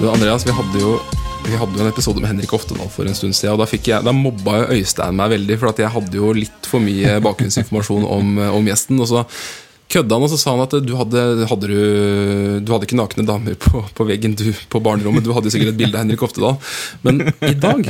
Du, 0.00 0.08
Andreas, 0.08 0.46
vi 0.46 0.52
hadde 0.56 0.80
jo 0.80 0.96
vi 1.46 1.54
hadde 1.54 1.76
jo 1.78 1.84
en 1.84 1.90
episode 1.92 2.20
med 2.20 2.30
Henrik 2.32 2.52
Oftedal 2.56 2.88
for 2.90 3.06
en 3.06 3.14
stund 3.14 3.36
siden. 3.36 3.54
og 3.54 3.60
Da, 3.60 3.76
jeg, 3.76 4.02
da 4.02 4.12
mobba 4.12 4.66
Øystein 4.74 5.14
meg 5.14 5.30
veldig, 5.30 5.58
for 5.60 5.78
jeg 5.78 5.92
hadde 5.94 6.18
jo 6.18 6.32
litt 6.34 6.66
for 6.66 6.82
mye 6.82 7.20
bakgrunnsinformasjon 7.22 8.08
om, 8.08 8.32
om 8.56 8.66
gjesten. 8.66 8.98
og 9.00 9.08
så 9.12 9.22
kødda 9.92 10.16
han, 10.16 10.24
og 10.26 10.32
så 10.32 10.38
sa 10.40 10.54
han 10.54 10.64
at 10.64 10.74
du 10.82 10.92
hadde, 10.98 11.22
hadde 11.50 11.70
du, 11.70 11.76
du 12.66 12.72
hadde 12.72 12.88
ikke 12.88 12.98
nakne 12.98 13.26
damer 13.26 13.56
på, 13.60 13.82
på 13.96 14.06
veggen 14.08 14.34
du, 14.38 14.48
på 14.72 14.80
barnerommet. 14.82 15.24
Du 15.26 15.32
hadde 15.36 15.52
sikkert 15.54 15.74
et 15.74 15.78
bilde 15.78 15.96
av 15.96 16.04
Henrik 16.04 16.24
Oftedal. 16.26 16.56
Men 17.06 17.22
i 17.46 17.54
dag 17.54 17.86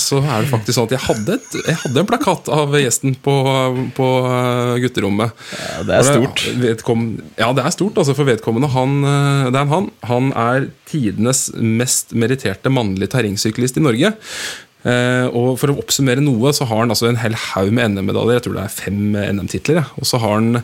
så 0.00 0.22
er 0.22 0.44
det 0.44 0.52
faktisk 0.52 0.78
sånn 0.78 0.88
at 0.88 0.96
jeg 0.96 1.04
hadde, 1.04 1.38
et, 1.38 1.58
jeg 1.68 1.80
hadde 1.84 2.02
en 2.02 2.08
plakat 2.08 2.52
av 2.54 2.76
gjesten 2.80 3.16
på, 3.24 3.34
på 3.98 4.08
gutterommet. 4.84 5.44
Ja, 5.58 5.82
det 5.88 5.98
er 5.98 6.08
stort. 6.08 6.46
Ja, 7.38 7.50
det 7.56 7.66
er 7.66 7.76
stort, 7.76 8.00
altså, 8.00 8.16
for 8.16 8.28
vedkommende. 8.28 8.72
Han, 8.76 9.02
det 9.02 9.52
er 9.52 9.66
en 9.66 9.74
han. 9.74 9.90
Han 10.08 10.32
er 10.32 10.70
tidenes 10.88 11.48
mest 11.58 12.16
meritterte 12.16 12.72
mannlige 12.72 13.12
terrengsyklist 13.16 13.76
i 13.78 13.84
Norge. 13.84 14.16
Uh, 14.86 15.26
og 15.34 15.56
For 15.58 15.72
å 15.72 15.78
oppsummere 15.82 16.22
noe, 16.22 16.52
så 16.54 16.68
har 16.68 16.84
han 16.84 16.94
altså 16.94 17.08
en 17.08 17.18
hel 17.20 17.34
haug 17.50 17.72
med 17.74 17.92
NM-medaljer. 17.92 18.38
Jeg 18.38 18.46
tror 18.46 18.58
det 18.58 18.64
er 18.64 18.76
fem 18.76 19.00
NM-titler. 19.18 19.92
Og 19.98 20.08
så 20.08 20.20
har 20.22 20.38
han 20.38 20.62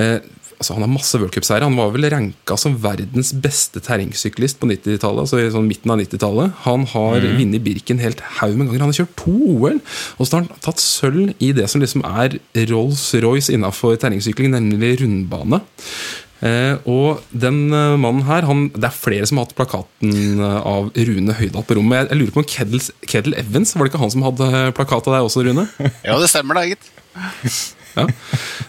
eh, 0.00 0.18
altså 0.58 0.76
Han 0.76 0.84
har 0.86 0.92
masse 0.92 1.18
worldcupseiere. 1.20 1.66
Han 1.66 1.78
var 1.78 1.92
vel 1.94 2.08
ranka 2.12 2.56
som 2.60 2.76
verdens 2.80 3.32
beste 3.44 3.82
terrengsyklist 3.84 4.60
på 4.60 4.68
90-tallet. 4.70 5.24
Altså 5.26 5.40
i 5.42 5.52
sånn 5.52 5.68
midten 5.68 5.92
av 5.92 6.00
90-tallet 6.02 6.64
Han 6.64 6.88
har 6.94 7.20
mm. 7.20 7.36
vunnet 7.40 7.64
Birken 7.66 8.02
helt 8.02 8.22
haug 8.40 8.56
med 8.56 8.68
ganger. 8.68 8.86
Han 8.86 8.92
har 8.92 9.00
kjørt 9.02 9.16
to 9.20 9.36
OL, 9.54 9.80
og 10.18 10.26
så 10.26 10.38
har 10.38 10.44
han 10.44 10.64
tatt 10.64 10.82
sølv 10.82 11.32
i 11.38 11.52
det 11.56 11.68
som 11.70 11.84
liksom 11.84 12.04
er 12.08 12.38
Rolls-Royce 12.72 13.54
innafor 13.54 13.98
terrengsykling, 14.00 14.54
nemlig 14.54 14.96
rundbane. 15.02 15.62
Eh, 16.44 16.74
og 16.90 17.22
den 17.30 17.70
eh, 17.72 17.94
mannen 17.96 18.26
her 18.26 18.44
han, 18.44 18.66
Det 18.74 18.84
er 18.84 18.92
flere 18.92 19.24
som 19.24 19.38
har 19.38 19.46
hatt 19.46 19.54
plakaten 19.56 20.42
eh, 20.42 20.56
av 20.66 20.90
Rune 20.92 21.36
Høydahl 21.38 21.64
på 21.64 21.78
rommet. 21.78 22.02
Jeg, 22.02 22.10
jeg 22.10 22.20
lurer 22.20 22.34
på 22.34 22.42
om 22.42 22.82
Keddle 23.08 23.38
Evans 23.40 23.72
Var 23.72 23.86
det 23.86 23.92
ikke 23.92 24.02
han 24.02 24.12
som 24.12 24.26
hadde 24.26 24.50
eh, 24.50 24.72
plakat 24.76 25.08
av 25.08 25.16
deg 25.16 25.28
også, 25.30 25.46
Rune? 25.46 25.64
Ja, 26.04 26.18
det 26.20 26.28
stemmer 26.32 26.58
da, 26.58 26.66
gitt. 26.68 26.90
Ja. 27.94 28.06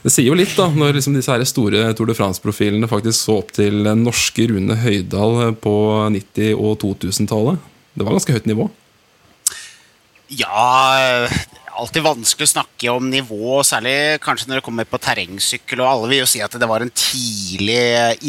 Det 0.03 0.13
sier 0.13 0.29
jo 0.29 0.37
litt, 0.37 0.53
da, 0.57 0.67
når 0.69 0.99
liksom 0.99 1.17
disse 1.17 1.33
her 1.33 1.43
store 1.49 1.87
Tour 1.97 2.09
de 2.11 2.15
France-profilene 2.17 2.89
faktisk 2.89 3.19
så 3.19 3.39
opp 3.41 3.51
til 3.55 3.81
den 3.87 4.05
norske 4.05 4.47
Rune 4.51 4.77
Høydahl 4.81 5.55
på 5.61 5.75
90- 6.13 6.55
og 6.55 6.77
2000-tallet. 6.83 7.71
Det 7.95 8.05
var 8.05 8.17
ganske 8.17 8.35
høyt 8.35 8.49
nivå. 8.49 8.69
Ja, 10.35 11.27
alltid 11.79 12.05
vanskelig 12.05 12.47
å 12.47 12.53
snakke 12.53 12.93
om 12.93 13.09
nivå, 13.11 13.59
særlig 13.67 14.19
kanskje 14.23 14.49
når 14.49 14.59
det 14.59 14.65
kommer 14.65 14.87
på 14.89 14.99
terrengsykkel. 15.01 15.81
Og 15.83 15.89
alle 15.89 16.11
vil 16.11 16.23
jo 16.23 16.29
si 16.29 16.41
at 16.43 16.55
det 16.59 16.69
var 16.69 16.83
en 16.83 16.93
tidlig 16.93 17.81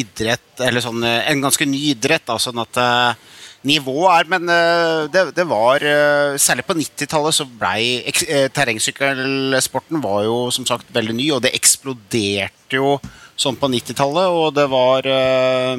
idrett, 0.02 0.48
eller 0.66 0.84
sånn, 0.84 1.04
en 1.04 1.44
ganske 1.44 1.68
ny 1.68 1.86
idrett. 1.92 2.26
Da, 2.28 2.38
sånn 2.42 2.60
at 2.62 2.80
eh, 2.82 3.34
nivå 3.66 4.06
er 4.10 4.28
Men 4.30 4.48
eh, 4.52 5.06
det, 5.12 5.24
det 5.36 5.46
var 5.48 5.84
eh, 5.84 6.38
Særlig 6.40 6.66
på 6.68 6.76
90-tallet 6.78 7.36
så 7.36 7.46
blei 7.46 8.00
eh, 8.06 8.48
terrengsykkelsporten 8.54 10.02
var 10.04 10.24
jo 10.26 10.38
som 10.54 10.66
sagt 10.68 10.90
veldig 10.94 11.16
ny, 11.16 11.30
og 11.34 11.42
det 11.44 11.54
eksploderte 11.56 12.78
jo 12.78 12.96
sånn 13.36 13.58
på 13.60 13.68
90-tallet. 13.72 14.32
Og 14.32 14.54
det 14.56 14.66
var 14.72 15.06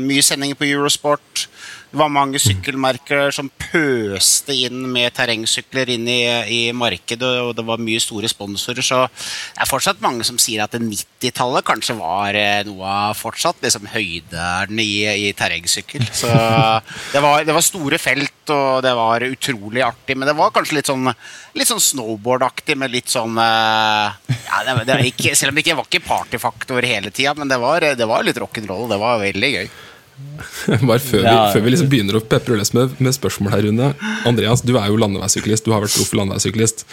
mye 0.01 0.25
sendinger 0.25 0.59
på 0.59 0.67
Eurosport. 0.67 1.47
Det 1.87 1.99
var 2.01 2.11
mange 2.11 2.39
sykkelmerker 2.41 3.31
som 3.31 3.47
pøste 3.47 4.51
inn 4.51 4.81
med 4.91 5.13
terrengsykler 5.15 5.87
inn 5.93 6.07
i, 6.11 6.19
i 6.51 6.59
markedet, 6.75 7.29
og 7.45 7.53
det 7.55 7.63
var 7.67 7.79
mye 7.79 8.01
store 8.03 8.27
sponsorer. 8.27 8.83
Så 8.83 8.99
det 9.07 9.63
er 9.63 9.69
fortsatt 9.69 10.03
mange 10.03 10.27
som 10.27 10.39
sier 10.41 10.65
at 10.65 10.75
90-tallet 10.75 11.65
kanskje 11.67 11.95
var 11.95 12.35
eh, 12.35 12.59
noe 12.67 12.91
av 12.91 13.15
fortsatt 13.15 13.63
liksom 13.63 13.87
høyderen 13.93 14.83
i, 14.83 14.91
i 15.29 15.31
terrengsykkel. 15.37 16.03
Så 16.11 16.27
det 17.13 17.23
var, 17.23 17.47
det 17.47 17.55
var 17.55 17.65
store 17.65 18.01
felt, 18.03 18.35
og 18.51 18.83
det 18.83 18.93
var 18.99 19.27
utrolig 19.29 19.87
artig. 19.87 20.19
Men 20.19 20.27
det 20.27 20.35
var 20.37 20.51
kanskje 20.55 20.81
litt 20.81 20.91
sånn, 20.91 21.07
litt 21.55 21.71
sånn 21.71 21.83
snowboardaktig 21.83 22.75
med 22.79 22.91
litt 22.91 23.15
sånn 23.15 23.39
eh, 23.39 24.37
ja, 24.43 24.63
det, 24.67 24.79
det 24.83 24.91
var 24.91 25.07
ikke, 25.07 25.35
Selv 25.39 25.53
om 25.53 25.57
det 25.59 25.63
ikke 25.63 25.79
var 25.79 25.87
ikke 25.87 26.07
partyfaktor 26.11 26.91
hele 26.91 27.15
tida, 27.15 27.37
men 27.39 27.47
det 27.47 27.63
var, 27.63 27.93
det 27.95 28.11
var 28.11 28.27
litt 28.27 28.43
rock'n'roll. 28.43 28.89
Det 28.91 28.99
var 28.99 29.23
veldig 29.23 29.55
gøy. 29.55 29.69
Bare 30.89 31.00
før, 31.01 31.22
vi, 31.22 31.28
Ja. 31.29 31.51
før 31.53 31.63
vi 31.66 31.73
liksom 31.73 31.89
begynner 31.91 32.17
å 32.19 32.23
pepre 32.25 32.57
løs 32.57 32.73
med, 32.78 32.95
med 33.03 33.13
spørsmål 33.16 33.53
her, 33.53 33.67
Rune. 33.67 33.91
Andreas, 34.29 34.63
du 34.66 34.75
er 34.78 34.89
jo 34.91 34.97
landeveissyklist. 35.01 35.66
Du 35.67 35.73
har 35.75 35.83
vært 35.85 35.95
proff 35.97 36.13
landeveissyklist. 36.17 36.85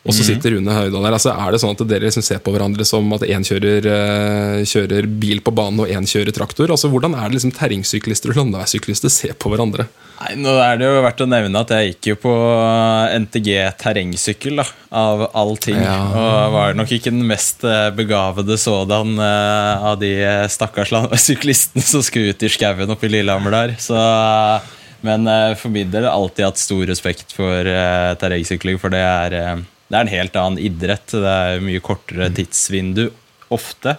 Og 0.00 0.14
så 0.16 0.24
sitter 0.24 0.54
Rune 0.54 0.72
Høydahl 0.72 1.04
der. 1.04 1.14
Altså, 1.18 1.32
er 1.34 1.52
det 1.52 1.60
sånn 1.60 1.74
at 1.74 1.82
dere 1.90 2.06
liksom 2.06 2.24
ser 2.24 2.38
på 2.40 2.54
hverandre 2.54 2.86
som 2.88 3.10
at 3.12 3.24
én 3.26 3.44
kjører, 3.44 3.84
eh, 3.84 4.60
kjører 4.64 5.08
bil 5.20 5.42
på 5.44 5.52
banen 5.52 5.82
og 5.84 5.92
én 5.92 6.08
kjører 6.08 6.32
traktor? 6.32 6.72
Altså, 6.72 6.88
Hvordan 6.88 7.12
er 7.18 7.28
det 7.28 7.36
liksom 7.36 7.52
terrengsyklister 7.56 8.32
og 8.32 8.40
landeveissyklister 8.40 9.12
ser 9.12 9.36
på 9.36 9.52
hverandre? 9.52 9.90
Nei, 10.20 10.34
nå 10.40 10.52
er 10.60 10.80
det 10.80 10.88
jo 10.88 11.02
verdt 11.04 11.20
å 11.24 11.28
nevne 11.28 11.60
at 11.64 11.70
jeg 11.72 11.92
gikk 11.92 12.10
jo 12.10 12.16
på 12.24 12.32
NTG 13.24 13.48
terrengsykkel, 13.80 14.60
da, 14.60 14.66
av 15.00 15.26
all 15.36 15.54
ting. 15.60 15.78
Ja. 15.80 15.96
Og 16.08 16.56
var 16.56 16.76
nok 16.76 16.92
ikke 16.96 17.12
den 17.12 17.24
mest 17.28 17.64
eh, 17.68 17.88
begavede 17.96 18.56
sådan 18.60 19.16
eh, 19.20 19.88
av 19.90 20.00
de 20.00 20.12
stakkars 20.52 20.92
syklistene 21.24 21.84
som 21.84 22.04
skulle 22.04 22.32
ut 22.32 22.44
i 22.44 22.52
skauen 22.52 22.92
oppe 22.92 23.08
i 23.08 23.12
Lillehammer 23.12 23.56
der. 23.56 23.76
Så, 23.80 23.96
men 25.04 25.28
eh, 25.28 25.54
for 25.60 25.72
min 25.72 25.92
del 25.92 26.08
alltid 26.08 26.48
hatt 26.50 26.60
stor 26.60 26.84
respekt 26.88 27.32
for 27.36 27.68
eh, 27.68 28.12
terrengsykling, 28.20 28.80
for 28.80 28.92
det 28.92 29.00
er, 29.04 29.36
eh, 29.40 29.62
det 29.90 29.98
er 29.98 30.06
en 30.06 30.12
helt 30.12 30.38
annen 30.38 30.62
idrett. 30.62 31.10
Det 31.10 31.34
er 31.34 31.64
mye 31.64 31.82
kortere 31.82 32.30
tidsvindu 32.30 33.08
ofte. 33.50 33.96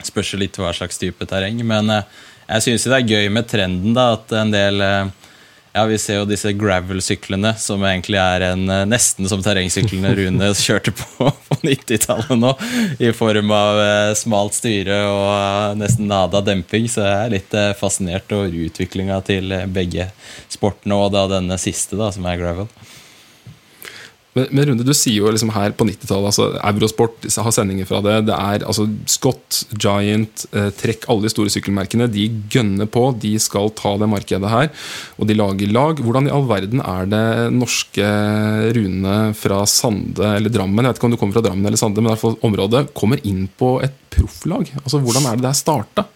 Spørs 0.00 0.32
litt 0.40 0.56
hva 0.56 0.72
slags 0.72 0.96
type 1.00 1.28
terreng. 1.28 1.60
Men 1.68 1.92
eh, 1.92 2.20
jeg 2.54 2.64
syns 2.64 2.86
det 2.88 2.96
er 2.96 3.10
gøy 3.12 3.32
med 3.34 3.48
trenden, 3.50 3.92
da, 3.96 4.14
at 4.16 4.32
en 4.32 4.54
del 4.54 4.80
eh, 4.80 5.10
ja, 5.74 5.82
Vi 5.84 5.98
ser 6.00 6.22
jo 6.22 6.28
disse 6.30 6.54
gravel-syklene, 6.56 7.52
som 7.60 7.84
egentlig 7.84 8.16
er 8.22 8.46
en, 8.48 8.64
eh, 8.72 8.86
nesten 8.88 9.28
som 9.28 9.44
terrengsyklene 9.44 10.14
Rune 10.16 10.48
kjørte 10.64 10.96
på 10.96 11.28
på 11.28 11.58
90-tallet 11.60 12.32
nå. 12.40 12.54
I 13.04 13.12
form 13.12 13.52
av 13.52 13.82
smalt 14.16 14.56
styre 14.56 15.02
og 15.12 15.76
nesten 15.82 16.08
nada 16.08 16.40
demping. 16.40 16.88
Så 16.88 17.04
jeg 17.04 17.18
er 17.18 17.34
litt 17.36 17.58
fascinert 17.76 18.32
over 18.32 18.54
utviklinga 18.64 19.20
til 19.28 19.52
begge 19.76 20.08
sportene, 20.48 20.96
og 20.96 21.12
da 21.12 21.28
denne 21.36 21.60
siste, 21.60 22.00
da, 22.00 22.08
som 22.16 22.24
er 22.30 22.40
gravel. 22.40 22.72
Men, 24.36 24.46
men 24.52 24.68
Runde, 24.68 24.84
du 24.86 24.92
sier 24.96 25.22
jo 25.22 25.32
liksom 25.32 25.52
her 25.54 25.72
på 25.76 25.86
90-tallet 25.88 26.28
altså 26.30 26.48
Eurosport 26.60 27.26
har 27.32 27.54
sendinger 27.54 27.88
fra 27.88 28.00
det. 28.04 28.16
Det 28.28 28.36
er 28.36 28.66
altså 28.68 28.86
Scott, 29.08 29.62
Giant, 29.80 30.44
eh, 30.52 30.68
Trekk, 30.78 31.08
alle 31.08 31.26
de 31.26 31.32
store 31.32 31.52
sykkelmerkene. 31.52 32.10
De 32.12 32.26
gønner 32.52 32.90
på. 32.92 33.08
De 33.22 33.34
skal 33.42 33.72
ta 33.78 33.94
det 34.00 34.10
markedet 34.10 34.52
her. 34.52 34.70
Og 35.18 35.30
de 35.30 35.38
lager 35.38 35.72
lag. 35.74 36.02
Hvordan 36.04 36.28
i 36.28 36.34
all 36.34 36.46
verden 36.50 36.84
er 36.84 37.08
det 37.08 37.24
norske 37.56 38.12
Rune 38.76 39.16
fra 39.38 39.62
Sande 39.68 40.34
eller 40.36 40.52
Drammen 40.52 40.84
Jeg 40.84 40.92
vet 40.92 41.00
ikke 41.00 41.08
om 41.08 41.16
du 41.16 41.20
kommer 41.20 41.38
fra 41.38 41.46
Drammen 41.48 41.66
eller 41.66 41.80
Sande, 41.80 42.02
men 42.02 42.10
i 42.10 42.14
hvert 42.14 42.24
fall 42.26 42.38
området 42.46 42.86
kommer 42.96 43.22
inn 43.26 43.46
på 43.58 43.78
et 43.84 43.96
profflag? 44.12 44.70
Altså, 44.84 45.00
Hvordan 45.02 45.28
er 45.30 45.40
det 45.40 45.48
det 45.48 45.56
starta? 45.58 46.06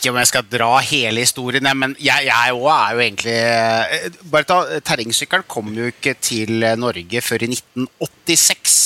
Vet 0.00 0.06
ikke 0.08 0.14
om 0.14 0.22
jeg 0.22 0.28
skal 0.30 0.46
dra 0.48 0.68
hele 0.80 1.20
historien, 1.20 1.66
men 1.76 1.92
jeg, 2.00 2.30
også 2.54 2.70
er 2.72 2.92
jo 2.94 3.00
egentlig 3.04 3.34
eh, 3.36 4.06
Bare 4.32 4.46
ta 4.48 4.78
Terrengsykkelen 4.80 5.44
kom 5.44 5.74
jo 5.76 5.90
ikke 5.92 6.14
til 6.16 6.64
Norge 6.80 7.20
før 7.20 7.44
i 7.44 7.50
1986. 7.52 8.78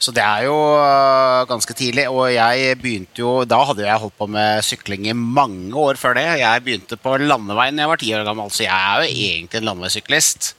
Så 0.00 0.14
det 0.16 0.24
er 0.24 0.46
jo 0.46 0.56
øh, 0.80 1.44
ganske 1.50 1.76
tidlig. 1.76 2.06
Og 2.08 2.32
jeg 2.32 2.78
begynte 2.80 3.20
jo 3.20 3.44
Da 3.44 3.60
hadde 3.68 3.84
jeg 3.84 4.00
holdt 4.00 4.16
på 4.16 4.30
med 4.32 4.64
sykling 4.64 5.10
i 5.12 5.12
mange 5.12 5.76
år 5.76 6.00
før 6.00 6.16
det. 6.16 6.24
Jeg 6.40 6.64
begynte 6.64 6.96
på 6.96 7.18
landeveien 7.20 7.76
da 7.76 7.84
jeg 7.84 7.92
var 7.92 8.00
ti 8.00 8.14
år 8.16 8.24
gammel, 8.30 8.48
så 8.48 8.64
jeg 8.64 8.72
er 8.72 9.04
jo 9.04 9.12
egentlig 9.12 9.60
en 9.60 9.68
landeveissyklist. 9.68 10.54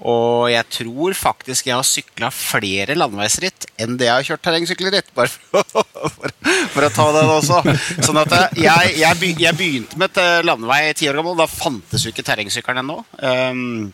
Og 0.00 0.48
jeg 0.48 0.64
tror 0.72 1.16
faktisk 1.18 1.68
jeg 1.68 1.76
har 1.76 1.84
sykla 1.86 2.30
flere 2.32 2.96
landeveisritt 2.96 3.66
enn 3.80 3.98
det 4.00 4.08
jeg 4.08 4.14
har 4.14 4.28
kjørt 4.30 4.44
terrengsykkelritt. 4.46 5.10
Bare 5.16 5.28
for, 5.28 5.64
for, 5.74 6.34
for 6.72 6.86
å 6.86 6.92
ta 6.94 7.08
den 7.18 7.32
også. 7.34 7.60
Sånn 8.06 8.20
at 8.22 8.36
jeg, 8.56 8.94
jeg, 9.02 9.32
jeg 9.44 9.58
begynte 9.58 10.00
med 10.00 10.12
et 10.12 10.22
øh, 10.24 10.36
landevei 10.48 10.82
ti 10.96 11.10
år 11.10 11.20
gammel. 11.20 11.36
Da 11.40 11.48
fantes 11.50 12.06
jo 12.06 12.14
ikke 12.14 12.24
terrengsykkelen 12.24 12.80
ennå. 12.84 13.00
Um, 13.20 13.90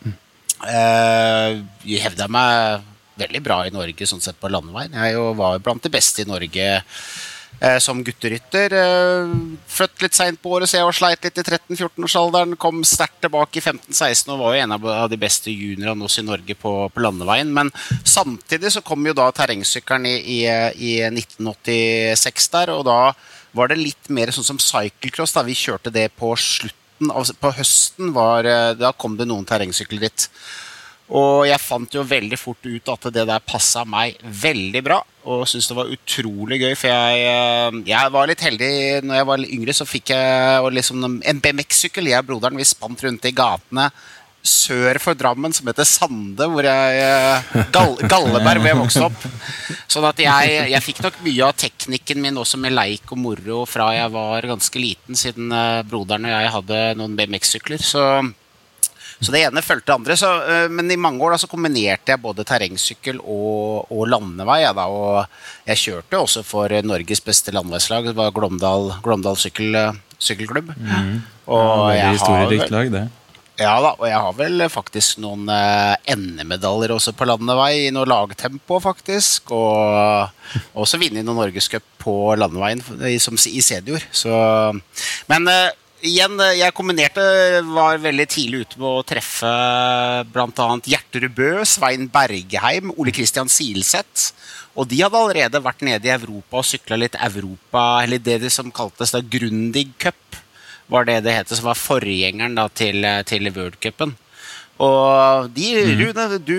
uh, 0.62 1.58
jeg 1.82 2.04
hevda 2.06 2.30
meg 2.30 2.86
veldig 3.20 3.42
bra 3.42 3.62
i 3.66 3.72
Norge 3.74 4.06
sånn 4.08 4.22
sett 4.22 4.38
på 4.40 4.50
landeveien. 4.52 4.94
Jeg 4.94 5.16
jo 5.16 5.30
var 5.38 5.58
blant 5.64 5.82
de 5.82 5.92
beste 5.92 6.22
i 6.22 6.28
Norge 6.28 6.66
eh, 6.76 7.00
som 7.80 8.02
gutterytter. 8.04 8.74
Eh, 8.76 9.30
født 9.70 10.02
litt 10.04 10.16
seint 10.16 10.40
på 10.42 10.52
året, 10.56 10.68
så 10.68 10.78
jeg 10.78 10.88
var 10.88 10.96
sleit 10.96 11.24
litt 11.24 11.40
i 11.40 11.44
13-14-årsalderen. 11.44 12.56
Kom 12.60 12.82
sterkt 12.84 13.22
tilbake 13.24 13.60
i 13.60 13.64
15-16 13.64 14.34
og 14.34 14.42
var 14.42 14.56
jo 14.56 14.64
en 14.64 14.76
av 14.76 15.08
de 15.12 15.20
beste 15.20 15.52
juniorene 15.52 16.04
også 16.04 16.22
i 16.22 16.28
Norge 16.28 16.58
på, 16.60 16.74
på 16.92 17.04
landeveien. 17.04 17.52
Men 17.56 17.72
samtidig 18.04 18.74
så 18.74 18.84
kom 18.84 19.06
jo 19.08 19.16
da 19.16 19.30
terrengsykkelen 19.34 20.08
i, 20.10 20.16
i, 20.36 20.40
i 20.90 20.92
1986 21.08 22.52
der, 22.52 22.74
og 22.76 22.84
da 22.90 23.00
var 23.56 23.72
det 23.72 23.80
litt 23.80 24.12
mer 24.12 24.32
sånn 24.34 24.50
som 24.52 24.60
cyclecross. 24.60 25.32
da 25.36 25.46
Vi 25.46 25.56
kjørte 25.56 25.94
det 25.94 26.10
på 26.18 26.34
slutten 26.36 27.12
av, 27.12 27.28
På 27.40 27.52
høsten 27.52 28.12
var, 28.16 28.44
eh, 28.44 28.74
da 28.76 28.92
kom 28.92 29.16
det 29.16 29.28
noen 29.28 29.48
terrengsykkelritt. 29.48 30.28
Og 31.06 31.44
jeg 31.46 31.62
fant 31.62 31.94
jo 31.94 32.02
veldig 32.02 32.38
fort 32.40 32.66
ut 32.66 32.90
at 32.90 33.08
det 33.14 33.26
der 33.28 33.44
passa 33.46 33.84
meg 33.86 34.18
veldig 34.22 34.82
bra. 34.82 34.98
Og 35.26 35.44
syntes 35.46 35.70
det 35.70 35.78
var 35.78 35.92
utrolig 35.92 36.58
gøy, 36.62 36.74
for 36.78 36.90
jeg, 36.90 37.22
eh, 37.30 37.78
jeg 37.92 38.12
var 38.14 38.28
litt 38.30 38.42
heldig 38.42 38.72
når 39.06 39.20
jeg 39.20 39.28
var 39.30 39.46
yngre. 39.46 39.76
Så 39.76 39.86
fikk 39.86 40.14
jeg 40.14 40.74
liksom 40.74 41.06
en 41.06 41.42
BMX-sykkel. 41.42 42.10
Jeg 42.10 42.24
og 42.24 42.30
broderen 42.32 42.58
vi 42.58 42.66
spant 42.66 43.06
rundt 43.06 43.30
i 43.30 43.34
gatene 43.36 43.90
sør 44.46 44.98
for 45.02 45.18
Drammen, 45.18 45.52
som 45.54 45.66
heter 45.68 45.86
Sande, 45.88 46.46
hvor 46.50 46.66
jeg 46.66 47.00
eh, 47.02 47.56
Gall 47.74 47.96
Galleberg, 48.06 48.62
hvor 48.62 48.70
jeg 48.70 48.78
vokste 48.78 49.04
opp. 49.08 49.26
Sånn 49.90 50.06
at 50.08 50.22
jeg, 50.22 50.56
jeg 50.72 50.84
fikk 50.84 51.02
nok 51.04 51.20
mye 51.26 51.48
av 51.48 51.58
teknikken 51.58 52.22
min 52.22 52.40
også 52.40 52.60
med 52.62 52.74
leik 52.76 53.10
og 53.12 53.20
moro 53.20 53.64
fra 53.68 53.90
jeg 53.96 54.12
var 54.14 54.48
ganske 54.54 54.82
liten, 54.82 55.18
siden 55.18 55.50
eh, 55.54 55.82
broderen 55.88 56.28
og 56.28 56.34
jeg 56.36 56.54
hadde 56.58 56.82
noen 57.00 57.16
BMX-sykler. 57.18 57.82
Så 57.82 58.04
så 59.16 59.32
det 59.32 59.40
ene 59.46 59.62
fulgte 59.64 59.88
det 59.88 59.94
andre. 59.96 60.16
Så, 60.20 60.28
øh, 60.44 60.70
men 60.70 60.90
i 60.92 60.96
mange 61.00 61.22
år 61.24 61.32
da, 61.34 61.38
så 61.40 61.48
kombinerte 61.48 62.12
jeg 62.12 62.20
både 62.20 62.44
terrengsykkel 62.44 63.20
og, 63.22 63.86
og 63.90 64.08
landevei. 64.12 64.58
Ja, 64.66 64.72
da, 64.76 64.84
og 64.92 65.24
jeg 65.68 65.80
kjørte 65.84 66.20
også 66.20 66.42
for 66.44 66.72
Norges 66.84 67.22
beste 67.24 67.54
landeveislag. 67.56 68.10
Det 68.10 68.16
var 68.18 68.34
Glåmdal, 68.36 68.90
Glåmdal 69.04 69.38
sykkel, 69.40 69.72
sykkelklubb. 70.18 70.74
sykkelklubb. 70.74 71.22
Og 71.46 71.94
ja, 71.96 72.10
vel- 72.12 72.70
lag, 72.74 72.90
det. 72.92 73.04
ja 73.62 73.72
da, 73.80 73.94
og 73.94 74.04
jeg 74.10 74.20
har 74.26 74.36
vel 74.36 74.64
faktisk 74.68 75.20
noen 75.24 75.48
eh, 75.48 76.12
NM-medaljer 76.16 76.92
også 76.96 77.14
på 77.16 77.28
landevei, 77.30 77.86
i 77.86 77.92
noe 77.94 78.04
lagtempo, 78.10 78.80
faktisk. 78.84 79.52
Og 79.56 80.28
også 80.76 81.00
vunnet 81.00 81.24
noen 81.24 81.40
norgescup 81.40 81.86
på 82.02 82.18
landeveien 82.36 82.84
i, 83.08 83.16
som, 83.22 83.38
i 83.48 83.62
senior. 83.64 84.04
Så, 84.12 84.34
men 85.32 85.48
eh, 85.48 85.70
igjen, 86.06 86.38
eh, 86.40 86.58
jeg 86.60 86.74
kombinerte, 86.76 87.24
var 87.68 88.00
veldig 88.02 88.26
tidlig 88.30 88.64
ute 88.64 88.80
med 88.80 88.88
å 88.88 89.04
treffe 89.06 89.50
bl.a. 90.32 90.68
Gjerterud 90.86 91.34
Bø, 91.36 91.50
Svein 91.68 92.06
Bergheim, 92.12 92.92
Ole 92.96 93.14
Kristian 93.14 93.50
Silseth. 93.52 94.32
Og 94.76 94.88
de 94.90 95.00
hadde 95.02 95.18
allerede 95.18 95.62
vært 95.64 95.84
nede 95.86 96.08
i 96.08 96.14
Europa 96.14 96.60
og 96.60 96.68
sykla 96.68 96.98
litt 97.00 97.16
Europa, 97.16 98.02
eller 98.04 98.20
det 98.20 98.42
de 98.44 98.52
som 98.52 98.72
kaltes 98.74 99.14
da 99.14 99.22
Grundig 99.24 99.88
Cup 99.98 100.40
var 100.92 101.08
det 101.08 101.22
det 101.24 101.34
het, 101.34 101.50
som 101.50 101.66
var 101.66 101.80
forgjengeren 101.80 102.54
da, 102.54 102.68
til, 102.68 103.02
til 103.26 103.50
World 103.56 103.80
Cupen. 103.82 104.14
Og 104.76 105.48
de, 105.56 105.70
Rune, 105.96 106.26
du 106.44 106.58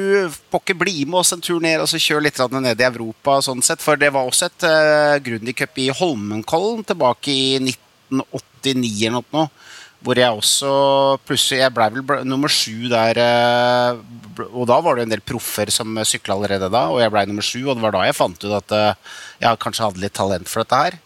får 0.50 0.64
ikke 0.64 0.78
bli 0.80 1.04
med 1.06 1.20
oss 1.22 1.36
en 1.36 1.44
tur 1.44 1.62
ned 1.62 1.84
og 1.84 1.90
så 1.92 2.00
kjøre 2.02 2.26
litt 2.26 2.40
ned 2.56 2.82
i 2.82 2.88
Europa. 2.88 3.38
sånn 3.46 3.62
sett, 3.62 3.84
For 3.84 4.00
det 4.00 4.10
var 4.16 4.26
også 4.26 4.50
et 4.50 4.66
uh, 4.66 5.18
Grundig 5.22 5.54
Cup 5.60 5.78
i 5.78 5.92
Holmenkollen 5.94 6.84
tilbake 6.88 7.32
i 7.32 7.76
1989 8.58 9.08
eller 9.08 9.24
noe. 9.34 9.50
Hvor 9.98 10.20
jeg 10.20 10.30
også 10.30 10.72
plutselig 11.26 11.58
Jeg 11.64 11.74
blei 11.74 11.88
vel 11.90 12.04
ble, 12.06 12.20
nummer 12.28 12.52
sju 12.54 12.86
der. 12.92 13.18
eh, 13.18 14.46
og 14.52 14.68
da 14.70 14.78
var 14.86 14.96
det 14.96 15.08
en 15.08 15.16
del 15.16 15.24
proffer 15.26 15.72
som 15.74 15.98
sykla 16.06 16.36
allerede 16.36 16.70
da, 16.70 16.84
og 16.94 17.02
jeg 17.02 17.12
blei 17.12 17.26
nummer 17.26 17.46
sju. 17.46 17.64
Og 17.66 17.76
det 17.76 17.84
var 17.84 17.96
da 17.96 18.06
jeg 18.06 18.18
fant 18.20 18.46
ut 18.46 18.54
at 18.60 18.78
eh, 18.78 19.18
jeg 19.42 19.62
kanskje 19.64 19.88
hadde 19.88 20.04
litt 20.04 20.14
talent 20.18 20.50
for 20.52 20.62
dette 20.62 20.82
her. 20.86 21.00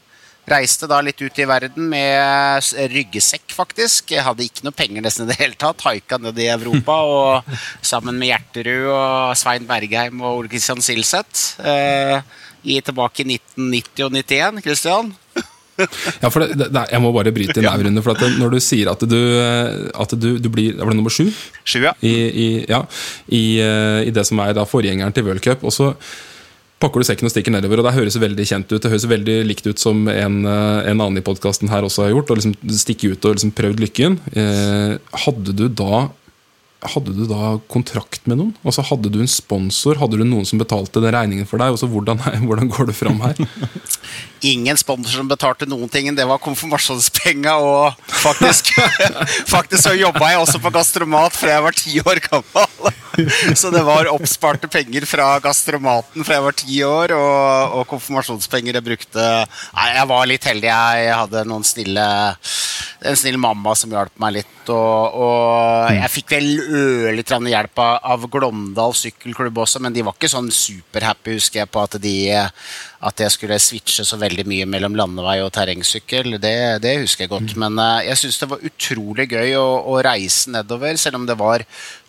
Reiste 0.51 0.87
da 0.89 0.97
litt 1.05 1.21
ut 1.21 1.37
i 1.39 1.45
verden 1.45 1.85
med 1.91 2.71
ryggesekk, 2.91 3.53
faktisk. 3.53 4.11
Jeg 4.15 4.25
hadde 4.25 4.43
ikke 4.43 4.65
noe 4.65 4.75
penger 4.75 5.05
nesten 5.05 5.27
i 5.27 5.31
det 5.31 5.37
hele 5.39 5.55
tatt. 5.59 5.83
Haika 5.85 6.17
ned 6.19 6.39
i 6.41 6.49
Europa 6.51 6.97
og 7.15 7.51
sammen 7.85 8.17
med 8.17 8.33
Gjerterud 8.33 8.89
og 8.91 9.37
Svein 9.39 9.69
Bergheim 9.69 10.19
og 10.19 10.41
Ole 10.41 10.51
Kristian 10.51 10.81
Silseth. 10.83 11.61
Eh, 11.61 12.19
i 12.61 12.77
tilbake 12.85 13.23
i 13.23 13.37
1990 13.37 14.03
og 14.05 14.17
91, 14.17 14.59
Kristian. 14.65 15.13
Ja, 16.21 16.31
for 16.31 16.43
det, 16.43 16.69
det, 16.71 16.85
Jeg 16.91 17.03
må 17.03 17.11
bare 17.15 17.33
bryte 17.35 17.57
inn 17.59 17.67
der, 17.67 17.85
Rune. 17.85 18.03
For 18.05 18.17
det, 18.17 18.31
når 18.41 18.55
du 18.55 18.59
sier 18.63 18.91
at 18.91 19.05
du, 19.09 19.19
at 20.05 20.17
du, 20.17 20.29
du 20.41 20.49
blir 20.53 20.75
Var 20.79 20.91
det 20.91 20.97
nummer 20.97 21.13
sju? 21.13 21.27
Sju, 21.63 21.79
ja. 21.83 21.95
I, 22.05 22.15
i, 22.29 22.49
ja, 22.69 22.83
i, 23.27 23.45
eh, 23.63 24.01
I 24.07 24.13
det 24.13 24.25
som 24.27 24.41
er 24.43 24.53
da 24.57 24.67
forgjengeren 24.67 25.15
til 25.15 25.27
World 25.27 25.43
Cup. 25.45 25.65
Og 25.67 25.75
så 25.75 25.91
pakker 26.81 27.01
du 27.01 27.07
sekken 27.07 27.29
og 27.29 27.33
stikker 27.33 27.53
nedover, 27.53 27.81
og 27.81 27.87
det 27.87 27.95
høres 27.97 28.17
veldig 28.21 28.45
kjent 28.47 28.71
ut. 28.71 28.79
Det 28.81 28.91
høres 28.91 29.05
veldig 29.09 29.37
likt 29.45 29.67
ut 29.69 29.81
som 29.81 30.07
en, 30.09 30.39
eh, 30.45 30.89
en 30.89 30.97
annen 30.97 31.21
i 31.21 31.25
podkasten 31.25 31.69
her 31.69 31.85
også 31.85 32.07
har 32.07 32.15
gjort. 32.15 32.31
Og 32.31 32.41
liksom 32.41 32.55
stikke 32.81 33.13
ut 33.13 33.25
og 33.25 33.37
liksom 33.37 33.53
prøvd 33.57 33.83
lykken. 33.85 34.17
Eh, 34.33 34.97
hadde 35.25 35.55
du 35.57 35.67
da 35.69 36.07
hadde 36.81 37.13
du 37.13 37.27
da 37.29 37.55
kontrakt 37.69 38.25
med 38.25 38.39
noen? 38.39 38.53
Altså 38.65 38.81
Hadde 38.87 39.11
du 39.13 39.19
en 39.21 39.29
sponsor? 39.29 39.99
Hadde 40.01 40.17
du 40.17 40.25
noen 40.25 40.47
som 40.49 40.61
betalte 40.61 41.03
den 41.03 41.13
regningen 41.13 41.49
for 41.49 41.61
deg? 41.61 41.75
Og 41.75 41.77
så 41.81 41.89
hvordan, 41.89 42.21
hvordan 42.47 42.71
går 42.73 42.89
det 42.89 42.97
fram 42.97 43.21
her? 43.21 43.37
ingen 44.41 44.77
sponsor 44.77 45.21
som 45.21 45.29
betalte 45.29 45.67
noen 45.69 45.89
ting. 45.91 46.09
Det 46.17 46.25
var 46.27 46.41
konfirmasjonspenga, 46.41 47.53
og 47.61 48.09
faktisk, 48.09 48.73
faktisk 49.53 49.83
så 49.83 49.93
jobba 49.93 50.33
jeg 50.33 50.41
også 50.41 50.61
på 50.63 50.73
gastromat 50.73 51.37
fra 51.37 51.55
jeg 51.55 51.65
var 51.67 51.77
ti 51.77 52.01
år 52.01 52.21
gammel. 52.25 52.97
Så 53.59 53.69
det 53.73 53.83
var 53.85 54.09
oppsparte 54.09 54.69
penger 54.71 55.05
fra 55.05 55.35
gastromaten 55.43 56.25
fra 56.25 56.39
jeg 56.39 56.45
var 56.47 56.57
ti 56.57 56.81
år, 56.87 57.13
og, 57.13 57.77
og 57.77 57.87
konfirmasjonspenger 57.91 58.79
jeg 58.79 58.87
brukte 58.87 59.21
Nei, 59.21 59.87
jeg 59.93 60.09
var 60.09 60.29
litt 60.29 60.47
heldig. 60.47 60.71
Jeg 60.71 61.17
hadde 61.21 61.45
noen 61.49 61.67
snille 61.67 62.07
en 63.01 63.17
snill 63.17 63.37
mamma 63.41 63.73
som 63.77 63.91
hjalp 63.93 64.13
meg 64.21 64.39
litt. 64.39 64.57
Og, 64.71 65.21
og 65.25 65.91
jeg 65.95 66.11
fikk 66.13 66.35
vel 66.35 66.49
ørlite 66.71 67.37
hjelp 67.51 67.81
av, 67.83 67.99
av 68.13 68.25
Glåmdal 68.31 68.95
sykkelklubb 68.97 69.61
også, 69.63 69.81
men 69.83 69.93
de 69.95 70.03
var 70.05 70.15
ikke 70.15 70.31
sånn 70.31 70.49
superhappy, 70.53 71.35
husker 71.37 71.61
jeg, 71.61 71.71
på 71.71 71.83
at, 71.83 71.97
de, 72.01 72.15
at 73.11 73.23
jeg 73.25 73.35
skulle 73.35 73.59
switche 73.61 74.05
så 74.07 74.19
veldig 74.21 74.45
mye 74.49 74.67
mellom 74.69 74.97
landevei 74.99 75.37
og 75.43 75.53
terrengsykkel. 75.55 76.37
Det, 76.41 76.55
det 76.83 76.97
husker 77.03 77.25
jeg 77.25 77.33
godt. 77.33 77.55
Men 77.61 77.79
uh, 77.81 78.01
jeg 78.05 78.19
syns 78.23 78.41
det 78.41 78.51
var 78.51 78.67
utrolig 78.71 79.29
gøy 79.31 79.55
å, 79.59 79.67
å 79.93 79.97
reise 80.05 80.53
nedover, 80.55 80.99
selv 81.01 81.21
om 81.21 81.29
det 81.29 81.39
var 81.39 81.65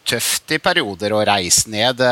tøft 0.09 0.55
i 0.55 0.61
perioder 0.63 1.15
å 1.15 1.25
reise 1.27 1.71
ned. 1.71 2.03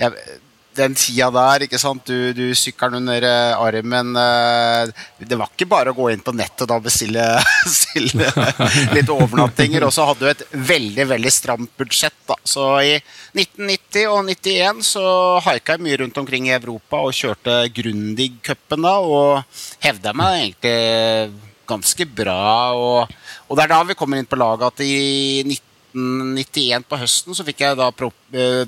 Jeg, 0.00 0.40
den 0.76 0.94
tida 0.94 1.28
der, 1.34 1.64
ikke 1.66 1.78
sant? 1.80 2.06
du, 2.06 2.32
du 2.36 2.54
sykkelen 2.56 3.00
under 3.00 3.24
eh, 3.26 3.58
armen 3.58 4.14
eh, 4.16 4.90
Det 5.18 5.38
var 5.38 5.50
ikke 5.50 5.68
bare 5.70 5.92
å 5.92 5.96
gå 5.96 6.10
inn 6.12 6.22
på 6.24 6.34
nettet 6.36 6.70
og 6.70 6.84
bestille, 6.86 7.24
bestille 7.66 8.30
litt 8.96 9.10
overnattinger. 9.10 9.86
Og 9.86 9.94
så 9.94 10.06
hadde 10.08 10.24
du 10.24 10.30
et 10.30 10.44
veldig 10.70 11.08
veldig 11.14 11.34
stramt 11.34 11.74
budsjett. 11.80 12.16
da. 12.28 12.38
Så 12.44 12.66
i 12.86 12.96
1990 13.34 14.06
og 14.12 14.24
91 14.30 14.84
så 14.86 15.04
haika 15.46 15.76
jeg 15.76 15.86
mye 15.86 16.00
rundt 16.04 16.22
omkring 16.22 16.50
i 16.50 16.56
Europa 16.56 17.02
og 17.02 17.16
kjørte 17.16 17.62
Grundig-cupen 17.74 18.86
da, 18.86 18.96
og 19.00 19.62
hevda 19.84 20.14
meg 20.16 20.44
egentlig 20.44 21.46
ganske 21.70 22.06
bra. 22.06 22.42
Og, 22.74 23.18
og 23.48 23.58
det 23.58 23.66
er 23.66 23.74
da 23.74 23.82
vi 23.86 23.98
kommer 23.98 24.20
inn 24.20 24.30
på 24.30 24.38
laget 24.38 24.70
at 24.70 24.86
i 24.86 25.42
1991 25.90 26.86
på 26.86 26.98
høsten 27.00 27.34
så 27.34 27.44
fikk 27.46 27.64
jeg 27.64 27.78
da 27.78 27.88
eh, 27.90 28.62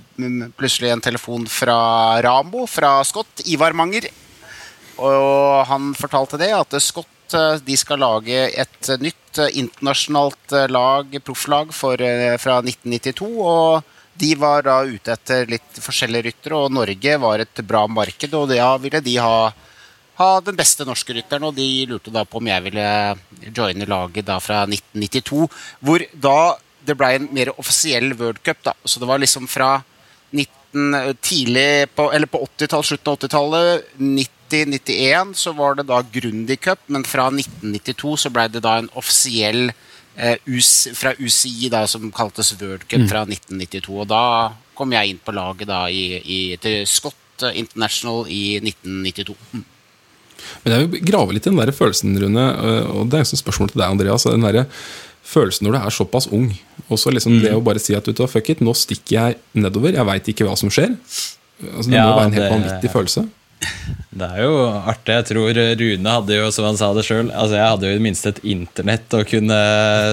plutselig 0.58 0.90
en 0.90 1.04
telefon 1.04 1.46
fra 1.50 2.20
Rambo, 2.24 2.66
fra 2.66 2.98
Scott, 3.06 3.44
Ivar 3.46 3.76
Manger. 3.78 4.08
Og 5.02 5.62
han 5.68 5.92
fortalte 5.98 6.40
det, 6.40 6.50
at 6.56 6.76
Scott 6.82 7.36
eh, 7.36 7.60
de 7.62 7.78
skal 7.78 8.02
lage 8.02 8.48
et 8.50 8.92
nytt 9.02 9.38
eh, 9.38 9.54
internasjonalt 9.62 10.56
lag, 10.72 11.18
profflag, 11.24 11.74
fra 11.74 12.58
1992. 12.60 13.30
Og 13.38 13.92
de 14.18 14.32
var 14.38 14.66
da 14.66 14.80
ute 14.84 15.14
etter 15.14 15.46
litt 15.50 15.78
forskjellige 15.82 16.28
ryttere, 16.28 16.58
og 16.58 16.74
Norge 16.74 17.20
var 17.22 17.44
et 17.44 17.62
bra 17.66 17.86
marked. 17.86 18.34
Og 18.34 18.50
da 18.50 18.74
ville 18.82 19.00
de 19.04 19.16
ha, 19.22 19.52
ha 20.18 20.32
den 20.44 20.58
beste 20.58 20.86
norske 20.88 21.14
rytteren, 21.16 21.46
og 21.48 21.56
de 21.56 21.70
lurte 21.90 22.12
da 22.12 22.26
på 22.26 22.42
om 22.42 22.50
jeg 22.50 22.66
ville 22.66 22.90
joine 23.54 23.88
laget 23.88 24.28
da 24.28 24.42
fra 24.42 24.64
1992. 24.66 25.48
Hvor 25.80 26.06
da 26.12 26.36
det 26.86 26.96
ble 26.98 27.14
en 27.16 27.28
mer 27.34 27.52
offisiell 27.58 28.12
World 28.18 28.42
Cup. 28.42 28.62
da, 28.64 28.74
Så 28.84 29.00
det 29.00 29.08
var 29.08 29.18
liksom 29.22 29.48
fra 29.48 29.82
19, 30.32 31.16
tidlig 31.20 31.94
på, 31.94 32.08
eller 32.12 32.26
på 32.26 32.40
80-tallet, 32.46 32.86
slutten 32.86 33.12
av 33.12 33.18
80-tallet, 33.18 33.88
90-91, 33.98 35.34
så 35.34 35.52
var 35.52 35.74
det 35.78 35.86
da 35.88 36.02
Grundig 36.12 36.60
Cup, 36.60 36.80
men 36.86 37.04
fra 37.04 37.28
1992 37.28 38.16
så 38.24 38.32
ble 38.32 38.48
det 38.52 38.62
da 38.64 38.78
en 38.80 38.90
offisiell 38.98 39.72
eh, 40.16 40.36
US, 40.46 40.88
fra 40.96 41.14
UCI 41.18 41.68
da, 41.72 41.86
som 41.86 42.10
kaltes 42.12 42.54
World 42.60 42.86
Cup 42.88 43.04
fra 43.10 43.26
1992. 43.28 44.00
Og 44.00 44.08
da 44.08 44.24
kom 44.74 44.92
jeg 44.96 45.12
inn 45.12 45.20
på 45.22 45.34
laget 45.36 45.68
da 45.68 45.84
i, 45.92 46.18
i, 46.20 46.40
til 46.60 46.82
Scott 46.88 47.46
International 47.52 48.26
i 48.30 48.58
1992. 48.62 49.36
Mm. 49.52 49.68
Men 50.62 50.74
jeg 50.74 50.90
vil 50.90 51.06
grave 51.06 51.34
litt 51.34 51.46
i 51.46 51.50
den 51.50 51.60
der 51.60 51.72
følelsen, 51.74 52.16
Rune. 52.18 52.44
øh, 52.64 52.90
Og 52.96 53.10
det 53.10 53.20
er 53.20 53.26
et 53.26 53.40
spørsmål 53.40 53.72
til 53.72 53.82
deg, 53.82 53.88
Andreas. 53.90 54.26
Den 54.26 54.46
der 54.46 54.64
følelsen 55.24 55.66
når 55.68 55.76
du 55.76 55.78
er 55.82 55.94
såpass 55.94 56.26
ung. 56.34 56.48
Og 56.88 56.98
så 57.00 57.12
liksom 57.14 57.38
det 57.42 57.52
å 57.54 57.62
bare 57.64 57.80
si 57.82 57.94
at 57.96 58.04
du 58.08 58.26
fuck 58.26 58.50
it, 58.50 58.60
nå 58.64 58.74
stikker 58.76 59.12
jeg 59.16 59.36
nedover. 59.54 59.94
Jeg 59.94 60.08
veit 60.08 60.28
ikke 60.32 60.48
hva 60.48 60.56
som 60.58 60.70
skjer. 60.72 60.96
Altså, 61.62 61.88
det 61.90 61.96
Ja, 61.96 62.08
må 62.10 62.16
være 62.18 62.26
en 62.26 62.32
helt 62.32 62.42
det- 62.42 62.52
vanvittig 62.56 62.90
følelse. 62.92 63.28
Det 64.12 64.26
er 64.26 64.42
jo 64.42 64.56
artig. 64.90 65.14
Jeg 65.14 65.24
tror 65.30 65.54
Rune 65.78 66.10
hadde 66.10 66.34
jo, 66.36 66.48
som 66.50 66.64
han 66.66 66.76
sa 66.76 66.88
det 66.92 67.04
sjøl 67.06 67.28
altså 67.30 67.54
Jeg 67.54 67.70
hadde 67.70 67.86
jo 67.86 67.92
i 67.94 67.98
det 68.00 68.02
minste 68.02 68.28
et 68.32 68.40
internett 68.44 69.14
og 69.14 69.28
kunne 69.30 69.58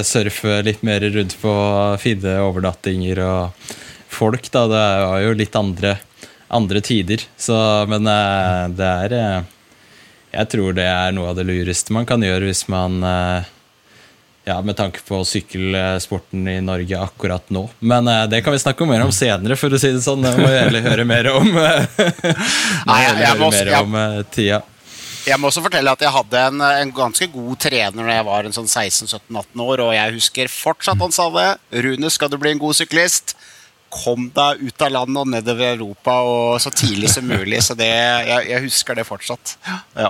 surfe 0.05 0.59
litt 0.63 0.83
mer 0.85 1.01
rundt 1.01 1.33
på 1.41 1.53
finne 1.99 2.35
overnattinger 2.45 3.19
og 3.25 3.73
folk, 4.13 4.45
da. 4.53 4.67
Det 4.69 4.83
var 5.09 5.19
jo 5.25 5.33
litt 5.41 5.57
andre, 5.57 5.95
andre 6.53 6.81
tider. 6.85 7.25
Så, 7.41 7.57
men 7.89 8.05
eh, 8.07 8.67
det 8.77 8.91
er 9.09 9.17
eh, 9.17 9.41
Jeg 10.37 10.49
tror 10.53 10.77
det 10.77 10.85
er 10.85 11.11
noe 11.17 11.33
av 11.33 11.35
det 11.41 11.47
lureste 11.49 11.91
man 11.97 12.05
kan 12.05 12.21
gjøre 12.21 12.45
hvis 12.51 12.67
man 12.69 13.01
eh, 13.03 13.49
ja, 14.47 14.61
med 14.65 14.75
tanke 14.79 15.01
på 15.05 15.19
sykkelsporten 15.27 16.47
i 16.47 16.57
Norge 16.61 16.97
akkurat 17.03 17.49
nå. 17.53 17.65
Men 17.79 18.07
uh, 18.07 18.23
det 18.31 18.41
kan 18.45 18.53
vi 18.55 18.59
snakke 18.63 18.87
mer 18.89 19.03
om 19.05 19.11
senere, 19.13 19.57
for 19.59 19.69
å 19.75 19.79
si 19.81 19.91
det 19.93 20.01
sånn. 20.05 20.23
Det 20.25 20.35
må 20.39 20.47
jeg 20.49 20.63
heller 20.67 20.87
høre 20.89 21.05
mer 21.05 21.29
om. 21.35 21.51
Nei, 22.89 22.99
jeg- 23.03 23.21
jeg 23.25 23.37
må 23.39 23.49
også- 23.51 23.81
om 23.83 23.95
eh, 23.95 24.23
tida. 24.33 24.61
Jeg 25.27 25.37
må 25.37 25.49
også 25.51 25.61
fortelle 25.61 25.91
at 25.91 25.99
jeg 26.01 26.09
hadde 26.15 26.39
en, 26.47 26.61
en 26.63 26.91
ganske 26.95 27.27
god 27.29 27.59
trener 27.59 27.91
når 27.99 28.09
jeg 28.15 28.25
var 28.25 28.47
en 28.47 28.55
sånn 28.55 28.69
16-17-18 28.71 29.61
år, 29.61 29.81
og 29.83 29.91
jeg 29.93 30.13
husker 30.15 30.47
fortsatt 30.49 30.97
han 31.03 31.11
sa 31.13 31.27
det. 31.35 31.49
Rune, 31.83 32.09
skal 32.09 32.31
du 32.31 32.37
bli 32.41 32.51
en 32.55 32.61
god 32.63 32.73
syklist? 32.79 33.35
Kom 33.93 34.29
deg 34.33 34.63
ut 34.63 34.81
av 34.85 34.91
landet 34.95 35.17
og 35.21 35.27
nedover 35.33 35.73
Europa 35.75 36.15
og 36.25 36.57
så 36.63 36.71
tidlig 36.73 37.09
som 37.13 37.27
mulig. 37.29 37.59
Så 37.65 37.75
det, 37.77 37.89
jeg, 37.89 38.47
jeg 38.53 38.63
husker 38.69 38.95
det 38.97 39.05
fortsatt. 39.09 39.57
Ja. 39.97 40.09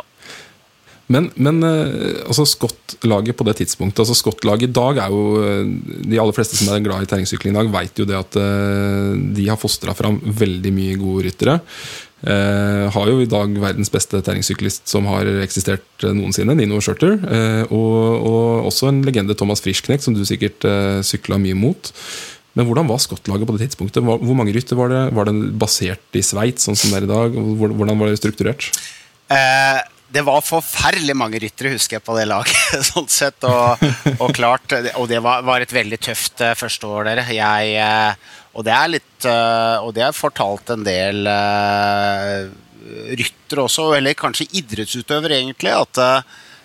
Men, 1.09 1.31
men 1.41 1.63
øh, 1.65 2.21
altså 2.29 2.45
Scott-laget 2.45 3.37
på 3.37 3.45
det 3.47 3.55
tidspunktet 3.63 4.03
altså 4.03 4.17
Scott-laget 4.17 4.67
i 4.67 4.73
dag 4.77 4.99
er 5.01 5.09
jo 5.09 5.21
øh, 5.41 5.71
De 6.05 6.19
aller 6.21 6.35
fleste 6.35 6.59
som 6.59 6.69
er 6.69 6.83
glad 6.85 7.01
i 7.01 7.09
terrengsykling 7.09 7.55
i 7.55 7.57
dag, 7.57 7.71
vet 7.73 8.01
jo 8.01 8.05
det 8.05 8.19
at 8.19 8.37
øh, 8.37 9.17
de 9.35 9.47
har 9.49 9.57
fostra 9.57 9.95
fram 9.97 10.19
veldig 10.21 10.73
mye 10.75 10.99
gode 11.01 11.25
ryttere. 11.29 11.57
Eh, 12.19 12.85
har 12.91 13.07
jo 13.07 13.21
i 13.23 13.29
dag 13.31 13.53
verdens 13.63 13.91
beste 13.93 14.19
terrengsyklist 14.19 14.89
som 14.91 15.05
har 15.07 15.27
eksistert 15.39 16.03
eh, 16.03 16.11
noensinne, 16.15 16.55
Nino 16.57 16.81
Schurter. 16.83 17.15
Eh, 17.15 17.63
og, 17.71 18.27
og 18.27 18.67
også 18.69 18.91
en 18.91 19.01
legende, 19.07 19.37
Thomas 19.39 19.63
Frischknecht, 19.63 20.03
som 20.03 20.17
du 20.17 20.25
sikkert 20.27 20.67
eh, 20.67 20.99
sykla 21.05 21.39
mye 21.41 21.57
mot. 21.57 21.93
Men 22.59 22.67
hvordan 22.67 22.89
var 22.89 22.99
Scott-laget 22.99 23.47
på 23.47 23.55
det 23.55 23.69
tidspunktet? 23.69 24.03
Hvor 24.03 24.35
mange 24.35 24.53
rytter 24.55 24.75
var 24.75 24.91
det? 24.91 25.03
Var 25.15 25.29
det 25.29 25.35
basert 25.61 26.17
i 26.17 26.25
Sveits, 26.25 26.67
sånn 26.67 26.77
som 26.77 26.91
det 26.91 27.01
er 27.01 27.07
i 27.07 27.13
dag? 27.13 27.39
Hvordan 27.61 28.01
var 28.01 28.11
det 28.11 28.19
strukturert? 28.19 28.67
Eh, 29.31 29.79
det 30.13 30.23
var 30.25 30.41
forferdelig 30.45 31.15
mange 31.17 31.39
ryttere, 31.41 31.73
husker 31.75 31.97
jeg, 31.97 32.05
på 32.05 32.15
det 32.17 32.25
laget. 32.29 32.57
sånn 32.89 33.09
sett, 33.11 33.45
Og, 33.45 33.83
og 34.17 34.33
klart, 34.35 34.73
og 34.97 35.07
det 35.11 35.21
var, 35.25 35.43
var 35.47 35.63
et 35.63 35.73
veldig 35.75 35.99
tøft 36.09 36.41
eh, 36.45 36.57
første 36.57 36.89
år, 36.89 37.11
dere. 37.11 37.25
Jeg, 37.35 37.75
eh, 37.77 38.35
og 38.57 38.65
det 38.65 38.73
er 38.75 38.93
litt 38.95 39.29
eh, 39.29 39.85
Og 39.85 39.93
det 39.95 40.07
har 40.07 40.17
fortalt 40.17 40.73
en 40.73 40.85
del 40.87 41.29
ryttere 42.89 43.65
også, 43.67 43.91
eller 43.97 44.17
kanskje 44.17 44.47
idrettsutøvere, 44.57 45.37
egentlig, 45.43 45.75
at 45.75 45.99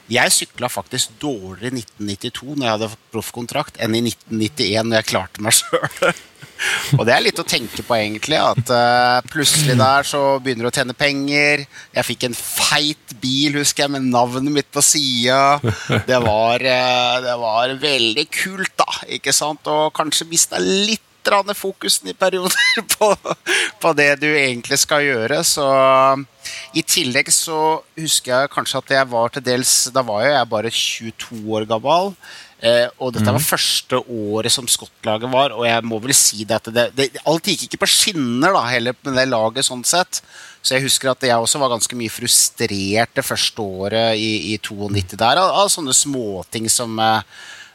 jeg 0.09 0.33
sykla 0.33 0.71
faktisk 0.73 1.17
dårligere 1.21 1.75
i 1.75 1.83
1992 1.83 2.55
når 2.55 2.65
jeg 2.65 2.75
hadde 2.75 2.89
proffkontrakt, 3.13 3.81
enn 3.83 3.97
i 3.99 4.03
1991 4.07 4.89
når 4.89 5.01
jeg 5.01 5.09
klarte 5.11 5.45
meg 5.45 5.57
sjøl. 5.59 6.15
Og 6.99 7.05
det 7.07 7.15
er 7.15 7.25
litt 7.25 7.41
å 7.41 7.47
tenke 7.47 7.85
på, 7.85 7.97
egentlig. 7.97 8.39
At 8.41 8.73
uh, 8.73 9.21
plutselig 9.31 9.77
der 9.81 10.07
så 10.09 10.23
begynner 10.43 10.69
du 10.69 10.73
å 10.73 10.75
tjene 10.75 10.97
penger. 10.97 11.65
Jeg 11.95 12.09
fikk 12.11 12.29
en 12.29 12.37
feit 12.39 13.17
bil, 13.23 13.59
husker 13.61 13.87
jeg, 13.87 13.95
med 13.97 14.11
navnet 14.11 14.53
mitt 14.61 14.71
på 14.75 14.83
sida. 14.85 15.59
Det, 16.07 16.21
var, 16.25 16.61
eh, 16.61 17.17
det 17.25 17.35
var 17.41 17.75
veldig 17.81 18.29
kult, 18.33 18.73
da. 18.81 19.01
Ikke 19.17 19.35
sant? 19.35 19.67
Og 19.71 19.93
kanskje 19.97 20.29
mista 20.31 20.61
litt 20.61 21.03
fokusen 21.25 22.09
i 22.09 22.13
perioder 22.13 22.83
på, 22.99 23.17
på 23.81 23.93
det 23.97 24.21
du 24.21 24.29
egentlig 24.29 24.77
skal 24.79 25.01
gjøre. 25.01 25.43
Så 25.43 25.65
i 26.75 26.83
tillegg 26.83 27.31
så 27.33 27.81
husker 27.97 28.35
jeg 28.35 28.53
kanskje 28.53 28.79
at 28.79 28.91
jeg 28.91 29.09
var 29.09 29.33
til 29.33 29.43
dels 29.43 29.89
Da 29.95 30.03
var 30.03 30.27
jeg 30.27 30.51
bare 30.51 30.71
22 30.71 31.41
år 31.49 31.65
gammel. 31.65 32.15
Eh, 32.65 32.87
og 32.97 33.13
dette 33.13 33.29
var 33.29 33.43
første 33.45 33.99
året 34.09 34.53
som 34.53 34.69
Skottlaget 34.71 35.29
var, 35.29 35.53
og 35.53 35.67
jeg 35.69 35.85
må 35.85 35.99
vel 36.01 36.15
si 36.17 36.47
det 36.49 36.57
at 36.57 36.71
det, 36.73 36.85
det, 36.97 37.09
alt 37.29 37.51
gikk 37.51 37.67
ikke 37.67 37.83
på 37.83 37.89
skinner 37.93 38.55
da, 38.57 38.63
heller 38.73 38.97
med 39.05 39.19
det 39.19 39.27
laget 39.29 39.69
sånn 39.69 39.83
sett. 39.85 40.23
Så 40.65 40.79
jeg 40.79 40.87
husker 40.87 41.11
at 41.13 41.27
jeg 41.29 41.37
også 41.37 41.61
var 41.61 41.75
ganske 41.75 41.99
mye 41.99 42.13
frustrert 42.13 43.13
det 43.19 43.27
første 43.27 43.67
året 43.85 44.17
i, 44.17 44.55
i 44.55 44.57
92 44.57 45.13
der, 45.13 45.43
av, 45.43 45.53
av 45.61 45.69
sånne 45.75 45.93
småting 45.97 46.71
som 46.73 46.97
eh, 47.03 47.21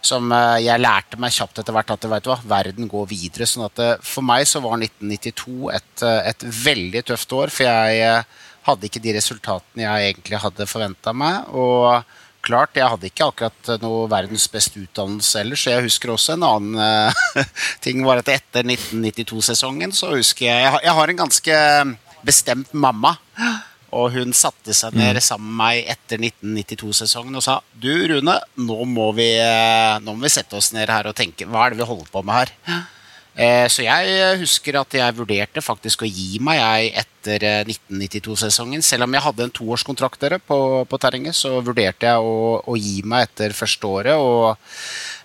som 0.02 0.32
eh, 0.32 0.62
jeg 0.64 0.82
lærte 0.82 1.20
meg 1.22 1.36
kjapt 1.36 1.60
etter 1.60 1.76
hvert 1.76 1.92
at 1.94 2.06
du 2.06 2.10
hva, 2.10 2.38
verden 2.50 2.88
går 2.90 3.10
videre. 3.12 3.46
sånn 3.46 3.68
at 3.68 3.82
eh, 3.84 3.98
For 4.02 4.26
meg 4.26 4.48
så 4.50 4.64
var 4.64 4.80
1992 4.80 5.70
et, 5.76 6.06
et 6.32 6.48
veldig 6.64 7.04
tøft 7.12 7.36
år, 7.36 7.54
for 7.54 7.68
jeg 7.68 8.24
hadde 8.66 8.90
ikke 8.90 9.04
de 9.04 9.14
resultatene 9.20 9.86
jeg 9.86 10.14
egentlig 10.14 10.42
hadde 10.42 10.70
forventa 10.72 11.14
meg. 11.14 11.52
Og 11.54 12.00
klart, 12.50 12.78
jeg 12.78 12.90
hadde 12.90 13.10
ikke 13.10 13.30
akkurat 13.30 13.72
eh, 13.72 13.80
noe 13.84 14.10
verdens 14.12 14.48
beste 14.52 14.82
utdannelse 14.82 15.44
ellers, 15.44 15.64
så 15.64 15.76
jeg 15.76 15.88
husker 15.88 16.14
også 16.14 16.36
en 16.36 16.46
annen 16.48 16.84
eh, 16.84 17.48
ting 17.86 18.04
var 18.08 18.22
at 18.22 18.32
etter 18.34 18.68
1992-sesongen 18.68 19.96
så 19.96 20.14
husker 20.16 20.50
jeg 20.50 20.84
Jeg 20.86 20.96
har, 21.00 21.10
en 21.10 21.24
ganske 21.24 21.58
bestemt 22.26 22.74
mamma. 22.74 23.16
Og 23.96 24.12
hun 24.14 24.36
satte 24.38 24.74
seg 24.78 24.94
ned 24.94 25.18
sammen 25.26 25.50
med 25.50 25.62
meg 25.64 25.88
etter 25.90 26.22
1992-sesongen 26.22 27.40
og 27.40 27.42
sa 27.42 27.56
Du, 27.74 27.90
Rune, 28.12 28.36
nå 28.62 28.78
må, 28.86 29.08
vi, 29.18 29.32
eh, 29.42 29.96
nå 30.04 30.14
må 30.14 30.28
vi 30.28 30.34
sette 30.34 30.60
oss 30.60 30.70
ned 30.76 30.92
her 30.94 31.10
og 31.10 31.18
tenke 31.18 31.48
Hva 31.50 31.66
er 31.66 31.74
det 31.74 31.82
vi 31.82 31.90
holder 31.90 32.12
på 32.14 32.22
med 32.28 32.38
her? 32.38 32.54
Eh, 33.40 33.68
Så 33.72 33.86
jeg 33.86 34.40
husker 34.42 34.76
at 34.82 34.96
jeg 34.98 35.16
vurderte 35.16 35.62
faktisk 35.64 36.02
å 36.04 36.10
gi 36.10 36.42
meg 36.44 36.58
jeg 36.60 36.90
etter 37.06 37.46
eh, 37.48 37.62
1992-sesongen. 37.72 38.82
Selv 38.84 39.06
om 39.06 39.14
jeg 39.16 39.24
hadde 39.24 39.46
en 39.48 39.54
toårskontrakt 39.56 40.20
dere 40.26 40.42
på, 40.44 40.58
på 40.90 41.00
terrenget, 41.00 41.38
så 41.40 41.54
vurderte 41.64 42.10
jeg 42.10 42.20
å, 42.20 42.60
å 42.68 42.76
gi 42.76 42.98
meg 43.08 43.30
etter 43.30 43.56
første 43.56 43.88
året. 43.88 44.20
Og, 44.20 44.58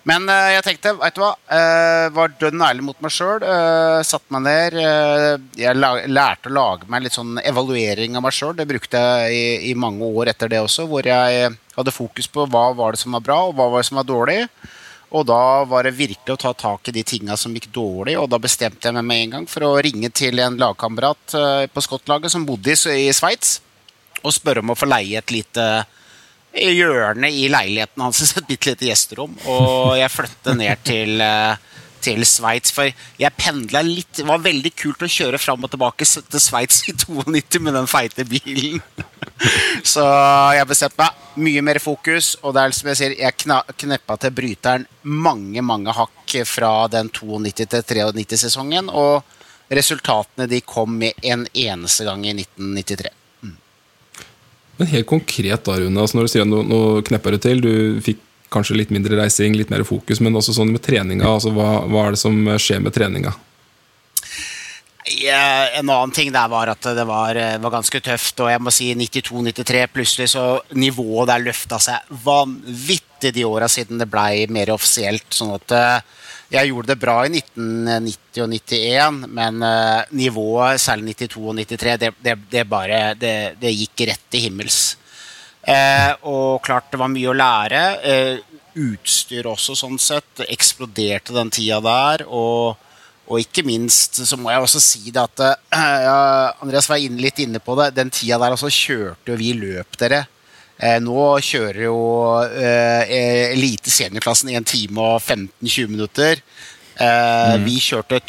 men 0.07 0.29
eh, 0.31 0.53
jeg 0.55 0.63
tenkte, 0.69 0.93
veit 1.01 1.17
du 1.17 1.25
hva, 1.25 1.33
eh, 1.57 2.05
var 2.15 2.31
dønn 2.39 2.63
ærlig 2.69 2.85
mot 2.87 3.03
meg 3.03 3.11
sjøl. 3.17 3.43
Satte 4.07 4.31
meg 4.37 4.45
ned. 4.47 4.79
eh, 4.79 5.27
jeg 5.65 5.75
lærte 6.15 6.53
å 6.53 6.55
lage 6.55 6.87
meg 6.87 7.03
litt 7.03 7.17
sånn 7.19 7.35
evaluering 7.43 8.15
av 8.15 8.23
meg 8.29 8.37
sjøl. 8.37 8.55
Det 8.55 8.69
brukte 8.71 9.01
jeg 9.01 9.35
i, 9.35 9.45
i 9.73 9.75
mange 9.75 10.07
år 10.07 10.31
etter 10.31 10.55
det 10.55 10.63
også, 10.63 10.87
hvor 10.87 11.03
jeg 11.03 11.51
hadde 11.75 11.97
fokus 11.99 12.31
på 12.31 12.47
hva 12.47 12.69
var 12.79 12.95
det 12.95 13.03
som 13.03 13.19
var 13.19 13.27
bra, 13.27 13.41
og 13.49 13.59
hva 13.59 13.67
var 13.75 13.83
det 13.83 13.91
som 13.91 13.99
var 13.99 14.07
dårlig. 14.07 14.39
Og 15.15 15.23
da 15.29 15.63
var 15.69 15.87
det 15.87 15.95
virkelig 15.95 16.33
å 16.33 16.39
ta 16.41 16.51
tak 16.57 16.89
i 16.89 16.95
de 16.95 17.03
tinga 17.07 17.37
som 17.39 17.53
gikk 17.55 17.69
dårlig, 17.75 18.17
og 18.19 18.27
da 18.31 18.39
bestemte 18.41 18.89
jeg 18.89 18.97
meg 18.97 19.05
med 19.07 19.21
en 19.23 19.35
gang 19.37 19.45
for 19.47 19.67
å 19.67 19.75
ringe 19.83 20.09
til 20.11 20.41
en 20.43 20.57
lagkamerat 20.59 21.35
eh, 21.39 21.67
på 21.71 21.83
Skottlaget 21.85 22.33
som 22.33 22.47
bodde 22.47 22.75
i, 22.75 23.07
Sveits, 23.15 23.59
og 24.23 24.33
spørre 24.35 24.63
om 24.63 24.73
å 24.73 24.77
få 24.77 24.89
leie 24.89 25.21
et 25.21 25.31
lite 25.31 25.67
hjørne 26.55 27.29
i 27.31 27.47
leiligheten 27.51 28.03
hans, 28.03 28.21
et 28.35 28.49
bitte 28.49 28.73
lite 28.73 28.89
gjesterom. 28.89 29.37
Og 29.51 29.95
jeg 29.99 30.11
flyttet 30.11 30.59
ned 30.59 30.83
til, 30.87 31.15
eh, 31.23 31.71
til 32.05 32.25
Sveits, 32.27 32.73
for 32.75 32.89
jeg 33.19 33.37
pendla 33.39 33.81
litt. 33.85 34.11
Det 34.19 34.27
var 34.27 34.43
veldig 34.43 34.71
kult 34.77 35.05
å 35.05 35.09
kjøre 35.09 35.39
fram 35.41 35.65
og 35.65 35.73
tilbake 35.73 36.05
til 36.05 36.43
Sveits 36.43 36.83
i 36.89 36.95
92 37.01 37.61
med 37.65 37.77
den 37.77 37.89
feite 37.89 38.27
bilen. 38.29 38.81
Så 39.93 40.05
jeg 40.55 40.69
bestemte 40.69 41.01
meg. 41.01 41.21
Mye 41.35 41.63
mer 41.67 41.81
fokus. 41.83 42.35
Og 42.43 42.55
det 42.55 42.63
er 42.63 42.75
som 42.77 42.91
jeg 42.91 42.99
sier, 43.01 43.17
jeg 43.19 43.39
kna, 43.43 43.59
kneppa 43.75 44.15
til 44.21 44.35
bryteren 44.37 44.85
mange, 45.03 45.63
mange 45.65 45.93
hakk 45.95 46.37
fra 46.47 46.71
den 46.91 47.11
92 47.11 47.65
til 47.65 48.05
93-sesongen. 48.05 48.87
Og 48.93 49.25
resultatene 49.75 50.47
de 50.51 50.61
kom 50.63 50.95
med 51.01 51.17
en 51.25 51.47
eneste 51.51 52.05
gang 52.07 52.23
i 52.27 52.35
1993. 52.37 53.11
Men 54.75 54.91
helt 54.91 55.07
konkret 55.07 55.63
da, 55.63 55.77
Rune, 55.79 56.01
altså 56.01 56.17
når 56.17 56.27
du 56.27 56.31
sier 56.33 56.43
at 56.43 56.51
nå, 56.51 56.61
nå 56.67 56.79
knepper 57.07 57.35
du 57.35 57.43
til, 57.45 57.61
du 57.63 57.75
fikk 58.03 58.19
kanskje 58.55 58.79
litt 58.79 58.93
mindre 58.95 59.19
reising, 59.19 59.57
litt 59.59 59.73
mer 59.73 59.85
fokus, 59.87 60.23
men 60.23 60.35
også 60.35 60.55
sånn 60.55 60.71
med 60.73 60.83
treninga, 60.85 61.27
altså 61.27 61.51
hva, 61.55 61.83
hva 61.91 62.07
er 62.07 62.15
det 62.15 62.23
som 62.23 62.55
skjer 62.55 62.81
med 62.85 62.95
treninga? 62.95 63.35
En 65.05 65.89
annen 65.89 66.11
ting 66.11 66.31
der 66.33 66.49
var 66.49 66.71
at 66.71 66.81
det 66.97 67.03
var, 67.05 67.37
eh, 67.37 67.59
var 67.61 67.71
ganske 67.77 67.99
tøft. 68.01 68.39
Og 68.41 68.49
jeg 68.49 68.61
må 68.61 68.73
si 68.73 68.89
92-93 68.97 69.85
plutselig 69.93 70.31
så 70.33 70.45
nivået 70.73 71.29
der 71.29 71.43
løfta 71.45 71.77
seg 71.79 72.15
vanvittig 72.25 73.33
de 73.35 73.45
åra 73.45 73.69
siden 73.69 74.01
det 74.01 74.09
blei 74.09 74.47
mer 74.49 74.73
offisielt. 74.73 75.27
Sånn 75.29 75.53
at 75.59 75.75
eh, 75.77 75.99
jeg 76.55 76.71
gjorde 76.71 76.93
det 76.93 77.01
bra 77.01 77.19
i 77.25 77.29
1990 77.37 78.41
og 78.41 78.49
91, 78.49 79.21
men 79.29 79.61
eh, 79.69 80.09
nivået, 80.17 80.81
særlig 80.81 81.13
92 81.13 81.45
og 81.45 81.55
93, 81.61 81.97
det, 82.01 82.11
det, 82.25 82.37
det 82.49 82.67
bare 82.69 83.01
det, 83.13 83.35
det 83.61 83.77
gikk 83.77 84.07
rett 84.09 84.25
til 84.33 84.47
himmels. 84.47 84.95
Eh, 85.65 86.11
og 86.29 86.61
klart 86.65 86.91
det 86.93 86.99
var 87.01 87.11
mye 87.11 87.31
å 87.31 87.37
lære. 87.37 87.83
Eh, 88.05 88.59
utstyr 88.75 89.47
også, 89.49 89.75
sånn 89.77 89.97
sett. 90.01 90.43
Eksploderte 90.47 91.35
den 91.35 91.51
tida 91.53 91.79
der. 91.83 92.25
Og, 92.27 92.75
og 93.25 93.41
ikke 93.41 93.65
minst 93.65 94.21
så 94.21 94.37
må 94.37 94.51
jeg 94.53 94.65
også 94.65 94.83
si 94.83 95.09
det 95.09 95.23
at 95.23 95.45
eh, 95.47 95.97
ja, 96.07 96.19
Andreas 96.61 96.89
var 96.91 97.01
litt 97.01 97.41
inne 97.43 97.61
på 97.63 97.77
det. 97.79 97.91
Den 97.97 98.13
tida 98.13 98.39
der 98.41 98.57
også 98.57 98.71
kjørte 98.73 99.33
jo 99.33 99.39
vi 99.41 99.53
løp, 99.57 99.97
dere. 100.01 100.25
Eh, 100.75 100.99
nå 100.99 101.27
kjører 101.39 101.85
jo 101.87 101.99
eh, 102.51 103.51
elite 103.53 103.93
seniorklassen 103.93 104.51
i 104.51 104.57
en 104.59 104.67
time 104.67 104.99
og 105.15 105.21
15-20 105.23 105.93
minutter. 105.93 106.41
Eh, 106.99 107.55
Vi 107.63 107.79
kjørte 107.83 108.19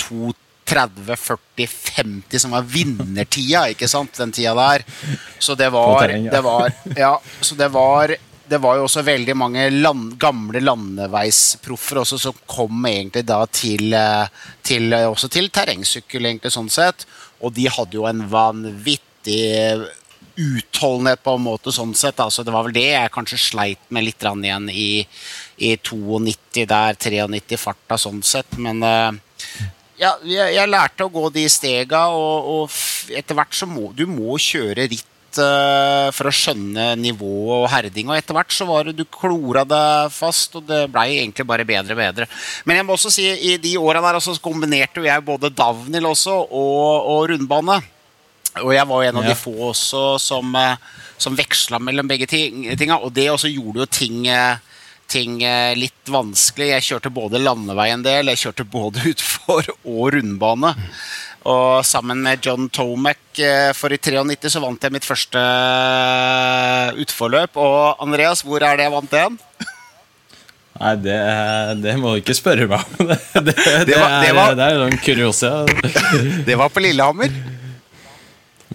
2.30-40-50, 0.66 2.38
som 2.42 2.54
var 2.56 2.66
vinnertida, 2.70 3.66
ikke 3.72 3.88
sant, 3.90 4.16
den 4.18 4.34
tida 4.34 4.54
der. 4.58 4.84
Så 5.38 5.54
det 5.58 5.70
var, 5.74 6.08
det 6.08 6.42
var 6.44 6.72
Ja, 6.96 7.20
så 7.40 7.54
det 7.58 7.70
var 7.74 8.16
det 8.46 8.60
var 8.62 8.76
jo 8.78 8.84
også 8.86 9.02
veldig 9.02 9.34
mange 9.34 9.64
land, 9.72 10.12
gamle 10.22 10.60
landeveisproffer 10.62 11.98
også 12.02 12.18
som 12.28 12.36
kom 12.46 12.84
egentlig 12.86 13.24
da 13.26 13.40
til, 13.50 13.90
eh, 13.90 14.28
til 14.62 14.94
også 14.94 15.30
til 15.34 15.50
terrengsykkel, 15.50 16.28
egentlig 16.28 16.52
sånn 16.54 16.70
sett. 16.70 17.08
Og 17.42 17.54
de 17.56 17.66
hadde 17.66 17.98
jo 17.98 18.06
en 18.06 18.22
vanvittig 18.30 19.82
utholdenhet 20.36 21.22
på 21.24 21.34
en 21.36 21.44
måte 21.46 21.72
sånn 21.72 21.94
sett. 21.96 22.20
Altså, 22.20 22.44
det 22.44 22.54
var 22.54 22.66
vel 22.66 22.76
det 22.76 22.88
jeg 22.90 23.12
kanskje 23.14 23.40
sleit 23.40 23.90
med 23.90 24.06
litt 24.06 24.22
igjen 24.22 24.70
i, 24.70 24.90
i 25.58 25.76
92 25.76 26.66
der, 26.68 26.98
93 27.00 27.58
farta 27.60 27.98
sånn 27.98 28.22
sett. 28.22 28.58
Men 28.60 28.82
eh, 28.84 29.12
ja, 29.98 30.14
jeg, 30.24 30.54
jeg 30.56 30.68
lærte 30.72 31.06
å 31.06 31.12
gå 31.12 31.28
de 31.34 31.44
stega, 31.52 32.06
og, 32.12 32.48
og 32.68 33.12
etter 33.16 33.36
hvert 33.38 33.54
så 33.56 33.68
må 33.68 33.92
du 33.96 34.04
må 34.10 34.36
kjøre 34.40 34.86
ritt 34.92 35.40
eh, 35.40 36.08
for 36.16 36.28
å 36.30 36.34
skjønne 36.34 36.90
nivået 37.00 37.56
og 37.62 37.66
herding. 37.72 38.10
Og 38.12 38.16
etter 38.18 38.36
hvert 38.36 38.52
så 38.56 38.66
var 38.68 38.88
det 38.88 38.96
du 38.98 39.04
klora 39.08 39.64
deg 39.68 40.12
fast, 40.14 40.54
og 40.60 40.66
det 40.68 40.84
blei 40.92 41.18
egentlig 41.18 41.46
bare 41.48 41.66
bedre 41.68 41.96
og 41.96 42.00
bedre. 42.02 42.28
Men 42.68 42.80
jeg 42.80 42.86
må 42.88 42.96
også 42.96 43.12
si, 43.14 43.26
i 43.52 43.56
de 43.62 43.74
åra 43.80 44.02
der 44.04 44.20
også, 44.20 44.36
så 44.38 44.44
kombinerte 44.44 45.04
jeg 45.04 45.26
både 45.26 45.52
downhill 45.56 46.12
også 46.12 46.38
og, 46.46 47.10
og 47.16 47.26
rundbane. 47.32 47.80
Og 48.62 48.70
jeg 48.72 48.88
var 48.88 49.02
en 49.04 49.18
av 49.20 49.26
Ja. 49.26 49.34
de 49.34 49.36
få 49.36 49.52
også 49.72 50.04
som, 50.22 50.54
eh, 50.56 50.78
som 51.20 51.34
veksla 51.36 51.76
mellom 51.82 52.08
begge 52.08 52.24
ting, 52.30 52.62
tinga. 52.80 52.96
Og 53.04 53.12
det 53.12 53.26
også 53.32 53.50
gjorde 53.52 53.82
jo 53.84 53.86
ting, 53.92 54.22
eh, 54.32 54.56
ting 55.10 55.38
eh, 55.46 55.74
litt 55.78 56.10
vanskelig. 56.12 56.70
Jeg 56.74 56.86
kjørte 56.90 57.12
både 57.14 57.40
landevei 57.42 57.90
en 57.94 58.02
del, 58.06 58.32
jeg 58.32 58.42
kjørte 58.46 58.66
både 58.70 59.04
utfor 59.12 59.70
og 59.84 60.02
rundbane. 60.16 60.74
Og 61.46 61.84
sammen 61.86 62.24
med 62.26 62.42
John 62.42 62.66
Tomac 62.74 63.38
eh, 63.38 63.70
for 63.78 63.94
i 63.94 64.00
93 64.02 64.50
så 64.56 64.62
vant 64.64 64.82
jeg 64.82 64.94
mitt 64.96 65.06
første 65.06 65.38
eh, 65.42 67.00
utforløp. 67.04 67.56
Og 67.60 68.02
Andreas, 68.02 68.42
hvor 68.46 68.64
er 68.66 68.78
det 68.80 68.88
jeg 68.88 68.94
vant 68.96 69.14
igjen? 69.20 69.38
Nei, 70.76 70.90
det, 71.00 71.14
det 71.80 71.94
må 71.96 72.10
du 72.12 72.18
ikke 72.20 72.34
spørre 72.36 72.66
meg 72.68 72.82
om. 73.00 73.06
Det, 73.46 73.54
det, 73.54 73.54
det, 73.88 73.96
var- 73.96 74.18
det 74.20 74.32
er, 74.32 74.56
det 74.58 74.64
er 74.66 74.74
jo 74.80 74.88
en 74.90 74.98
kuriosa. 75.00 75.52
Det 76.48 76.56
var 76.60 76.68
på 76.74 76.82
Lillehammer. 76.84 77.32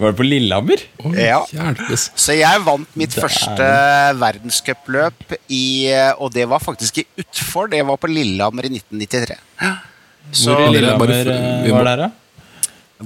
Var 0.00 0.12
det 0.12 0.16
på 0.16 0.24
Lillehammer? 0.24 0.80
Oi, 1.04 1.12
Ja. 1.20 1.42
hjelpes. 1.52 2.10
Så 2.16 2.32
jeg 2.38 2.62
vant 2.64 2.88
mitt 2.96 3.10
Der. 3.14 3.22
første 3.26 3.66
verdenscupløp 4.18 5.34
i 5.52 5.64
Og 6.18 6.32
det 6.32 6.46
var 6.48 6.58
faktisk 6.64 6.98
i 7.02 7.06
utfor. 7.18 7.68
Det 7.70 7.82
var 7.86 7.96
på 8.00 8.08
Lillehammer 8.08 8.64
i 8.64 8.72
1993. 8.78 9.36
Så 10.32 10.54
Hvor 10.54 10.64
i 10.68 10.72
Lillehammer 10.72 11.10
eh, 11.12 11.70
var 11.72 11.84
det 11.84 11.92
her, 11.92 11.96
da? 12.06 12.10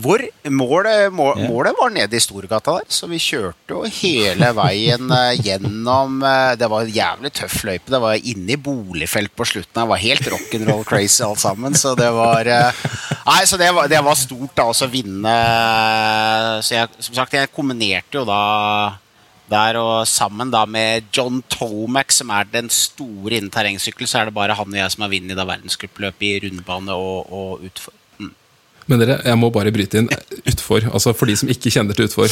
Hvor 0.03 0.23
målet, 0.53 1.13
må, 1.15 1.31
målet 1.49 1.77
var 1.79 1.93
nede 1.95 2.19
i 2.19 2.23
Storgata 2.23 2.79
der, 2.79 2.89
så 2.93 3.09
vi 3.11 3.21
kjørte 3.23 3.77
jo 3.77 3.83
hele 3.99 4.51
veien 4.57 5.13
eh, 5.15 5.39
gjennom 5.41 6.21
eh, 6.27 6.53
Det 6.61 6.69
var 6.73 6.85
en 6.85 6.93
jævlig 6.93 7.33
tøff 7.37 7.57
løype. 7.67 7.93
Det 7.93 8.01
var 8.03 8.29
inne 8.33 8.55
i 8.55 8.61
boligfelt 8.61 9.35
på 9.37 9.47
slutten. 9.49 9.81
Det 9.81 9.89
var 9.91 10.03
helt 10.03 10.31
rock'n'roll 10.35 10.85
crazy 10.89 11.25
alt 11.27 11.43
sammen. 11.43 11.77
Så 11.79 11.95
det 11.99 12.11
var 12.15 12.51
eh, 12.51 12.85
Nei, 13.27 13.41
så 13.49 13.59
det 13.61 13.73
var, 13.75 13.89
det 13.91 14.03
var 14.07 14.19
stort 14.19 14.55
da 14.59 14.69
å 14.71 14.91
vinne. 14.91 15.35
Så 16.63 16.77
jeg, 16.77 16.93
som 17.09 17.19
sagt, 17.19 17.35
jeg 17.35 17.53
kombinerte 17.55 18.21
jo 18.21 18.27
da 18.29 18.43
der 19.51 19.79
og 19.79 20.07
sammen 20.11 20.51
da 20.51 20.65
med 20.67 21.07
John 21.15 21.39
Tomac, 21.51 22.15
som 22.15 22.33
er 22.35 22.49
den 22.51 22.71
store 22.73 23.39
innen 23.39 23.53
terrengsykkel, 23.55 24.09
så 24.11 24.21
er 24.21 24.29
det 24.29 24.37
bare 24.37 24.57
han 24.59 24.73
og 24.73 24.79
jeg 24.79 24.95
som 24.95 25.07
har 25.07 25.13
vunnet 25.13 25.39
verdenscupløpet 25.39 26.27
i 26.27 26.41
rundbane 26.47 26.97
og, 26.99 27.31
og 27.31 27.69
utfor. 27.69 27.96
Men 28.87 29.03
dere, 29.03 29.21
jeg 29.27 29.39
må 29.41 29.51
bare 29.55 29.73
bryte 29.75 30.01
inn 30.03 30.11
utfor. 30.47 30.87
Altså 30.93 31.15
For 31.17 31.31
de 31.31 31.37
som 31.39 31.51
ikke 31.51 31.73
kjenner 31.75 31.97
til 31.97 32.09
utfor. 32.09 32.31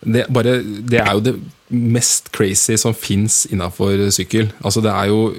Det, 0.00 0.26
bare, 0.32 0.60
det 0.62 1.00
er 1.02 1.10
jo 1.16 1.24
det 1.24 1.34
mest 1.70 2.30
crazy 2.34 2.76
som 2.80 2.94
fins 2.96 3.44
innafor 3.50 4.00
sykkel. 4.14 4.50
Altså 4.60 4.82
det 4.84 4.90
er 4.90 5.10
jo 5.10 5.30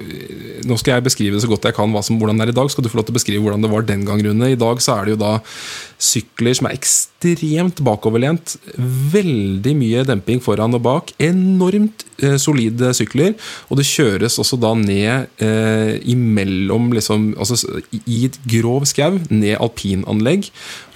Nå 0.68 0.78
skal 0.78 0.96
jeg 0.96 1.06
beskrive 1.08 1.36
det 1.36 1.42
så 1.44 1.50
godt 1.50 1.66
jeg 1.68 1.76
kan 1.76 1.92
som, 2.02 2.18
hvordan 2.20 2.38
det 2.38 2.46
er 2.46 2.52
i 2.52 2.56
dag. 2.56 2.70
Skal 2.70 2.84
du 2.84 2.90
få 2.90 3.00
lov 3.00 3.08
til 3.08 3.14
å 3.14 3.18
beskrive 3.18 3.42
hvordan 3.44 3.64
det 3.64 3.72
var 3.72 3.86
den 3.86 4.04
gang, 4.06 4.22
Rune? 4.22 4.52
I 4.52 4.58
dag 4.58 4.82
så 4.82 4.94
er 4.94 5.08
det 5.08 5.16
jo 5.16 5.22
da 5.24 5.32
sykler 6.02 6.56
som 6.56 6.68
er 6.68 6.76
ekstremt 6.76 7.82
bakoverlent. 7.84 8.56
Veldig 9.12 9.74
mye 9.78 10.04
demping 10.06 10.42
foran 10.42 10.78
og 10.78 10.84
bak. 10.86 11.12
Enormt 11.22 12.06
eh, 12.22 12.38
solide 12.42 12.92
sykler. 12.96 13.34
Og 13.70 13.78
det 13.80 13.88
kjøres 13.88 14.38
også 14.42 14.58
da 14.62 14.72
ned 14.78 15.42
eh, 15.42 15.98
imellom 16.14 16.90
liksom, 16.96 17.32
altså, 17.38 17.58
I 18.06 18.24
grov 18.50 18.86
skau, 18.90 19.18
ned 19.30 19.58
alpinanlegg. 19.58 20.50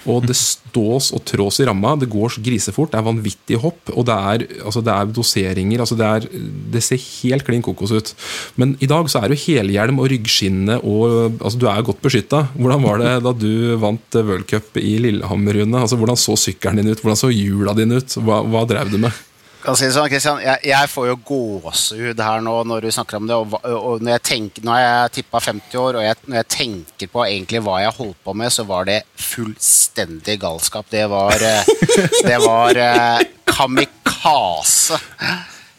Og 0.07 0.27
det 0.27 0.37
stås 0.47 1.11
og 1.15 1.23
trås 1.27 1.61
i 1.61 1.67
ramma. 1.67 1.95
Det 1.99 2.11
går 2.11 2.39
grisefort. 2.43 2.91
Det 2.93 3.01
er 3.01 3.07
vanvittige 3.07 3.63
hopp. 3.63 3.81
Og 3.95 4.07
det 4.07 4.17
er, 4.33 4.47
altså, 4.63 4.83
det 4.83 4.95
er 4.95 5.15
doseringer. 5.27 5.83
Altså, 5.83 5.97
det, 5.99 6.07
er, 6.07 6.27
det 6.73 6.83
ser 6.85 7.01
helt 7.01 7.45
klin 7.47 7.63
kokos 7.65 7.93
ut. 7.93 8.13
Men 8.55 8.75
i 8.83 8.89
dag 8.89 9.09
så 9.11 9.21
er 9.21 9.33
jo 9.33 9.41
helhjelm 9.43 10.01
og 10.01 10.09
ryggskinne 10.13 10.79
og 10.81 11.37
altså, 11.41 11.57
Du 11.57 11.67
er 11.69 11.85
godt 11.85 12.03
beskytta. 12.03 12.45
Hvordan 12.55 12.85
var 12.85 13.01
det 13.03 13.13
da 13.25 13.33
du 13.35 13.77
vant 13.81 14.17
eh, 14.17 14.27
World 14.27 14.47
Cup 14.49 14.77
i 14.79 14.97
Lillehammer, 15.03 15.59
Rune? 15.59 15.81
Altså, 15.83 15.99
hvordan 15.99 16.19
så 16.19 16.37
sykkelen 16.39 16.81
din 16.81 16.91
ut? 16.91 17.01
Hvordan 17.01 17.19
så 17.19 17.33
hjula 17.33 17.75
dine 17.77 17.99
ut? 17.99 18.19
Hva, 18.23 18.41
hva 18.47 18.65
drev 18.69 18.93
du 18.93 19.01
med? 19.01 19.25
Si 19.75 19.87
sånn, 19.91 20.07
Christian, 20.07 20.37
jeg, 20.39 20.61
jeg 20.69 20.87
får 20.87 21.09
jo 21.09 21.15
gåsehud 21.27 22.21
her 22.23 22.43
nå 22.43 22.53
når 22.69 22.85
du 22.85 22.93
snakker 22.95 23.17
om 23.19 23.25
det. 23.27 23.35
Og, 23.35 23.57
og 23.67 24.03
når 24.05 24.15
jeg 24.15 24.23
tenker, 24.29 24.63
Nå 24.63 24.71
er 24.71 24.85
jeg 24.85 25.15
tippa 25.17 25.41
50 25.43 25.81
år, 25.81 25.97
og 25.99 26.05
jeg, 26.05 26.19
når 26.23 26.39
jeg 26.39 26.49
tenker 26.53 27.11
på 27.11 27.25
egentlig 27.25 27.61
hva 27.65 27.81
jeg 27.83 27.97
holdt 27.97 28.21
på 28.23 28.35
med, 28.39 28.53
så 28.53 28.63
var 28.69 28.87
det 28.87 29.01
fullstendig 29.19 30.37
galskap. 30.39 30.87
Det 30.93 31.03
var, 31.11 31.35
eh, 31.43 31.67
det 32.29 32.39
var 32.45 32.79
eh, 32.79 33.27
kamikaze. 33.51 35.01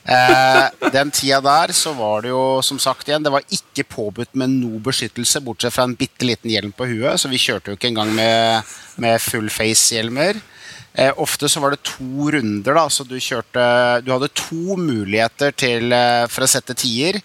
Eh, 0.04 0.92
den 0.92 1.14
tida 1.16 1.40
der 1.44 1.72
så 1.76 1.94
var 1.96 2.24
det 2.24 2.30
jo 2.30 2.62
som 2.64 2.78
sagt 2.80 3.10
igjen 3.10 3.26
Det 3.26 3.32
var 3.34 3.44
ikke 3.52 3.84
påbudt 3.92 4.38
med 4.40 4.54
noe 4.54 4.78
beskyttelse, 4.84 5.42
bortsett 5.44 5.74
fra 5.74 5.84
en 5.88 5.96
bitte 5.96 6.28
liten 6.28 6.52
hjelm 6.52 6.76
på 6.76 6.90
huet. 6.92 7.16
Så 7.16 7.32
vi 7.32 7.40
kjørte 7.40 7.72
jo 7.72 7.80
ikke 7.80 7.88
engang 7.94 8.12
med, 8.12 8.68
med 9.00 9.16
full 9.24 9.48
face-hjelmer. 9.48 10.44
Eh, 10.98 11.12
ofte 11.16 11.48
så 11.48 11.60
var 11.62 11.74
det 11.74 11.84
to 11.86 12.30
runder, 12.34 12.74
da, 12.74 12.88
så 12.90 13.06
du 13.06 13.14
kjørte 13.22 13.62
Du 14.02 14.10
hadde 14.10 14.32
to 14.34 14.74
muligheter 14.74 15.54
til, 15.54 15.92
eh, 15.92 16.26
for 16.26 16.42
å 16.42 16.50
sette 16.50 16.74
tier. 16.74 17.20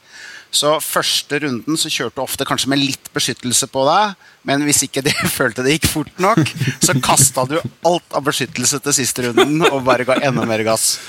Så 0.53 0.75
første 0.85 1.39
runden 1.41 1.77
så 1.81 1.89
kjørte 1.89 2.19
du 2.19 2.21
ofte 2.21 2.45
kanskje 2.45 2.69
med 2.69 2.83
litt 2.83 3.09
beskyttelse 3.15 3.65
på 3.73 3.85
deg, 3.87 4.13
men 4.45 4.61
hvis 4.67 4.83
ikke 4.85 5.01
det 5.01 5.15
følte 5.39 5.65
det 5.65 5.79
gikk 5.79 5.87
fort 5.89 6.21
nok, 6.21 6.51
så 6.85 6.93
kasta 7.01 7.47
du 7.49 7.55
alt 7.57 8.13
av 8.13 8.27
beskyttelse 8.27 8.77
til 8.85 8.93
siste 8.93 9.25
runden 9.25 9.65
og 9.71 9.81
bare 9.87 10.05
ga 10.05 10.19
enda 10.21 10.45
mer 10.45 10.61
gass. 10.67 10.99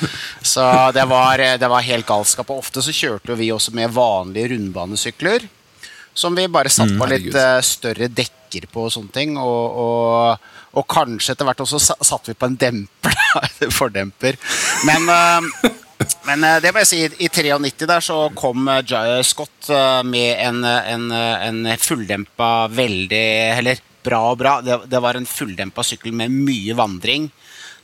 Så 0.41 0.65
det 0.97 1.05
var, 1.11 1.45
det 1.61 1.69
var 1.69 1.85
helt 1.85 2.09
galskap. 2.09 2.49
Og 2.49 2.65
ofte 2.65 2.81
så 2.81 2.97
kjørte 2.97 3.37
vi 3.37 3.53
også 3.53 3.77
med 3.77 3.93
vanlige 3.93 4.55
rundbanesykler. 4.55 5.45
Som 6.15 6.37
vi 6.39 6.47
bare 6.49 6.71
satte 6.71 6.95
på 6.97 7.09
litt 7.11 7.35
eh, 7.35 7.61
større 7.67 8.07
dekker 8.09 8.69
på 8.71 8.87
og 8.87 8.93
sånne 8.95 9.13
ting. 9.13 9.37
Og, 9.37 9.81
og, 9.85 10.53
og 10.75 10.87
kanskje 10.91 11.33
etter 11.35 11.47
hvert 11.49 11.63
også 11.65 11.81
sa- 11.81 11.99
satte 12.05 12.33
vi 12.33 12.39
på 12.39 12.49
en 12.51 12.57
demper. 12.61 13.17
Fordemper. 13.79 14.37
Men, 14.89 15.09
eh, 15.09 15.71
men 16.29 16.45
eh, 16.45 16.59
det 16.65 16.73
må 16.75 16.83
jeg 16.83 16.91
si, 16.91 17.01
i 17.25 17.29
93 17.31 17.87
der 17.91 18.05
så 18.05 18.19
kom 18.37 18.69
Jaya 18.83 19.23
Scott 19.27 19.71
eh, 19.71 20.03
med 20.07 20.35
en, 20.49 20.61
eh, 20.69 20.93
en, 20.95 21.09
eh, 21.15 21.47
en 21.49 21.63
fulldempa 21.81 22.53
veldig 22.75 23.25
Eller 23.59 23.81
bra 24.05 24.21
og 24.35 24.39
bra. 24.43 24.59
Det, 24.61 24.83
det 24.93 25.01
var 25.01 25.17
en 25.17 25.27
fulldempa 25.29 25.83
sykkel 25.87 26.13
med 26.13 26.33
mye 26.35 26.75
vandring. 26.77 27.31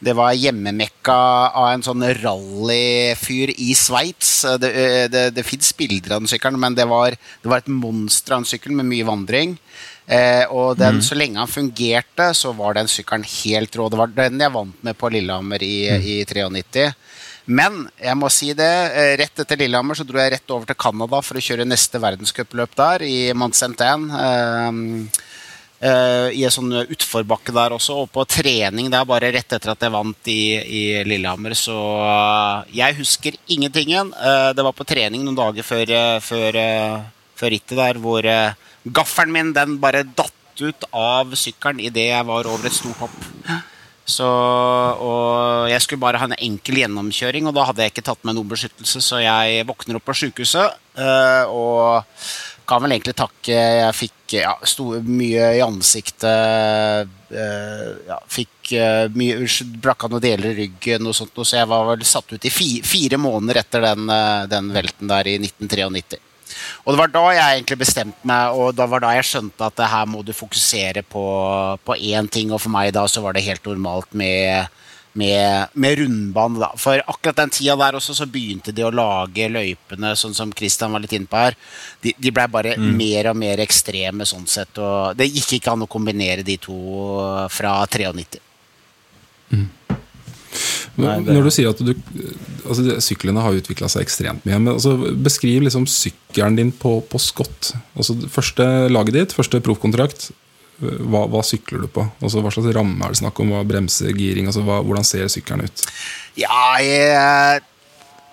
Det 0.00 0.14
var 0.16 0.32
hjemmemekka 0.32 1.14
av 1.60 1.66
en 1.74 1.82
sånn 1.84 2.04
rallyfyr 2.22 3.52
i 3.60 3.74
Sveits. 3.76 4.30
Det, 4.60 4.70
eh, 4.72 5.06
det, 5.12 5.24
det 5.36 5.44
fins 5.46 5.72
bilder 5.76 6.16
av 6.16 6.22
den 6.24 6.30
sykkelen, 6.32 6.60
men 6.60 6.76
det 6.78 6.86
var, 6.88 7.16
det 7.42 7.50
var 7.52 7.60
et 7.62 7.72
monster 7.72 8.36
av 8.36 8.42
en 8.42 8.48
sykkel 8.48 8.72
med 8.76 8.88
mye 8.88 9.06
vandring. 9.08 9.56
Eh, 10.10 10.42
og 10.50 10.74
den, 10.80 10.98
så 11.06 11.14
lenge 11.14 11.38
han 11.38 11.50
fungerte, 11.50 12.32
så 12.34 12.50
var 12.58 12.74
den 12.74 12.90
sykkelen 12.90 13.22
helt 13.22 13.76
rå. 13.78 13.86
Det 13.90 13.98
var 14.00 14.10
den 14.14 14.42
jeg 14.42 14.54
vant 14.56 14.84
med 14.86 14.98
på 14.98 15.10
Lillehammer 15.14 15.62
i, 15.62 15.86
i 15.86 16.16
93. 16.26 16.88
Men 17.50 17.84
jeg 17.98 18.18
må 18.18 18.30
si 18.32 18.50
det, 18.58 18.70
eh, 18.90 19.12
rett 19.20 19.42
etter 19.42 19.58
Lillehammer 19.60 19.98
så 19.98 20.06
dro 20.06 20.18
jeg 20.18 20.32
rett 20.34 20.54
over 20.54 20.66
til 20.66 20.78
Canada 20.82 21.20
for 21.22 21.38
å 21.38 21.42
kjøre 21.44 21.66
neste 21.66 22.00
verdenscupløp 22.02 22.74
der, 22.78 23.04
i 23.06 23.18
Mont 23.38 23.54
Saint-Anne. 23.54 24.22
Eh, 24.26 25.28
eh, 25.88 26.26
I 26.40 26.42
en 26.46 26.54
sånn 26.56 26.74
utforbakke 26.82 27.54
der 27.54 27.76
også, 27.76 28.00
og 28.02 28.10
på 28.14 28.26
trening 28.26 28.90
der 28.90 29.06
bare 29.06 29.30
rett 29.34 29.54
etter 29.54 29.74
at 29.76 29.86
jeg 29.86 29.94
vant 29.94 30.30
i, 30.30 30.42
i 30.58 30.82
Lillehammer. 31.06 31.54
Så 31.58 31.76
eh, 32.06 32.74
jeg 32.82 32.98
husker 32.98 33.38
ingentingen. 33.46 34.10
Eh, 34.10 34.50
det 34.58 34.66
var 34.66 34.74
på 34.74 34.88
trening 34.90 35.22
noen 35.22 35.38
dager 35.38 35.66
før, 35.70 35.94
før, 36.18 36.60
før 37.38 37.54
rittet 37.54 37.78
der 37.78 38.02
hvor 38.02 38.26
eh, 38.26 38.66
gaffelen 38.84 39.34
min 39.34 39.52
den 39.56 39.78
bare 39.82 40.04
datt 40.04 40.60
ut 40.60 40.86
av 40.96 41.34
sykkelen 41.38 41.80
idet 41.80 42.10
jeg 42.10 42.28
var 42.28 42.48
over 42.48 42.68
et 42.68 42.76
stort 42.76 43.04
hopp. 43.04 43.18
Så, 44.10 44.26
og 44.26 45.70
jeg 45.70 45.84
skulle 45.84 46.02
bare 46.02 46.18
ha 46.18 46.26
en 46.26 46.34
enkel 46.34 46.80
gjennomkjøring, 46.80 47.46
og 47.46 47.54
da 47.54 47.68
hadde 47.68 47.84
jeg 47.84 47.94
ikke 47.94 48.06
tatt 48.08 48.24
med 48.26 48.34
noe 48.34 48.48
beskyttelse, 48.48 49.02
så 49.04 49.20
jeg 49.22 49.66
våkner 49.68 50.00
opp 50.00 50.08
på 50.08 50.16
sjukehuset 50.18 50.98
eh, 50.98 51.44
og 51.46 52.02
kan 52.70 52.82
vel 52.84 52.94
egentlig 52.94 53.16
takke 53.18 53.54
Jeg 53.56 53.94
fikk 53.98 54.36
ja, 54.38 54.54
sto 54.68 54.92
mye 55.02 55.48
i 55.58 55.62
ansiktet. 55.64 57.10
eh, 57.34 57.88
ja, 58.06 58.18
fikk 58.30 58.72
uh, 58.78 59.06
mye 59.14 59.46
brakka 59.82 60.10
noen 60.10 60.22
deler 60.22 60.52
i 60.52 60.58
ryggen 60.64 61.08
og 61.10 61.16
sånt, 61.16 61.34
så 61.42 61.58
jeg 61.58 61.70
var 61.70 61.88
vel 61.88 62.04
satt 62.06 62.30
ut 62.30 62.46
i 62.46 62.52
fire 62.52 63.18
måneder 63.18 63.62
etter 63.64 63.82
den, 63.88 64.06
eh, 64.14 64.46
den 64.50 64.70
velten 64.74 65.10
der 65.10 65.26
i 65.26 65.38
1993. 65.42 66.20
Og 66.84 66.92
det 66.92 67.00
var 67.00 67.12
da 67.14 67.24
jeg 67.36 67.60
egentlig 67.60 67.80
bestemte 67.84 68.28
meg, 68.28 68.56
og 68.56 68.74
da 68.78 68.86
var 68.90 69.04
da 69.04 69.14
jeg 69.16 69.28
skjønte 69.30 69.66
at 69.66 69.78
det 69.78 69.88
her 69.92 70.10
må 70.10 70.22
du 70.26 70.34
fokusere 70.36 71.04
på, 71.06 71.24
på 71.86 71.96
én 71.96 72.28
ting, 72.30 72.52
og 72.52 72.62
for 72.62 72.72
meg 72.74 72.92
da 72.96 73.06
så 73.10 73.22
var 73.24 73.36
det 73.36 73.46
helt 73.46 73.66
normalt 73.68 74.12
med, 74.16 74.68
med, 75.12 75.72
med 75.74 75.98
rundbane. 76.00 76.60
da. 76.62 76.70
For 76.80 77.02
akkurat 77.06 77.42
den 77.42 77.54
tida 77.54 77.76
der 77.80 77.98
også 77.98 78.16
så 78.18 78.28
begynte 78.30 78.74
de 78.76 78.84
å 78.86 78.92
lage 78.94 79.48
løypene, 79.50 80.12
sånn 80.18 80.36
som 80.36 80.54
Christian 80.56 80.92
var 80.94 81.04
litt 81.04 81.16
inne 81.16 81.30
på 81.30 81.40
her. 81.40 81.58
De, 82.02 82.14
de 82.18 82.34
blei 82.34 82.46
bare 82.50 82.76
mer 82.78 83.30
og 83.32 83.40
mer 83.40 83.62
ekstreme 83.64 84.28
sånn 84.28 84.46
sett, 84.50 84.78
og 84.78 85.18
det 85.18 85.30
gikk 85.30 85.58
ikke 85.58 85.74
an 85.74 85.86
å 85.86 85.90
kombinere 85.90 86.46
de 86.46 86.56
to 86.60 86.78
fra 87.52 87.80
93. 87.86 88.40
Nei, 91.02 91.16
Når 91.30 91.48
du 91.48 91.52
sier 91.54 91.70
at 91.72 91.80
du 91.84 91.92
altså, 91.94 92.98
Syklene 93.04 93.44
har 93.44 93.56
utvikla 93.56 93.88
seg 93.92 94.04
ekstremt 94.04 94.46
mye. 94.46 94.58
Men 94.58 94.74
altså, 94.76 94.96
beskriv 95.20 95.64
liksom 95.66 95.88
sykkelen 95.90 96.58
din 96.60 96.74
på, 96.76 96.98
på 97.10 97.22
skott. 97.22 97.72
Altså, 97.96 98.16
første 98.32 98.66
laget 98.92 99.16
ditt, 99.16 99.36
første 99.36 99.62
proffkontrakt. 99.64 100.30
Hva, 100.80 101.26
hva 101.28 101.42
sykler 101.44 101.84
du 101.84 101.90
på? 101.92 102.06
Altså, 102.22 102.40
hva 102.40 102.52
slags 102.54 102.72
ramme 102.72 103.04
er 103.04 103.12
det 103.12 103.20
snakk 103.20 103.40
om? 103.42 103.52
Hva 103.52 103.66
bremse, 103.68 104.08
giring? 104.16 104.48
Altså, 104.48 104.64
hva, 104.64 104.80
hvordan 104.86 105.04
ser 105.04 105.28
sykkelen 105.32 105.68
ut? 105.68 105.84
Ja, 106.40 106.62
jeg, 106.80 107.64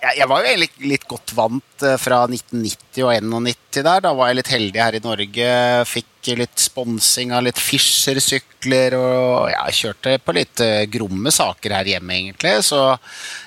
jeg, 0.02 0.28
var 0.30 0.44
jo 0.44 0.50
egentlig 0.52 0.92
litt 0.92 1.06
godt 1.10 1.34
vant 1.38 1.86
eh, 1.86 1.98
fra 2.02 2.24
1990 2.30 3.06
og 3.06 3.14
91 3.16 3.84
der. 3.86 4.04
Da 4.06 4.14
var 4.18 4.30
jeg 4.30 4.40
litt 4.40 4.52
heldig 4.54 4.82
her 4.82 4.98
i 4.98 5.04
Norge. 5.04 5.50
Fikk 5.90 6.32
litt 6.38 6.60
sponsing 6.60 7.32
av 7.36 7.46
litt 7.46 7.60
Fischer-sykler. 7.62 8.98
Og 9.00 9.48
ja, 9.54 9.64
kjørte 9.74 10.18
på 10.24 10.36
litt 10.38 10.64
eh, 10.64 10.86
gromme 10.92 11.34
saker 11.34 11.78
her 11.80 11.92
hjemme, 11.94 12.18
egentlig. 12.20 12.58
Så 12.68 12.82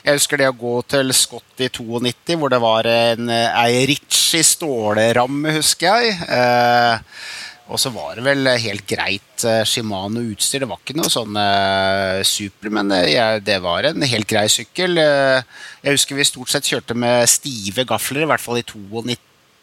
jeg 0.05 0.17
husker 0.19 0.41
det 0.41 0.51
å 0.51 0.59
gå 0.59 0.75
til 0.91 1.15
Scott 1.17 1.63
i 1.63 1.71
92, 1.71 2.39
hvor 2.41 2.53
det 2.53 2.63
var 2.63 2.89
en 2.91 3.31
eh, 3.35 3.63
ei 3.65 3.85
Ritchie 3.91 4.47
stålramme, 4.47 5.59
husker 5.61 6.03
jeg. 6.03 6.19
Eh, 6.27 7.21
og 7.70 7.78
så 7.78 7.92
var 7.94 8.18
det 8.18 8.24
vel 8.26 8.48
helt 8.59 8.85
greit 8.90 9.44
eh, 9.46 9.62
Shimano-utstyr. 9.68 10.64
Det 10.64 10.68
var 10.70 10.80
ikke 10.83 10.96
noe 10.98 11.12
sånn 11.12 11.37
eh, 11.38 12.20
super, 12.26 12.72
men 12.74 12.90
eh, 12.96 13.38
det 13.46 13.61
var 13.62 13.87
en 13.87 14.06
helt 14.11 14.28
grei 14.30 14.48
sykkel. 14.50 14.98
Jeg 14.98 15.94
husker 15.94 16.18
vi 16.18 16.26
stort 16.26 16.50
sett 16.50 16.66
kjørte 16.66 16.98
med 16.98 17.30
stive 17.30 17.87
gafler, 17.87 18.24
i 18.26 18.30
hvert 18.30 18.42
fall 18.42 18.59
i 18.59 18.66
92 18.66 19.04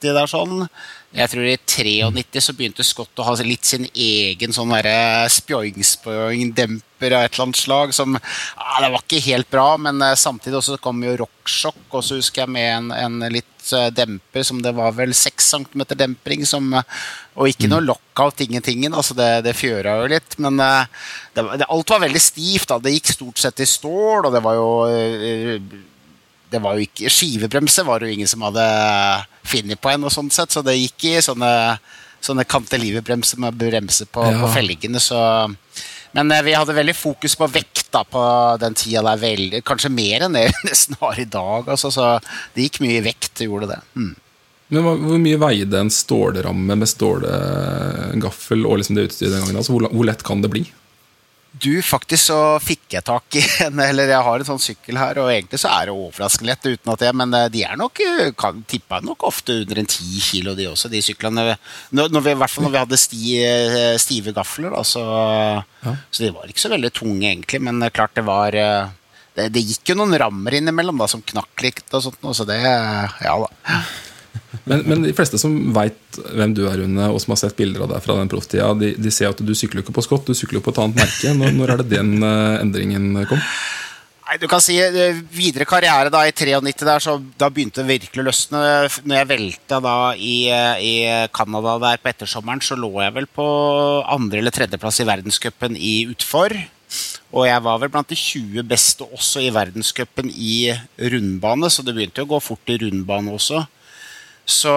der 0.01 0.29
sånn. 0.29 0.67
Jeg 1.15 1.31
tror 1.31 1.45
i 1.47 1.55
93 1.57 2.41
så 2.43 2.53
begynte 2.53 2.83
Scott 2.85 3.19
å 3.21 3.25
ha 3.25 3.33
litt 3.41 3.65
sin 3.65 3.85
egen 3.95 4.51
sånn 4.53 4.73
spjoing-spjoing-demper 5.31 7.15
av 7.15 7.23
et 7.23 7.33
eller 7.33 7.45
annet 7.45 7.59
slag 7.61 7.93
som 7.95 8.17
ja, 8.17 8.75
Det 8.83 8.91
var 8.91 9.01
ikke 9.01 9.23
helt 9.29 9.49
bra, 9.49 9.77
men 9.81 10.01
eh, 10.03 10.17
samtidig 10.19 10.59
også 10.59 10.77
kom 10.83 10.99
jo 11.05 11.15
Rockshock, 11.23 11.79
og 11.89 12.03
så 12.03 12.19
husker 12.19 12.43
jeg 12.43 12.53
med 12.53 12.67
en, 12.73 12.91
en 12.91 13.33
litt 13.33 13.71
eh, 13.71 13.87
demper 13.95 14.43
som 14.45 14.61
det 14.61 14.75
var 14.75 14.91
vel 14.97 15.15
6 15.15 15.49
cm 15.55 15.85
dempering 15.95 16.45
som, 16.45 16.69
eh, 16.75 16.83
og 17.39 17.49
ikke 17.53 17.71
noe 17.71 17.87
lockout, 17.87 18.43
ingentingen. 18.43 18.93
Altså 18.93 19.15
det, 19.17 19.31
det 19.47 19.55
fjøra 19.57 20.01
jo 20.01 20.11
litt, 20.11 20.37
men 20.43 20.59
det, 20.59 20.71
det, 21.39 21.65
alt 21.65 21.95
var 21.95 22.03
veldig 22.03 22.21
stivt. 22.21 22.67
da, 22.73 22.81
Det 22.83 22.93
gikk 22.97 23.13
stort 23.15 23.41
sett 23.41 23.63
i 23.63 23.69
stål, 23.69 24.27
og 24.27 24.33
det 24.35 24.43
var 24.43 24.59
jo 24.59 24.69
det 26.51 26.61
var 26.63 26.77
jo 26.77 26.85
ikke, 26.87 27.09
Skivebremse 27.11 27.83
var 27.87 27.99
det 27.99 28.09
jo 28.09 28.17
ingen 28.19 28.29
som 28.31 28.43
hadde 28.47 28.65
funnet 29.47 29.81
på 29.83 29.91
en, 29.91 30.05
og 30.07 30.13
sånn 30.13 30.29
sett, 30.31 30.51
så 30.53 30.63
det 30.65 30.77
gikk 30.77 31.07
i 31.09 31.15
sånne, 31.23 31.51
sånne 32.23 32.45
cantileverbremser 32.47 33.39
med 33.43 33.57
bremse 33.59 34.05
på, 34.09 34.23
Ja. 34.31 34.39
på 34.41 34.51
felgene. 34.55 34.99
Så. 35.03 35.17
Men 36.15 36.31
eh, 36.31 36.41
vi 36.47 36.53
hadde 36.55 36.73
veldig 36.77 36.95
fokus 36.95 37.35
på 37.39 37.47
vekt 37.51 37.91
da, 37.93 38.03
på 38.07 38.21
den 38.61 38.73
tida 38.79 39.03
der, 39.05 39.19
veldig, 39.21 39.63
kanskje 39.67 39.91
mer 39.93 40.23
enn 40.27 40.33
det 40.37 40.47
vi 40.49 40.63
nesten 40.69 40.95
har 41.01 41.19
i 41.19 41.25
dag. 41.25 41.67
Altså, 41.75 41.91
så 41.93 42.07
det 42.55 42.67
gikk 42.69 42.81
mye 42.85 43.01
i 43.01 43.05
vekt, 43.05 43.33
det 43.39 43.49
gjorde 43.49 43.69
det. 43.75 43.81
Mm. 43.99 44.15
Men 44.69 44.83
Hvor 44.83 45.19
mye 45.23 45.37
veide 45.39 45.79
en 45.79 45.91
stålramme 45.93 46.75
med 46.75 46.89
stålgaffel 46.91 48.65
og 48.67 48.81
liksom 48.81 48.97
det 48.97 49.05
utstyret 49.07 49.31
den 49.37 49.45
gangen? 49.45 49.59
Altså, 49.61 49.77
hvor 49.79 50.05
lett 50.09 50.23
kan 50.27 50.41
det 50.43 50.51
bli? 50.51 50.65
Du, 51.51 51.71
faktisk 51.81 52.27
så 52.27 52.37
fikk 52.61 52.97
jeg 52.97 53.05
tak 53.07 53.37
i 53.39 53.41
en, 53.65 53.79
eller 53.81 54.11
jeg 54.11 54.25
har 54.27 54.41
en 54.41 54.47
sånn 54.49 54.61
sykkel 54.61 54.99
her, 54.99 55.19
og 55.21 55.31
egentlig 55.31 55.59
så 55.61 55.71
er 55.73 55.87
det 55.87 55.95
overraskende 55.95 56.51
lett 56.51 56.67
uten 56.67 56.91
at 56.93 57.05
jeg, 57.07 57.15
men 57.17 57.33
eh, 57.33 57.47
de 57.53 57.63
er 57.65 57.79
nok, 57.79 58.01
eh, 58.03 58.29
kan, 58.37 58.59
tippa 58.69 58.99
nok 59.05 59.25
ofte 59.29 59.55
under 59.63 59.81
en 59.81 59.89
10 59.89 60.21
kilo 60.27 60.53
de 60.57 60.67
også, 60.69 60.91
de 60.93 61.01
syklene. 61.05 61.55
Når, 61.95 62.11
når 62.13 62.25
vi, 62.25 62.35
I 62.35 62.41
hvert 62.43 62.53
fall 62.53 62.67
når 62.67 62.75
vi 62.75 62.81
hadde 62.83 63.01
sti, 63.01 63.23
eh, 63.47 63.95
stive 64.01 64.35
gafler, 64.37 64.75
da, 64.75 64.83
så, 64.85 65.05
så 65.83 66.25
de 66.25 66.33
var 66.35 66.51
ikke 66.51 66.65
så 66.65 66.73
veldig 66.73 66.93
tunge 66.99 67.31
egentlig, 67.31 67.63
men 67.69 67.89
klart 67.95 68.13
det 68.17 68.27
var, 68.27 68.57
det, 69.37 69.49
det 69.55 69.63
gikk 69.63 69.93
jo 69.93 69.97
noen 70.01 70.17
rammer 70.19 70.59
innimellom 70.59 70.99
da, 71.01 71.09
som 71.09 71.25
knakk 71.25 71.65
litt 71.65 71.87
og 71.89 72.05
sånt, 72.09 72.21
noe, 72.25 72.37
så 72.37 72.45
det, 72.49 72.59
ja 72.61 73.39
da. 73.45 73.81
Men, 74.67 74.83
men 74.87 75.03
de 75.05 75.13
fleste 75.15 75.39
som 75.41 75.53
veit 75.75 76.19
hvem 76.35 76.53
du 76.57 76.65
er, 76.67 76.81
Rune, 76.81 77.09
og 77.13 77.21
som 77.23 77.33
har 77.33 77.41
sett 77.41 77.57
bilder 77.57 77.85
av 77.85 77.93
deg 77.93 78.03
fra 78.03 78.17
den 78.19 78.31
profftida, 78.31 78.73
de, 78.77 78.93
de 78.99 79.13
ser 79.13 79.31
at 79.31 79.41
du 79.43 79.53
sykler 79.55 79.83
ikke 79.83 79.95
på 79.95 80.05
Scott, 80.05 80.27
du 80.27 80.37
sykler 80.37 80.63
på 80.63 80.73
et 80.73 80.79
annet 80.83 81.01
merke. 81.01 81.33
Når, 81.37 81.53
når 81.57 81.73
er 81.73 81.83
det 81.83 81.91
den 81.95 82.15
eh, 82.21 82.61
endringen 82.61 83.11
kom? 83.29 83.41
Nei, 84.27 84.35
du 84.41 84.47
kan 84.51 84.59
si 84.59 84.75
eh, 84.83 85.19
Videre 85.31 85.67
karriere 85.69 86.11
da 86.11 86.25
i 86.27 86.33
93 86.35 86.83
der, 86.83 87.03
så 87.03 87.15
da 87.39 87.47
begynte 87.53 87.79
det 87.79 87.93
virkelig 87.93 88.23
å 88.23 88.27
løsne. 88.27 88.63
Når 89.07 89.21
jeg 89.21 89.29
velta 89.29 89.79
da 89.83 89.97
i, 90.19 90.37
eh, 90.51 90.81
i 90.83 90.95
Canada 91.35 91.77
der 91.85 92.01
på 92.03 92.11
ettersommeren, 92.11 92.63
så 92.63 92.75
lå 92.79 92.91
jeg 93.05 93.15
vel 93.15 93.29
på 93.31 93.47
andre- 94.03 94.43
eller 94.43 94.55
tredjeplass 94.55 94.99
i 95.03 95.07
verdenscupen 95.07 95.79
i 95.79 95.95
utfor. 96.11 96.57
Og 97.35 97.47
jeg 97.47 97.63
var 97.63 97.79
vel 97.81 97.91
blant 97.91 98.07
de 98.11 98.15
20 98.15 98.63
beste 98.67 99.07
også 99.07 99.41
i 99.43 99.51
verdenscupen 99.53 100.29
i 100.31 100.71
rundbane, 101.11 101.69
så 101.71 101.83
det 101.83 101.95
begynte 101.95 102.23
å 102.23 102.29
gå 102.29 102.39
fort 102.43 102.71
i 102.71 102.77
rundbane 102.83 103.33
også. 103.35 103.65
Så 104.47 104.71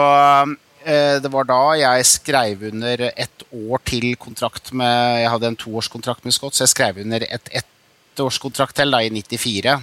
eh, 0.83 1.23
det 1.23 1.31
var 1.31 1.47
da 1.47 1.63
jeg 1.79 2.07
skrev 2.11 2.67
under 2.73 3.07
et 3.11 3.45
år 3.51 3.79
til 3.87 4.17
kontrakt 4.19 4.73
med 4.75 5.21
Jeg 5.23 5.31
hadde 5.31 5.47
en 5.53 5.63
toårskontrakt 5.63 6.25
med 6.27 6.35
Scott, 6.35 6.55
så 6.57 6.63
jeg 6.67 6.75
skrev 6.75 6.95
under 7.05 7.21
et 7.29 7.47
ettårskontrakt 7.63 8.75
til 8.81 8.89
da 8.91 8.99
i 9.07 9.15
94. 9.15 9.79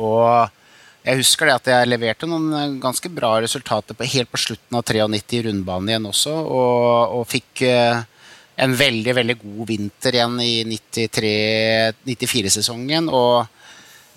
Og 0.00 0.48
jeg 1.04 1.20
husker 1.20 1.44
det 1.46 1.58
at 1.58 1.68
jeg 1.68 1.90
leverte 1.90 2.26
noen 2.30 2.46
eh, 2.56 2.78
ganske 2.80 3.08
bra 3.12 3.40
resultater 3.44 3.94
på, 3.96 4.04
helt 4.14 4.30
på 4.32 4.40
slutten 4.40 4.76
av 4.78 4.82
93 4.88 5.36
i 5.36 5.42
rundbanen 5.50 5.88
igjen 5.92 6.08
også, 6.08 6.32
og, 6.32 7.12
og 7.18 7.24
fikk 7.28 7.60
eh, 7.68 8.00
en 8.64 8.72
veldig, 8.78 9.12
veldig 9.18 9.36
god 9.42 9.64
vinter 9.68 10.12
igjen 10.16 10.36
i 10.40 10.64
93-94-sesongen. 10.70 13.08
og 13.12 13.44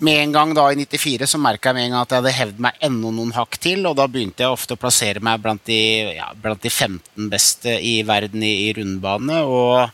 med 0.04 0.22
en 0.22 0.32
gang 0.32 0.54
da 0.54 0.66
i 0.70 0.78
94 0.78 1.26
så 1.32 1.40
merka 1.42 1.70
jeg 1.70 1.76
med 1.78 1.86
en 1.86 1.94
gang 1.96 2.04
at 2.04 2.12
jeg 2.12 2.22
hadde 2.22 2.34
hevd 2.36 2.60
meg 2.66 2.82
enda 2.88 3.12
noen 3.14 3.32
hakk 3.34 3.58
til, 3.62 3.86
og 3.88 3.96
da 3.98 4.06
begynte 4.10 4.44
jeg 4.44 4.54
ofte 4.54 4.76
å 4.76 4.80
plassere 4.80 5.22
meg 5.24 5.40
blant 5.42 5.64
de, 5.66 5.78
ja, 6.18 6.28
blant 6.38 6.62
de 6.62 6.70
15 6.70 7.30
beste 7.32 7.74
i 7.82 7.98
verden 8.06 8.44
i, 8.46 8.52
i 8.68 8.74
rundbane. 8.78 9.40
Og 9.42 9.88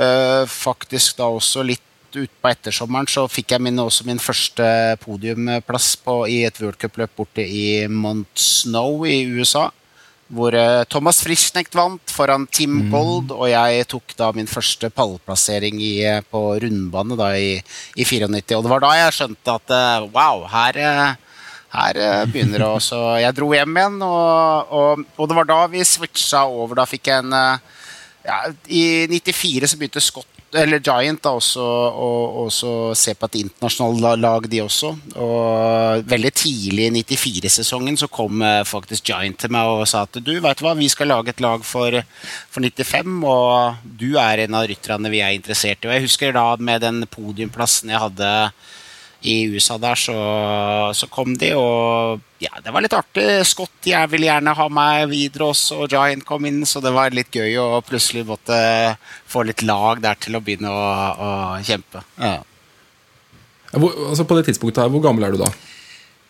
øh, 0.00 0.44
faktisk 0.50 1.18
da 1.20 1.28
også 1.28 1.66
litt 1.66 1.82
utpå 2.16 2.48
ettersommeren 2.48 3.08
så 3.10 3.26
fikk 3.28 3.52
jeg 3.52 3.64
min, 3.66 3.80
også 3.82 4.06
min 4.08 4.22
første 4.22 4.66
podiumplass 5.02 5.94
på, 6.00 6.22
i 6.32 6.42
et 6.48 6.60
worldcupløp 6.62 7.12
borte 7.18 7.44
i 7.44 7.84
Mount 7.92 8.40
Snow 8.40 9.04
i 9.04 9.20
USA. 9.36 9.68
Hvor 10.26 10.54
eh, 10.58 10.82
Thomas 10.90 11.20
Frischnecht 11.22 11.76
vant 11.78 12.10
foran 12.10 12.48
Tim 12.50 12.88
Gold, 12.90 13.30
og 13.30 13.46
jeg 13.46 13.86
tok 13.92 14.14
da 14.18 14.32
min 14.34 14.48
første 14.50 14.90
pallplassering 14.90 15.78
i, 15.78 15.92
eh, 16.02 16.18
på 16.18 16.40
rundbane 16.62 17.18
da 17.18 17.30
i, 17.38 17.52
i 17.94 18.04
94. 18.04 18.56
Og 18.58 18.66
det 18.66 18.72
var 18.72 18.82
da 18.82 18.90
jeg 18.98 19.14
skjønte 19.14 19.54
at 19.54 19.74
eh, 19.76 20.08
wow, 20.16 20.42
her, 20.50 20.80
her 21.76 22.00
begynner 22.32 22.64
det 22.64 22.66
også. 22.72 22.98
Jeg 23.22 23.38
dro 23.38 23.52
hjem 23.54 23.78
igjen, 23.78 24.02
og, 24.02 24.74
og, 24.74 25.06
og 25.14 25.30
det 25.30 25.38
var 25.38 25.50
da 25.52 25.60
vi 25.70 25.86
switcha 25.86 26.42
over. 26.50 26.80
Da 26.80 26.88
fikk 26.90 27.12
jeg 27.12 27.22
en 27.22 27.36
ja, 28.26 28.40
I 28.66 29.06
94 29.06 29.70
så 29.70 29.78
begynte 29.78 30.02
Scott 30.02 30.35
eller 30.54 30.78
Giant 30.78 31.22
da, 31.24 31.32
også, 31.36 31.62
og 31.62 32.36
også 32.46 32.70
se 32.98 33.14
på 33.18 33.28
et 33.28 33.38
internasjonalt 33.42 34.20
lag, 34.22 34.46
de 34.50 34.60
også. 34.62 34.92
Og 35.18 36.06
veldig 36.08 36.32
tidlig 36.36 36.86
i 36.86 37.02
94-sesongen 37.18 37.98
så 37.98 38.08
kom 38.12 38.44
eh, 38.46 38.62
faktisk 38.68 39.10
Giant 39.10 39.38
til 39.42 39.52
meg 39.54 39.68
og 39.72 39.84
sa 39.90 40.04
at 40.06 40.20
du, 40.22 40.32
vet 40.42 40.60
du 40.60 40.66
hva, 40.66 40.76
vi 40.78 40.88
skal 40.92 41.10
lage 41.10 41.34
et 41.34 41.42
lag 41.44 41.64
for, 41.66 41.98
for 42.52 42.62
95, 42.62 43.18
og 43.26 43.90
du 43.98 44.12
er 44.22 44.46
en 44.46 44.58
av 44.58 44.68
rytterne 44.70 45.12
vi 45.12 45.22
er 45.24 45.36
interessert 45.36 45.82
i. 45.82 45.90
Og 45.90 45.96
jeg 45.96 46.06
husker 46.06 46.36
da 46.36 46.48
med 46.56 46.84
den 46.86 47.02
podiumplassen 47.10 47.92
jeg 47.92 48.04
hadde 48.06 48.32
i 49.26 49.36
USA 49.50 49.76
der, 49.82 49.98
så, 49.98 50.14
så 50.94 51.08
kom 51.10 51.34
de, 51.38 51.50
og 51.58 52.22
ja, 52.42 52.52
det 52.62 52.72
var 52.72 52.84
litt 52.84 52.94
artig. 52.96 53.24
Scott 53.48 53.88
jeg 53.88 54.10
ville 54.12 54.28
gjerne 54.28 54.54
ha 54.54 54.66
meg 54.72 55.06
videre 55.10 55.50
også, 55.50 55.82
og 55.82 55.92
Giant 55.92 56.26
kom 56.26 56.46
inn, 56.48 56.62
så 56.68 56.82
det 56.84 56.92
var 56.94 57.14
litt 57.16 57.34
gøy 57.34 57.56
å 57.60 57.80
plutselig 57.86 58.26
måtte 58.28 58.58
få 59.26 59.46
litt 59.48 59.64
lag 59.66 60.02
der 60.04 60.18
til 60.22 60.38
å 60.38 60.42
begynne 60.44 60.70
å, 60.70 60.84
å 61.16 61.30
kjempe. 61.66 62.04
Ja. 62.20 62.38
Hvor, 63.76 63.96
altså 64.10 64.24
på 64.28 64.36
det 64.38 64.46
tidspunktet 64.46 64.84
her, 64.84 64.92
Hvor 64.94 65.02
gammel 65.04 65.26
er 65.26 65.34
du 65.34 65.42
da? 65.42 65.50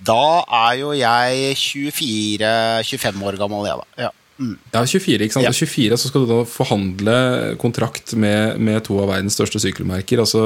Da 0.06 0.22
er 0.66 0.78
jo 0.80 0.92
jeg 0.96 1.56
24-25 1.60 3.26
år 3.28 3.38
gammel, 3.40 3.68
jeg, 3.68 3.82
da. 3.82 4.06
Ja. 4.08 4.14
Mm. 4.36 4.56
Ja, 4.68 4.82
24, 4.84 5.24
ikke 5.24 5.32
sant? 5.38 5.46
Ja. 5.46 5.52
24 5.54 5.96
så 5.96 6.10
skal 6.10 6.24
du 6.24 6.28
da 6.28 6.38
forhandle 6.48 7.14
kontrakt 7.60 8.12
med, 8.20 8.58
med 8.60 8.82
to 8.84 8.98
av 9.00 9.08
verdens 9.08 9.36
største 9.38 9.60
sykkelmerker. 9.62 10.20
Altså, 10.20 10.42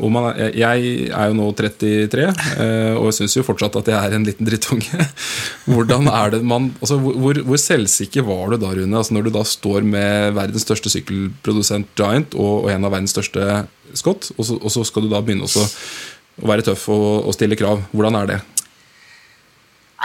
om 0.00 0.16
man 0.16 0.30
jeg 0.56 1.10
er 1.10 1.28
jo 1.28 1.36
nå 1.36 1.50
33, 1.58 2.24
eh, 2.56 2.96
og 2.96 3.10
jeg 3.10 3.18
syns 3.18 3.36
jo 3.36 3.44
fortsatt 3.46 3.76
at 3.82 3.92
jeg 3.92 3.98
er 4.00 4.16
en 4.16 4.26
liten 4.26 4.48
drittunge. 4.48 5.08
Hvordan 5.72 6.08
er 6.08 6.36
det 6.36 6.42
man, 6.46 6.70
altså, 6.80 6.98
hvor, 7.04 7.42
hvor 7.44 7.60
selvsikker 7.60 8.24
var 8.26 8.54
du 8.54 8.60
da, 8.64 8.72
Rune? 8.72 8.96
Altså, 8.96 9.16
når 9.16 9.28
du 9.28 9.34
da 9.36 9.44
står 9.44 9.84
med 9.84 10.32
verdens 10.38 10.64
største 10.64 10.92
sykkelprodusent 10.96 11.92
Giant 12.00 12.36
og, 12.38 12.64
og 12.64 12.72
en 12.72 12.88
av 12.88 12.96
verdens 12.96 13.16
største 13.16 13.66
Scott, 13.96 14.32
og 14.34 14.44
så, 14.44 14.56
og 14.56 14.72
så 14.72 14.82
skal 14.84 15.04
du 15.04 15.12
da 15.12 15.20
begynne 15.24 15.46
også 15.46 15.62
å 16.42 16.48
være 16.50 16.64
tøff 16.66 16.88
og, 16.92 17.28
og 17.28 17.36
stille 17.36 17.56
krav. 17.58 17.84
Hvordan 17.92 18.18
er 18.18 18.32
det? 18.32 18.42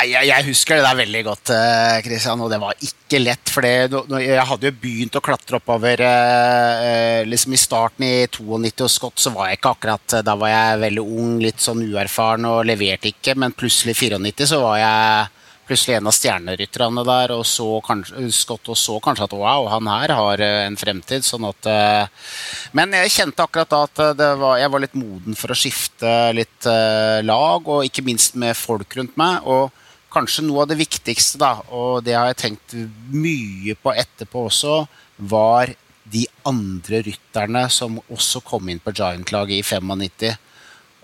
Jeg, 0.02 0.26
jeg 0.30 0.46
husker 0.48 0.80
det 0.80 0.86
der 0.86 0.98
veldig 0.98 1.22
godt, 1.28 1.52
Kristian, 1.52 2.06
Christian, 2.06 2.42
og 2.46 2.52
det 2.52 2.60
var 2.62 2.86
ikke 2.86 3.20
lett. 3.22 3.52
For 3.52 3.66
jeg 3.66 4.46
hadde 4.50 4.70
jo 4.70 4.78
begynt 4.82 5.18
å 5.18 5.24
klatre 5.24 5.60
oppover 5.60 6.02
eh, 6.06 6.86
eh, 6.86 7.20
liksom 7.28 7.54
i 7.54 7.60
starten 7.60 8.08
i 8.08 8.14
92 8.28 8.86
hos 8.86 8.98
Scott, 8.98 9.20
så 9.22 9.34
var 9.36 9.50
jeg 9.50 9.60
ikke 9.60 9.76
akkurat 9.76 10.18
Da 10.26 10.36
var 10.40 10.52
jeg 10.52 10.82
veldig 10.86 11.04
ung, 11.04 11.36
litt 11.44 11.62
sånn 11.62 11.84
uerfaren 11.86 12.48
og 12.50 12.66
leverte 12.70 13.12
ikke, 13.12 13.36
men 13.40 13.56
plutselig 13.58 13.98
i 13.98 14.12
94 14.16 14.52
så 14.54 14.62
var 14.64 14.80
jeg 14.82 15.30
plutselig 15.72 15.96
en 15.96 16.10
av 16.10 16.16
stjernerytterne 16.16 17.04
der, 17.08 17.32
og 17.36 17.46
så 17.48 17.68
kanskje, 17.86 18.26
Scott 18.36 18.72
og 18.74 18.80
så 18.80 18.98
kanskje 19.04 19.28
at 19.30 19.36
wow, 19.40 19.70
han 19.72 19.88
her 19.88 20.14
har 20.18 20.44
eh, 20.44 20.64
en 20.66 20.80
fremtid. 20.80 21.24
sånn 21.28 21.48
at 21.48 21.70
eh, 21.70 22.32
Men 22.78 22.96
jeg 22.98 23.14
kjente 23.16 23.46
akkurat 23.46 23.72
da 23.72 23.84
at 23.88 24.02
eh, 24.04 24.34
var, 24.42 24.58
jeg 24.60 24.74
var 24.74 24.84
litt 24.84 24.98
moden 25.00 25.38
for 25.40 25.54
å 25.54 25.58
skifte 25.58 26.16
litt 26.36 26.68
eh, 26.68 27.22
lag, 27.24 27.68
og 27.68 27.86
ikke 27.88 28.04
minst 28.08 28.36
med 28.36 28.58
folk 28.58 29.00
rundt 29.00 29.16
meg. 29.20 29.48
og 29.48 29.70
kanskje 30.12 30.46
noe 30.46 30.66
av 30.66 30.72
det 30.72 30.80
viktigste, 30.82 31.40
da, 31.42 31.54
og 31.72 32.04
det 32.06 32.18
har 32.18 32.32
jeg 32.32 32.42
tenkt 32.42 32.76
mye 33.14 33.76
på 33.80 33.94
etterpå 33.96 34.48
også, 34.50 34.84
var 35.32 35.72
de 36.12 36.26
andre 36.48 37.02
rytterne 37.06 37.68
som 37.72 38.00
også 38.12 38.42
kom 38.44 38.70
inn 38.72 38.82
på 38.84 38.94
Giant-laget 38.96 39.62
i 39.62 39.64
95. 39.64 40.36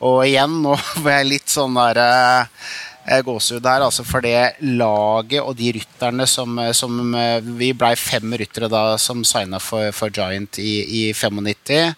Og 0.08 0.20
igjen, 0.28 0.60
nå 0.64 0.76
var 1.04 1.20
jeg 1.20 1.30
litt 1.32 1.54
sånn 1.54 1.78
der 1.78 2.02
eh, 2.04 3.22
gåsehud 3.26 3.66
her, 3.66 3.86
altså 3.86 4.06
for 4.06 4.26
det 4.26 4.60
laget 4.62 5.42
og 5.42 5.56
de 5.58 5.72
rytterne 5.78 6.28
som, 6.30 6.60
som 6.76 7.16
eh, 7.16 7.40
Vi 7.42 7.72
blei 7.78 7.96
fem 7.98 8.36
ryttere 8.38 8.70
da 8.72 8.98
som 9.02 9.24
signa 9.26 9.62
for, 9.64 9.90
for 9.96 10.14
Giant 10.14 10.60
i, 10.62 10.82
i 10.84 11.04
95. 11.14 11.96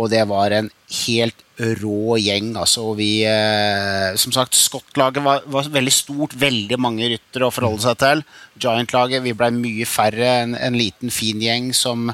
Og 0.00 0.10
det 0.12 0.24
var 0.30 0.54
en 0.54 0.70
helt 1.04 1.46
rå 1.80 2.16
gjeng. 2.20 2.52
Altså, 2.58 2.92
vi, 2.98 3.22
eh, 3.28 4.16
som 4.16 4.32
sagt, 4.34 4.56
Scott-laget 4.56 5.24
var, 5.24 5.42
var 5.46 5.68
veldig 5.72 5.94
stort. 5.94 6.36
Veldig 6.40 6.78
mange 6.80 7.08
ryttere 7.12 7.48
å 7.48 7.54
forholde 7.54 7.84
seg 7.84 7.98
til. 8.00 8.22
Giant-laget 8.60 9.24
vi 9.24 9.36
ble 9.36 9.50
mye 9.56 9.88
færre. 9.88 10.30
En, 10.44 10.56
en 10.56 10.78
liten, 10.78 11.12
fin 11.14 11.40
gjeng 11.42 11.72
som, 11.76 12.10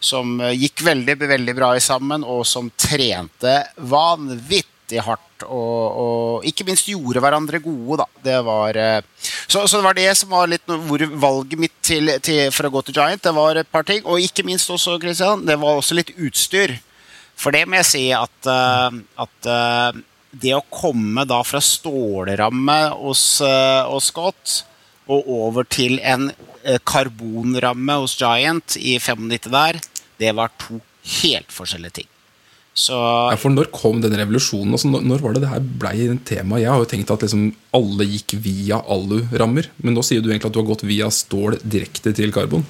som 0.00 0.38
eh, 0.40 0.56
gikk 0.58 0.84
veldig, 0.86 1.18
veldig 1.28 1.54
bra 1.58 1.74
i 1.76 1.84
sammen, 1.84 2.26
og 2.26 2.44
som 2.48 2.72
trente 2.76 3.60
vanvittig 3.78 5.04
hardt. 5.06 5.46
Og, 5.46 5.82
og 6.02 6.48
ikke 6.48 6.66
minst 6.66 6.88
gjorde 6.90 7.22
hverandre 7.22 7.60
gode, 7.62 8.00
da. 8.02 8.08
Det 8.24 8.38
var, 8.46 8.80
eh, 8.82 9.30
så, 9.46 9.62
så 9.66 9.78
det 9.78 9.86
var 9.86 9.98
det 10.00 10.10
som 10.18 10.34
var 10.34 10.50
litt 10.50 10.66
hvor 10.66 11.06
valget 11.14 11.62
mitt 11.62 11.78
til, 11.84 12.10
til, 12.24 12.48
for 12.54 12.66
å 12.66 12.74
gå 12.74 12.86
til 12.88 12.98
Giant. 12.98 13.22
Det 13.22 13.34
var 13.36 13.62
et 13.62 13.70
par 13.70 13.86
ting. 13.86 14.02
Og 14.04 14.22
ikke 14.24 14.46
minst 14.48 14.70
også, 14.74 14.98
Christian, 15.02 15.46
det 15.46 15.60
var 15.62 15.78
også 15.78 15.98
litt 15.98 16.14
utstyr. 16.18 16.78
For 17.38 17.54
det 17.54 17.64
må 17.70 17.78
jeg 17.78 17.88
si 17.88 18.04
at, 18.16 18.50
eh, 18.50 18.98
at 19.24 19.50
eh, 19.54 20.00
det 20.38 20.54
å 20.56 20.64
komme 20.70 21.24
da 21.28 21.40
fra 21.46 21.60
stålramme 21.64 22.78
hos, 23.00 23.22
uh, 23.40 23.88
hos 23.88 24.10
Scott 24.12 24.58
og 25.08 25.30
over 25.32 25.64
til 25.64 25.96
en 26.04 26.28
eh, 26.28 26.76
karbonramme 26.84 27.96
hos 28.02 28.18
Giant 28.20 28.76
i 28.76 28.98
95 29.00 29.48
der, 29.54 29.80
det 30.20 30.34
var 30.36 30.52
to 30.60 30.82
helt 31.22 31.54
forskjellige 31.54 32.02
ting. 32.02 32.10
Så 32.78 32.94
Ja, 32.94 33.38
for 33.40 33.50
Når 33.50 33.72
kom 33.74 34.02
den 34.04 34.14
revolusjonen? 34.20 34.76
Altså, 34.76 34.90
når, 34.92 35.06
når 35.08 35.22
var 35.24 35.34
det 35.34 35.42
det 35.42 35.50
her 35.50 35.64
blei 35.82 36.08
tema? 36.28 36.60
Jeg 36.60 36.70
har 36.70 36.84
jo 36.84 36.90
tenkt 36.92 37.10
at 37.10 37.24
liksom 37.24 37.48
alle 37.74 38.06
gikk 38.06 38.36
via 38.44 38.78
alurammer, 38.84 39.70
men 39.82 39.96
nå 39.96 40.04
sier 40.06 40.22
du 40.22 40.28
egentlig 40.28 40.52
at 40.52 40.54
du 40.54 40.60
har 40.60 40.68
gått 40.68 40.86
via 40.86 41.08
stål 41.10 41.58
direkte 41.64 42.12
til 42.14 42.34
karbon. 42.36 42.68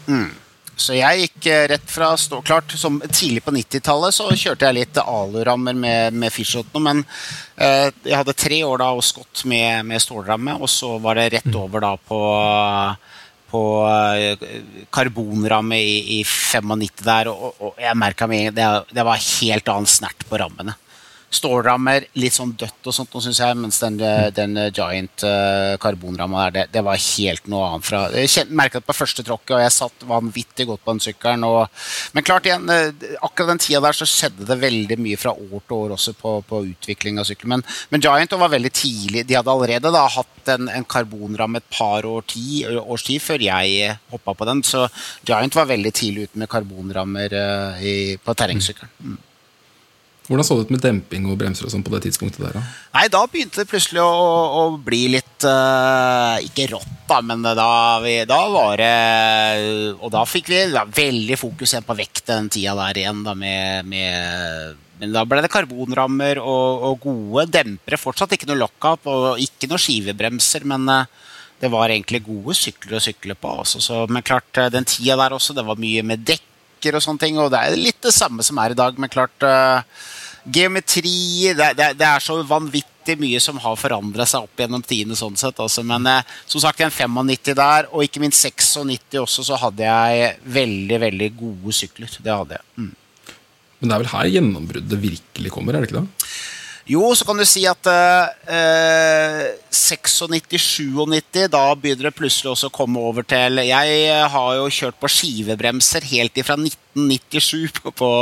Så 0.78 0.94
jeg 0.94 1.24
gikk 1.24 1.46
eh, 1.50 1.64
rett 1.72 1.90
fra 1.90 2.12
ståklart 2.18 2.72
som 2.78 3.00
Tidlig 3.10 3.42
på 3.42 3.50
90-tallet 3.56 4.14
så 4.14 4.28
kjørte 4.38 4.68
jeg 4.68 4.76
litt 4.78 5.00
alurammer 5.02 5.74
med, 5.74 6.14
med 6.14 6.30
Fishotten, 6.32 6.84
men 6.86 7.00
eh, 7.58 7.88
jeg 8.06 8.14
hadde 8.20 8.34
tre 8.38 8.60
år 8.64 8.78
da 8.84 8.92
og 8.94 9.02
skott 9.06 9.42
med, 9.50 9.82
med 9.90 10.02
stålramme, 10.04 10.54
og 10.62 10.70
så 10.70 10.94
var 11.02 11.18
det 11.18 11.28
rett 11.38 11.50
over 11.58 11.82
da 11.82 11.92
på, 11.98 12.20
på 13.50 13.62
eh, 13.90 14.46
karbonramme 14.94 15.78
i, 15.82 16.20
i 16.20 16.22
95 16.24 17.02
der, 17.02 17.30
og, 17.32 17.58
og- 17.58 17.80
jeg 17.82 17.98
merka 17.98 18.26
med 18.30 18.38
en 18.38 18.50
gang 18.52 18.58
det, 18.60 18.94
det 19.00 19.06
var 19.10 19.26
helt 19.42 19.68
annen 19.74 19.90
snert 19.90 20.26
på 20.30 20.38
rammene. 20.40 20.76
Stålrammer, 21.28 22.06
litt 22.16 22.32
sånn 22.32 22.54
dødt 22.56 22.88
og 22.88 22.94
sånt, 22.96 23.16
syns 23.20 23.40
jeg, 23.42 23.56
mens 23.60 23.78
den, 23.82 23.98
eh, 24.00 24.30
den 24.32 24.56
eh, 24.56 24.70
Giant 24.72 25.24
uh, 25.28 25.74
karbonramma 25.80 26.46
der, 26.46 26.54
det, 26.54 26.62
det 26.78 26.82
var 26.86 26.96
helt 26.96 27.50
noe 27.52 27.66
annet 27.66 27.84
fra 27.84 28.00
Jeg 28.16 28.46
merka 28.48 28.80
det 28.80 28.88
på 28.88 28.96
første 28.96 29.24
tråkket, 29.26 29.52
og 29.58 29.60
jeg 29.60 29.74
satt 29.74 30.06
vanvittig 30.08 30.64
godt 30.70 30.86
på 30.86 30.94
den 30.94 31.04
sykkelen. 31.04 31.44
Og, 31.44 31.84
men 32.16 32.24
klart 32.24 32.48
igjen, 32.48 32.64
eh, 32.72 33.12
akkurat 33.20 33.52
den 33.52 33.60
tida 33.60 33.82
der 33.84 33.98
så 33.98 34.08
skjedde 34.08 34.48
det 34.48 34.56
veldig 34.62 34.98
mye 35.04 35.20
fra 35.20 35.34
år 35.36 35.60
til 35.60 35.76
år 35.76 35.94
også 35.98 36.16
på, 36.16 36.34
på 36.48 36.62
utvikling 36.70 37.20
av 37.20 37.28
sykkel. 37.28 37.52
Men, 37.52 37.66
men 37.92 38.04
Giant 38.04 38.38
var 38.40 38.54
veldig 38.56 38.72
tidlig. 38.72 39.26
De 39.28 39.36
hadde 39.36 39.52
allerede 39.52 39.92
da 39.92 40.08
hatt 40.16 40.52
en, 40.56 40.72
en 40.72 40.88
karbonramme 40.88 41.60
et 41.60 41.70
par 41.76 42.08
år 42.08 42.24
ti, 42.32 42.64
års 42.80 43.04
tid 43.04 43.20
før 43.20 43.44
jeg 43.50 43.96
hoppa 44.14 44.32
på 44.32 44.48
den, 44.48 44.64
så 44.64 44.86
Giant 45.28 45.60
var 45.60 45.68
veldig 45.68 45.92
tidlig 45.92 46.30
ute 46.30 46.40
med 46.40 46.52
karbonrammer 46.56 47.36
eh, 47.36 47.82
i, 47.84 47.96
på 48.16 48.38
terrengsykkelen. 48.38 49.18
Hvordan 50.28 50.44
så 50.44 50.58
det 50.58 50.66
ut 50.66 50.72
med 50.74 50.82
demping 50.84 51.26
og 51.30 51.38
bremser 51.40 51.64
og 51.64 51.72
sånn 51.72 51.84
på 51.84 51.92
det 51.94 52.02
tidspunktet 52.04 52.42
der? 52.42 52.58
da? 52.58 52.62
Nei, 52.98 53.06
da 53.12 53.22
begynte 53.30 53.62
det 53.62 53.70
plutselig 53.70 54.02
å, 54.04 54.08
å 54.60 54.64
bli 54.84 55.06
litt 55.14 55.46
uh, 55.48 56.36
Ikke 56.44 56.66
rått, 56.74 56.90
da, 57.08 57.22
men 57.24 57.46
da, 57.46 57.70
vi, 58.04 58.18
da 58.28 58.40
var 58.52 58.76
det 58.80 59.94
Og 59.96 60.12
da 60.12 60.26
fikk 60.28 60.50
vi 60.52 60.66
da, 60.74 60.84
veldig 60.84 61.38
fokus 61.40 61.72
igjen 61.72 61.88
på 61.88 61.96
vekt 61.96 62.26
den 62.28 62.50
tida 62.52 62.76
der 62.76 63.00
igjen, 63.00 63.24
da, 63.24 63.32
med, 63.38 63.88
med 63.88 64.76
Men 65.00 65.16
da 65.16 65.24
ble 65.24 65.40
det 65.44 65.52
karbonrammer 65.54 66.42
og, 66.42 66.84
og 66.90 67.00
gode 67.06 67.48
dempere. 67.54 68.00
Fortsatt 68.00 68.36
ikke 68.36 68.50
noe 68.50 68.60
lockup 68.66 69.08
og 69.08 69.40
ikke 69.40 69.70
noe 69.70 69.80
skivebremser, 69.80 70.68
men 70.68 70.90
uh, 70.92 71.06
det 71.60 71.70
var 71.72 71.90
egentlig 71.90 72.22
gode 72.26 72.54
sykler 72.56 72.98
å 72.98 73.02
sykle 73.02 73.34
på. 73.38 73.54
Også, 73.64 73.80
så, 73.82 74.02
men 74.10 74.26
klart, 74.26 74.50
eh, 74.58 74.70
den 74.72 74.86
tida 74.88 75.16
der 75.18 75.34
også, 75.34 75.56
det 75.56 75.66
var 75.66 75.80
mye 75.80 76.04
med 76.06 76.22
dekker 76.78 76.98
og 76.98 77.04
sånne 77.04 77.20
ting, 77.26 77.38
og 77.38 77.50
det 77.52 77.60
er 77.60 77.76
litt 77.76 78.00
det 78.02 78.14
samme 78.14 78.44
som 78.46 78.58
er 78.62 78.72
i 78.72 78.78
dag, 78.78 78.98
men 78.98 79.10
klart 79.10 79.44
uh, 79.44 79.82
Geometri 80.48 81.52
det, 81.52 81.74
det, 81.76 81.90
det 81.98 82.06
er 82.06 82.22
så 82.24 82.38
vanvittig 82.46 83.18
mye 83.20 83.40
som 83.40 83.58
har 83.60 83.76
forandra 83.76 84.24
seg 84.28 84.46
opp 84.46 84.60
gjennom 84.62 84.84
tidene. 84.84 85.16
sånn 85.16 85.36
sett 85.36 85.58
altså. 85.60 85.82
Men 85.84 86.06
uh, 86.06 86.22
som 86.46 86.62
sagt, 86.62 86.80
en 86.80 86.94
95 86.94 87.52
der, 87.58 87.90
og 87.90 88.04
ikke 88.06 88.22
minst 88.22 88.40
96 88.46 89.18
også, 89.20 89.44
så 89.50 89.58
hadde 89.60 89.84
jeg 89.84 90.38
veldig 90.44 91.00
veldig 91.04 91.30
gode 91.36 91.74
sykler. 91.76 92.14
Det 92.22 92.32
hadde 92.32 92.60
jeg. 92.60 92.68
Mm. 92.78 92.94
Men 93.78 93.90
det 93.90 93.94
er 93.94 94.04
vel 94.04 94.14
her 94.14 94.30
gjennombruddet 94.36 95.02
virkelig 95.02 95.52
kommer? 95.54 95.74
er 95.74 95.84
det 95.84 95.90
ikke 95.90 96.00
det? 96.00 96.30
Jo, 96.88 97.02
så 97.12 97.26
kan 97.28 97.36
du 97.36 97.44
si 97.44 97.66
at 97.68 97.84
eh, 97.92 99.50
96-97, 99.68 101.42
da 101.52 101.64
begynner 101.76 102.08
det 102.08 102.14
plutselig 102.16 102.54
også 102.54 102.70
å 102.70 102.72
komme 102.72 103.02
over 103.10 103.26
til 103.28 103.60
Jeg 103.60 104.22
har 104.32 104.54
jo 104.56 104.70
kjørt 104.72 104.96
på 104.96 105.10
skivebremser 105.12 106.06
helt 106.08 106.40
ifra 106.40 106.56
1997 106.56 107.76
på, 107.84 107.92
på, 107.92 108.12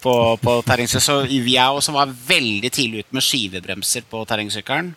på, 0.00 0.14
på 0.40 0.54
terrengsykkel. 0.64 1.04
Så 1.04 1.18
vi 1.28 1.58
er 1.60 1.68
også 1.68 1.92
var 1.92 2.08
veldig 2.30 2.70
tidlig 2.72 3.04
ute 3.04 3.18
med 3.18 3.26
skivebremser 3.26 4.08
på 4.08 4.24
terrengsykkelen. 4.30 4.94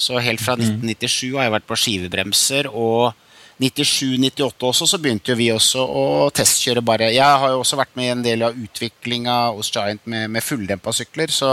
Så 0.00 0.16
helt 0.24 0.40
fra 0.40 0.56
1997 0.56 1.36
har 1.36 1.46
jeg 1.46 1.54
vært 1.58 1.68
på 1.68 1.78
skivebremser. 1.82 2.70
Og 2.72 3.12
97-98 3.60 4.68
også, 4.68 4.88
så 4.88 5.00
begynte 5.00 5.32
jo 5.32 5.36
vi 5.38 5.50
også 5.52 5.84
å 5.84 6.06
testkjøre 6.36 6.82
bare 6.84 7.08
Jeg 7.14 7.40
har 7.40 7.52
jo 7.52 7.60
også 7.62 7.78
vært 7.80 7.94
med 7.96 8.08
i 8.08 8.14
en 8.14 8.24
del 8.24 8.44
av 8.48 8.56
utviklinga 8.56 9.36
hos 9.56 9.70
Giant 9.72 10.02
med, 10.08 10.28
med 10.32 10.44
fulldempa 10.44 10.92
sykler. 10.96 11.32
Så 11.32 11.52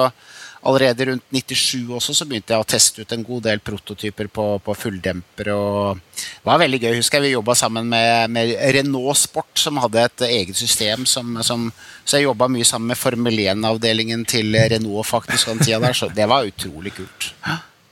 allerede 0.64 1.06
rundt 1.10 1.26
97 1.32 1.90
også 1.98 2.14
så 2.16 2.28
begynte 2.28 2.54
jeg 2.54 2.64
å 2.64 2.68
teste 2.68 3.04
ut 3.04 3.14
en 3.16 3.26
god 3.26 3.44
del 3.48 3.60
prototyper 3.64 4.30
på, 4.32 4.46
på 4.64 4.76
fulldemper. 4.78 5.52
Det 5.52 6.48
var 6.48 6.62
veldig 6.62 6.80
gøy. 6.80 6.96
Husker 7.00 7.20
jeg 7.20 7.28
vi 7.28 7.34
jobba 7.34 7.56
sammen 7.60 7.90
med, 7.92 8.32
med, 8.34 8.54
Renault 8.78 9.20
Sport, 9.20 9.52
som 9.60 9.82
hadde 9.84 10.06
et 10.08 10.26
eget 10.30 10.60
system. 10.60 11.06
Som, 11.10 11.36
som, 11.44 11.68
så 12.06 12.20
jeg 12.20 12.30
jobba 12.30 12.48
mye 12.52 12.68
sammen 12.68 12.94
med 12.94 13.00
Formel 13.00 13.44
1-avdelingen 13.46 14.26
til 14.30 14.56
Renault 14.56 15.10
faktisk 15.10 15.52
den 15.52 15.64
tida 15.64 15.82
der. 15.84 15.98
Så 15.98 16.12
det 16.16 16.28
var 16.32 16.48
utrolig 16.48 16.96
kult. 16.96 17.32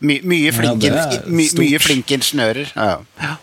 My, 0.02 0.18
mye, 0.26 0.52
flinke, 0.56 0.90
Ja, 0.90 1.08
my, 1.30 1.46
mye 1.60 1.80
flinke 1.82 2.18
ingeniører. 2.18 2.72
Ja. 2.74 3.36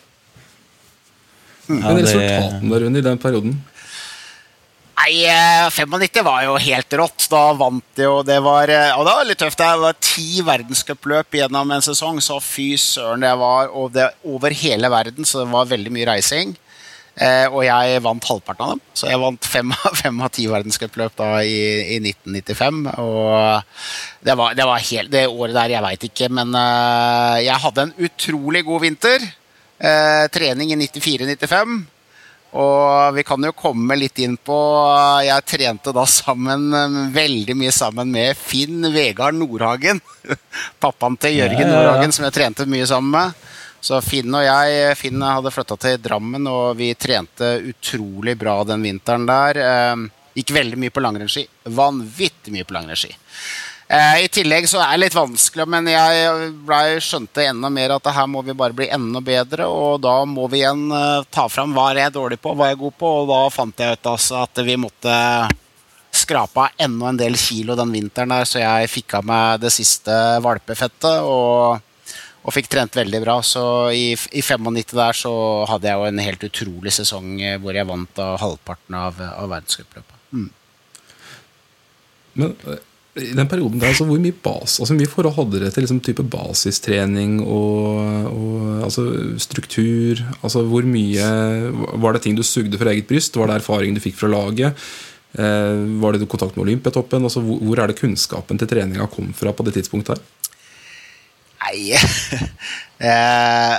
Ja, 1.68 1.92
Men 1.92 2.00
resultatene 2.00 2.70
der 2.72 2.86
under 2.88 3.02
i 3.02 3.04
den 3.04 3.20
perioden 3.20 3.58
Nei, 4.98 5.22
eh, 5.30 5.70
95 5.70 6.24
var 6.26 6.42
jo 6.42 6.56
helt 6.58 6.94
rått. 6.98 7.26
Da 7.30 7.52
vant 7.54 7.84
de 7.94 8.02
jo 8.02 8.22
det 8.26 8.38
var, 8.42 8.68
eh, 8.68 8.96
Og 8.98 9.06
det 9.06 9.14
var 9.14 9.24
litt 9.28 9.38
tøft. 9.38 9.58
Det 9.58 9.80
var 9.80 9.94
ti 10.00 10.42
verdenscupløp 10.42 11.38
gjennom 11.38 11.70
en 11.70 11.84
sesong, 11.84 12.18
så 12.20 12.40
fy 12.42 12.74
søren, 12.76 13.20
det 13.22 13.34
var 13.38 13.68
og 13.68 13.92
det, 13.92 14.10
over 14.24 14.50
hele 14.50 14.90
verden, 14.90 15.24
så 15.24 15.44
det 15.44 15.52
var 15.52 15.70
veldig 15.70 15.92
mye 15.94 16.08
reising. 16.10 16.56
Eh, 17.18 17.46
og 17.50 17.64
jeg 17.66 18.02
vant 18.02 18.26
halvparten 18.30 18.62
av 18.62 18.70
dem, 18.76 18.80
så 18.94 19.08
jeg 19.10 19.18
vant 19.18 19.46
fem, 19.50 19.72
fem 20.02 20.20
av 20.22 20.30
ti 20.34 20.46
verdenscupløp 20.46 21.22
i, 21.42 21.96
i 21.96 21.98
1995. 22.02 22.84
Og 23.02 23.62
det 24.22 24.36
var, 24.38 24.54
det 24.54 24.66
var 24.66 24.86
helt 24.90 25.10
Det 25.10 25.24
året 25.26 25.56
der, 25.56 25.74
jeg 25.74 25.82
veit 25.82 26.08
ikke, 26.10 26.28
men 26.30 26.54
eh, 26.54 27.44
jeg 27.46 27.62
hadde 27.64 27.86
en 27.86 27.94
utrolig 28.08 28.64
god 28.66 28.82
vinter. 28.86 29.28
Eh, 29.78 30.26
trening 30.34 30.74
i 30.74 30.78
94-95. 30.78 31.78
Og 32.58 33.14
vi 33.14 33.22
kan 33.26 33.44
jo 33.44 33.52
komme 33.54 33.94
litt 33.98 34.18
inn 34.18 34.34
på 34.34 34.56
Jeg 35.22 35.46
trente 35.46 35.92
da 35.94 36.04
sammen 36.10 36.72
eh, 36.74 36.96
veldig 37.14 37.54
mye 37.58 37.74
sammen 37.74 38.10
med 38.10 38.38
Finn 38.38 38.82
Vegard 38.94 39.38
Nordhagen. 39.38 40.00
Pappaen 40.82 41.18
til 41.22 41.38
Jørgen 41.38 41.62
Ja, 41.62 41.68
ja, 41.68 41.70
ja. 41.70 41.76
Nordhagen, 41.76 42.14
som 42.16 42.26
jeg 42.26 42.34
trente 42.34 42.66
mye 42.66 42.88
sammen 42.90 43.14
med. 43.14 43.48
Så 43.80 44.00
Finn 44.02 44.34
og 44.34 44.42
jeg 44.42 44.96
Finn 44.98 45.22
hadde 45.22 45.54
flytta 45.54 45.78
til 45.78 46.00
Drammen, 46.02 46.50
og 46.50 46.74
vi 46.80 46.90
trente 46.98 47.54
utrolig 47.70 48.34
bra 48.40 48.58
den 48.66 48.82
vinteren 48.82 49.28
der. 49.28 49.62
Eh, 49.62 50.08
Gikk 50.38 50.52
veldig 50.54 50.76
mye 50.78 50.94
på 50.94 51.02
langrennsski. 51.02 51.42
Vanvittig 51.74 52.52
mye 52.54 52.66
på 52.66 52.74
langrennsski. 52.76 53.10
Eh, 53.88 54.24
I 54.24 54.28
tillegg 54.28 54.66
så 54.68 54.82
er 54.84 54.90
det 54.92 55.06
litt 55.06 55.14
vanskelig, 55.16 55.64
men 55.72 55.86
jeg 55.88 56.48
ble, 56.68 56.80
skjønte 57.00 57.46
enda 57.48 57.70
mer 57.72 57.94
at 57.94 58.10
her 58.12 58.26
må 58.28 58.42
vi 58.44 58.52
bare 58.56 58.76
bli 58.76 58.90
enda 58.92 59.22
bedre, 59.24 59.64
og 59.64 60.02
da 60.04 60.18
må 60.28 60.44
vi 60.52 60.60
igjen 60.60 60.90
eh, 60.92 61.24
ta 61.32 61.46
fram 61.48 61.72
hva 61.72 61.86
er 61.94 62.02
jeg 62.02 62.18
dårlig 62.18 62.36
på, 62.42 62.52
hva 62.52 62.66
er 62.66 62.74
jeg 62.74 62.82
god 62.82 62.98
på, 63.00 63.12
og 63.22 63.30
da 63.30 63.38
fant 63.54 63.80
jeg 63.80 63.96
ut 63.96 64.10
altså 64.10 64.42
at 64.42 64.60
vi 64.66 64.76
måtte 64.76 65.14
skrape 66.12 66.66
av 66.66 66.82
enda 66.84 67.08
en 67.08 67.20
del 67.20 67.38
kilo 67.40 67.76
den 67.78 67.94
vinteren 67.94 68.34
der, 68.34 68.48
så 68.48 68.60
jeg 68.60 68.90
fikk 68.92 69.14
av 69.22 69.30
meg 69.30 69.62
det 69.62 69.72
siste 69.72 70.12
valpefettet, 70.44 71.24
og, 71.24 71.80
og 72.44 72.56
fikk 72.58 72.68
trent 72.74 73.00
veldig 73.00 73.22
bra. 73.24 73.38
Så 73.40 73.64
i, 73.96 74.10
i 74.12 74.44
95 74.44 74.92
der 75.00 75.16
så 75.16 75.32
hadde 75.70 75.88
jeg 75.88 75.96
jo 75.96 76.10
en 76.10 76.22
helt 76.26 76.46
utrolig 76.50 76.92
sesong 76.98 77.38
eh, 77.40 77.56
hvor 77.64 77.72
jeg 77.72 77.88
vant 77.88 78.20
av 78.20 78.36
halvparten 78.44 79.00
av, 79.00 79.24
av 79.32 79.48
verdenscupløpet. 79.56 80.20
Mm. 80.36 80.48
Men 82.36 82.54
i 83.22 83.34
den 83.36 83.48
perioden 83.50 83.80
der, 83.80 83.92
altså, 83.92 84.06
hvor 84.08 84.20
mye 84.22 84.36
bas, 84.44 84.78
altså, 84.80 84.96
mye 84.96 85.10
forhold 85.10 85.36
hadde 85.36 85.60
dere 85.60 85.74
til 85.74 85.84
liksom, 85.84 86.00
type 86.04 86.24
basistrening 86.32 87.38
og, 87.42 88.30
og 88.30 88.86
altså, 88.88 89.04
struktur? 89.42 90.22
Altså, 90.42 90.64
hvor 90.68 90.86
mye 90.86 91.28
Var 91.98 92.16
det 92.16 92.24
ting 92.24 92.38
du 92.38 92.44
sugde 92.46 92.80
fra 92.80 92.94
eget 92.94 93.08
bryst? 93.10 93.36
Var 93.36 93.50
det 93.50 93.60
erfaring 93.60 93.96
du 93.96 94.02
fikk 94.04 94.18
fra 94.20 94.30
laget? 94.32 94.88
Eh, 95.38 95.78
var 96.00 96.12
det 96.16 96.28
kontakt 96.28 96.56
med 96.56 96.64
Olympiatoppen? 96.64 97.24
Altså, 97.24 97.42
hvor, 97.44 97.60
hvor 97.60 97.82
er 97.82 97.90
det 97.90 97.98
kunnskapen 98.00 98.58
til 98.58 98.70
treninga 98.70 99.08
kom 99.12 99.32
fra 99.36 99.52
på 99.52 99.66
det 99.66 99.76
tidspunktet 99.76 100.16
her? 100.16 100.24
Nei 101.58 101.92
eh, 103.10 103.76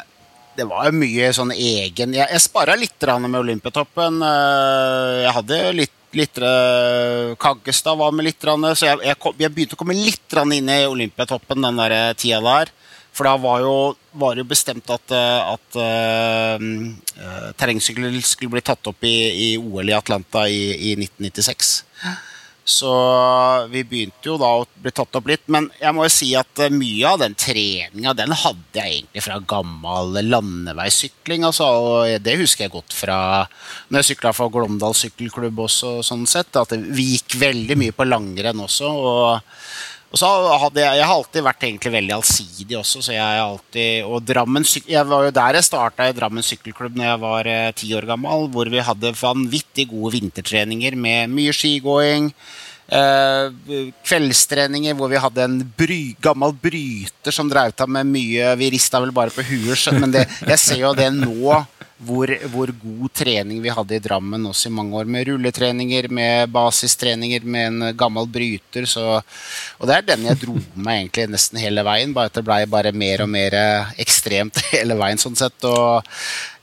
Det 0.59 0.65
var 0.67 0.91
mye 0.93 1.29
sånn 1.33 1.53
egen 1.55 2.15
Jeg, 2.17 2.27
jeg 2.27 2.43
spara 2.43 2.75
litt 2.77 3.07
med 3.25 3.39
Olympiatoppen. 3.39 4.21
Eh, 4.21 5.15
jeg 5.25 5.35
hadde 5.39 5.59
litt, 5.79 5.95
litt 6.17 6.37
eh, 6.41 7.35
Kaggestad 7.39 7.97
var 7.99 8.13
med 8.15 8.29
litt, 8.29 8.41
så 8.41 8.87
jeg, 8.87 9.01
jeg, 9.05 9.17
kom, 9.21 9.35
jeg 9.37 9.53
begynte 9.53 9.77
å 9.77 9.81
komme 9.81 9.97
litt 9.97 10.37
inn 10.39 10.71
i 10.73 10.85
Olympiatoppen 10.89 11.65
den 11.65 11.81
der 11.81 11.95
eh, 11.97 12.13
tida 12.17 12.41
der. 12.45 12.73
For 13.13 13.25
da 13.25 13.35
var 13.41 13.59
jo, 13.63 13.75
var 14.21 14.37
jo 14.37 14.45
bestemt 14.47 14.89
at, 14.93 15.11
eh, 15.11 15.53
at 15.53 15.79
eh, 15.83 16.67
terrengsykkel 17.59 18.21
skulle 18.23 18.53
bli 18.55 18.63
tatt 18.65 18.89
opp 18.89 19.03
i, 19.03 19.15
i 19.33 19.49
OL 19.59 19.89
i 19.89 19.97
Atlanta 19.97 20.45
i, 20.47 20.93
i 20.93 20.95
1996. 20.95 21.73
Så 22.69 22.89
vi 23.71 23.81
begynte 23.87 24.29
jo 24.29 24.35
da 24.37 24.51
å 24.59 24.65
bli 24.77 24.91
tatt 24.93 25.17
opp 25.17 25.29
litt. 25.31 25.45
Men 25.51 25.69
jeg 25.79 25.95
må 25.95 26.05
jo 26.05 26.13
si 26.13 26.29
at 26.37 26.61
eh, 26.61 26.73
mye 26.73 27.09
av 27.09 27.19
den 27.23 27.35
treninga 27.39 28.13
den 28.17 28.35
hadde 28.43 28.77
jeg 28.77 28.99
egentlig 28.99 29.25
fra 29.25 29.39
gammel 29.53 30.19
landeveissykling. 30.29 31.47
Altså, 31.49 31.65
og 31.65 32.25
det 32.25 32.37
husker 32.41 32.67
jeg 32.67 32.75
godt 32.75 32.95
fra 32.95 33.19
når 33.89 34.01
jeg 34.01 34.11
sykla 34.11 34.33
for 34.37 34.53
Glåmdal 34.53 34.97
sykkelklubb 34.97 35.63
også. 35.65 35.99
sånn 36.05 36.27
sett, 36.29 36.53
at 36.59 36.75
Vi 36.77 37.15
gikk 37.15 37.39
veldig 37.41 37.79
mye 37.79 37.95
på 37.95 38.07
langrenn 38.07 38.61
også. 38.65 38.89
og 38.89 39.55
og 40.09 40.17
så 40.17 40.29
hadde 40.63 40.81
jeg, 40.81 40.97
jeg 40.97 41.05
har 41.05 41.19
alltid 41.19 41.45
vært 41.45 41.65
egentlig 41.67 41.91
veldig 41.93 42.13
allsidig 42.15 42.77
også, 42.79 43.01
så 43.05 43.13
jeg 43.13 43.41
alltid 43.43 44.07
Og 44.09 44.23
Drammen 44.25 44.65
Jeg 44.89 45.05
var 45.05 45.27
jo 45.27 45.35
der 45.35 45.59
jeg 45.59 45.67
starta 45.67 46.07
i 46.09 46.15
Drammen 46.17 46.45
sykkelklubb 46.45 46.97
når 46.97 47.11
jeg 47.11 47.19
var 47.21 47.49
eh, 47.51 47.69
ti 47.77 47.91
år 47.93 48.07
gammel, 48.09 48.47
hvor 48.49 48.71
vi 48.73 48.81
hadde 48.81 49.13
vanvittig 49.19 49.85
gode 49.91 50.15
vintertreninger 50.17 50.97
med 50.97 51.29
mye 51.29 51.53
skigåing. 51.53 52.31
Eh, 52.89 53.53
kveldstreninger 54.01 54.97
hvor 54.97 55.11
vi 55.11 55.21
hadde 55.21 55.45
en 55.45 55.59
bry, 55.77 56.15
gammel 56.25 56.55
bryter 56.57 57.35
som 57.35 57.51
drev 57.51 57.75
med 57.85 58.09
mye 58.09 58.55
Vi 58.57 58.71
rista 58.73 58.97
vel 59.03 59.13
bare 59.13 59.29
på 59.29 59.45
huet, 59.45 59.91
men 59.93 60.09
det, 60.15 60.25
jeg 60.41 60.57
ser 60.63 60.81
jo 60.87 60.95
det 60.97 61.11
nå. 61.13 61.59
Hvor, 61.99 62.31
hvor 62.53 62.71
god 62.79 63.11
trening 63.11 63.57
vi 63.59 63.71
hadde 63.75 63.97
i 63.97 63.99
Drammen 63.99 64.45
også 64.47 64.69
i 64.69 64.71
mange 64.71 64.95
år, 64.95 65.07
med 65.11 65.25
rulletreninger, 65.27 66.05
med 66.15 66.51
basistreninger, 66.53 67.43
med 67.43 67.65
en 67.67 67.97
gammel 67.99 68.29
bryter. 68.31 68.87
Så, 68.87 69.03
og 69.19 69.89
det 69.89 69.97
er 69.97 70.05
den 70.07 70.23
jeg 70.29 70.39
dro 70.39 70.55
med 70.55 70.77
meg 70.85 71.01
egentlig 71.01 71.25
nesten 71.33 71.59
hele 71.59 71.83
veien, 71.83 72.13
bare 72.15 72.31
at 72.31 72.37
det 72.39 72.45
blei 72.47 72.61
bare 72.71 72.93
mer 72.95 73.25
og 73.25 73.31
mer 73.33 73.57
eh, 73.59 73.91
ekstremt 73.99 74.61
hele 74.73 74.95
veien. 74.99 75.19
sånn 75.19 75.35
sett, 75.39 75.67
og 75.67 76.07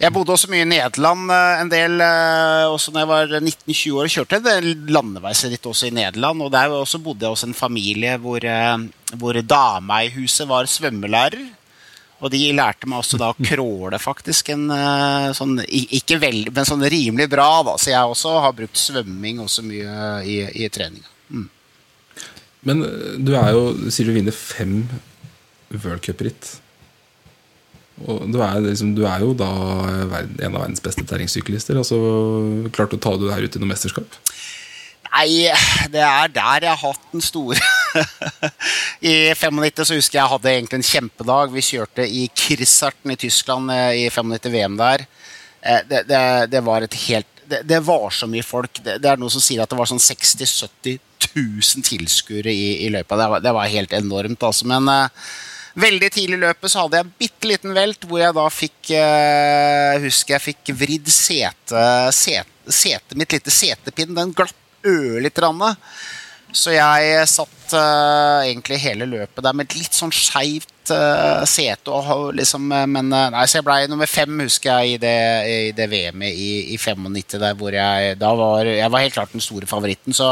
Jeg 0.00 0.12
bodde 0.12 0.32
også 0.32 0.48
mye 0.52 0.64
i 0.64 0.70
Nederland 0.72 1.28
eh, 1.36 1.60
en 1.60 1.74
del, 1.74 2.00
eh, 2.00 2.64
også 2.72 2.94
når 2.94 3.04
jeg 3.04 3.12
var 3.12 3.36
19-20 3.42 4.00
år. 4.00 4.12
Kjørte 4.16 4.40
en 4.40 4.88
landeveisritt 4.96 5.68
også 5.68 5.90
i 5.90 5.94
Nederland, 6.00 6.46
og 6.46 6.52
der 6.56 6.72
også 6.72 7.02
bodde 7.04 7.28
jeg 7.28 7.36
hos 7.36 7.44
en 7.44 7.56
familie 7.56 8.16
hvor, 8.24 8.40
hvor 9.20 9.42
dama 9.44 10.00
i 10.06 10.12
huset 10.16 10.48
var 10.48 10.68
svømmelærer. 10.70 11.55
Og 12.24 12.32
de 12.32 12.40
lærte 12.56 12.88
meg 12.88 13.02
også 13.02 13.18
da 13.20 13.28
å 13.32 13.36
crawle, 13.36 13.98
faktisk. 14.00 14.48
En, 14.54 14.70
eh, 14.72 15.32
sånn, 15.36 15.58
ikke 15.68 16.20
veldig, 16.22 16.54
men 16.56 16.68
sånn 16.68 16.84
rimelig 16.88 17.28
bra. 17.32 17.62
da, 17.66 17.76
Så 17.76 17.92
jeg 17.92 18.00
også 18.00 18.38
har 18.40 18.56
brukt 18.56 18.80
svømming 18.80 19.42
også 19.44 19.64
mye 19.66 20.24
i, 20.24 20.38
i 20.64 20.70
treninga. 20.72 21.10
Mm. 21.28 21.48
Men 22.64 22.84
eh, 22.86 23.18
du 23.20 23.34
er 23.36 23.50
jo, 23.52 23.66
sier 23.90 24.08
du 24.08 24.16
vinner 24.16 24.32
fem 24.32 24.86
worldcupritt. 25.74 26.56
Og 28.06 28.26
du 28.28 28.40
er, 28.44 28.60
liksom, 28.64 28.94
du 28.96 29.06
er 29.08 29.22
jo 29.24 29.32
da 29.36 29.48
en 29.48 30.54
av 30.54 30.60
verdens 30.60 30.84
beste 30.84 31.04
terrengsyklister. 31.08 31.76
Altså, 31.80 32.00
klarte 32.72 32.96
å 32.96 33.02
ta 33.02 33.14
det 33.20 33.32
her 33.32 33.44
ut 33.44 33.56
i 33.56 33.62
noe 33.62 33.72
mesterskap? 33.72 34.18
Nei, 35.12 35.48
det 35.92 36.04
er 36.04 36.32
der 36.32 36.66
jeg 36.68 36.72
har 36.72 36.82
hatt 36.82 37.12
den 37.12 37.24
store. 37.24 37.60
I 39.00 39.14
95 39.34 39.84
så 39.84 39.96
husker 39.98 40.18
jeg 40.18 40.22
jeg 40.22 40.32
hadde 40.34 40.52
egentlig 40.52 40.80
en 40.80 40.90
kjempedag. 40.90 41.54
Vi 41.54 41.64
kjørte 41.64 42.06
i 42.08 42.26
Kirsarten 42.34 43.14
i 43.14 43.18
Tyskland 43.20 43.72
eh, 43.72 44.04
i 44.04 44.10
95 44.10 44.52
VM 44.52 44.76
der. 44.80 45.06
Eh, 45.60 45.80
Det, 45.88 46.04
det, 46.08 46.20
det 46.52 46.62
var 46.64 46.86
et 46.86 47.00
helt 47.06 47.32
det, 47.46 47.62
det 47.62 47.80
var 47.86 48.10
så 48.10 48.26
mye 48.26 48.42
folk. 48.42 48.80
Det, 48.82 48.98
det 49.02 49.10
er 49.10 49.20
noen 49.20 49.32
som 49.32 49.42
sier 49.44 49.62
at 49.62 49.70
det 49.70 49.78
var 49.78 49.88
sånn 49.90 50.02
60 50.02 50.42
000-70 50.42 50.98
000 51.36 51.84
tilskuere 51.86 52.52
i, 52.52 52.86
i 52.86 52.90
løypa. 52.92 53.18
Det 53.18 53.28
var, 53.32 53.44
det 53.44 53.52
var 53.54 53.70
helt 53.72 53.94
enormt, 53.96 54.42
altså. 54.48 54.66
Men 54.66 54.88
uh, 54.90 55.30
veldig 55.78 56.10
tidlig 56.12 56.40
i 56.40 56.42
løpet 56.42 56.72
så 56.72 56.84
hadde 56.84 56.98
jeg 56.98 57.06
en 57.06 57.14
bitte 57.22 57.50
liten 57.50 57.76
velt 57.76 58.06
hvor 58.08 58.22
jeg 58.22 58.36
da 58.36 58.46
fikk 58.52 58.92
uh, 58.96 59.92
Husker 60.02 60.36
jeg 60.36 60.46
fikk 60.50 60.74
vridd 60.82 61.10
sete, 61.12 61.86
set, 62.16 62.54
sete 62.66 63.18
mitt, 63.18 63.32
lite 63.36 63.54
setepinn, 63.54 64.14
den 64.16 64.34
glapp 64.36 64.86
ørlite 64.86 65.42
grann. 65.42 65.62
Så 66.56 66.72
jeg 66.72 67.28
satt 67.28 67.74
uh, 67.76 68.40
egentlig 68.46 68.80
hele 68.80 69.06
løpet 69.08 69.44
der 69.44 69.54
med 69.56 69.68
et 69.68 69.76
litt 69.76 69.96
sånn 69.96 70.12
skeivt 70.14 70.92
uh, 70.94 71.44
sete. 71.48 71.92
Og, 71.92 72.30
liksom, 72.38 72.70
eh, 72.72 72.86
men 72.88 73.10
nei, 73.12 73.42
så 73.44 73.58
jeg 73.58 73.66
ble 73.66 73.76
nummer 73.90 74.08
fem, 74.08 74.32
husker 74.40 74.80
jeg, 74.80 74.94
i 74.96 75.00
det, 75.02 75.16
i 75.50 75.58
det 75.76 75.88
VM-et 75.92 76.32
i, 76.32 76.50
i 76.74 76.78
95. 76.80 77.36
Der, 77.42 77.56
hvor 77.58 77.76
jeg, 77.76 78.14
da 78.20 78.32
var, 78.38 78.70
jeg 78.70 78.92
var 78.94 79.04
helt 79.04 79.16
klart 79.18 79.34
den 79.36 79.44
store 79.44 79.68
favoritten. 79.68 80.16
Så 80.16 80.30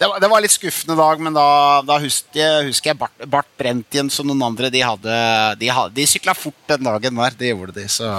det 0.00 0.08
var, 0.10 0.18
det 0.22 0.32
var 0.32 0.42
litt 0.42 0.56
skuffende 0.56 0.98
dag, 0.98 1.22
men 1.22 1.36
da, 1.36 1.46
da 1.86 2.00
husker 2.02 2.42
jeg, 2.42 2.72
husker 2.72 2.92
jeg 2.92 3.00
Bart, 3.04 3.28
Bart 3.30 3.52
Brentjen 3.60 4.10
som 4.10 4.26
noen 4.26 4.48
andre. 4.50 4.72
De, 4.74 4.82
hadde, 4.82 5.20
de, 5.60 5.70
hadde, 5.70 5.94
de 6.00 6.08
sykla 6.10 6.34
fort 6.38 6.58
den 6.72 6.90
dagen 6.90 7.22
der. 7.22 7.38
Det 7.38 7.54
gjorde 7.54 7.78
de. 7.78 7.86
Så 7.92 8.10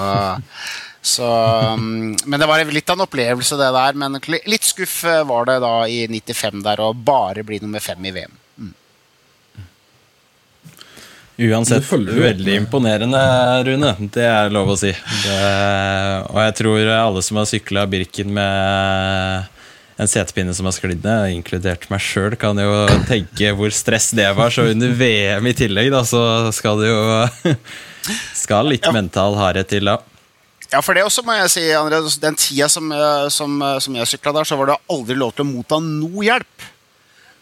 Så, 1.01 1.25
um, 1.73 2.13
men 2.29 2.39
det 2.39 2.45
var 2.45 2.61
litt 2.69 2.89
av 2.93 2.99
en 2.99 3.05
opplevelse, 3.07 3.57
det 3.57 3.71
der. 3.73 3.97
Men 3.97 4.19
litt 4.45 4.67
skuff 4.67 4.99
eh, 5.09 5.23
var 5.25 5.47
det 5.49 5.57
da 5.63 5.73
i 5.89 6.03
95 6.07 6.61
der 6.65 6.83
å 6.85 6.91
bare 6.93 7.41
bli 7.47 7.57
nummer 7.63 7.81
fem 7.81 8.05
i 8.05 8.13
VM. 8.13 8.37
Uansett, 11.41 11.87
Du 11.89 12.19
veldig 12.21 12.53
imponerende, 12.59 13.17
Rune. 13.65 13.95
Det 14.13 14.27
er 14.27 14.51
lov 14.53 14.75
å 14.75 14.77
si. 14.77 14.91
Det, 15.23 15.37
og 16.29 16.37
jeg 16.43 16.53
tror 16.59 16.91
alle 16.93 17.23
som 17.25 17.39
har 17.41 17.47
sykla 17.49 17.87
Birken 17.89 18.29
med 18.35 19.47
en 20.01 20.09
setepinne 20.09 20.53
som 20.53 20.67
har 20.69 20.75
sklidd 20.75 21.01
ned, 21.05 21.31
inkludert 21.39 21.87
meg 21.89 22.03
sjøl, 22.03 22.35
kan 22.37 22.57
jo 22.61 22.85
tenke 23.09 23.55
hvor 23.57 23.73
stress 23.73 24.11
det 24.17 24.27
var. 24.37 24.53
Så 24.53 24.67
under 24.69 24.93
VM 24.97 25.49
i 25.49 25.55
tillegg, 25.57 25.89
da, 25.93 26.03
så 26.05 26.21
skal 26.53 26.83
det 26.83 26.91
jo 26.91 27.01
Skal 28.43 28.69
litt 28.69 28.85
Ja. 28.85 28.93
mental 28.93 29.37
hardhet 29.37 29.69
til 29.73 29.89
da. 29.89 29.97
Ja, 30.71 30.79
for 30.79 30.95
det 30.95 31.03
også 31.03 31.23
må 31.27 31.35
jeg 31.35 31.51
si, 31.51 31.63
André. 31.75 31.99
Den 32.23 32.37
tida 32.39 32.69
som, 32.71 32.93
som, 33.33 33.57
eh, 33.59 33.79
som 33.83 33.95
jeg 33.97 34.07
sykla 34.13 34.31
der, 34.37 34.47
så 34.47 34.55
var 34.55 34.71
det 34.71 34.77
aldri 34.93 35.17
lov 35.19 35.33
til 35.35 35.43
å 35.43 35.49
motta 35.49 35.81
noe 35.83 36.23
hjelp. 36.23 36.67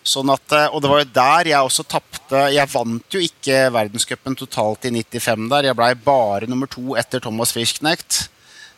Sånn 0.10 0.32
at, 0.34 0.56
eh, 0.56 0.66
og 0.74 0.82
det 0.82 0.90
var 0.90 1.04
jo 1.04 1.12
der 1.14 1.52
jeg 1.52 1.68
også 1.68 1.86
tapte. 1.86 2.48
Jeg 2.56 2.72
vant 2.74 3.14
jo 3.14 3.22
ikke 3.22 3.68
verdenscupen 3.76 4.38
totalt 4.40 4.88
i 4.90 4.94
95 4.96 5.46
der. 5.52 5.70
Jeg 5.70 5.78
blei 5.78 5.92
bare 5.94 6.50
nummer 6.50 6.72
to 6.72 6.96
etter 6.98 7.22
Thomas 7.22 7.54
Fischknecht. 7.54 8.24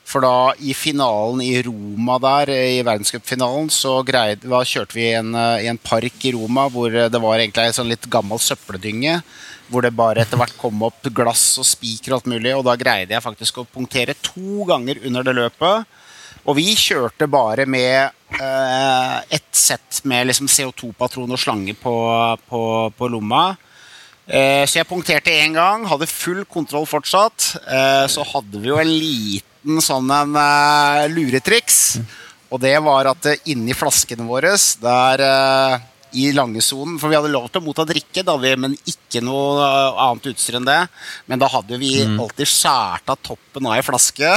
For 0.03 0.25
da, 0.25 0.51
i 0.59 0.73
finalen 0.75 1.39
i 1.45 1.53
Roma 1.63 2.17
der, 2.19 2.51
eh, 2.51 2.81
i 2.81 2.83
verdenscupfinalen, 2.83 3.71
så 3.71 4.01
greide, 4.03 4.49
da 4.51 4.59
kjørte 4.67 4.97
vi 4.97 5.07
i 5.07 5.15
en, 5.15 5.79
park 5.79 6.25
i 6.27 6.33
Roma 6.35 6.67
hvor 6.67 6.91
det 6.91 7.21
var 7.23 7.39
egentlig 7.39 7.69
en 7.69 7.79
sånn 7.79 7.93
litt 7.93 8.09
gammel 8.11 8.41
søppeldynge. 8.41 9.21
Hvor 9.71 9.85
det 9.85 9.93
bare 9.95 10.25
etter 10.25 10.39
hvert 10.39 10.57
kom 10.59 10.83
opp 10.83 11.07
glass 11.15 11.55
og 11.61 11.67
spiker 11.67 12.11
og 12.11 12.19
alt 12.19 12.31
mulig. 12.33 12.53
Og 12.57 12.65
da 12.67 12.75
greide 12.79 13.15
jeg 13.15 13.23
faktisk 13.23 13.61
å 13.61 13.67
punktere 13.67 14.17
to 14.19 14.65
ganger 14.67 14.99
under 15.07 15.25
det 15.25 15.37
løpet. 15.37 15.97
Og 16.49 16.57
vi 16.57 16.71
kjørte 16.75 17.27
bare 17.29 17.67
med 17.69 18.11
eh, 18.41 19.17
ett 19.37 19.51
sett 19.55 20.01
med 20.09 20.27
liksom 20.27 20.49
CO2-patron 20.49 21.31
og 21.31 21.39
slange 21.39 21.75
på, 21.77 21.93
på, 22.49 22.61
på 22.97 23.09
lomma. 23.13 23.51
Eh, 24.25 24.63
så 24.65 24.79
jeg 24.79 24.89
punkterte 24.89 25.33
én 25.43 25.55
gang, 25.57 25.85
hadde 25.89 26.09
full 26.09 26.43
kontroll 26.49 26.87
fortsatt. 26.89 27.51
Eh, 27.61 28.05
så 28.09 28.25
hadde 28.33 28.61
vi 28.61 28.71
jo 28.71 28.79
en 28.81 28.91
liten 28.91 29.83
sånn 29.83 30.09
en 30.15 30.35
eh, 30.39 31.05
luretriks. 31.13 31.81
Og 32.51 32.59
det 32.63 32.75
var 32.83 33.11
at 33.13 33.29
eh, 33.31 33.41
inni 33.53 33.75
flaskene 33.77 34.27
våre, 34.27 34.55
der 34.81 35.25
eh, 35.27 35.89
i 36.17 36.31
langesonen 36.35 36.97
For 36.99 37.11
vi 37.11 37.17
hadde 37.17 37.31
lov 37.31 37.47
til 37.49 37.61
å 37.61 37.65
motta 37.65 37.85
drikke, 37.87 38.23
da 38.27 38.35
vi, 38.41 38.51
men 38.59 38.75
ikke 38.89 39.21
noe 39.23 39.61
eh, 39.63 40.01
annet 40.05 40.31
utstyr 40.33 40.59
enn 40.59 40.67
det. 40.67 40.79
Men 41.31 41.41
da 41.41 41.49
hadde 41.51 41.79
vi 41.81 41.93
alltid 42.05 42.49
skåret 42.49 43.13
av 43.13 43.19
toppen 43.23 43.69
av 43.69 43.77
ei 43.77 43.85
flaske. 43.85 44.33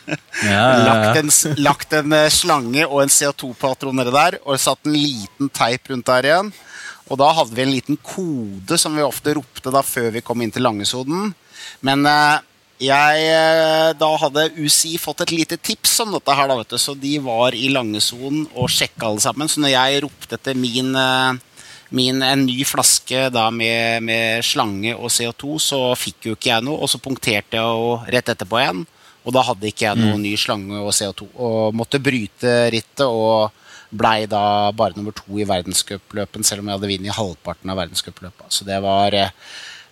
lagt 0.88 1.20
en, 1.22 1.32
lagt 1.62 1.96
en 1.96 2.16
eh, 2.16 2.28
slange 2.32 2.86
og 2.86 3.02
en 3.04 3.12
CO2-patron 3.12 3.96
nedi 4.00 4.14
der, 4.14 4.40
og 4.44 4.60
satt 4.60 4.88
en 4.88 4.96
liten 4.96 5.52
teip 5.54 5.92
rundt 5.92 6.08
der 6.10 6.30
igjen. 6.30 6.52
Og 7.06 7.20
da 7.20 7.30
hadde 7.38 7.54
vi 7.54 7.62
en 7.62 7.74
liten 7.74 7.98
kode 8.02 8.78
som 8.80 8.96
vi 8.98 9.04
ofte 9.06 9.36
ropte 9.38 9.72
da 9.72 9.82
før 9.86 10.10
vi 10.16 10.24
kom 10.26 10.42
inn 10.42 10.52
til 10.54 10.66
langesonen. 10.66 11.32
Men 11.86 12.06
eh, 12.10 12.38
jeg, 12.82 13.20
eh, 13.32 13.90
da 13.96 14.08
hadde 14.20 14.50
UCI 14.58 14.98
fått 15.00 15.22
et 15.24 15.32
lite 15.32 15.56
tips 15.56 15.94
om 16.04 16.12
dette 16.12 16.34
her, 16.36 16.48
da, 16.48 16.56
vet 16.58 16.74
du. 16.74 16.78
Så 16.80 16.94
de 16.98 17.16
var 17.24 17.56
i 17.56 17.70
langesonen 17.72 18.46
og 18.54 18.68
sjekka 18.72 19.08
alle 19.08 19.22
sammen. 19.24 19.48
Så 19.48 19.62
når 19.64 19.72
jeg 19.72 20.02
ropte 20.04 20.36
etter 20.36 20.58
min, 20.58 20.94
eh, 20.94 21.62
min 21.90 22.22
en 22.22 22.44
ny 22.44 22.58
flaske 22.68 23.30
da 23.32 23.48
med, 23.50 24.02
med 24.02 24.44
slange 24.44 24.92
og 24.94 25.08
CO2, 25.08 25.58
så 25.62 25.80
fikk 25.96 26.28
jo 26.28 26.36
ikke 26.36 26.52
jeg 26.52 26.66
noe. 26.66 26.82
Og 26.82 26.90
så 26.92 27.00
punkterte 27.00 27.56
jeg 27.56 27.64
jo 27.64 27.96
rett 28.12 28.28
etterpå 28.34 28.60
igjen. 28.60 28.84
Og 29.26 29.34
da 29.34 29.42
hadde 29.42 29.70
ikke 29.70 29.88
jeg 29.88 29.98
noe 29.98 30.18
ny 30.22 30.36
slange 30.38 30.78
og 30.78 30.92
CO2. 30.94 31.30
Og 31.42 31.74
måtte 31.74 32.02
bryte 32.02 32.68
rittet 32.70 33.06
og 33.08 33.50
blei 33.96 34.26
da 34.30 34.72
bare 34.76 34.98
nummer 34.98 35.14
to 35.16 35.38
i 35.38 35.46
verdenscupløpen, 35.46 36.44
selv 36.44 36.62
om 36.62 36.68
jeg 36.68 36.78
hadde 36.78 36.90
vunnet 36.92 37.16
halvparten 37.16 37.72
av 37.72 37.80
verdenscupløpet. 37.80 38.52
Så 38.52 38.66
det 38.68 38.78
var 38.84 39.14
eh, 39.16 39.32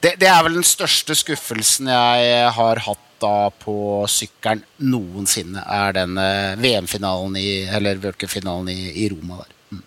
det, 0.04 0.14
det 0.20 0.28
er 0.28 0.44
vel 0.44 0.58
den 0.58 0.66
største 0.66 1.16
skuffelsen 1.16 1.88
jeg 1.88 2.52
har 2.58 2.80
hatt 2.84 3.00
da 3.22 3.48
på 3.62 4.04
sykkelen 4.10 4.64
noensinne, 4.84 5.62
er 5.64 5.94
den 5.96 6.18
eh, 6.20 6.56
VM-finalen 6.60 7.38
i 7.40 7.64
Eller 7.72 8.00
World-finalen 8.02 8.68
i, 8.72 8.90
i 9.04 9.08
Roma 9.12 9.38
der. 9.40 9.54
Mm. 9.72 9.82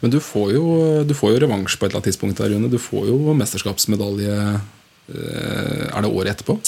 Men 0.00 0.14
du 0.14 0.18
får 0.24 0.54
jo, 0.56 0.64
du 1.06 1.14
får 1.14 1.34
jo 1.34 1.42
revansj 1.44 1.76
på 1.76 1.86
et 1.86 1.90
eller 1.90 2.00
annet 2.00 2.10
tidspunkt. 2.10 2.40
der, 2.40 2.54
Rune. 2.54 2.72
Du 2.72 2.80
får 2.80 3.10
jo 3.12 3.36
mesterskapsmedalje 3.36 4.36
eh, 4.50 5.86
Er 5.92 6.00
det 6.02 6.10
året 6.10 6.34
etterpå? 6.34 6.58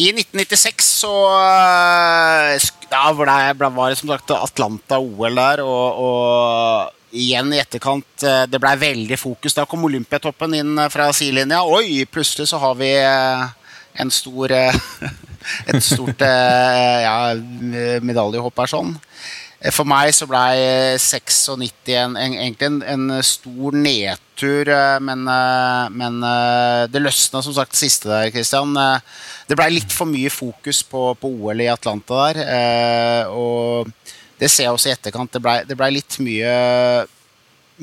I 0.00 0.12
1996 0.14 0.86
så 1.02 1.12
eh, 1.34 2.70
Da 2.88 3.10
var 3.18 3.28
det, 3.28 3.68
var 3.74 3.90
det 3.90 3.98
som 4.00 4.14
sagt 4.14 4.32
Atlanta-OL 4.38 5.36
der, 5.42 5.64
og, 5.66 6.00
og 6.06 6.96
igjen 7.10 7.52
i 7.54 7.60
etterkant 7.60 8.24
eh, 8.26 8.44
Det 8.50 8.60
blei 8.62 8.76
veldig 8.80 9.18
fokus. 9.18 9.56
Da 9.56 9.66
kom 9.68 9.86
Olympiatoppen 9.88 10.54
inn 10.60 10.78
eh, 10.78 10.90
fra 10.92 11.10
sidelinja. 11.16 11.62
Oi, 11.66 12.06
plutselig 12.10 12.50
så 12.50 12.60
har 12.62 12.76
vi 12.78 12.92
eh, 12.98 13.44
en 14.00 14.14
stor 14.14 14.54
Et 15.70 15.80
stort 15.80 16.20
ja, 16.20 17.32
medaljehopp 18.04 18.58
her 18.60 18.68
sånn. 18.68 18.90
For 19.72 19.88
meg 19.88 20.10
så 20.12 20.26
blei 20.28 20.98
96 21.00 21.38
en, 21.96 22.12
en, 22.20 22.34
egentlig 22.36 22.68
en, 22.68 22.76
en 22.84 23.22
stor 23.24 23.72
nedtur, 23.72 24.68
men, 25.00 25.24
men 25.96 26.20
det 26.92 27.00
løsna 27.00 27.40
som 27.40 27.56
sagt 27.56 27.80
siste 27.80 28.12
der, 28.12 28.28
Christian. 28.36 28.76
Det 29.48 29.56
blei 29.56 29.70
litt 29.78 29.96
for 29.96 30.12
mye 30.12 30.28
fokus 30.28 30.84
på, 30.84 31.06
på 31.16 31.32
OL 31.40 31.64
i 31.64 31.72
Atlanta 31.72 32.20
der. 32.28 33.32
Og 33.32 33.88
det 34.40 34.48
ser 34.48 34.66
jeg 34.66 34.72
også 34.72 34.88
i 34.88 34.94
etterkant. 34.94 35.32
Det 35.34 35.42
blei 35.44 35.60
ble 35.68 35.90
litt 35.98 36.16
mye, 36.24 36.54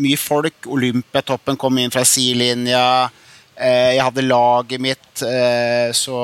mye 0.01 0.17
folk. 0.17 0.65
Olympiatoppen 0.73 1.59
kom 1.59 1.77
inn 1.77 1.93
fra 1.93 2.05
sidelinja. 2.07 3.09
Eh, 3.53 3.93
Jeg 3.97 4.03
hadde 4.05 4.25
laget 4.25 4.81
mitt, 4.81 5.21
eh, 5.21 5.91
så 5.93 6.17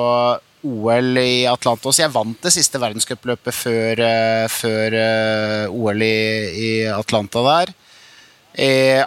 OL 0.64 1.18
i 1.20 1.46
Atlanta 1.50 1.92
jeg 1.92 2.14
vant 2.14 2.40
det 2.42 2.54
siste 2.56 2.80
verdenscupløpet 2.80 3.54
før, 3.54 4.00
eh, 4.00 4.48
før 4.48 4.98
OL 5.70 6.02
i, 6.02 6.18
i 6.54 6.72
Atlanta 6.88 7.44
der. 7.44 7.74